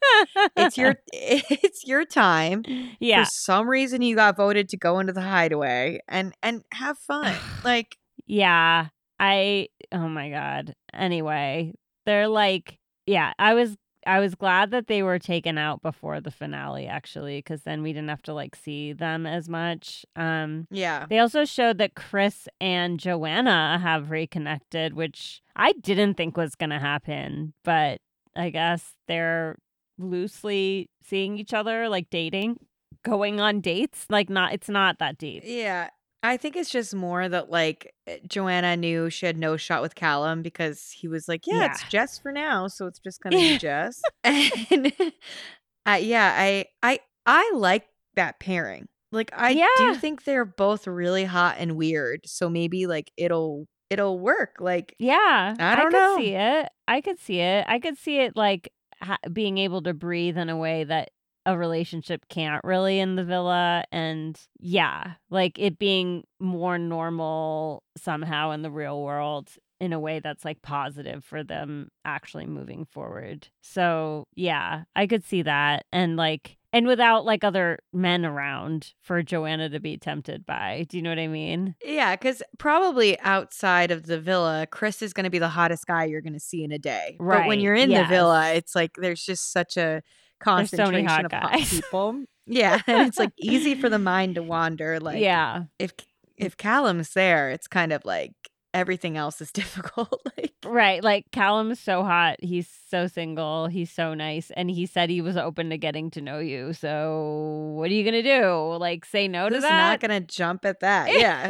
it's 0.55 0.77
your 0.77 0.95
it's 1.13 1.85
your 1.85 2.05
time. 2.05 2.63
Yeah. 2.99 3.23
For 3.23 3.29
some 3.31 3.69
reason 3.69 4.01
you 4.01 4.15
got 4.15 4.35
voted 4.37 4.69
to 4.69 4.77
go 4.77 4.99
into 4.99 5.13
the 5.13 5.21
hideaway 5.21 5.99
and 6.07 6.33
and 6.41 6.63
have 6.73 6.97
fun. 6.97 7.35
like 7.63 7.97
Yeah. 8.25 8.87
I 9.19 9.69
oh 9.91 10.07
my 10.07 10.29
god. 10.29 10.75
Anyway, 10.93 11.73
they're 12.05 12.27
like 12.27 12.77
yeah, 13.05 13.33
I 13.39 13.53
was 13.53 13.77
I 14.05 14.19
was 14.19 14.35
glad 14.35 14.71
that 14.71 14.87
they 14.87 15.03
were 15.03 15.19
taken 15.19 15.57
out 15.57 15.81
before 15.81 16.21
the 16.21 16.31
finale 16.31 16.87
actually 16.87 17.41
cuz 17.41 17.63
then 17.63 17.81
we 17.81 17.91
didn't 17.93 18.09
have 18.09 18.21
to 18.23 18.33
like 18.33 18.55
see 18.55 18.93
them 18.93 19.25
as 19.25 19.49
much. 19.49 20.05
Um 20.15 20.67
yeah. 20.71 21.05
they 21.09 21.19
also 21.19 21.45
showed 21.45 21.77
that 21.79 21.95
Chris 21.95 22.47
and 22.61 22.99
Joanna 22.99 23.79
have 23.81 24.11
reconnected, 24.11 24.93
which 24.93 25.41
I 25.55 25.73
didn't 25.73 26.13
think 26.13 26.37
was 26.37 26.55
going 26.55 26.69
to 26.69 26.79
happen, 26.79 27.53
but 27.63 27.99
I 28.35 28.51
guess 28.51 28.93
they're 29.07 29.57
loosely 29.97 30.89
seeing 31.03 31.37
each 31.37 31.53
other 31.53 31.89
like 31.89 32.09
dating, 32.11 32.57
going 33.03 33.39
on 33.39 33.61
dates, 33.61 34.05
like 34.09 34.29
not 34.29 34.53
it's 34.53 34.69
not 34.69 34.99
that 34.99 35.17
deep. 35.17 35.43
Yeah. 35.45 35.89
I 36.23 36.37
think 36.37 36.55
it's 36.55 36.69
just 36.69 36.93
more 36.95 37.27
that 37.29 37.49
like 37.49 37.93
eh, 38.07 38.17
Joanna 38.27 38.75
knew 38.75 39.09
she 39.09 39.25
had 39.25 39.37
no 39.37 39.55
shot 39.57 39.81
with 39.81 39.95
Callum 39.95 40.41
because 40.41 40.89
he 40.91 41.07
was 41.07 41.27
like, 41.27 41.45
yeah, 41.45 41.65
it's 41.65 41.83
Jess 41.83 42.19
for 42.19 42.31
now, 42.31 42.67
so 42.67 42.87
it's 42.87 42.99
just 42.99 43.21
gonna 43.21 43.37
be 43.37 43.57
Jess. 43.59 44.01
And 44.23 44.91
uh, 45.85 45.99
yeah, 46.01 46.33
I 46.35 46.65
I 46.83 46.99
I 47.25 47.51
like 47.55 47.87
that 48.15 48.39
pairing. 48.39 48.87
Like 49.11 49.29
I 49.33 49.53
do 49.77 49.95
think 49.95 50.23
they're 50.25 50.43
both 50.45 50.85
really 50.87 51.23
hot 51.23 51.55
and 51.59 51.77
weird, 51.77 52.21
so 52.25 52.49
maybe 52.49 52.87
like 52.87 53.11
it'll 53.15 53.65
it'll 53.89 54.19
work. 54.19 54.55
Like 54.59 54.95
Yeah, 54.99 55.55
I 55.57 55.75
don't 55.75 55.91
could 55.91 55.97
know. 55.97 56.17
see 56.17 56.33
it. 56.35 56.69
I 56.87 57.01
could 57.01 57.19
see 57.19 57.39
it. 57.39 57.65
I 57.69 57.79
could 57.79 57.97
see 57.97 58.19
it 58.19 58.35
like 58.35 58.69
ha- 59.01 59.19
being 59.31 59.57
able 59.59 59.81
to 59.83 59.93
breathe 59.93 60.37
in 60.37 60.49
a 60.49 60.57
way 60.57 60.83
that 60.83 61.11
a 61.47 61.57
relationship 61.57 62.27
can't 62.27 62.61
really 62.65 62.99
in 62.99 63.15
the 63.15 63.23
villa 63.23 63.85
and 63.89 64.37
yeah, 64.59 65.13
like 65.29 65.57
it 65.57 65.79
being 65.79 66.25
more 66.41 66.77
normal 66.77 67.83
somehow 67.95 68.51
in 68.51 68.61
the 68.61 68.69
real 68.69 69.01
world 69.01 69.49
in 69.79 69.93
a 69.93 69.99
way 69.99 70.19
that's 70.19 70.43
like 70.43 70.61
positive 70.61 71.23
for 71.23 71.45
them 71.45 71.87
actually 72.03 72.45
moving 72.45 72.85
forward. 72.85 73.47
So, 73.61 74.25
yeah, 74.35 74.83
I 74.93 75.07
could 75.07 75.23
see 75.23 75.43
that 75.43 75.85
and 75.93 76.17
like 76.17 76.57
and 76.73 76.85
without 76.85 77.23
like 77.23 77.45
other 77.45 77.79
men 77.93 78.25
around 78.25 78.93
for 79.01 79.23
Joanna 79.23 79.69
to 79.69 79.79
be 79.79 79.97
tempted 79.97 80.45
by. 80.45 80.85
Do 80.89 80.97
you 80.97 81.03
know 81.03 81.11
what 81.11 81.19
I 81.19 81.27
mean? 81.27 81.75
Yeah, 81.81 82.15
because 82.17 82.43
probably 82.57 83.17
outside 83.21 83.89
of 83.89 84.05
the 84.05 84.19
villa, 84.19 84.67
Chris 84.69 85.01
is 85.01 85.13
going 85.13 85.23
to 85.23 85.29
be 85.29 85.39
the 85.39 85.47
hottest 85.47 85.87
guy 85.87 86.03
you're 86.03 86.21
going 86.21 86.33
to 86.33 86.41
see 86.41 86.65
in 86.65 86.73
a 86.73 86.79
day. 86.79 87.15
But 87.19 87.47
when 87.47 87.61
you're 87.61 87.73
in 87.73 87.89
the 87.89 88.03
villa, 88.03 88.51
it's 88.51 88.75
like 88.75 88.97
there's 88.99 89.23
just 89.23 89.53
such 89.53 89.77
a 89.77 90.01
So 90.39 90.43
concentration 90.43 91.07
hot 91.07 91.25
of 91.25 91.31
hot 91.31 91.59
people. 91.59 92.23
Yeah, 92.49 92.79
and 92.87 93.09
it's 93.09 93.19
like 93.19 93.33
easy 93.37 93.75
for 93.75 93.89
the 93.89 93.99
mind 93.99 94.35
to 94.35 94.41
wander. 94.41 95.01
Like 95.01 95.19
yeah. 95.19 95.63
if 95.79 95.91
if 96.37 96.55
Callum's 96.55 97.11
there, 97.11 97.49
it's 97.49 97.67
kind 97.67 97.91
of 97.91 98.05
like 98.05 98.31
everything 98.73 99.17
else 99.17 99.41
is 99.41 99.51
difficult. 99.53 100.21
like 100.37 100.53
Right. 100.65 101.03
Like 101.03 101.25
Callum's 101.31 101.79
so 101.79 102.03
hot. 102.03 102.37
He's 102.41 102.69
so 102.89 103.07
single. 103.07 103.67
He's 103.67 103.91
so 103.91 104.13
nice. 104.13 104.51
And 104.55 104.69
he 104.69 104.85
said 104.85 105.09
he 105.09 105.21
was 105.21 105.37
open 105.37 105.69
to 105.71 105.77
getting 105.77 106.11
to 106.11 106.21
know 106.21 106.39
you. 106.39 106.73
So 106.73 107.73
what 107.75 107.89
are 107.89 107.93
you 107.93 108.03
gonna 108.03 108.23
do? 108.23 108.77
Like 108.79 109.05
say 109.05 109.27
no 109.27 109.49
to 109.49 109.59
that? 109.59 109.69
not 109.69 109.99
going 109.99 110.21
to 110.21 110.25
jump 110.25 110.65
at 110.65 110.81
that? 110.81 111.11
Yeah. 111.11 111.49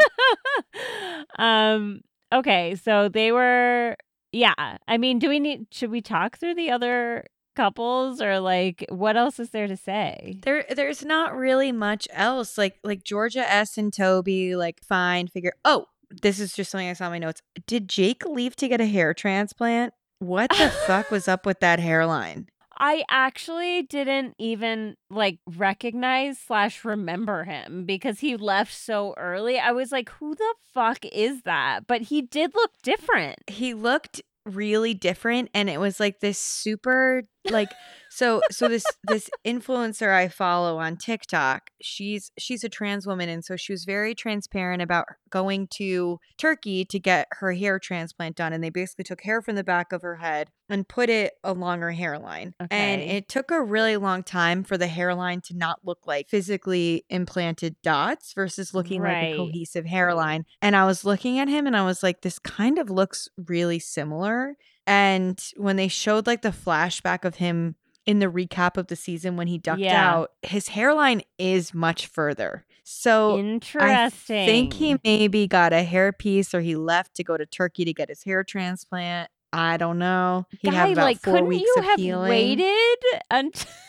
um 1.39 2.01
okay, 2.33 2.75
so 2.75 3.09
they 3.09 3.31
were 3.31 3.97
yeah. 4.31 4.77
I 4.87 4.97
mean, 4.97 5.19
do 5.19 5.29
we 5.29 5.39
need 5.39 5.67
should 5.71 5.91
we 5.91 6.01
talk 6.01 6.37
through 6.37 6.55
the 6.55 6.71
other 6.71 7.25
couples 7.57 8.21
or 8.21 8.39
like 8.39 8.85
what 8.89 9.17
else 9.17 9.39
is 9.39 9.49
there 9.49 9.67
to 9.67 9.75
say? 9.75 10.39
There 10.43 10.65
there's 10.69 11.03
not 11.03 11.35
really 11.35 11.71
much 11.71 12.07
else. 12.13 12.57
Like 12.57 12.77
like 12.83 13.03
Georgia 13.03 13.51
S 13.51 13.77
and 13.77 13.91
Toby, 13.91 14.55
like 14.55 14.79
fine, 14.83 15.27
figure 15.27 15.53
oh, 15.65 15.87
this 16.21 16.39
is 16.39 16.53
just 16.53 16.71
something 16.71 16.87
I 16.87 16.93
saw 16.93 17.07
in 17.07 17.11
my 17.11 17.19
notes. 17.19 17.41
Did 17.65 17.89
Jake 17.89 18.25
leave 18.25 18.55
to 18.57 18.67
get 18.67 18.79
a 18.79 18.85
hair 18.85 19.13
transplant? 19.13 19.93
What 20.19 20.51
the 20.51 20.69
fuck 20.87 21.11
was 21.11 21.27
up 21.27 21.45
with 21.45 21.59
that 21.59 21.79
hairline? 21.79 22.47
I 22.79 23.03
actually 23.09 23.81
didn't 23.83 24.35
even 24.37 24.97
like 25.09 25.39
recognize 25.47 26.37
slash 26.37 26.85
remember 26.85 27.43
him 27.43 27.85
because 27.85 28.19
he 28.19 28.37
left 28.37 28.73
so 28.73 29.15
early. 29.17 29.57
I 29.57 29.71
was 29.71 29.91
like, 29.91 30.09
who 30.09 30.35
the 30.35 30.53
fuck 30.73 31.03
is 31.05 31.41
that? 31.41 31.87
But 31.87 32.03
he 32.03 32.21
did 32.21 32.53
look 32.53 32.71
different. 32.83 33.37
He 33.47 33.73
looked 33.73 34.21
really 34.55 34.93
different 34.93 35.49
and 35.53 35.69
it 35.69 35.79
was 35.79 35.99
like 35.99 36.19
this 36.19 36.39
super 36.39 37.23
like 37.49 37.71
so 38.17 38.41
so 38.49 38.67
this 38.67 38.83
this 39.03 39.29
influencer 39.45 40.11
I 40.11 40.27
follow 40.27 40.79
on 40.79 40.97
TikTok, 40.97 41.69
she's 41.79 42.31
she's 42.39 42.63
a 42.63 42.69
trans 42.69 43.05
woman 43.05 43.29
and 43.29 43.45
so 43.45 43.55
she 43.55 43.71
was 43.71 43.85
very 43.85 44.15
transparent 44.15 44.81
about 44.81 45.05
going 45.29 45.67
to 45.75 46.19
Turkey 46.35 46.83
to 46.85 46.97
get 46.97 47.27
her 47.33 47.51
hair 47.51 47.77
transplant 47.77 48.35
done 48.35 48.53
and 48.53 48.63
they 48.63 48.71
basically 48.71 49.03
took 49.03 49.21
hair 49.21 49.39
from 49.39 49.53
the 49.53 49.63
back 49.63 49.91
of 49.91 50.01
her 50.01 50.15
head 50.15 50.49
and 50.67 50.87
put 50.87 51.11
it 51.11 51.33
along 51.43 51.81
her 51.81 51.91
hairline. 51.91 52.55
And 52.71 53.01
it 53.03 53.29
took 53.29 53.51
a 53.51 53.61
really 53.61 53.97
long 53.97 54.23
time 54.23 54.63
for 54.63 54.79
the 54.79 54.87
hairline 54.87 55.41
to 55.41 55.55
not 55.55 55.81
look 55.83 56.07
like 56.07 56.27
physically 56.27 57.05
implanted 57.11 57.75
dots 57.83 58.33
versus 58.33 58.73
looking 58.73 59.03
like 59.03 59.25
a 59.25 59.37
cohesive 59.37 59.85
hairline. 59.85 60.45
And 60.59 60.75
I 60.75 60.87
was 60.87 61.05
looking 61.05 61.37
at 61.37 61.49
him 61.49 61.67
and 61.67 61.77
I 61.77 61.85
was 61.85 62.01
like 62.01 62.21
this 62.21 62.39
kind 62.39 62.79
of 62.79 62.89
looks 62.89 63.29
really 63.37 63.77
similar. 63.77 64.55
And 64.87 65.39
when 65.55 65.75
they 65.75 65.87
showed 65.87 66.25
like 66.25 66.41
the 66.41 66.49
flashback 66.49 67.23
of 67.23 67.35
him 67.35 67.75
in 68.07 68.17
the 68.19 68.25
recap 68.27 68.77
of 68.77 68.87
the 68.87 68.95
season 68.95 69.35
when 69.37 69.45
he 69.47 69.57
ducked 69.59 69.81
Yeah. 69.81 70.11
out, 70.11 70.31
his 70.41 70.69
hairline 70.69 71.21
is 71.37 71.73
much 71.73 72.07
further. 72.07 72.65
So 72.83 73.37
Interesting. 73.37 73.89
I 73.91 74.09
think 74.45 74.73
he 74.73 74.97
maybe 75.03 75.45
got 75.45 75.73
a 75.73 75.85
hairpiece 75.85 76.53
or 76.53 76.61
he 76.61 76.75
left 76.75 77.13
to 77.15 77.23
go 77.23 77.35
to 77.37 77.45
Turkey 77.45 77.83
to 77.85 77.93
get 77.93 78.07
his 78.09 78.23
hair 78.23 78.43
transplant. 78.45 79.29
I 79.53 79.77
don't 79.77 79.99
know. 79.99 80.45
He'd 80.61 80.71
Guy, 80.71 80.75
have 80.75 80.91
about 80.91 81.03
like, 81.03 81.19
four 81.21 81.33
couldn't 81.33 81.47
weeks 81.49 81.63
you 81.65 81.75
of 81.79 81.85
have 81.85 81.99
healing. 81.99 82.29
waited 82.29 82.97
until 83.29 83.69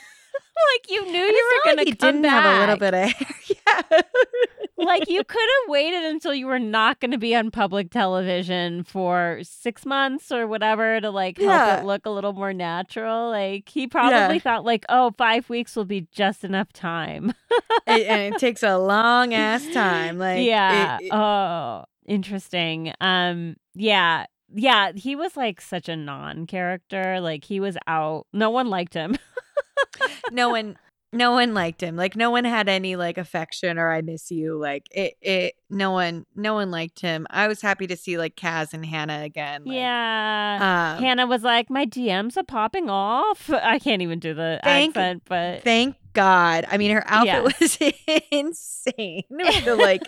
like 0.74 0.90
you 0.90 1.04
knew 1.10 1.22
And 1.26 1.30
you 1.36 1.50
were 1.52 1.64
going 1.64 1.76
like 1.76 1.86
to 1.86 1.92
he 1.92 1.96
come 1.96 2.22
didn't 2.22 2.30
have 2.30 2.44
a 2.44 2.60
little 2.60 2.76
bit 2.76 2.94
of 2.94 3.10
hair. 3.10 3.36
yeah. 3.92 4.00
like 4.78 5.08
you 5.08 5.24
could 5.24 5.40
have 5.40 5.70
waited 5.70 6.04
until 6.04 6.32
you 6.34 6.46
were 6.46 6.58
not 6.58 7.00
going 7.00 7.10
to 7.10 7.18
be 7.18 7.34
on 7.34 7.50
public 7.50 7.90
television 7.90 8.84
for 8.84 9.40
six 9.42 9.84
months 9.84 10.30
or 10.30 10.46
whatever 10.46 11.00
to 11.00 11.10
like 11.10 11.38
help 11.38 11.48
Yeah. 11.50 11.80
it 11.80 11.84
look 11.84 12.06
a 12.06 12.10
little 12.10 12.32
more 12.32 12.52
natural. 12.52 13.30
Like 13.30 13.68
he 13.68 13.86
probably 13.86 14.36
Yeah. 14.36 14.38
thought 14.38 14.64
like, 14.64 14.84
oh, 14.88 15.12
five 15.18 15.48
weeks 15.48 15.74
will 15.76 15.84
be 15.84 16.06
just 16.12 16.44
enough 16.44 16.72
time. 16.72 17.32
and, 17.86 18.02
and 18.02 18.34
it 18.34 18.38
takes 18.38 18.62
a 18.62 18.78
long 18.78 19.34
ass 19.34 19.66
time. 19.72 20.18
Like, 20.18 20.38
it- 20.40 20.44
yeah. 20.44 20.98
it- 21.00 21.12
oh, 21.12 21.84
interesting. 22.06 22.92
Um. 23.00 23.56
Yeah. 23.74 24.26
Yeah. 24.54 24.92
He 24.94 25.14
was 25.16 25.36
like 25.36 25.60
such 25.60 25.88
a 25.88 25.96
non-character. 25.96 27.20
Like 27.20 27.44
he 27.44 27.60
was 27.60 27.76
out. 27.86 28.26
No 28.32 28.50
one 28.50 28.68
liked 28.70 28.94
him. 28.94 29.16
no 30.32 30.50
one, 30.50 30.76
no 31.12 31.32
one 31.32 31.54
liked 31.54 31.82
him. 31.82 31.96
Like, 31.96 32.16
no 32.16 32.30
one 32.30 32.44
had 32.44 32.68
any 32.68 32.96
like 32.96 33.18
affection 33.18 33.78
or 33.78 33.90
I 33.90 34.02
miss 34.02 34.30
you. 34.30 34.58
Like, 34.58 34.86
it, 34.90 35.14
it, 35.22 35.54
no 35.70 35.90
one, 35.90 36.26
no 36.36 36.54
one 36.54 36.70
liked 36.70 37.00
him. 37.00 37.26
I 37.30 37.48
was 37.48 37.60
happy 37.60 37.86
to 37.86 37.96
see 37.96 38.18
like 38.18 38.36
Kaz 38.36 38.74
and 38.74 38.84
Hannah 38.84 39.22
again. 39.22 39.64
Like, 39.64 39.76
yeah. 39.76 40.94
Um, 40.96 41.02
Hannah 41.02 41.26
was 41.26 41.42
like, 41.42 41.70
my 41.70 41.86
DMs 41.86 42.36
are 42.36 42.44
popping 42.44 42.90
off. 42.90 43.50
I 43.50 43.78
can't 43.78 44.02
even 44.02 44.18
do 44.18 44.34
the 44.34 44.60
Thank- 44.62 44.96
accent, 44.96 45.22
but 45.26 45.62
Thank 45.62 45.96
God. 46.12 46.66
I 46.70 46.78
mean, 46.78 46.90
her 46.90 47.04
outfit 47.06 47.60
was 47.60 47.78
insane 48.30 49.22
with 49.30 49.64
the 49.64 49.76
like 49.76 50.02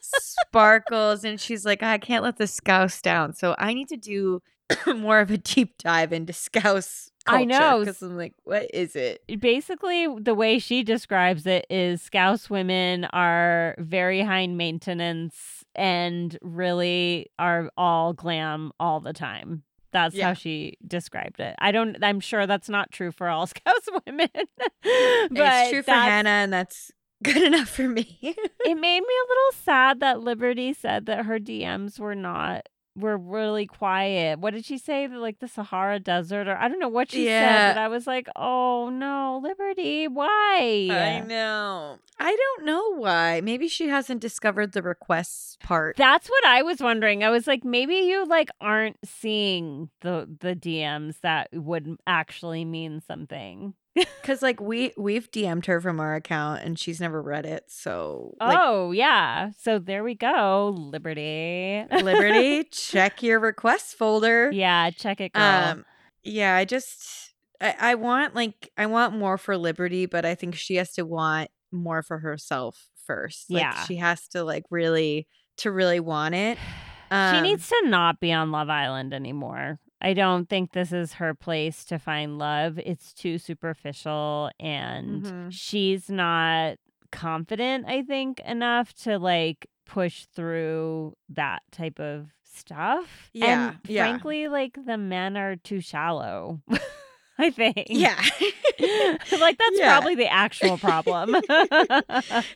sparkles, 0.00 1.22
and 1.22 1.40
she's 1.40 1.64
like, 1.66 1.82
I 1.82 1.98
can't 1.98 2.24
let 2.24 2.38
the 2.38 2.46
scouse 2.46 3.00
down. 3.02 3.34
So 3.34 3.54
I 3.58 3.74
need 3.74 3.88
to 3.88 3.96
do 3.96 4.42
more 4.96 5.20
of 5.20 5.30
a 5.30 5.36
deep 5.36 5.76
dive 5.78 6.12
into 6.12 6.32
scouse. 6.32 7.09
I 7.26 7.44
know. 7.44 7.80
because 7.80 8.00
I'm 8.02 8.16
like, 8.16 8.34
what 8.44 8.68
is 8.74 8.96
it? 8.96 9.22
basically 9.40 10.06
the 10.18 10.34
way 10.34 10.58
she 10.58 10.82
describes 10.82 11.46
it 11.46 11.66
is 11.70 12.00
scouse 12.02 12.48
women 12.50 13.04
are 13.06 13.74
very 13.78 14.22
high 14.22 14.46
maintenance 14.46 15.64
and 15.74 16.36
really 16.42 17.30
are 17.38 17.70
all 17.76 18.12
glam 18.12 18.72
all 18.80 19.00
the 19.00 19.12
time 19.12 19.62
that's 19.92 20.14
Yeah. 20.14 20.28
how 20.28 20.34
she 20.34 20.76
described 20.86 21.38
it 21.40 21.54
i 21.58 21.70
don't 21.72 21.96
i'm 22.02 22.18
sure 22.20 22.46
that's 22.46 22.68
not 22.68 22.90
true 22.90 23.12
for 23.12 23.28
all 23.28 23.46
scouse 23.54 23.86
women 24.06 24.28
but 24.32 24.46
it's 24.82 25.70
true 25.70 25.82
for 25.82 25.90
Hannah, 25.92 26.28
and 26.30 26.52
that's 26.52 26.90
good 27.22 27.36
enough 27.42 27.68
for 27.68 27.86
me. 27.86 28.18
it 28.22 28.74
made 28.78 29.00
me 29.00 29.14
a 29.14 29.28
little 29.28 29.52
sad 29.64 30.00
that 30.00 30.20
liberty 30.20 30.72
said 30.72 31.06
that 31.06 31.26
her 31.26 31.38
dms 31.38 31.98
were 32.00 32.14
not 32.16 32.66
were 32.96 33.16
really 33.16 33.66
quiet 33.66 34.38
what 34.40 34.52
did 34.52 34.64
she 34.64 34.76
say 34.76 35.06
like 35.06 35.38
the 35.38 35.46
sahara 35.48 35.98
desert 36.00 36.48
or 36.48 36.56
i 36.56 36.68
don't 36.68 36.78
know 36.80 36.88
what 36.88 37.10
she 37.10 37.26
Yeah. 37.26 37.68
said 37.68 37.74
but 37.74 37.80
i 37.80 37.88
was 37.88 38.06
like 38.06 38.28
oh 38.36 38.90
no 38.90 39.40
liberty 39.42 40.08
why 40.08 40.88
I 40.90 41.20
know. 41.20 41.98
I 42.18 42.36
don't 42.36 42.66
know 42.66 42.96
why. 42.96 43.40
Maybe 43.42 43.66
she 43.68 43.88
hasn't 43.88 44.20
discovered 44.20 44.72
the 44.72 44.82
requests 44.82 45.56
part. 45.62 45.96
That's 45.96 46.28
what 46.28 46.44
I 46.44 46.60
was 46.62 46.80
wondering. 46.80 47.24
I 47.24 47.30
was 47.30 47.46
like, 47.46 47.64
maybe 47.64 47.94
you 47.94 48.26
like 48.26 48.50
aren't 48.60 48.96
seeing 49.04 49.88
the 50.02 50.28
the 50.40 50.54
DMs 50.54 51.20
that 51.22 51.48
would 51.52 51.96
actually 52.06 52.64
mean 52.66 53.00
something. 53.00 53.72
Because 53.94 54.40
like 54.40 54.60
we 54.60 54.92
we've 54.96 55.30
DM'd 55.30 55.66
her 55.66 55.80
from 55.80 55.98
our 56.00 56.14
account, 56.14 56.62
and 56.62 56.78
she's 56.78 57.00
never 57.00 57.20
read 57.20 57.44
it. 57.44 57.64
So 57.68 58.34
like, 58.40 58.56
oh 58.60 58.92
yeah. 58.92 59.50
So 59.58 59.78
there 59.78 60.04
we 60.04 60.14
go. 60.14 60.68
Liberty. 60.76 61.84
Liberty, 61.90 62.64
check 62.70 63.22
your 63.22 63.40
request 63.40 63.96
folder. 63.96 64.50
yeah, 64.52 64.90
check 64.90 65.20
it, 65.20 65.32
girl. 65.32 65.42
Um, 65.42 65.84
yeah, 66.22 66.54
I 66.54 66.64
just 66.64 67.34
I, 67.60 67.74
I 67.80 67.94
want 67.96 68.34
like 68.34 68.70
I 68.78 68.86
want 68.86 69.14
more 69.16 69.36
for 69.38 69.56
Liberty, 69.56 70.06
but 70.06 70.24
I 70.24 70.34
think 70.36 70.54
she 70.54 70.76
has 70.76 70.92
to 70.92 71.02
want 71.04 71.50
more 71.72 72.02
for 72.02 72.18
herself 72.18 72.86
first. 73.06 73.50
Like, 73.50 73.62
Yeah. 73.62 73.84
she 73.86 73.96
has 73.96 74.28
to 74.28 74.44
like 74.44 74.64
really 74.70 75.26
to 75.58 75.72
really 75.72 76.00
want 76.00 76.34
it. 76.36 76.58
she 77.10 77.16
Um, 77.16 77.42
needs 77.42 77.68
to 77.68 77.82
not 77.86 78.20
be 78.20 78.32
on 78.32 78.52
Love 78.52 78.68
Island 78.70 79.12
anymore. 79.12 79.80
I 80.02 80.14
don't 80.14 80.48
think 80.48 80.72
this 80.72 80.92
is 80.92 81.14
her 81.14 81.34
place 81.34 81.84
to 81.86 81.98
find 81.98 82.38
love. 82.38 82.78
It's 82.78 83.12
too 83.12 83.38
superficial 83.38 84.50
and 84.58 85.22
Mhm. 85.24 85.48
she's 85.52 86.08
not 86.08 86.76
confident, 87.12 87.86
I 87.86 88.02
think, 88.02 88.40
enough 88.40 88.92
to 89.02 89.18
like 89.18 89.66
push 89.86 90.24
through 90.34 91.14
that 91.30 91.62
type 91.72 91.98
of 92.00 92.28
stuff. 92.44 93.30
Yeah, 93.34 93.70
And 93.70 93.78
yeah. 93.88 94.04
frankly, 94.04 94.48
like 94.48 94.78
the 94.86 94.96
men 94.96 95.36
are 95.36 95.56
too 95.56 95.80
shallow. 95.80 96.62
I 97.38 97.50
think. 97.50 97.86
Yeah. 97.88 98.20
like 98.80 99.58
that's 99.58 99.78
Yeah. 99.78 99.90
probably 99.90 100.14
the 100.14 100.30
actual 100.30 100.78
problem. 100.78 101.36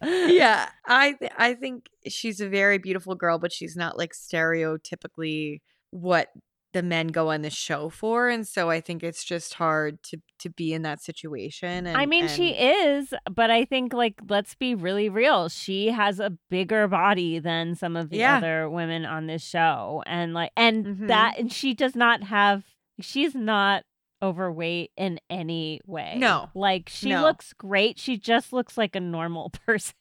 yeah, 0.03 0.69
I 0.87 1.13
th- 1.19 1.33
I 1.39 1.55
think 1.55 1.87
she's 2.09 2.41
a 2.41 2.49
very 2.49 2.79
beautiful 2.79 3.15
girl, 3.15 3.39
but 3.39 3.53
she's 3.53 3.77
not 3.77 3.97
like 3.99 4.13
stereotypically 4.13 5.61
what 5.91 6.29
the 6.75 6.83
men 6.83 7.07
go 7.07 7.31
on 7.31 7.41
the 7.41 7.49
show 7.49 7.89
for, 7.89 8.29
and 8.29 8.47
so 8.47 8.69
I 8.69 8.83
think 8.83 9.03
it's 9.03 9.25
just 9.25 9.55
hard 9.55 10.03
to 10.11 10.19
to 10.41 10.51
be 10.51 10.75
in 10.75 10.83
that 10.83 11.01
situation. 11.01 11.87
And 11.87 11.97
I 11.97 12.05
mean, 12.05 12.29
she 12.29 12.51
is, 12.51 13.15
but 13.31 13.51
I 13.51 13.65
think 13.65 13.95
like 13.95 14.17
let's 14.29 14.55
be 14.55 14.75
really 14.75 15.09
real. 15.09 15.49
She 15.49 15.87
has 15.89 16.21
a 16.21 16.37
bigger 16.51 16.87
body 16.89 17.39
than 17.39 17.75
some 17.77 17.97
of 17.97 18.11
the 18.11 18.19
Yeah. 18.19 18.37
other 18.37 18.69
women 18.69 19.07
on 19.07 19.27
this 19.27 19.43
show, 19.43 20.03
and 20.05 20.35
like, 20.35 20.51
and 20.57 20.85
Mhm. 20.85 21.09
that, 21.09 21.39
and 21.39 21.51
she 21.51 21.73
does 21.73 21.97
not 21.97 22.25
have. 22.25 22.65
She's 23.01 23.35
not 23.35 23.85
overweight 24.25 24.91
in 24.97 25.21
any 25.31 25.81
way. 25.87 26.15
No. 26.17 26.49
like 26.55 26.89
she 26.89 27.11
No. 27.11 27.23
looks 27.23 27.53
great. 27.53 27.99
She 27.99 28.17
just 28.17 28.53
looks 28.53 28.77
like 28.79 28.97
a 28.97 29.01
normal 29.01 29.51
person. 29.67 29.95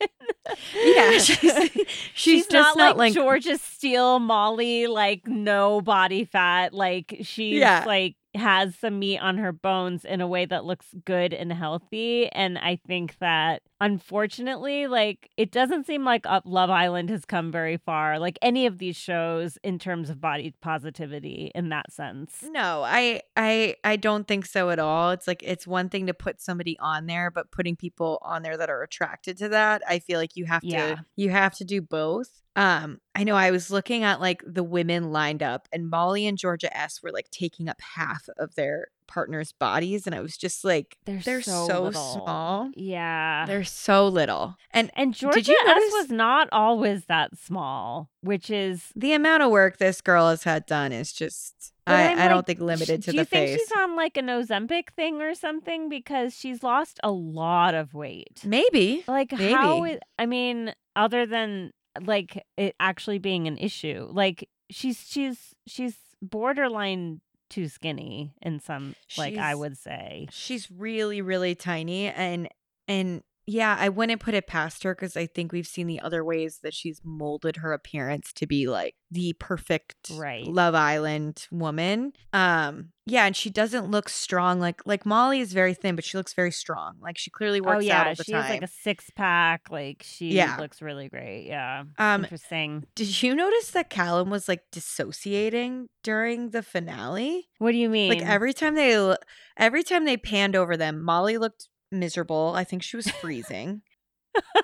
yeah, 0.76 1.12
she's 1.20 1.40
she's, 1.40 1.88
She's, 2.14 2.48
just 2.48 2.78
not, 2.78 2.98
like, 2.98 3.14
Georgia 3.14 3.58
Steel, 3.58 4.20
Molly, 4.20 4.88
like 4.88 5.28
no 5.28 5.82
body 5.82 6.26
fat. 6.26 6.74
Like 6.74 7.18
she's 7.24 7.60
Yeah. 7.60 7.84
like 7.86 8.16
has 8.36 8.76
some 8.76 9.00
meat 9.00 9.20
on 9.20 9.38
her 9.38 9.52
bones 9.52 10.06
in 10.06 10.20
a 10.22 10.28
way 10.28 10.46
that 10.46 10.66
looks 10.66 10.88
good 11.06 11.34
and 11.34 11.54
healthy. 11.54 12.28
And 12.32 12.58
I 12.58 12.80
think 12.88 13.18
that 13.20 13.62
unfortunately, 13.80 14.88
like 14.88 15.30
it 15.38 15.52
doesn't 15.52 15.86
seem 15.86 16.04
like 16.04 16.26
uh, 16.26 16.42
Love 16.46 16.70
Island 16.70 17.10
has 17.10 17.26
come 17.26 17.52
very 17.52 17.78
far, 17.78 18.20
like 18.20 18.38
any 18.42 18.66
of 18.66 18.78
these 18.78 18.96
shows 18.96 19.58
in 19.64 19.80
terms 19.80 20.10
of 20.10 20.20
body 20.22 20.54
positivity 20.62 21.52
in 21.56 21.70
that 21.70 21.92
sense. 21.92 22.44
No, 22.44 22.84
I 22.84 23.22
I 23.36 23.76
I 23.84 23.96
don't 23.96 24.28
think 24.28 24.46
so 24.46 24.70
at 24.70 24.80
all. 24.80 25.12
It's 25.12 25.28
like 25.28 25.42
it's 25.44 25.66
one 25.66 25.90
thing 25.90 26.08
to 26.08 26.14
put 26.14 26.42
somebody 26.42 26.78
on 26.80 27.06
there, 27.06 27.32
but 27.32 27.52
putting 27.52 27.76
people 27.76 28.20
on 28.22 28.44
there 28.44 28.58
that 28.58 28.70
are 28.70 28.84
attracted 28.84 29.38
to 29.38 29.50
that, 29.50 29.82
I 29.88 30.00
feel 30.00 30.20
like 30.20 30.36
you 30.36 30.46
have 30.46 30.64
Yeah. 30.64 30.96
to 30.96 31.06
you 31.16 31.30
have 31.30 31.54
to 31.56 31.64
do 31.66 31.82
both. 31.82 32.43
Um, 32.56 33.00
I 33.16 33.24
know 33.24 33.36
I 33.36 33.52
was 33.52 33.72
looking 33.72 34.04
at 34.04 34.22
like 34.22 34.44
the 34.46 34.64
women 34.64 35.12
lined 35.12 35.42
up 35.42 35.68
and 35.72 35.90
Molly 35.90 36.28
and 36.28 36.38
Georgia 36.38 36.76
S 36.76 37.02
were 37.02 37.12
like 37.12 37.30
taking 37.32 37.68
up 37.68 37.82
half 37.82 38.28
of 38.38 38.56
their 38.56 38.88
partners' 39.08 39.52
bodies 39.52 40.06
and 40.06 40.16
I 40.16 40.22
was 40.22 40.38
just 40.38 40.64
like 40.64 40.98
They're, 41.06 41.20
they're 41.20 41.42
so, 41.42 41.68
so, 41.68 41.92
small. 41.92 42.72
Yeah. 42.76 43.46
They're 43.48 43.64
so 43.64 44.08
little. 44.08 44.56
And 44.72 44.92
and 44.96 45.14
Georgia 45.14 45.42
Did 45.42 45.48
you 45.50 45.60
S 45.68 45.92
was 45.94 46.10
not 46.10 46.48
always 46.52 47.06
that 47.06 47.38
small, 47.38 48.10
which 48.22 48.50
is 48.50 48.92
the 48.96 49.14
amount 49.14 49.44
of 49.44 49.52
work 49.52 49.78
this 49.78 50.02
girl 50.02 50.30
has 50.30 50.44
had 50.44 50.66
done 50.66 50.92
is 50.92 51.12
just 51.12 51.74
But 51.86 51.96
I, 51.96 52.26
I 52.26 52.28
don't 52.28 52.46
think 52.46 52.60
limited 52.60 53.04
to 53.04 53.12
do 53.12 53.18
the 53.18 53.22
you 53.22 53.26
think 53.26 53.50
face. 53.50 53.60
she's 53.60 53.72
on 53.78 53.96
like 53.96 54.16
an 54.16 54.28
Ozempic 54.28 54.90
thing 54.96 55.22
or 55.22 55.34
something 55.36 55.90
because 55.90 56.36
she's 56.36 56.64
lost 56.64 57.00
a 57.04 57.12
lot 57.12 57.74
of 57.74 57.94
weight? 57.94 58.42
Maybe. 58.46 59.04
Like 59.08 59.32
how? 59.32 59.82
Maybe. 59.82 60.00
I 60.18 60.26
mean, 60.26 60.74
other 60.96 61.26
than 61.26 61.72
like 62.02 62.46
it 62.58 62.76
actually 62.80 63.20
being 63.20 63.48
an 63.48 63.58
issue, 63.58 64.08
like 64.12 64.50
she's 64.70 65.00
she's 65.08 65.56
she's 65.68 65.96
borderline 66.22 67.22
too 67.50 67.68
skinny 67.68 68.34
in 68.42 68.60
some 68.60 68.96
like 69.18 69.38
I 69.38 69.54
would 69.56 69.78
say. 69.78 70.28
She's 70.32 70.72
really, 70.72 71.22
really 71.22 71.56
tiny 71.56 72.08
and 72.08 72.50
and 72.88 73.24
yeah, 73.46 73.76
I 73.80 73.90
wouldn't 73.90 74.22
put 74.22 74.34
it 74.34 74.48
past 74.48 74.84
her 74.84 74.96
because 74.96 75.18
I 75.18 75.26
think 75.28 75.52
we've 75.52 75.68
seen 75.68 75.88
the 75.88 76.00
other 76.00 76.24
ways 76.24 76.60
that 76.64 76.74
she's 76.74 77.02
molded 77.04 77.58
her 77.58 77.74
appearance 77.74 78.32
to 78.34 78.48
be 78.48 78.68
like 78.68 78.96
the 79.12 79.34
perfect 79.40 80.10
Right. 80.12 80.48
Love 80.48 80.76
Island 80.76 81.48
woman. 81.52 82.14
Um, 82.32 82.90
yeah, 83.06 83.26
and 83.26 83.36
she 83.36 83.50
doesn't 83.50 83.92
look 83.92 84.08
strong. 84.10 84.60
Like 84.60 84.82
like 84.86 85.06
Molly 85.06 85.40
is 85.42 85.52
very 85.54 85.74
thin, 85.74 85.96
but 85.96 86.06
she 86.06 86.18
looks 86.18 86.34
very 86.34 86.52
strong. 86.52 86.96
Like 87.02 87.18
she 87.18 87.30
clearly 87.30 87.60
works 87.60 87.78
Oh 87.78 87.80
yeah, 87.80 88.02
out 88.02 88.08
all 88.08 88.16
the 88.16 88.24
she 88.24 88.32
time. 88.32 88.42
has 88.44 88.50
like 88.50 88.62
a 88.64 88.68
six 88.68 89.10
pack. 89.16 89.70
Like 89.70 90.04
she 90.08 90.30
Yeah. 90.30 90.56
looks 90.58 90.82
really 90.82 91.10
great. 91.10 91.46
Yeah, 91.46 91.84
um, 91.98 92.24
interesting. 92.24 92.86
did 92.96 93.22
you 93.22 93.36
notice 93.36 93.72
that 93.72 93.90
Callum 93.90 94.30
was 94.30 94.48
like 94.48 94.62
dissociating 94.72 95.90
during 96.02 96.52
the 96.52 96.64
finale? 96.64 97.50
What 97.60 97.72
do 97.72 97.78
you 97.78 97.90
mean? 97.90 98.10
Like 98.10 98.22
every 98.28 98.54
time 98.54 98.76
they 98.76 99.16
every 99.58 99.84
time 99.84 100.06
they 100.06 100.18
panned 100.18 100.56
over 100.56 100.78
them, 100.78 101.02
Molly 101.04 101.38
looked 101.38 101.68
miserable. 101.94 102.54
I 102.56 102.64
think 102.64 102.84
she 102.84 102.96
was 102.98 103.08
freezing. 103.10 103.82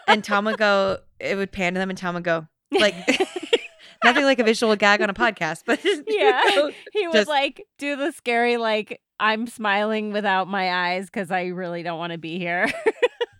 and 0.07 0.23
Tom 0.23 0.45
would 0.45 0.57
go, 0.57 0.97
it 1.19 1.35
would 1.37 1.51
pan 1.51 1.73
to 1.75 1.79
them 1.79 1.89
and 1.89 1.97
Tom 1.97 2.15
would 2.15 2.23
go, 2.23 2.47
like 2.71 2.95
Nothing 4.03 4.23
like 4.23 4.39
a 4.39 4.43
visual 4.43 4.75
gag 4.77 5.01
on 5.01 5.09
a 5.09 5.13
podcast, 5.13 5.63
but 5.65 5.79
Yeah. 6.07 6.41
know, 6.55 6.71
He 6.93 7.05
would 7.07 7.13
just- 7.13 7.27
like 7.29 7.65
do 7.77 7.95
the 7.95 8.11
scary 8.11 8.57
like 8.57 9.01
I'm 9.19 9.45
smiling 9.47 10.13
without 10.13 10.47
my 10.47 10.71
eyes 10.73 11.07
because 11.07 11.29
I 11.31 11.47
really 11.47 11.83
don't 11.83 11.99
want 11.99 12.13
to 12.13 12.17
be 12.17 12.39
here. 12.39 12.71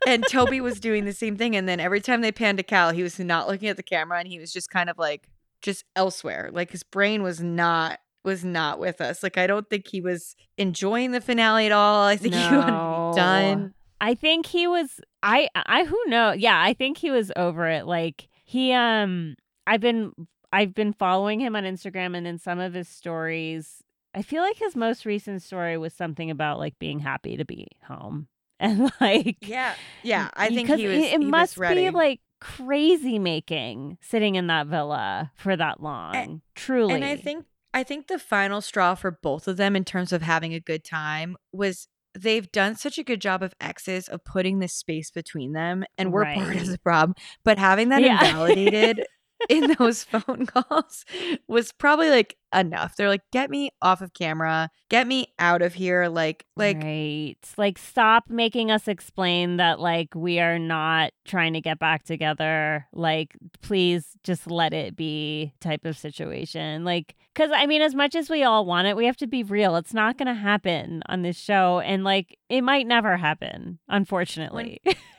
and 0.06 0.26
Toby 0.30 0.60
was 0.60 0.82
doing 0.82 1.06
the 1.06 1.14
same 1.14 1.38
thing. 1.38 1.56
And 1.56 1.70
then 1.70 1.80
every 1.80 2.02
time 2.02 2.20
they 2.20 2.34
panned 2.34 2.58
to 2.58 2.64
Cal, 2.66 2.92
he 2.92 3.02
was 3.04 3.18
not 3.18 3.48
looking 3.48 3.70
at 3.70 3.78
the 3.78 3.84
camera 3.84 4.20
and 4.20 4.28
he 4.28 4.40
was 4.40 4.52
just 4.52 4.70
kind 4.70 4.90
of 4.90 4.98
like 4.98 5.30
just 5.62 5.86
elsewhere. 5.96 6.50
Like 6.52 6.72
his 6.72 6.84
brain 6.84 7.24
was 7.24 7.40
not 7.40 8.00
was 8.26 8.44
not 8.44 8.80
with 8.80 9.00
us. 9.00 9.24
Like 9.24 9.38
I 9.38 9.48
don't 9.48 9.70
think 9.70 9.88
he 9.88 10.02
was 10.02 10.36
enjoying 10.58 11.12
the 11.12 11.22
finale 11.22 11.66
at 11.68 11.72
all. 11.72 12.04
I 12.06 12.18
think 12.18 12.34
he 12.36 12.42
wanted 12.42 12.66
to 12.66 13.12
be 13.14 13.16
done. 13.22 13.74
I 14.02 14.16
think 14.16 14.46
he 14.46 14.68
was 14.68 15.00
I 15.24 15.50
I 15.56 15.84
who 15.86 16.00
know. 16.08 16.32
Yeah, 16.32 16.62
I 16.62 16.74
think 16.74 16.98
he 16.98 17.12
was 17.12 17.32
over 17.36 17.68
it. 17.68 17.86
Like 17.86 18.30
he 18.46 18.74
um 18.74 19.36
I've 19.68 19.82
been 19.82 20.14
I've 20.52 20.74
been 20.74 20.94
following 20.94 21.40
him 21.40 21.56
on 21.56 21.64
Instagram 21.64 22.16
and 22.18 22.26
in 22.26 22.38
some 22.38 22.60
of 22.60 22.74
his 22.74 22.88
stories 22.88 23.84
I 24.16 24.22
feel 24.24 24.42
like 24.42 24.58
his 24.58 24.76
most 24.76 25.06
recent 25.06 25.42
story 25.42 25.78
was 25.78 25.94
something 25.94 26.32
about 26.32 26.58
like 26.58 26.80
being 26.80 27.00
happy 27.00 27.38
to 27.38 27.46
be 27.46 27.68
home. 27.84 28.28
And 28.62 28.92
like 29.00 29.38
Yeah. 29.42 29.74
Yeah. 30.04 30.30
I 30.34 30.50
think 30.50 30.68
he 30.68 30.86
was 30.86 30.98
it, 30.98 31.12
he 31.12 31.18
must 31.20 31.58
was 31.58 31.70
be 31.70 31.90
like 31.92 32.20
crazy 32.42 33.18
making 33.18 33.98
sitting 34.02 34.36
in 34.36 34.48
that 34.48 34.68
villa 34.68 35.32
for 35.36 35.56
that 35.56 35.82
long. 35.82 36.16
And, 36.16 36.42
Truly. 36.56 36.96
And 36.96 37.06
I 37.06 37.16
think 37.16 37.46
I 37.74 37.84
think 37.84 38.08
the 38.08 38.20
final 38.20 38.60
straw 38.60 38.96
for 38.96 39.12
both 39.12 39.48
of 39.48 39.56
them 39.56 39.76
in 39.76 39.86
terms 39.86 40.12
of 40.12 40.24
having 40.24 40.54
a 40.54 40.60
good 40.60 40.84
time 40.84 41.38
was 41.54 41.88
they've 42.18 42.52
done 42.52 42.76
such 42.76 42.98
a 42.98 43.04
good 43.04 43.22
job 43.22 43.44
of 43.44 43.54
exes 43.62 44.08
of 44.08 44.24
putting 44.24 44.60
this 44.60 44.74
space 44.74 45.12
between 45.12 45.54
them 45.54 45.84
and 45.98 46.12
we're 46.12 46.26
part 46.26 46.56
of 46.56 46.68
the 46.68 46.80
problem. 46.80 47.16
But 47.44 47.58
having 47.58 47.90
that 47.90 48.02
Yeah. 48.02 48.24
invalidated 48.26 49.06
in 49.48 49.76
those 49.78 50.04
phone 50.06 50.46
calls 50.46 51.06
was 51.48 51.72
probably 51.72 52.10
like 52.10 52.36
enough. 52.54 52.96
They're 52.96 53.10
like, 53.10 53.24
get 53.32 53.50
me 53.50 53.72
off 53.82 54.02
of 54.02 54.14
camera, 54.14 54.70
get 54.90 55.08
me 55.08 55.34
out 55.40 55.62
of 55.62 55.74
here. 55.74 56.08
Like 56.08 56.46
like 56.56 56.84
right. 56.84 57.38
Like 57.58 57.78
stop 57.78 58.26
making 58.30 58.72
us 58.72 58.88
explain 58.88 59.58
that 59.58 59.80
like 59.80 60.14
we 60.16 60.40
are 60.40 60.60
not 60.60 61.12
trying 61.26 61.54
to 61.54 61.62
get 61.62 61.80
back 61.80 62.04
together. 62.04 62.88
Like 62.92 63.38
please 63.62 64.06
just 64.24 64.50
let 64.50 64.74
it 64.74 64.96
be 64.96 65.54
type 65.62 65.86
of 65.86 65.98
situation. 65.98 66.84
Like 66.84 67.16
cuz 67.36 67.50
I 67.54 67.66
mean 67.66 67.82
as 67.82 67.96
much 67.96 68.16
as 68.16 68.30
we 68.30 68.44
all 68.44 68.66
want 68.66 68.88
it, 68.88 68.98
we 68.98 69.06
have 69.06 69.18
to 69.18 69.28
be 69.28 69.44
real. 69.44 69.76
It's 69.76 69.94
not 69.94 70.18
going 70.18 70.28
to 70.28 70.34
happen 70.34 71.02
on 71.08 71.22
this 71.22 71.38
show 71.38 71.80
and 71.80 72.04
like 72.04 72.38
it 72.50 72.62
might 72.62 72.88
never 72.88 73.18
happen, 73.18 73.80
unfortunately. 73.88 74.80
when 74.84 74.96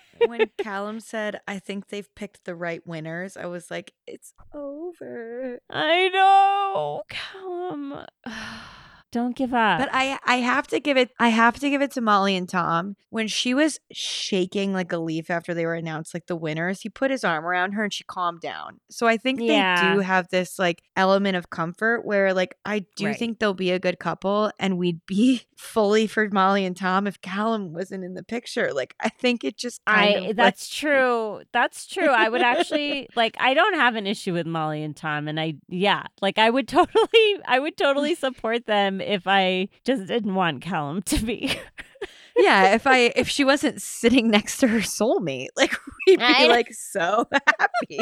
Callum 0.59 1.01
said, 1.01 1.40
I 1.47 1.59
think 1.59 1.88
they've 1.88 2.14
picked 2.14 2.44
the 2.44 2.55
right 2.55 2.86
winners, 2.86 3.36
I 3.36 3.47
was 3.47 3.70
like, 3.70 3.92
it's 4.06 4.32
over. 4.55 5.60
I 5.70 6.09
know. 6.09 7.02
Callum. 7.09 8.06
Don't 9.12 9.34
give 9.34 9.52
up. 9.52 9.80
But 9.80 9.88
I 9.92 10.18
I 10.24 10.36
have 10.36 10.66
to 10.68 10.78
give 10.80 10.96
it 10.96 11.10
I 11.18 11.30
have 11.30 11.58
to 11.60 11.68
give 11.68 11.82
it 11.82 11.90
to 11.92 12.00
Molly 12.00 12.36
and 12.36 12.48
Tom. 12.48 12.96
When 13.10 13.26
she 13.26 13.54
was 13.54 13.80
shaking 13.90 14.72
like 14.72 14.92
a 14.92 14.98
leaf 14.98 15.30
after 15.30 15.52
they 15.52 15.66
were 15.66 15.74
announced 15.74 16.14
like 16.14 16.26
the 16.26 16.36
winners, 16.36 16.82
he 16.82 16.88
put 16.88 17.10
his 17.10 17.24
arm 17.24 17.44
around 17.44 17.72
her 17.72 17.82
and 17.84 17.92
she 17.92 18.04
calmed 18.04 18.40
down. 18.40 18.78
So 18.88 19.06
I 19.08 19.16
think 19.16 19.40
Yeah. 19.40 19.88
they 19.90 19.94
do 19.94 20.00
have 20.00 20.28
this 20.28 20.58
like 20.58 20.82
element 20.96 21.36
of 21.36 21.50
comfort 21.50 22.04
where 22.04 22.32
like 22.32 22.54
I 22.64 22.84
do 22.96 23.06
Right. 23.06 23.16
think 23.16 23.38
they'll 23.40 23.52
be 23.54 23.72
a 23.72 23.78
good 23.80 23.98
couple 23.98 24.52
and 24.60 24.78
we'd 24.78 25.04
be 25.06 25.42
fully 25.56 26.06
for 26.06 26.28
Molly 26.30 26.64
and 26.64 26.76
Tom 26.76 27.06
if 27.06 27.20
Callum 27.20 27.72
wasn't 27.72 28.04
in 28.04 28.14
the 28.14 28.22
picture. 28.22 28.72
Like 28.72 28.94
I 29.00 29.08
think 29.08 29.42
it 29.44 29.56
just 29.56 29.80
I 29.86 30.14
like- 30.18 30.36
that's 30.36 30.68
true. 30.68 31.42
That's 31.52 31.86
true. 31.86 32.08
I 32.08 32.28
would 32.28 32.42
actually 32.42 33.08
like 33.16 33.36
I 33.40 33.54
don't 33.54 33.74
have 33.74 33.96
an 33.96 34.06
issue 34.06 34.32
with 34.34 34.46
Molly 34.46 34.84
and 34.84 34.96
Tom 34.96 35.26
and 35.26 35.40
I 35.40 35.54
yeah, 35.68 36.04
like 36.22 36.38
I 36.38 36.48
would 36.48 36.68
totally 36.78 37.36
I 37.46 37.58
would 37.58 37.76
totally 37.76 38.14
support 38.14 38.66
them 38.66 38.99
if 39.01 39.27
I 39.27 39.68
just 39.85 40.06
didn't 40.06 40.35
want 40.35 40.62
Callum 40.62 41.02
to 41.02 41.18
be. 41.24 41.59
yeah, 42.36 42.74
if 42.74 42.86
I 42.86 43.12
if 43.16 43.28
she 43.28 43.44
wasn't 43.44 43.82
sitting 43.82 44.31
next 44.31 44.59
to 44.59 44.68
her 44.68 44.81
soulmate, 44.81 45.48
like 45.56 45.72
we'd 46.06 46.18
be 46.18 46.24
I 46.24 46.47
like 46.47 46.72
so 46.72 47.27
happy. 47.59 48.01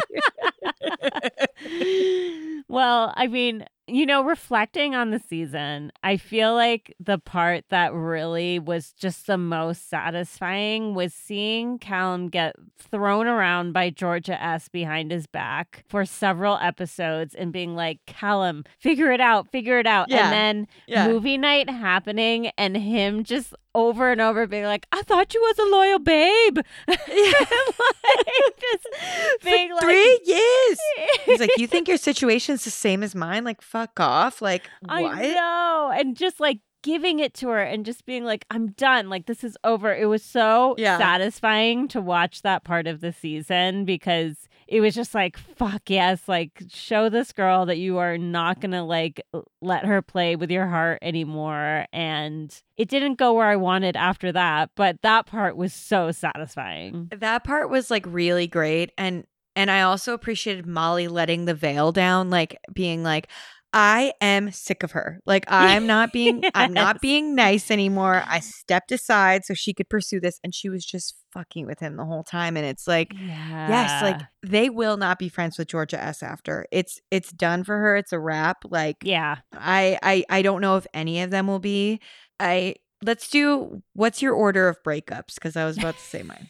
well, 2.69 3.13
I 3.17 3.27
mean, 3.27 3.65
you 3.89 4.07
know, 4.07 4.23
reflecting 4.23 4.95
on 4.95 5.11
the 5.11 5.19
season, 5.19 5.91
I 6.03 6.17
feel 6.19 6.55
like 6.55 6.95
the 7.01 7.19
part 7.19 7.65
that 7.71 7.93
really 7.93 8.59
was 8.59 8.93
just 8.93 9.27
the 9.27 9.39
most 9.39 9.89
satisfying 9.89 10.95
was 10.95 11.13
seeing 11.15 11.79
Callum 11.79 12.29
get 12.29 12.55
thrown 12.79 13.27
around 13.27 13.73
by 13.73 13.91
Georgia 13.91 14.41
S 14.43 14.69
behind 14.69 15.11
his 15.11 15.27
back 15.27 15.85
for 15.89 16.05
several 16.05 16.59
episodes 16.59 17.35
and 17.35 17.53
being 17.53 17.75
like, 17.75 17.99
Callum, 18.07 18.65
figure 18.79 19.11
it 19.11 19.21
out, 19.21 19.49
figure 19.51 19.79
it 19.79 19.87
out. 19.87 20.09
Yeah. 20.11 20.25
And 20.25 20.33
then 20.33 20.69
Yeah. 20.87 21.09
movie 21.09 21.39
night 21.39 21.71
happening 21.71 22.49
and 22.59 22.77
him 22.77 23.25
just 23.25 23.55
over 23.75 24.11
and 24.11 24.21
over 24.21 24.47
being 24.47 24.65
like, 24.65 24.87
I 24.93 25.03
thought 25.03 25.33
you 25.35 25.41
was 25.41 25.59
a 25.59 25.71
loyal 25.71 25.99
babe. 26.01 26.59
Yeah. 26.89 26.95
like, 27.07 28.61
just 28.61 28.87
being 29.45 29.71
like, 29.73 29.83
Three 29.83 30.21
years. 30.25 30.79
He's 31.25 31.41
like, 31.41 31.51
you 31.59 31.67
think 31.69 31.87
your 31.89 31.97
situation's 31.99 32.65
the 32.65 32.71
same 32.71 33.03
as 33.03 33.15
mine? 33.15 33.45
Like, 33.45 33.61
fuck 33.63 33.78
off. 33.99 34.41
Like, 34.43 34.69
I 34.89 35.03
what? 35.03 35.19
know. 35.23 35.93
And 35.95 36.17
just 36.17 36.41
like 36.41 36.61
giving 36.83 37.19
it 37.19 37.35
to 37.35 37.49
her 37.49 37.61
and 37.61 37.85
just 37.85 38.07
being 38.07 38.25
like, 38.25 38.45
I'm 38.51 38.69
done. 38.69 39.09
Like, 39.11 39.27
this 39.27 39.43
is 39.43 39.57
over. 39.65 39.93
It 39.95 40.07
was 40.07 40.23
so 40.25 40.77
Yeah. 40.79 40.97
satisfying 40.97 41.89
to 41.89 42.01
watch 42.01 42.43
that 42.43 42.63
part 42.63 42.87
of 42.87 43.01
the 43.01 43.13
season 43.13 43.85
because 43.85 44.49
it 44.69 44.81
was 44.81 44.95
just 44.95 45.13
like, 45.15 45.37
fuck 45.37 45.91
yes. 45.91 46.29
Like, 46.29 46.63
show 46.69 47.09
this 47.09 47.33
girl 47.33 47.67
that 47.67 47.79
you 47.79 47.99
are 47.99 48.17
not 48.17 48.61
going 48.61 48.71
to 48.71 48.83
like 48.85 49.21
let 49.61 49.87
her 49.87 50.03
play 50.03 50.37
with 50.37 50.51
your 50.53 50.67
heart 50.69 51.01
anymore. 51.03 51.87
And 51.93 52.55
it 52.77 52.89
didn't 52.89 53.17
go 53.17 53.33
where 53.33 53.47
I 53.49 53.57
wanted 53.57 53.97
after 53.97 54.31
that, 54.33 54.71
but 54.77 55.03
that 55.03 55.27
part 55.27 55.57
was 55.57 55.75
so 55.75 56.13
satisfying. 56.13 57.11
That 57.17 57.43
part 57.43 57.71
was 57.71 57.91
like 57.91 58.05
really 58.07 58.47
great. 58.47 58.93
And 58.97 59.25
and 59.57 59.73
I 59.73 59.83
also 59.83 60.15
appreciated 60.15 60.67
Molly 60.67 61.09
letting 61.09 61.47
the 61.47 61.55
veil 61.55 61.91
down, 61.91 62.31
like 62.31 62.57
being 62.73 63.03
like, 63.03 63.27
I 63.73 64.13
am 64.21 64.51
sick 64.51 64.83
of 64.83 64.93
her. 64.93 65.21
Like 65.27 65.45
I'm 65.49 65.87
not 65.87 66.13
being 66.15 66.43
I'm 66.55 66.73
not 66.73 67.01
being 67.01 67.35
nice 67.35 67.71
anymore. 67.71 68.23
I 68.27 68.41
stepped 68.41 68.93
aside 68.93 69.45
so 69.45 69.55
she 69.55 69.75
could 69.75 69.89
pursue 69.89 70.21
this. 70.21 70.41
And 70.43 70.55
she 70.55 70.69
was 70.69 70.85
just 70.85 71.15
fucking 71.33 71.67
with 71.67 71.79
him 71.79 71.97
the 71.97 72.05
whole 72.05 72.25
time. 72.25 72.57
And 72.57 72.65
it's 72.65 72.87
like 72.89 73.13
Yeah. 73.15 73.69
Yes, 73.69 74.03
like 74.03 74.21
they 74.43 74.71
will 74.71 74.97
not 74.97 75.19
be 75.19 75.29
friends 75.29 75.59
with 75.59 75.69
Georgia 75.69 76.03
S 76.03 76.23
after. 76.23 76.67
It's 76.73 77.01
it's 77.11 77.31
done 77.31 77.63
for 77.65 77.77
her. 77.77 77.97
It's 77.97 78.13
a 78.13 78.19
wrap. 78.19 78.59
Like 78.65 78.97
yeah. 79.03 79.37
I 79.53 79.99
I 80.03 80.25
I 80.31 80.43
don't 80.43 80.63
know 80.63 80.77
if 80.77 80.87
any 80.95 81.21
of 81.21 81.31
them 81.31 81.47
will 81.47 81.59
be. 81.61 82.01
I 82.41 82.77
let's 83.05 83.29
do 83.29 83.83
what's 83.93 84.23
your 84.23 84.35
order 84.35 84.69
of 84.69 84.83
breakups 84.83 85.35
because 85.35 85.57
I 85.57 85.65
was 85.65 85.77
about 85.77 85.97
to 85.97 86.03
say 86.03 86.23
mine. 86.23 86.49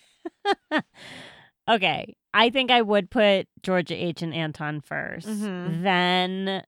okay. 1.69 2.15
I 2.35 2.51
think 2.51 2.71
I 2.71 2.83
would 2.83 3.11
put 3.11 3.49
Georgia 3.63 3.95
H 3.95 4.23
and 4.23 4.35
Anton 4.35 4.81
1st 4.81 5.27
Mhm. 5.27 5.83
Then 5.83 6.63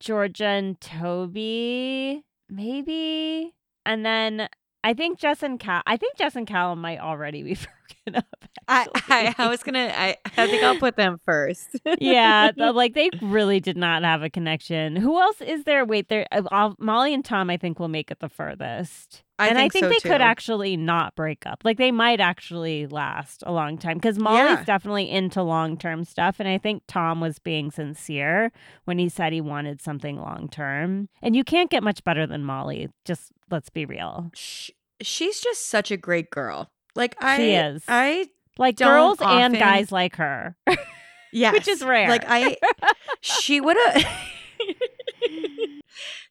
Georgia 0.00 0.46
and 0.46 0.80
Toby, 0.80 2.24
maybe. 2.48 3.54
And 3.86 4.04
then 4.04 4.48
I 4.82 4.94
think 4.94 5.18
Jess 5.18 5.42
and 5.42 5.58
Cal 5.58 5.82
I 5.86 5.96
think 5.96 6.16
Jess 6.16 6.36
and 6.36 6.46
Callum 6.46 6.80
might 6.80 6.98
already 6.98 7.42
be 7.42 7.56
broken 8.04 8.16
up. 8.18 8.44
I, 8.66 8.86
I. 9.08 9.34
I 9.38 9.48
was 9.48 9.62
gonna 9.62 9.92
I 9.94 10.16
I 10.36 10.46
think 10.46 10.62
I'll 10.62 10.78
put 10.78 10.96
them 10.96 11.18
first. 11.24 11.68
yeah, 12.00 12.50
the- 12.56 12.72
like 12.74 12.94
they 12.94 13.10
really 13.20 13.60
did 13.60 13.76
not 13.76 14.02
have 14.02 14.22
a 14.22 14.30
connection. 14.30 14.96
Who 14.96 15.20
else 15.20 15.40
is 15.40 15.64
there? 15.64 15.84
Wait, 15.84 16.08
there. 16.08 16.26
uh, 16.32 16.42
I'll- 16.50 16.76
Molly 16.78 17.12
and 17.14 17.24
Tom, 17.24 17.50
I 17.50 17.56
think, 17.56 17.78
will 17.78 17.88
make 17.88 18.10
it 18.10 18.20
the 18.20 18.28
furthest. 18.28 19.22
I 19.38 19.48
and 19.48 19.56
think 19.56 19.74
I 19.74 19.80
think 19.80 19.84
so, 19.84 19.88
they 20.08 20.08
could 20.14 20.20
actually 20.20 20.76
not 20.76 21.16
break 21.16 21.44
up. 21.44 21.62
Like 21.64 21.76
they 21.76 21.90
might 21.90 22.20
actually 22.20 22.86
last 22.86 23.42
a 23.44 23.52
long 23.52 23.76
time 23.78 23.98
because 23.98 24.16
Molly's 24.18 24.58
Yeah. 24.58 24.64
definitely 24.64 25.10
into 25.10 25.42
long 25.42 25.76
term 25.76 26.04
stuff. 26.04 26.36
And 26.38 26.48
I 26.48 26.56
think 26.56 26.84
Tom 26.86 27.20
was 27.20 27.40
being 27.40 27.70
sincere 27.72 28.52
when 28.84 28.98
he 28.98 29.08
said 29.08 29.32
he 29.32 29.40
wanted 29.40 29.80
something 29.82 30.16
long 30.18 30.48
term. 30.48 31.08
And 31.20 31.34
you 31.34 31.42
can't 31.42 31.68
get 31.70 31.82
much 31.82 32.04
better 32.04 32.26
than 32.28 32.44
Molly. 32.44 32.88
Just 33.04 33.32
let's 33.50 33.70
be 33.70 33.84
real. 33.84 34.30
Sh- 34.34 34.70
she's 35.02 35.40
just 35.40 35.68
such 35.68 35.90
a 35.90 35.96
great 35.96 36.30
girl. 36.30 36.70
Like 36.94 37.16
I 37.22 37.36
She 37.36 37.54
is. 37.54 37.84
I 37.88 38.28
Like 38.58 38.76
Don't 38.76 38.88
girls 38.88 39.18
and 39.20 39.54
guys 39.54 39.90
like 39.90 40.16
her. 40.16 40.56
yes, 41.32 41.66
is 41.66 41.82
rare. 41.82 42.08
Like 42.08 42.24
I 42.26 42.56
she 43.20 43.60
would 43.60 43.76
have 43.76 44.04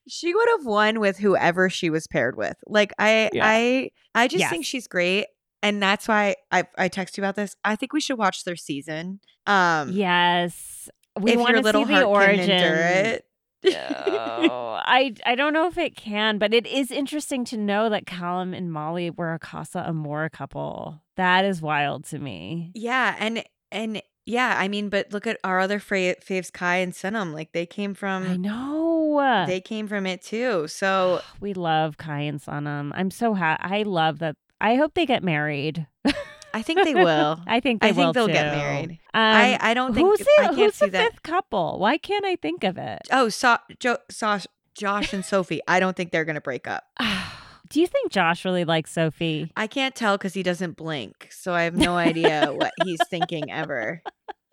she 0.07 0.33
would 0.33 0.47
have 0.57 0.65
won 0.65 0.99
with 0.99 1.17
whoever 1.17 1.69
she 1.69 1.89
was 1.89 2.07
paired 2.07 2.35
with. 2.37 2.57
Like 2.67 2.93
I 2.99 3.29
Yeah. 3.33 3.45
I 3.45 3.91
I 4.15 4.27
just 4.27 4.49
think 4.49 4.65
she's 4.65 4.87
great. 4.87 5.25
And 5.61 5.81
that's 5.81 6.07
why 6.07 6.35
I 6.51 6.65
I 6.77 6.87
text 6.87 7.17
you 7.17 7.23
about 7.23 7.35
this. 7.35 7.55
I 7.63 7.75
think 7.75 7.93
we 7.93 8.01
should 8.01 8.17
watch 8.17 8.43
their 8.43 8.55
season. 8.55 9.19
Um 9.47 9.91
yes. 9.91 10.89
We 11.19 11.33
if 11.33 11.39
want 11.39 11.51
your 11.51 11.59
to 11.59 11.63
little 11.63 11.85
see 11.85 11.93
the 11.93 12.07
heart 12.07 12.07
origin. 12.07 13.19
Can 13.63 13.73
endure 14.05 14.43
it. 14.45 14.51
Oh, 14.51 14.79
I 14.85 15.13
I 15.25 15.35
don't 15.35 15.53
know 15.53 15.67
if 15.67 15.77
it 15.77 15.95
can, 15.95 16.37
but 16.37 16.53
it 16.53 16.67
is 16.67 16.91
interesting 16.91 17.45
to 17.45 17.57
know 17.57 17.89
that 17.89 18.05
Callum 18.05 18.53
and 18.53 18.71
Molly 18.71 19.09
were 19.09 19.33
a 19.33 19.39
Casa 19.39 19.83
Amor 19.87 20.29
couple. 20.29 21.01
That 21.15 21.45
is 21.45 21.61
wild 21.61 22.05
to 22.05 22.19
me. 22.19 22.71
Yeah, 22.75 23.15
and 23.19 23.43
and 23.71 24.01
Yeah, 24.25 24.55
I 24.57 24.67
mean, 24.67 24.89
but 24.89 25.11
look 25.11 25.27
at 25.27 25.37
our 25.43 25.59
other 25.59 25.79
fra- 25.79 26.15
faves, 26.15 26.51
Kai 26.51 26.77
and 26.77 26.93
Sanam. 26.93 27.33
Like 27.33 27.51
they 27.51 27.65
came 27.65 27.93
from. 27.93 28.23
I 28.23 28.37
know. 28.37 29.43
they 29.47 29.61
came 29.61 29.87
from 29.87 30.05
it 30.05 30.21
too. 30.21 30.67
So 30.67 31.21
we 31.39 31.53
love 31.53 31.97
Kai 31.97 32.21
and 32.21 32.39
Sanam. 32.41 32.91
I'm 32.95 33.11
so 33.11 33.33
happy. 33.33 33.61
I 33.63 33.83
love 33.83 34.19
that. 34.19 34.35
I 34.61 34.75
hope 34.75 34.93
they 34.93 35.05
get 35.05 35.23
married. 35.23 35.87
I 36.53 36.61
think 36.61 36.83
they 36.83 36.93
will. 36.93 37.39
I 37.47 37.59
think 37.59 37.81
they 37.81 37.89
I 37.89 37.93
think 37.93 38.13
they'll 38.13 38.27
get 38.27 38.55
married. 38.55 38.91
Um, 38.91 39.21
I 39.21 39.57
I 39.59 39.73
don't 39.73 39.93
think 39.93 40.07
who's 40.07 40.19
the, 40.19 40.31
I 40.39 40.43
can't 40.45 40.55
who's 40.57 40.75
see 40.75 40.85
the 40.85 40.91
that. 40.91 41.11
fifth 41.11 41.23
couple? 41.23 41.79
Why 41.79 41.97
can't 41.97 42.25
I 42.25 42.35
think 42.35 42.63
of 42.63 42.77
it? 42.77 43.01
Oh, 43.11 43.29
so, 43.29 43.57
jo- 43.79 43.97
Josh, 44.11 44.45
Josh 44.75 45.13
and 45.13 45.25
Sophie. 45.25 45.61
I 45.67 45.79
don't 45.79 45.95
think 45.95 46.11
they're 46.11 46.25
gonna 46.25 46.41
break 46.41 46.67
up. 46.67 46.83
Do 47.69 47.79
you 47.81 47.87
think 47.87 48.11
Josh 48.11 48.45
really 48.45 48.65
likes 48.65 48.91
Sophie? 48.91 49.51
I 49.57 49.65
can't 49.65 49.95
tell 49.95 50.15
because 50.15 50.35
he 50.35 50.43
doesn't 50.43 50.77
blink, 50.77 51.29
so 51.31 51.53
I 51.53 51.63
have 51.63 51.75
no 51.75 51.95
idea 51.97 52.53
what 52.53 52.71
he's 52.83 52.99
thinking 53.09 53.49
ever. 53.49 54.03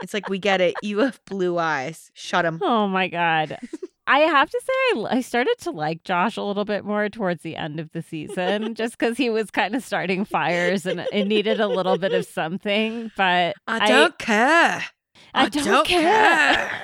It's 0.03 0.15
like 0.15 0.31
we 0.31 0.39
get 0.39 0.63
it. 0.63 0.75
You 0.83 1.01
have 1.01 1.21
blue 1.27 1.59
eyes. 1.59 2.11
Shut 2.15 2.47
him. 2.47 2.61
Oh 2.63 2.89
my 2.89 3.09
god. 3.09 3.59
I 4.11 4.19
have 4.21 4.51
to 4.51 4.61
say, 4.61 5.01
I, 5.01 5.17
I 5.19 5.21
started 5.21 5.55
to 5.61 5.71
like 5.71 6.03
Josh 6.03 6.37
a 6.37 6.43
little 6.43 6.65
bit 6.65 6.85
more 6.85 7.09
towards 7.09 7.43
the 7.43 7.55
end 7.55 7.79
of 7.79 7.93
the 7.93 8.03
season, 8.03 8.75
just 8.81 8.99
because 8.99 9.17
he 9.17 9.31
was 9.31 9.53
kind 9.53 9.77
of 9.77 9.85
starting 9.85 10.25
fires 10.25 10.85
and 10.85 11.07
it 11.13 11.27
needed 11.27 11.61
a 11.61 11.69
little 11.69 11.97
bit 11.97 12.13
of 12.13 12.27
something. 12.27 13.13
But 13.17 13.55
I 13.69 13.87
don't 13.87 14.19
care. 14.19 14.85
I 15.33 15.49
don't 15.49 15.87
care. 15.87 16.83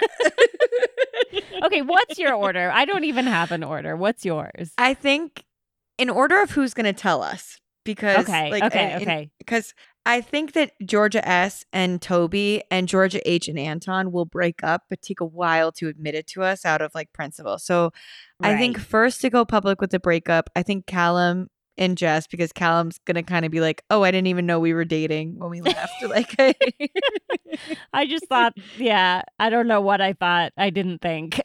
okay, 1.65 1.83
what's 1.83 2.17
your 2.17 2.35
order? 2.35 2.71
I 2.71 2.85
don't 2.85 3.05
even 3.05 3.27
have 3.27 3.51
an 3.51 3.65
order. 3.65 3.97
What's 3.97 4.25
yours? 4.25 4.73
I 4.79 4.95
think 4.95 5.45
in 5.99 6.11
order 6.11 6.41
of 6.43 6.51
who's 6.53 6.75
gonna 6.75 6.93
tell 6.93 7.23
us 7.23 7.59
because 7.85 8.19
Okay, 8.29 8.51
like, 8.51 8.63
okay, 8.65 8.93
in- 8.95 9.03
okay. 9.03 9.31
because 9.39 9.75
I 10.07 10.21
think 10.21 10.53
that 10.53 10.71
Georgia 10.85 11.27
S 11.29 11.65
and 11.73 12.01
Toby 12.01 12.63
and 12.71 12.87
Georgia 12.87 13.21
H 13.29 13.49
and 13.49 13.59
Anton 13.59 14.13
will 14.13 14.25
break 14.25 14.63
up, 14.63 14.85
but 14.89 15.03
take 15.03 15.21
a 15.21 15.27
while 15.27 15.73
to 15.73 15.89
admit 15.89 16.15
it 16.15 16.29
to 16.29 16.45
us 16.45 16.65
out 16.65 16.81
of 16.81 16.95
like 16.95 17.13
principle. 17.13 17.59
So 17.59 17.91
I 18.41 18.57
think 18.57 18.79
first 18.79 19.21
to 19.23 19.31
go 19.31 19.45
public 19.45 19.81
with 19.81 19.91
the 19.91 19.99
breakup, 19.99 20.49
I 20.55 20.63
think 20.63 20.87
Callum 20.87 21.49
and 21.77 21.99
Jess, 21.99 22.29
because 22.29 22.53
Callum's 22.53 22.99
gonna 23.05 23.25
kind 23.25 23.45
of 23.45 23.51
be 23.51 23.61
like, 23.61 23.83
"Oh, 23.91 24.05
I 24.05 24.13
didn't 24.13 24.29
even 24.29 24.47
know 24.47 24.61
we 24.61 24.75
were 24.75 24.85
dating 24.85 25.41
when 25.41 25.51
we 25.51 25.61
left." 25.61 26.01
like, 26.03 26.35
I 27.93 28.07
just 28.07 28.29
thought, 28.29 28.53
yeah, 28.79 29.23
I 29.41 29.51
don't 29.51 29.67
know 29.67 29.81
what 29.81 30.01
I 30.01 30.13
thought. 30.13 30.53
I 30.57 30.71
didn't 30.71 31.01
think. 31.03 31.41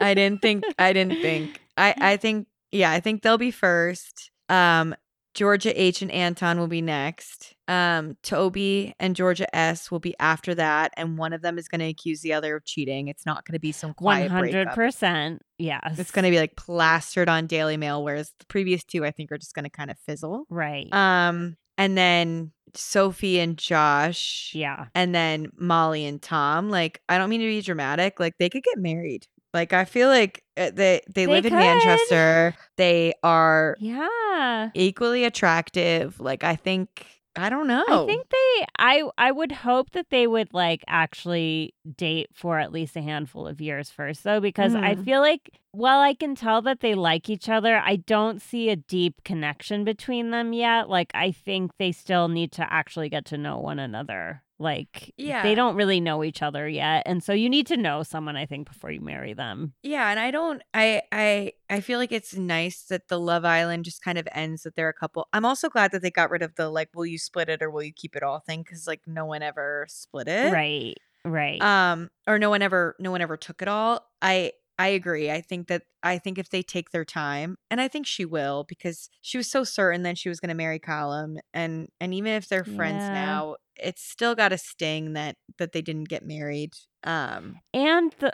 I 0.00 0.14
didn't 0.14 0.42
think. 0.42 0.64
I 0.80 0.92
didn't 0.92 1.22
think. 1.22 1.60
I 1.76 1.94
I 1.96 2.16
think. 2.16 2.48
Yeah, 2.72 2.90
I 2.90 2.98
think 2.98 3.22
they'll 3.22 3.38
be 3.38 3.52
first. 3.52 4.32
Um, 4.48 4.96
Georgia 5.34 5.80
H 5.80 6.02
and 6.02 6.10
Anton 6.10 6.58
will 6.58 6.66
be 6.66 6.82
next. 6.82 7.54
Um, 7.70 8.16
Toby 8.22 8.94
and 8.98 9.14
Georgia 9.14 9.54
S 9.54 9.90
will 9.90 10.00
be 10.00 10.14
after 10.18 10.54
that, 10.56 10.92
and 10.96 11.16
one 11.16 11.32
of 11.32 11.40
them 11.42 11.56
is 11.58 11.68
going 11.68 11.78
to 11.80 11.88
accuse 11.88 12.20
the 12.20 12.32
other 12.32 12.56
of 12.56 12.64
cheating. 12.64 13.08
It's 13.08 13.24
not 13.24 13.44
going 13.46 13.52
to 13.54 13.60
be 13.60 13.72
some 13.72 13.94
quiet 13.94 14.30
hundred 14.30 14.52
breakup. 14.52 14.74
percent. 14.74 15.42
Yes. 15.58 15.98
It's 15.98 16.10
going 16.10 16.24
to 16.24 16.30
be 16.30 16.38
like 16.38 16.56
plastered 16.56 17.28
on 17.28 17.46
Daily 17.46 17.76
Mail, 17.76 18.02
whereas 18.02 18.32
the 18.40 18.46
previous 18.46 18.82
two, 18.84 19.04
I 19.04 19.12
think, 19.12 19.30
are 19.30 19.38
just 19.38 19.54
going 19.54 19.64
to 19.64 19.70
kind 19.70 19.90
of 19.90 19.98
fizzle. 20.00 20.46
right. 20.50 20.92
Um, 20.92 21.56
and 21.78 21.96
then 21.96 22.52
Sophie 22.74 23.38
and 23.40 23.56
Josh, 23.56 24.50
yeah. 24.54 24.86
and 24.94 25.14
then 25.14 25.48
Molly 25.56 26.04
and 26.06 26.20
Tom. 26.20 26.70
Like, 26.70 27.00
I 27.08 27.18
don't 27.18 27.30
mean 27.30 27.40
to 27.40 27.46
be 27.46 27.62
dramatic. 27.62 28.20
Like, 28.20 28.34
they 28.38 28.48
could 28.50 28.62
get 28.64 28.78
married. 28.78 29.26
Like, 29.54 29.72
I 29.72 29.84
feel 29.84 30.08
like 30.08 30.44
uh, 30.56 30.70
they 30.72 31.00
they, 31.08 31.24
They 31.24 31.26
live 31.26 31.46
in. 31.46 31.52
Manchester. 31.54 32.54
They 32.76 33.14
are 33.22 33.76
Yeah. 33.80 34.70
equally 34.74 35.24
attractive. 35.24 36.20
Like, 36.20 36.44
I 36.44 36.54
think 36.56 37.06
I 37.36 37.48
don't 37.48 37.68
know. 37.68 37.84
I 37.88 38.04
think 38.06 38.28
they 38.28 38.66
I 38.78 39.02
I 39.16 39.30
would 39.30 39.52
hope 39.52 39.90
that 39.92 40.10
they 40.10 40.26
would 40.26 40.52
like 40.52 40.82
actually 40.88 41.74
date 41.96 42.28
for 42.34 42.58
at 42.58 42.72
least 42.72 42.96
a 42.96 43.00
handful 43.02 43.46
of 43.46 43.60
years 43.60 43.88
first 43.90 44.24
though 44.24 44.40
because 44.40 44.74
I 44.74 44.94
Mhm. 44.96 45.04
feel 45.04 45.20
like 45.20 45.50
while 45.70 46.00
I 46.00 46.14
can 46.14 46.34
tell 46.34 46.60
that 46.62 46.80
they 46.80 46.94
like 46.94 47.30
each 47.30 47.48
other, 47.48 47.76
I 47.78 47.96
don't 47.96 48.42
see 48.42 48.68
a 48.68 48.76
deep 48.76 49.22
connection 49.24 49.84
between 49.84 50.30
them 50.30 50.52
yet. 50.52 50.88
Like 50.88 51.12
I 51.14 51.30
think 51.30 51.76
they 51.78 51.92
still 51.92 52.28
need 52.28 52.50
to 52.52 52.72
actually 52.72 53.08
get 53.08 53.24
to 53.26 53.38
know 53.38 53.58
one 53.58 53.78
another. 53.78 54.42
Like 54.60 55.12
Yeah. 55.16 55.42
they 55.42 55.54
don't 55.54 55.74
really 55.74 56.00
know 56.00 56.22
each 56.22 56.42
other 56.42 56.68
yet. 56.68 57.02
And 57.06 57.24
so 57.24 57.32
you 57.32 57.48
need 57.48 57.66
to 57.68 57.78
know 57.78 58.02
someone 58.02 58.36
I 58.36 58.44
think 58.44 58.68
before 58.68 58.90
you 58.90 59.00
marry 59.00 59.32
them. 59.32 59.72
Yeah, 59.82 60.10
and 60.10 60.20
I 60.20 60.30
don't 60.30 60.62
I 60.74 61.00
I 61.10 61.52
I 61.70 61.80
feel 61.80 61.98
like 61.98 62.12
it's 62.12 62.34
nice 62.36 62.82
that 62.84 63.08
the 63.08 63.18
Love 63.18 63.46
Island 63.46 63.86
just 63.86 64.02
kind 64.02 64.18
of 64.18 64.28
ends 64.32 64.62
that 64.64 64.76
they're 64.76 64.90
a 64.90 64.94
couple. 64.94 65.28
I'm 65.32 65.46
also 65.46 65.70
glad 65.70 65.92
that 65.92 66.02
they 66.02 66.10
got 66.10 66.30
rid 66.30 66.42
of 66.42 66.56
the 66.56 66.68
like 66.68 66.90
will 66.94 67.06
you 67.06 67.18
split 67.18 67.48
it 67.48 67.62
or 67.62 67.70
will 67.70 67.82
you 67.82 67.92
keep 67.92 68.14
it 68.14 68.22
all 68.22 68.38
thing 68.40 68.62
cuz 68.62 68.86
like 68.86 69.00
no 69.06 69.24
one 69.24 69.42
ever 69.42 69.86
split 69.88 70.28
it. 70.28 70.52
Right. 70.52 70.94
Right. 71.24 71.60
Um 71.62 72.10
or 72.28 72.38
no 72.38 72.50
one 72.50 72.60
ever 72.60 72.96
no 72.98 73.10
one 73.10 73.22
ever 73.22 73.38
took 73.38 73.62
it 73.62 73.68
all. 73.68 74.06
I 74.20 74.52
I 74.80 74.88
agree. 74.88 75.30
I 75.30 75.42
think 75.42 75.68
that 75.68 75.82
I 76.02 76.16
think 76.16 76.38
if 76.38 76.48
they 76.48 76.62
take 76.62 76.90
their 76.90 77.04
time, 77.04 77.58
and 77.70 77.80
I 77.80 77.86
think 77.88 78.06
she 78.06 78.24
will 78.24 78.64
because 78.66 79.10
she 79.20 79.36
was 79.36 79.50
so 79.50 79.62
certain 79.62 80.02
that 80.04 80.16
she 80.16 80.30
was 80.30 80.40
going 80.40 80.48
to 80.48 80.54
marry 80.54 80.78
Callum, 80.78 81.38
and 81.52 81.88
and 82.00 82.14
even 82.14 82.32
if 82.32 82.48
they're 82.48 82.64
friends 82.64 83.04
Yeah. 83.10 83.24
now, 83.26 83.56
it's 83.76 84.02
still 84.02 84.34
got 84.34 84.52
a 84.52 84.58
sting 84.58 85.12
that 85.12 85.36
that 85.58 85.72
they 85.72 85.82
didn't 85.82 86.08
get 86.08 86.24
married. 86.24 86.72
Um, 87.04 87.58
and 87.74 88.14
the 88.20 88.32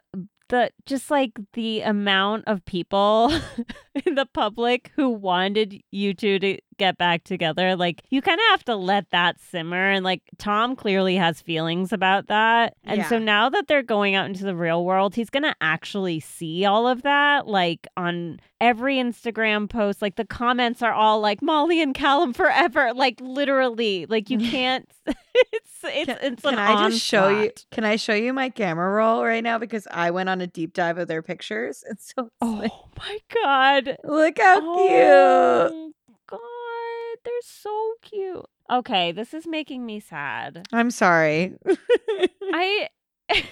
the 0.49 0.71
just 0.87 1.11
like 1.11 1.33
the 1.55 1.81
amount 1.81 2.45
of 2.47 2.65
people 2.65 3.33
in 4.07 4.15
the 4.15 4.27
public 4.27 4.93
who 4.95 5.11
wanted 5.11 5.81
you 5.91 6.15
two 6.15 6.39
to 6.39 6.59
get 6.77 6.99
back 6.99 7.25
together 7.25 7.77
like 7.77 8.03
you 8.11 8.21
kind 8.23 8.39
of 8.39 8.47
have 8.51 8.65
to 8.65 8.77
let 8.77 9.11
that 9.11 9.41
simmer 9.41 9.91
and 9.91 10.05
like 10.05 10.23
Tom 10.39 10.77
clearly 10.77 11.17
has 11.17 11.41
feelings 11.41 11.93
about 11.93 12.27
that 12.29 12.75
and 12.85 13.05
so 13.07 13.19
now 13.19 13.49
that 13.49 13.69
they're 13.69 13.83
going 13.83 14.15
out 14.15 14.27
into 14.27 14.45
the 14.45 14.57
real 14.57 14.85
world 14.85 15.15
he's 15.15 15.31
going 15.31 15.43
to 15.43 15.55
actually 15.61 16.21
see 16.21 16.65
all 16.65 16.87
of 16.87 17.03
that 17.03 17.47
like 17.47 17.87
on 17.97 18.41
every 18.61 18.97
Instagram 18.97 19.69
post 19.69 20.01
like 20.01 20.17
the 20.17 20.25
comments 20.25 20.83
are 20.83 20.93
all 20.93 21.21
like 21.21 21.43
Molly 21.43 21.83
and 21.83 21.95
Callum 21.95 22.33
forever 22.33 22.93
like 22.95 23.21
literally 23.21 24.07
like 24.07 24.31
you 24.31 24.39
can't 24.51 24.89
it's 25.07 25.85
it's 25.85 26.07
can, 26.07 26.19
it's 26.23 26.45
an 26.45 26.55
can 26.55 26.59
I 26.59 26.89
just 26.89 27.05
show 27.05 27.29
you? 27.29 27.51
Can 27.71 27.85
I 27.85 27.97
show 27.97 28.15
you 28.15 28.33
my 28.33 28.49
camera 28.49 28.91
roll 28.91 29.23
right 29.25 29.43
now 29.45 29.59
because 29.59 29.87
I 29.91 30.11
went 30.11 30.29
on 30.29 30.41
a 30.41 30.47
deep 30.47 30.73
dive 30.73 30.99
of 30.99 31.09
their 31.09 31.23
pictures, 31.23 31.85
and 31.89 31.99
so 32.01 32.31
Oh 32.41 32.53
like, 32.53 32.73
my 32.99 33.19
god. 33.43 33.97
look 34.05 34.39
how 34.39 34.61
cute. 34.61 34.99
Oh 35.01 35.93
god, 36.27 36.41
they're 37.27 37.35
so 37.43 37.95
cute. 38.03 38.47
Okay, 38.71 39.13
this 39.13 39.35
is 39.35 39.47
making 39.47 39.85
me 39.85 40.01
sad. 40.01 40.67
I'm 40.73 40.91
sorry. 40.91 41.55
I 42.53 42.89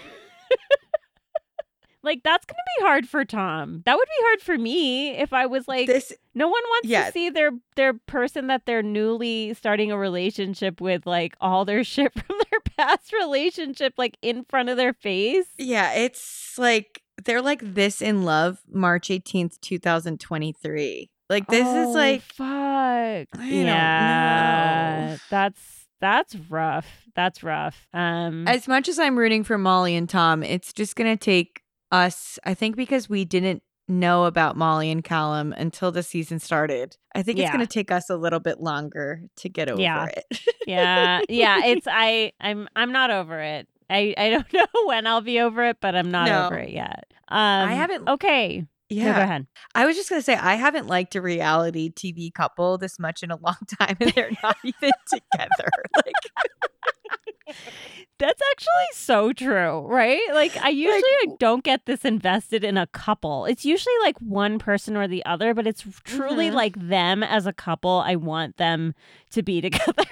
Like 2.04 2.22
that's 2.22 2.44
to 2.44 2.54
be 2.78 2.84
hard 2.84 3.08
for 3.08 3.24
Tom. 3.24 3.82
That 3.86 3.96
would 3.96 4.06
be 4.06 4.24
hard 4.26 4.42
for 4.42 4.58
me 4.58 5.12
if 5.12 5.32
I 5.32 5.46
was 5.46 5.66
like 5.66 5.86
this 5.86 6.12
no 6.34 6.46
one 6.46 6.62
wants 6.68 6.88
yeah. 6.88 7.06
to 7.06 7.12
see 7.12 7.30
their 7.30 7.50
their 7.76 7.94
person 7.94 8.48
that 8.48 8.66
they're 8.66 8.82
newly 8.82 9.54
starting 9.54 9.90
a 9.90 9.96
relationship 9.96 10.82
with 10.82 11.06
like 11.06 11.34
all 11.40 11.64
their 11.64 11.82
shit 11.84 12.12
from 12.12 12.36
their 12.50 12.60
past 12.76 13.12
relationship 13.12 13.94
like 13.96 14.18
in 14.20 14.44
front 14.44 14.68
of 14.68 14.76
their 14.76 14.92
face. 14.92 15.46
Yeah, 15.56 15.94
it's 15.94 16.58
like 16.58 17.02
they're 17.24 17.42
like 17.42 17.60
this 17.62 18.02
in 18.02 18.24
love 18.24 18.60
March 18.70 19.08
18th, 19.08 19.58
2023. 19.62 21.10
Like 21.30 21.46
this 21.48 21.66
Oh, 21.66 21.88
is 21.90 21.94
like 21.94 22.22
fuck. 22.22 22.46
I 22.46 23.26
yeah, 23.40 25.16
that's 25.30 25.86
that's 26.00 26.34
rough. 26.50 26.86
That's 27.14 27.42
rough. 27.42 27.86
Um, 27.94 28.46
as 28.48 28.68
much 28.68 28.88
as 28.88 28.98
I'm 28.98 29.18
rooting 29.18 29.44
for 29.44 29.56
Molly 29.56 29.96
and 29.96 30.08
Tom, 30.08 30.42
it's 30.42 30.72
just 30.72 30.96
going 30.96 31.16
to 31.16 31.22
take 31.22 31.62
us 31.92 32.38
I 32.44 32.54
think 32.54 32.76
because 32.76 33.08
we 33.08 33.24
didn't 33.24 33.62
know 33.88 34.24
about 34.24 34.56
Molly 34.56 34.90
and 34.90 35.04
Callum 35.04 35.52
until 35.56 35.92
the 35.92 36.02
season 36.02 36.38
started. 36.40 36.96
I 37.14 37.22
think 37.22 37.38
it's 37.38 37.50
going 37.50 37.60
to 37.60 37.72
take 37.72 37.90
us 37.90 38.10
a 38.10 38.16
little 38.16 38.40
bit 38.40 38.60
longer 38.60 39.22
to 39.36 39.48
get 39.48 39.70
over 39.70 39.80
Yeah. 39.80 40.06
it. 40.06 40.40
yeah, 40.66 41.20
yeah. 41.28 41.64
It's 41.64 41.86
I. 41.90 42.32
I'm. 42.40 42.68
I'm 42.76 42.92
not 42.92 43.10
over 43.10 43.40
it. 43.40 43.68
I. 43.88 44.14
I 44.18 44.30
don't 44.30 44.52
know 44.52 44.66
when 44.86 45.06
I'll 45.06 45.20
be 45.22 45.40
over 45.40 45.64
it, 45.68 45.78
but 45.80 45.94
I'm 45.94 46.10
not 46.10 46.26
No. 46.28 46.46
over 46.46 46.56
it 46.58 46.70
yet. 46.70 47.04
Um, 47.28 47.38
I 47.68 47.74
haven't- 47.74 48.08
Okay. 48.08 48.66
No, 48.90 48.96
yeah. 48.96 49.16
go 49.16 49.22
ahead. 49.22 49.46
I 49.74 49.86
was 49.86 49.96
just 49.96 50.08
going 50.10 50.20
to 50.20 50.24
say 50.24 50.34
I 50.36 50.54
haven't 50.54 50.86
liked 50.86 51.14
a 51.16 51.22
reality 51.22 51.90
TV 51.90 52.32
couple 52.32 52.76
this 52.78 52.98
much 52.98 53.22
in 53.22 53.30
a 53.30 53.36
long 53.36 53.56
time 53.80 53.96
and 54.00 54.12
they're 54.12 54.30
not 54.42 54.56
even 54.64 54.90
together. 55.08 55.70
Like 57.46 57.56
That's 58.18 58.40
actually 58.52 58.88
so 58.94 59.32
true, 59.32 59.80
right? 59.86 60.20
Like 60.32 60.56
I 60.58 60.68
usually 60.70 61.02
like, 61.26 61.38
don't 61.38 61.62
get 61.64 61.84
this 61.86 62.04
invested 62.04 62.62
in 62.64 62.76
a 62.78 62.86
couple. 62.88 63.44
It's 63.44 63.64
usually 63.64 63.94
like 64.02 64.16
one 64.18 64.58
person 64.58 64.96
or 64.96 65.06
the 65.08 65.24
other, 65.26 65.52
but 65.52 65.66
it's 65.66 65.84
truly 66.04 66.48
Mhm. 66.50 66.54
like 66.54 66.76
them 66.88 67.22
as 67.22 67.46
a 67.46 67.52
couple. 67.52 68.02
I 68.06 68.16
want 68.16 68.56
them 68.56 68.94
to 69.32 69.42
be 69.42 69.60
together. 69.60 70.04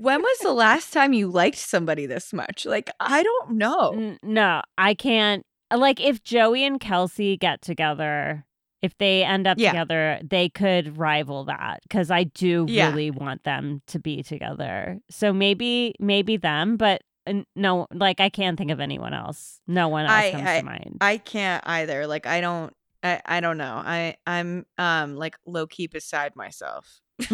when 0.00 0.20
was 0.22 0.38
the 0.38 0.52
last 0.52 0.92
time 0.92 1.12
you 1.12 1.26
liked 1.28 1.58
somebody 1.58 2.06
this 2.06 2.32
much? 2.32 2.64
Like 2.66 2.90
I 3.00 3.22
don't 3.22 3.52
know. 3.52 4.16
No, 4.22 4.62
I 4.78 4.94
can't. 4.94 5.44
Like 5.74 6.00
if 6.00 6.22
Joey 6.22 6.64
and 6.64 6.80
Kelsey 6.80 7.36
get 7.36 7.62
together, 7.62 8.44
if 8.82 8.96
they 8.98 9.22
end 9.24 9.46
up 9.46 9.58
Yeah. 9.58 9.70
together, 9.72 10.20
they 10.22 10.48
could 10.48 10.96
rival 10.96 11.44
that 11.44 11.80
because 11.82 12.10
I 12.10 12.24
do 12.24 12.66
Yeah. 12.68 12.88
really 12.88 13.10
want 13.10 13.44
them 13.44 13.82
to 13.88 13.98
be 13.98 14.22
together. 14.22 14.98
So 15.10 15.32
maybe, 15.32 15.94
maybe 16.00 16.36
them, 16.36 16.76
but 16.76 17.02
no, 17.54 17.86
like 17.92 18.18
I 18.20 18.30
can't 18.30 18.56
think 18.58 18.70
of 18.70 18.80
anyone 18.80 19.12
else. 19.14 19.60
No 19.66 19.88
one 19.88 20.06
else 20.06 20.12
I- 20.14 20.30
comes 20.32 20.48
I- 20.48 20.60
to 20.60 20.66
mind. 20.66 20.96
I 21.00 21.18
can't 21.18 21.62
either. 21.66 22.06
Like 22.06 22.26
I 22.26 22.40
don't 22.40 22.72
I, 23.02 23.20
I 23.24 23.40
don't 23.40 23.56
know. 23.58 23.80
I 23.84 24.16
I'm 24.26 24.66
um 24.78 25.16
like 25.16 25.36
low 25.46 25.66
key 25.66 25.86
beside 25.86 26.34
myself. 26.36 27.00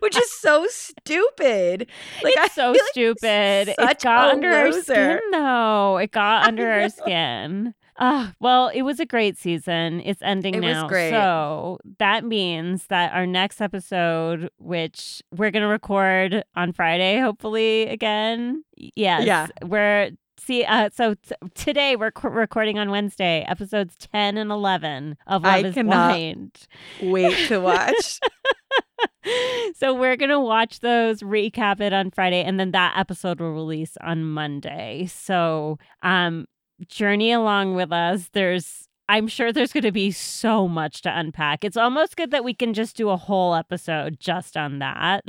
Which 0.00 0.16
is 0.16 0.30
so 0.32 0.66
stupid. 0.68 1.86
Like 2.22 2.36
I 2.38 2.44
it's 2.46 2.54
so 2.54 2.72
like 2.72 2.80
stupid. 2.90 3.74
It 3.78 4.00
got 4.00 4.30
under 4.30 4.50
our 4.52 4.72
skin, 4.72 5.20
though. 5.32 5.96
It 5.98 6.10
got 6.10 6.44
under 6.48 6.70
our 6.70 6.88
skin. 6.88 7.74
Ah, 7.98 8.32
well, 8.40 8.68
it 8.68 8.82
was 8.82 8.98
a 9.00 9.06
great 9.06 9.36
season. 9.36 10.00
It's 10.00 10.22
ending 10.22 10.54
It 10.54 10.62
was 10.62 10.72
now. 10.74 10.88
great. 10.88 11.10
So 11.10 11.78
that 11.98 12.24
means 12.24 12.86
that 12.86 13.12
our 13.12 13.26
next 13.26 13.60
episode, 13.60 14.48
which 14.58 15.22
we're 15.30 15.50
going 15.50 15.62
to 15.62 15.68
record 15.68 16.42
on 16.56 16.72
Friday, 16.72 17.20
hopefully 17.20 17.82
again. 17.88 18.64
Yes. 18.76 19.24
Yeah. 19.26 19.46
We're. 19.62 20.10
See, 20.38 20.64
uh, 20.64 20.90
so 20.92 21.14
t- 21.14 21.34
today 21.54 21.94
we're 21.94 22.10
c- 22.20 22.26
recording 22.26 22.76
on 22.76 22.90
Wednesday, 22.90 23.44
episodes 23.46 23.94
10 24.12 24.36
and 24.38 24.50
11 24.50 25.16
of 25.28 25.44
Love 25.44 25.52
I 25.52 25.58
is 25.58 25.74
Blind. 25.74 26.58
Wait 27.00 27.46
to 27.46 27.58
watch. 27.60 28.18
so 29.76 29.94
we're 29.94 30.16
gonna 30.16 30.40
watch 30.40 30.80
those, 30.80 31.20
recap 31.22 31.80
it 31.80 31.92
on 31.92 32.10
Friday, 32.10 32.42
and 32.42 32.58
then 32.58 32.70
that 32.72 32.94
episode 32.96 33.40
will 33.40 33.52
release 33.52 33.96
on 34.00 34.24
Monday. 34.24 35.06
So 35.06 35.78
um 36.02 36.46
journey 36.88 37.32
along 37.32 37.74
with 37.74 37.92
us. 37.92 38.30
There's 38.32 38.88
I'm 39.08 39.28
sure 39.28 39.52
there's 39.52 39.72
gonna 39.72 39.92
be 39.92 40.10
so 40.10 40.68
much 40.68 41.02
to 41.02 41.16
unpack. 41.18 41.64
It's 41.64 41.76
almost 41.76 42.16
good 42.16 42.30
that 42.30 42.44
we 42.44 42.54
can 42.54 42.72
just 42.74 42.96
do 42.96 43.10
a 43.10 43.16
whole 43.16 43.54
episode 43.54 44.18
just 44.20 44.56
on 44.56 44.78
that. 44.78 45.24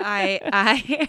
I 0.00 0.40
I 0.52 1.08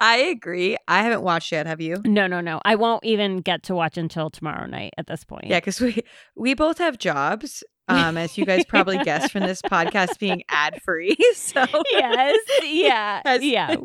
I 0.00 0.16
agree. 0.18 0.76
I 0.86 1.02
haven't 1.02 1.22
watched 1.22 1.50
yet, 1.50 1.66
have 1.66 1.80
you? 1.80 1.96
no, 2.04 2.26
no, 2.26 2.40
no. 2.40 2.60
I 2.64 2.76
won't 2.76 3.04
even 3.04 3.38
get 3.38 3.64
to 3.64 3.74
watch 3.74 3.98
until 3.98 4.30
tomorrow 4.30 4.66
night 4.66 4.92
at 4.96 5.06
this 5.08 5.24
point. 5.24 5.46
Yeah, 5.46 5.58
because 5.58 5.80
we 5.80 6.02
we 6.36 6.54
both 6.54 6.78
have 6.78 6.98
jobs. 6.98 7.64
Um, 7.88 8.16
as 8.16 8.36
you 8.36 8.44
guys 8.44 8.64
probably 8.66 8.98
guessed 8.98 9.32
from 9.32 9.42
this 9.44 9.62
podcast 9.62 10.18
being 10.18 10.42
ad 10.48 10.80
free. 10.82 11.16
So 11.34 11.64
yes. 11.90 12.36
Yeah. 12.62 13.22
As- 13.24 13.42
yeah. 13.44 13.76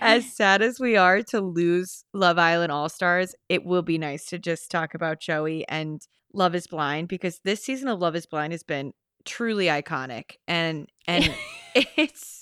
as 0.00 0.24
sad 0.32 0.62
as 0.62 0.80
we 0.80 0.96
are 0.96 1.22
to 1.24 1.40
lose 1.40 2.04
Love 2.14 2.38
Island 2.38 2.72
All 2.72 2.88
Stars, 2.88 3.34
it 3.48 3.64
will 3.64 3.82
be 3.82 3.98
nice 3.98 4.26
to 4.26 4.38
just 4.38 4.70
talk 4.70 4.94
about 4.94 5.20
Joey 5.20 5.66
and 5.68 6.00
Love 6.32 6.54
is 6.54 6.66
Blind 6.66 7.08
because 7.08 7.40
this 7.44 7.62
season 7.62 7.88
of 7.88 8.00
Love 8.00 8.16
is 8.16 8.24
Blind 8.26 8.52
has 8.52 8.62
been 8.62 8.92
truly 9.24 9.66
iconic 9.66 10.36
and 10.48 10.88
and 11.06 11.32
it's 11.74 12.41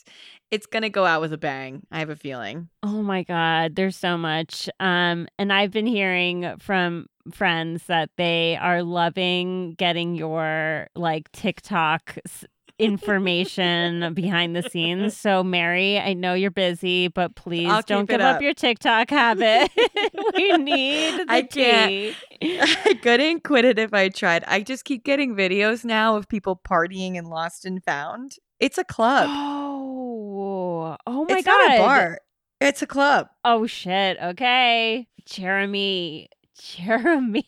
it's 0.51 0.67
gonna 0.67 0.91
go 0.91 1.05
out 1.07 1.21
with 1.21 1.33
a 1.33 1.39
bang. 1.39 1.83
I 1.91 1.99
have 2.01 2.11
a 2.11 2.17
feeling. 2.17 2.69
Oh 2.83 3.03
my 3.03 3.23
god, 3.23 3.77
there's 3.77 3.97
so 3.97 4.17
much. 4.19 4.69
Um 4.81 5.29
and 5.39 5.53
I've 5.53 5.71
been 5.71 5.87
hearing 5.87 6.57
from 6.59 7.07
friends 7.33 7.85
that 7.87 8.11
they 8.17 8.57
are 8.61 8.83
loving 8.83 9.75
getting 9.75 10.15
your 10.15 10.89
like 10.97 11.31
TikTok 11.33 12.17
s- 12.27 12.45
information 12.79 14.15
behind 14.15 14.57
the 14.57 14.63
scenes. 14.63 15.17
So 15.21 15.45
Mary, 15.45 15.99
I 15.99 16.15
know 16.15 16.33
you're 16.35 16.51
busy, 16.51 17.09
but 17.09 17.37
please 17.37 17.69
I'll 17.69 17.83
don't 17.83 18.09
give 18.09 18.21
up. 18.23 18.37
up. 18.37 18.43
your 18.43 18.55
TikTok 18.55 19.11
habit. 19.11 19.71
we 20.35 20.57
need 20.57 21.19
the 21.21 21.27
I 21.29 21.43
can't. 21.43 21.91
tea. 21.91 22.15
I 22.59 22.99
couldn't 23.03 23.45
quit 23.45 23.67
it 23.67 23.79
if 23.79 23.93
I 23.93 24.09
tried. 24.09 24.45
I 24.47 24.63
just 24.63 24.85
keep 24.87 25.05
getting 25.05 25.35
videos 25.37 25.85
now 25.85 26.17
of 26.17 26.27
people 26.29 26.59
partying 26.67 27.17
in 27.17 27.27
Lost 27.27 27.67
and 27.67 27.85
Found. 27.85 28.37
It's 28.59 28.79
a 28.79 28.85
club. 28.85 29.29
Oh, 30.91 30.97
oh 31.07 31.27
my 31.29 31.39
it's 31.39 31.47
god. 31.47 31.61
It's 31.61 31.69
not 31.69 31.75
a 31.77 31.79
bar. 31.79 32.19
It's 32.61 32.83
a 32.83 32.87
club. 32.87 33.29
Oh 33.45 33.67
shit. 33.67 34.19
Okay. 34.23 35.07
Jeremy. 35.25 36.29
Jeremy. 36.59 37.47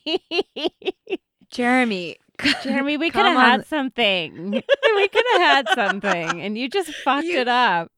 Jeremy. 1.51 2.17
Jeremy, 2.63 2.97
we 2.97 3.11
could 3.13 3.25
have 3.27 3.37
had 3.37 3.67
something. 3.67 4.51
we 4.97 5.09
could 5.09 5.25
have 5.33 5.41
had 5.41 5.69
something, 5.75 6.41
and 6.41 6.57
you 6.59 6.69
just 6.69 6.93
fucked 6.95 7.27
You- 7.27 7.41
it 7.41 7.49
up. 7.49 7.93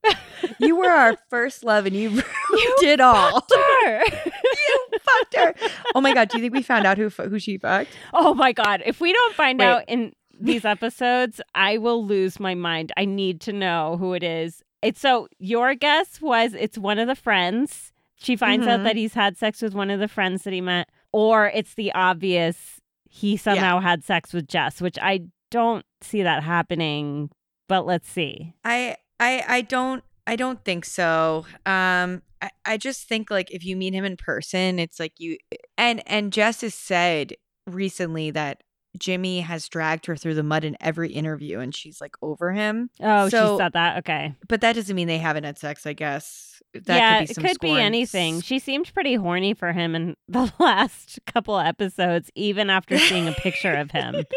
you 0.58 0.76
were 0.76 0.90
our 0.90 1.16
first 1.30 1.64
love 1.64 1.86
and 1.86 1.96
you 1.96 2.10
ruined 2.10 2.82
it 2.82 3.00
all. 3.00 3.46
Sure. 3.50 4.02
you 4.04 4.98
fucked 5.00 5.36
her. 5.36 5.54
Oh 5.94 6.00
my 6.00 6.12
god, 6.12 6.28
do 6.28 6.36
you 6.38 6.42
think 6.42 6.52
we 6.54 6.62
found 6.62 6.86
out 6.86 6.98
who 6.98 7.08
who 7.08 7.38
she 7.38 7.58
fucked? 7.58 7.90
oh 8.12 8.34
my 8.34 8.52
god! 8.52 8.82
If 8.84 9.00
we 9.00 9.12
don't 9.12 9.34
find 9.34 9.60
Wait. 9.60 9.66
out 9.66 9.84
in 9.88 10.12
these 10.38 10.64
episodes, 10.64 11.40
I 11.54 11.78
will 11.78 12.04
lose 12.04 12.38
my 12.40 12.54
mind. 12.54 12.92
I 12.96 13.04
need 13.04 13.40
to 13.42 13.52
know 13.52 13.96
who 13.98 14.12
it 14.14 14.22
is. 14.24 14.62
It's 14.84 15.00
so 15.00 15.28
your 15.38 15.74
guess 15.74 16.20
was 16.20 16.54
it's 16.54 16.78
one 16.78 16.98
of 16.98 17.08
the 17.08 17.14
friends. 17.16 17.92
She 18.16 18.36
finds 18.36 18.66
out 18.66 18.80
Mhm. 18.80 18.84
that 18.84 18.96
he's 18.96 19.14
had 19.14 19.36
sex 19.36 19.60
with 19.60 19.74
one 19.74 19.90
of 19.90 20.00
the 20.00 20.08
friends 20.08 20.44
that 20.44 20.52
he 20.52 20.60
met, 20.60 20.88
or 21.12 21.48
it's 21.48 21.74
the 21.74 21.92
obvious 21.94 22.80
he 23.08 23.36
somehow 23.36 23.80
had 23.80 24.04
sex 24.04 24.32
with 24.32 24.48
Jess, 24.48 24.80
which 24.80 24.98
I 25.00 25.20
don't 25.50 25.84
see 26.00 26.22
that 26.22 26.42
happening. 26.42 27.30
But 27.68 27.86
let's 27.86 28.08
see. 28.08 28.54
I 28.64 28.96
I 29.20 29.44
I 29.48 29.60
don't 29.62 30.02
I 30.26 30.36
don't 30.36 30.64
think 30.64 30.84
so. 30.84 31.46
Um 31.66 32.22
I, 32.42 32.50
I 32.64 32.76
just 32.76 33.08
think 33.08 33.30
like 33.30 33.50
if 33.50 33.64
you 33.64 33.76
meet 33.76 33.94
him 33.94 34.04
in 34.04 34.16
person, 34.16 34.78
it's 34.78 34.98
like 35.00 35.14
you 35.18 35.38
and 35.78 36.02
and 36.06 36.32
Jess 36.32 36.60
has 36.62 36.74
said 36.74 37.34
recently 37.66 38.30
that 38.32 38.62
Jimmy 38.98 39.40
has 39.40 39.68
dragged 39.68 40.06
her 40.06 40.16
through 40.16 40.34
the 40.34 40.42
mud 40.42 40.64
in 40.64 40.76
every 40.80 41.12
interview 41.12 41.58
and 41.60 41.74
she's 41.74 42.00
like 42.00 42.14
over 42.22 42.52
him. 42.52 42.90
Oh, 43.00 43.28
So- 43.28 43.54
she 43.56 43.62
said 43.62 43.72
that. 43.72 43.98
Okay. 43.98 44.34
But 44.48 44.60
that 44.60 44.74
doesn't 44.74 44.94
mean 44.94 45.08
they 45.08 45.18
haven't 45.18 45.44
had 45.44 45.58
sex, 45.58 45.86
I 45.86 45.92
guess. 45.94 46.62
That 46.74 46.96
yeah, 46.96 47.18
could 47.20 47.28
be 47.28 47.34
some 47.34 47.44
it 47.44 47.48
could 47.48 47.60
be 47.60 47.80
anything. 47.80 48.40
She 48.40 48.58
seemed 48.58 48.92
pretty 48.94 49.14
horny 49.14 49.54
for 49.54 49.72
him 49.72 49.94
in 49.94 50.16
the 50.28 50.52
last 50.58 51.18
couple 51.26 51.58
episodes, 51.58 52.30
even 52.34 52.68
after 52.70 52.98
seeing 52.98 53.28
a 53.28 53.32
picture 53.32 53.74
of 53.74 53.90
him. 53.90 54.24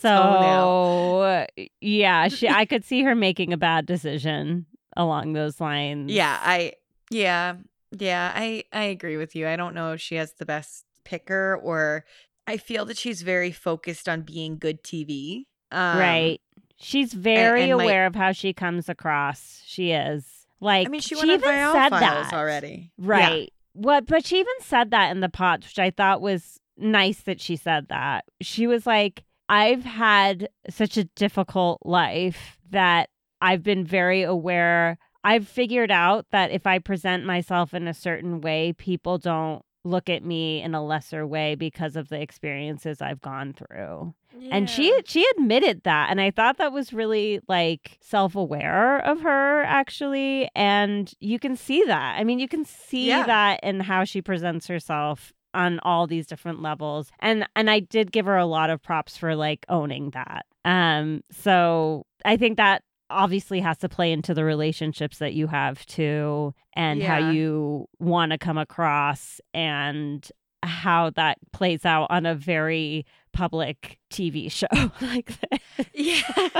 So 0.00 1.46
yeah, 1.80 2.28
she 2.28 2.48
I 2.48 2.64
could 2.66 2.84
see 2.84 3.02
her 3.04 3.14
making 3.14 3.52
a 3.52 3.56
bad 3.56 3.86
decision 3.86 4.66
along 4.96 5.32
those 5.32 5.60
lines. 5.60 6.10
Yeah, 6.10 6.38
I 6.42 6.72
yeah. 7.10 7.54
Yeah, 7.92 8.32
I 8.34 8.64
I 8.72 8.82
agree 8.84 9.16
with 9.16 9.34
you. 9.34 9.48
I 9.48 9.56
don't 9.56 9.74
know 9.74 9.92
if 9.92 10.00
she 10.00 10.16
has 10.16 10.32
the 10.34 10.44
best 10.44 10.84
picker 11.04 11.58
or 11.62 12.04
I 12.48 12.56
feel 12.56 12.86
that 12.86 12.96
she's 12.96 13.20
very 13.20 13.52
focused 13.52 14.08
on 14.08 14.22
being 14.22 14.56
good 14.56 14.82
TV. 14.82 15.44
Um, 15.70 15.98
right. 15.98 16.40
She's 16.80 17.12
very 17.12 17.64
and 17.64 17.76
my- 17.76 17.84
aware 17.84 18.06
of 18.06 18.14
how 18.14 18.32
she 18.32 18.54
comes 18.54 18.88
across. 18.88 19.62
She 19.66 19.92
is 19.92 20.24
like 20.58 20.86
I 20.86 20.90
mean, 20.90 21.02
she 21.02 21.14
on 21.14 21.28
even 21.28 21.42
said 21.42 21.90
that 21.90 22.32
already. 22.32 22.90
Yeah. 22.96 23.06
Right. 23.06 23.52
What 23.74 24.06
but 24.06 24.24
she 24.24 24.38
even 24.38 24.54
said 24.60 24.92
that 24.92 25.10
in 25.10 25.20
the 25.20 25.28
pots, 25.28 25.66
which 25.66 25.78
I 25.78 25.90
thought 25.90 26.22
was 26.22 26.58
nice 26.78 27.20
that 27.22 27.38
she 27.38 27.54
said 27.54 27.88
that. 27.88 28.24
She 28.40 28.66
was 28.66 28.86
like, 28.86 29.24
I've 29.50 29.84
had 29.84 30.48
such 30.70 30.96
a 30.96 31.04
difficult 31.04 31.80
life 31.84 32.56
that 32.70 33.10
I've 33.42 33.62
been 33.62 33.84
very 33.84 34.22
aware. 34.22 34.96
I've 35.22 35.46
figured 35.46 35.90
out 35.90 36.26
that 36.30 36.50
if 36.50 36.66
I 36.66 36.78
present 36.78 37.26
myself 37.26 37.74
in 37.74 37.86
a 37.86 37.94
certain 37.94 38.40
way, 38.40 38.72
people 38.72 39.18
don't 39.18 39.62
look 39.84 40.08
at 40.10 40.24
me 40.24 40.60
in 40.62 40.74
a 40.74 40.84
lesser 40.84 41.26
way 41.26 41.54
because 41.54 41.96
of 41.96 42.08
the 42.08 42.20
experiences 42.20 43.00
I've 43.00 43.20
gone 43.20 43.52
through. 43.54 44.14
And 44.50 44.68
she 44.70 44.92
she 45.06 45.26
admitted 45.36 45.82
that 45.84 46.10
and 46.10 46.20
I 46.20 46.30
thought 46.30 46.58
that 46.58 46.72
was 46.72 46.92
really 46.92 47.40
like 47.48 47.98
self-aware 48.00 48.98
of 49.04 49.20
her 49.22 49.62
actually 49.62 50.48
and 50.54 51.12
you 51.20 51.38
can 51.38 51.56
see 51.56 51.82
that. 51.86 52.18
I 52.18 52.24
mean, 52.24 52.38
you 52.38 52.48
can 52.48 52.64
see 52.64 53.08
Yeah. 53.08 53.26
that 53.26 53.60
in 53.62 53.80
how 53.80 54.04
she 54.04 54.20
presents 54.22 54.66
herself 54.68 55.32
on 55.54 55.80
all 55.80 56.06
these 56.06 56.26
different 56.26 56.60
levels. 56.62 57.10
And 57.20 57.48
and 57.56 57.70
I 57.70 57.80
did 57.80 58.12
give 58.12 58.26
her 58.26 58.36
a 58.36 58.46
lot 58.46 58.70
of 58.70 58.82
props 58.82 59.16
for 59.16 59.34
like 59.34 59.64
owning 59.68 60.10
that. 60.10 60.44
Um 60.64 61.22
so 61.30 62.04
I 62.24 62.36
think 62.36 62.58
that 62.58 62.82
obviously 63.10 63.60
has 63.60 63.78
to 63.78 63.88
play 63.88 64.12
into 64.12 64.34
the 64.34 64.44
relationships 64.44 65.18
that 65.18 65.34
you 65.34 65.46
have 65.46 65.84
too 65.86 66.54
and 66.74 67.02
how 67.02 67.30
you 67.30 67.88
want 67.98 68.32
to 68.32 68.38
come 68.38 68.58
across 68.58 69.40
and 69.54 70.30
how 70.62 71.10
that 71.10 71.38
plays 71.52 71.84
out 71.84 72.08
on 72.10 72.26
a 72.26 72.34
very 72.34 73.06
public 73.32 73.98
TV 74.10 74.50
show 74.50 74.66
like 75.00 75.32
this. 75.40 75.86
Yeah. 75.94 76.22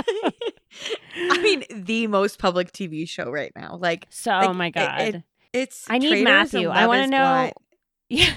I 1.30 1.42
mean, 1.42 1.64
the 1.70 2.06
most 2.06 2.38
public 2.38 2.72
TV 2.72 3.08
show 3.08 3.30
right 3.30 3.52
now. 3.56 3.76
Like 3.76 4.06
So, 4.10 4.30
Like, 4.30 4.48
oh 4.48 4.52
my 4.52 4.70
god. 4.70 5.00
it- 5.00 5.22
it's 5.54 5.86
I 5.88 5.96
need 5.96 6.22
Matthew. 6.24 6.68
I 6.68 6.86
want 6.86 7.04
to 7.04 7.10
know. 7.10 7.18
Blind. 7.18 7.52
Yeah, 8.10 8.34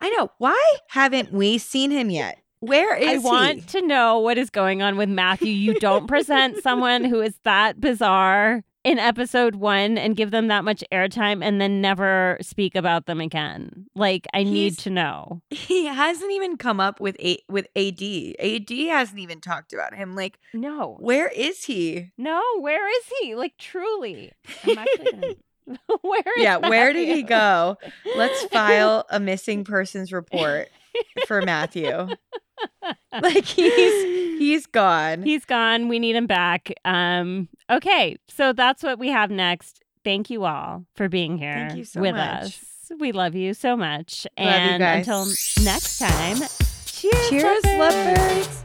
I 0.00 0.08
know. 0.10 0.30
Why 0.38 0.58
haven't 0.88 1.30
we 1.32 1.58
seen 1.58 1.90
him 1.90 2.08
yet? 2.10 2.38
Where 2.60 2.94
is 2.96 3.08
I 3.08 3.12
he? 3.14 3.18
want 3.18 3.68
to 3.68 3.82
know 3.86 4.18
what 4.20 4.38
is 4.38 4.50
going 4.50 4.82
on 4.82 4.96
with 4.96 5.08
Matthew. 5.08 5.52
You 5.52 5.74
don't 5.80 6.06
present 6.06 6.58
someone 6.62 7.04
who 7.04 7.20
is 7.20 7.34
that 7.44 7.80
bizarre 7.80 8.62
in 8.82 8.98
episode 8.98 9.56
one 9.56 9.98
and 9.98 10.16
give 10.16 10.30
them 10.30 10.48
that 10.48 10.64
much 10.64 10.82
airtime 10.92 11.44
and 11.44 11.60
then 11.60 11.80
never 11.80 12.38
speak 12.40 12.74
about 12.74 13.06
them 13.06 13.20
again? 13.20 13.86
Like, 13.94 14.26
I 14.34 14.42
need 14.42 14.78
to 14.80 14.90
know. 14.90 15.40
He 15.50 15.86
hasn't 15.86 16.30
even 16.32 16.56
come 16.56 16.80
up 16.80 17.00
with 17.00 17.16
a 17.20 17.38
with 17.48 17.66
AD. 17.76 18.02
AD 18.38 18.70
hasn't 18.70 19.18
even 19.18 19.40
talked 19.40 19.72
about 19.72 19.94
him. 19.94 20.14
Like, 20.14 20.38
No, 20.54 20.96
where 21.00 21.28
is 21.28 21.64
he? 21.64 22.10
no, 22.18 22.42
where 22.60 22.88
is 22.88 23.04
he? 23.20 23.34
Like, 23.34 23.56
truly. 23.58 24.32
Gonna- 24.66 24.84
where 26.02 26.22
is 26.38 26.42
yeah, 26.42 26.56
where 26.56 26.92
did 26.92 27.08
he 27.08 27.22
go? 27.22 27.76
Let's 28.16 28.44
file 28.46 29.04
a 29.08 29.20
missing 29.20 29.62
persons 29.64 30.12
report 30.12 30.68
for 31.26 31.42
Matthew. 31.42 32.08
Like 33.12 33.44
he's 33.44 34.38
he's 34.38 34.66
gone. 34.66 35.22
He's 35.24 35.44
gone. 35.44 35.88
We 35.88 35.98
need 35.98 36.14
him 36.16 36.26
back. 36.26 36.72
Um, 36.84 37.48
okay, 37.68 38.16
so 38.28 38.52
that's 38.52 38.82
what 38.82 38.98
we 38.98 39.08
have 39.08 39.30
next. 39.30 39.80
Thank 40.04 40.30
you 40.30 40.44
all 40.44 40.84
for 40.94 41.08
being 41.08 41.36
here 41.36 41.70
you 41.74 41.84
so 41.84 42.00
with 42.00 42.14
much. 42.14 42.42
us. 42.44 42.92
We 42.98 43.12
love 43.12 43.34
you 43.34 43.52
so 43.54 43.76
much. 43.76 44.26
Love 44.38 44.46
you 44.46 44.52
and 44.52 44.80
guys. 44.80 45.06
until 45.08 45.26
next 45.64 45.98
time, 45.98 46.36
cheers, 46.86 47.28
Cheers, 47.28 47.64
lovebirds. 47.64 48.64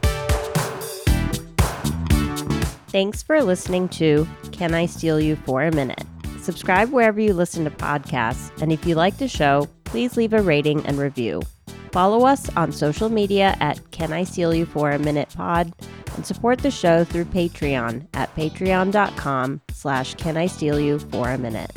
Thanks 2.92 3.22
for 3.22 3.42
listening 3.42 3.88
to 3.90 4.26
Can 4.52 4.74
I 4.74 4.86
Steal 4.86 5.20
You 5.20 5.36
for 5.36 5.62
a 5.64 5.72
Minute? 5.72 6.02
Subscribe 6.40 6.90
wherever 6.92 7.20
you 7.20 7.34
listen 7.34 7.64
to 7.64 7.70
podcasts, 7.70 8.50
and 8.62 8.72
if 8.72 8.86
you 8.86 8.94
like 8.94 9.18
the 9.18 9.28
show, 9.28 9.68
please 9.84 10.16
leave 10.16 10.32
a 10.32 10.40
rating 10.40 10.84
and 10.86 10.98
review. 10.98 11.42
Follow 11.92 12.26
us 12.26 12.48
on 12.56 12.72
social 12.72 13.08
media 13.08 13.56
at 13.60 13.90
Can 13.90 14.12
I 14.12 14.24
Steal 14.24 14.54
You 14.54 14.66
for 14.66 14.90
a 14.90 14.98
Minute 14.98 15.28
Pod, 15.34 15.72
and 16.14 16.26
support 16.26 16.58
the 16.58 16.70
show 16.70 17.04
through 17.04 17.26
Patreon 17.26 18.06
at 18.14 18.34
patreon.com 18.34 19.60
slash 19.70 20.14
Can 20.14 20.36
I 20.36 20.46
Steal 20.46 20.80
You 20.80 20.98
for 20.98 21.30
a 21.30 21.38
Minute. 21.38 21.72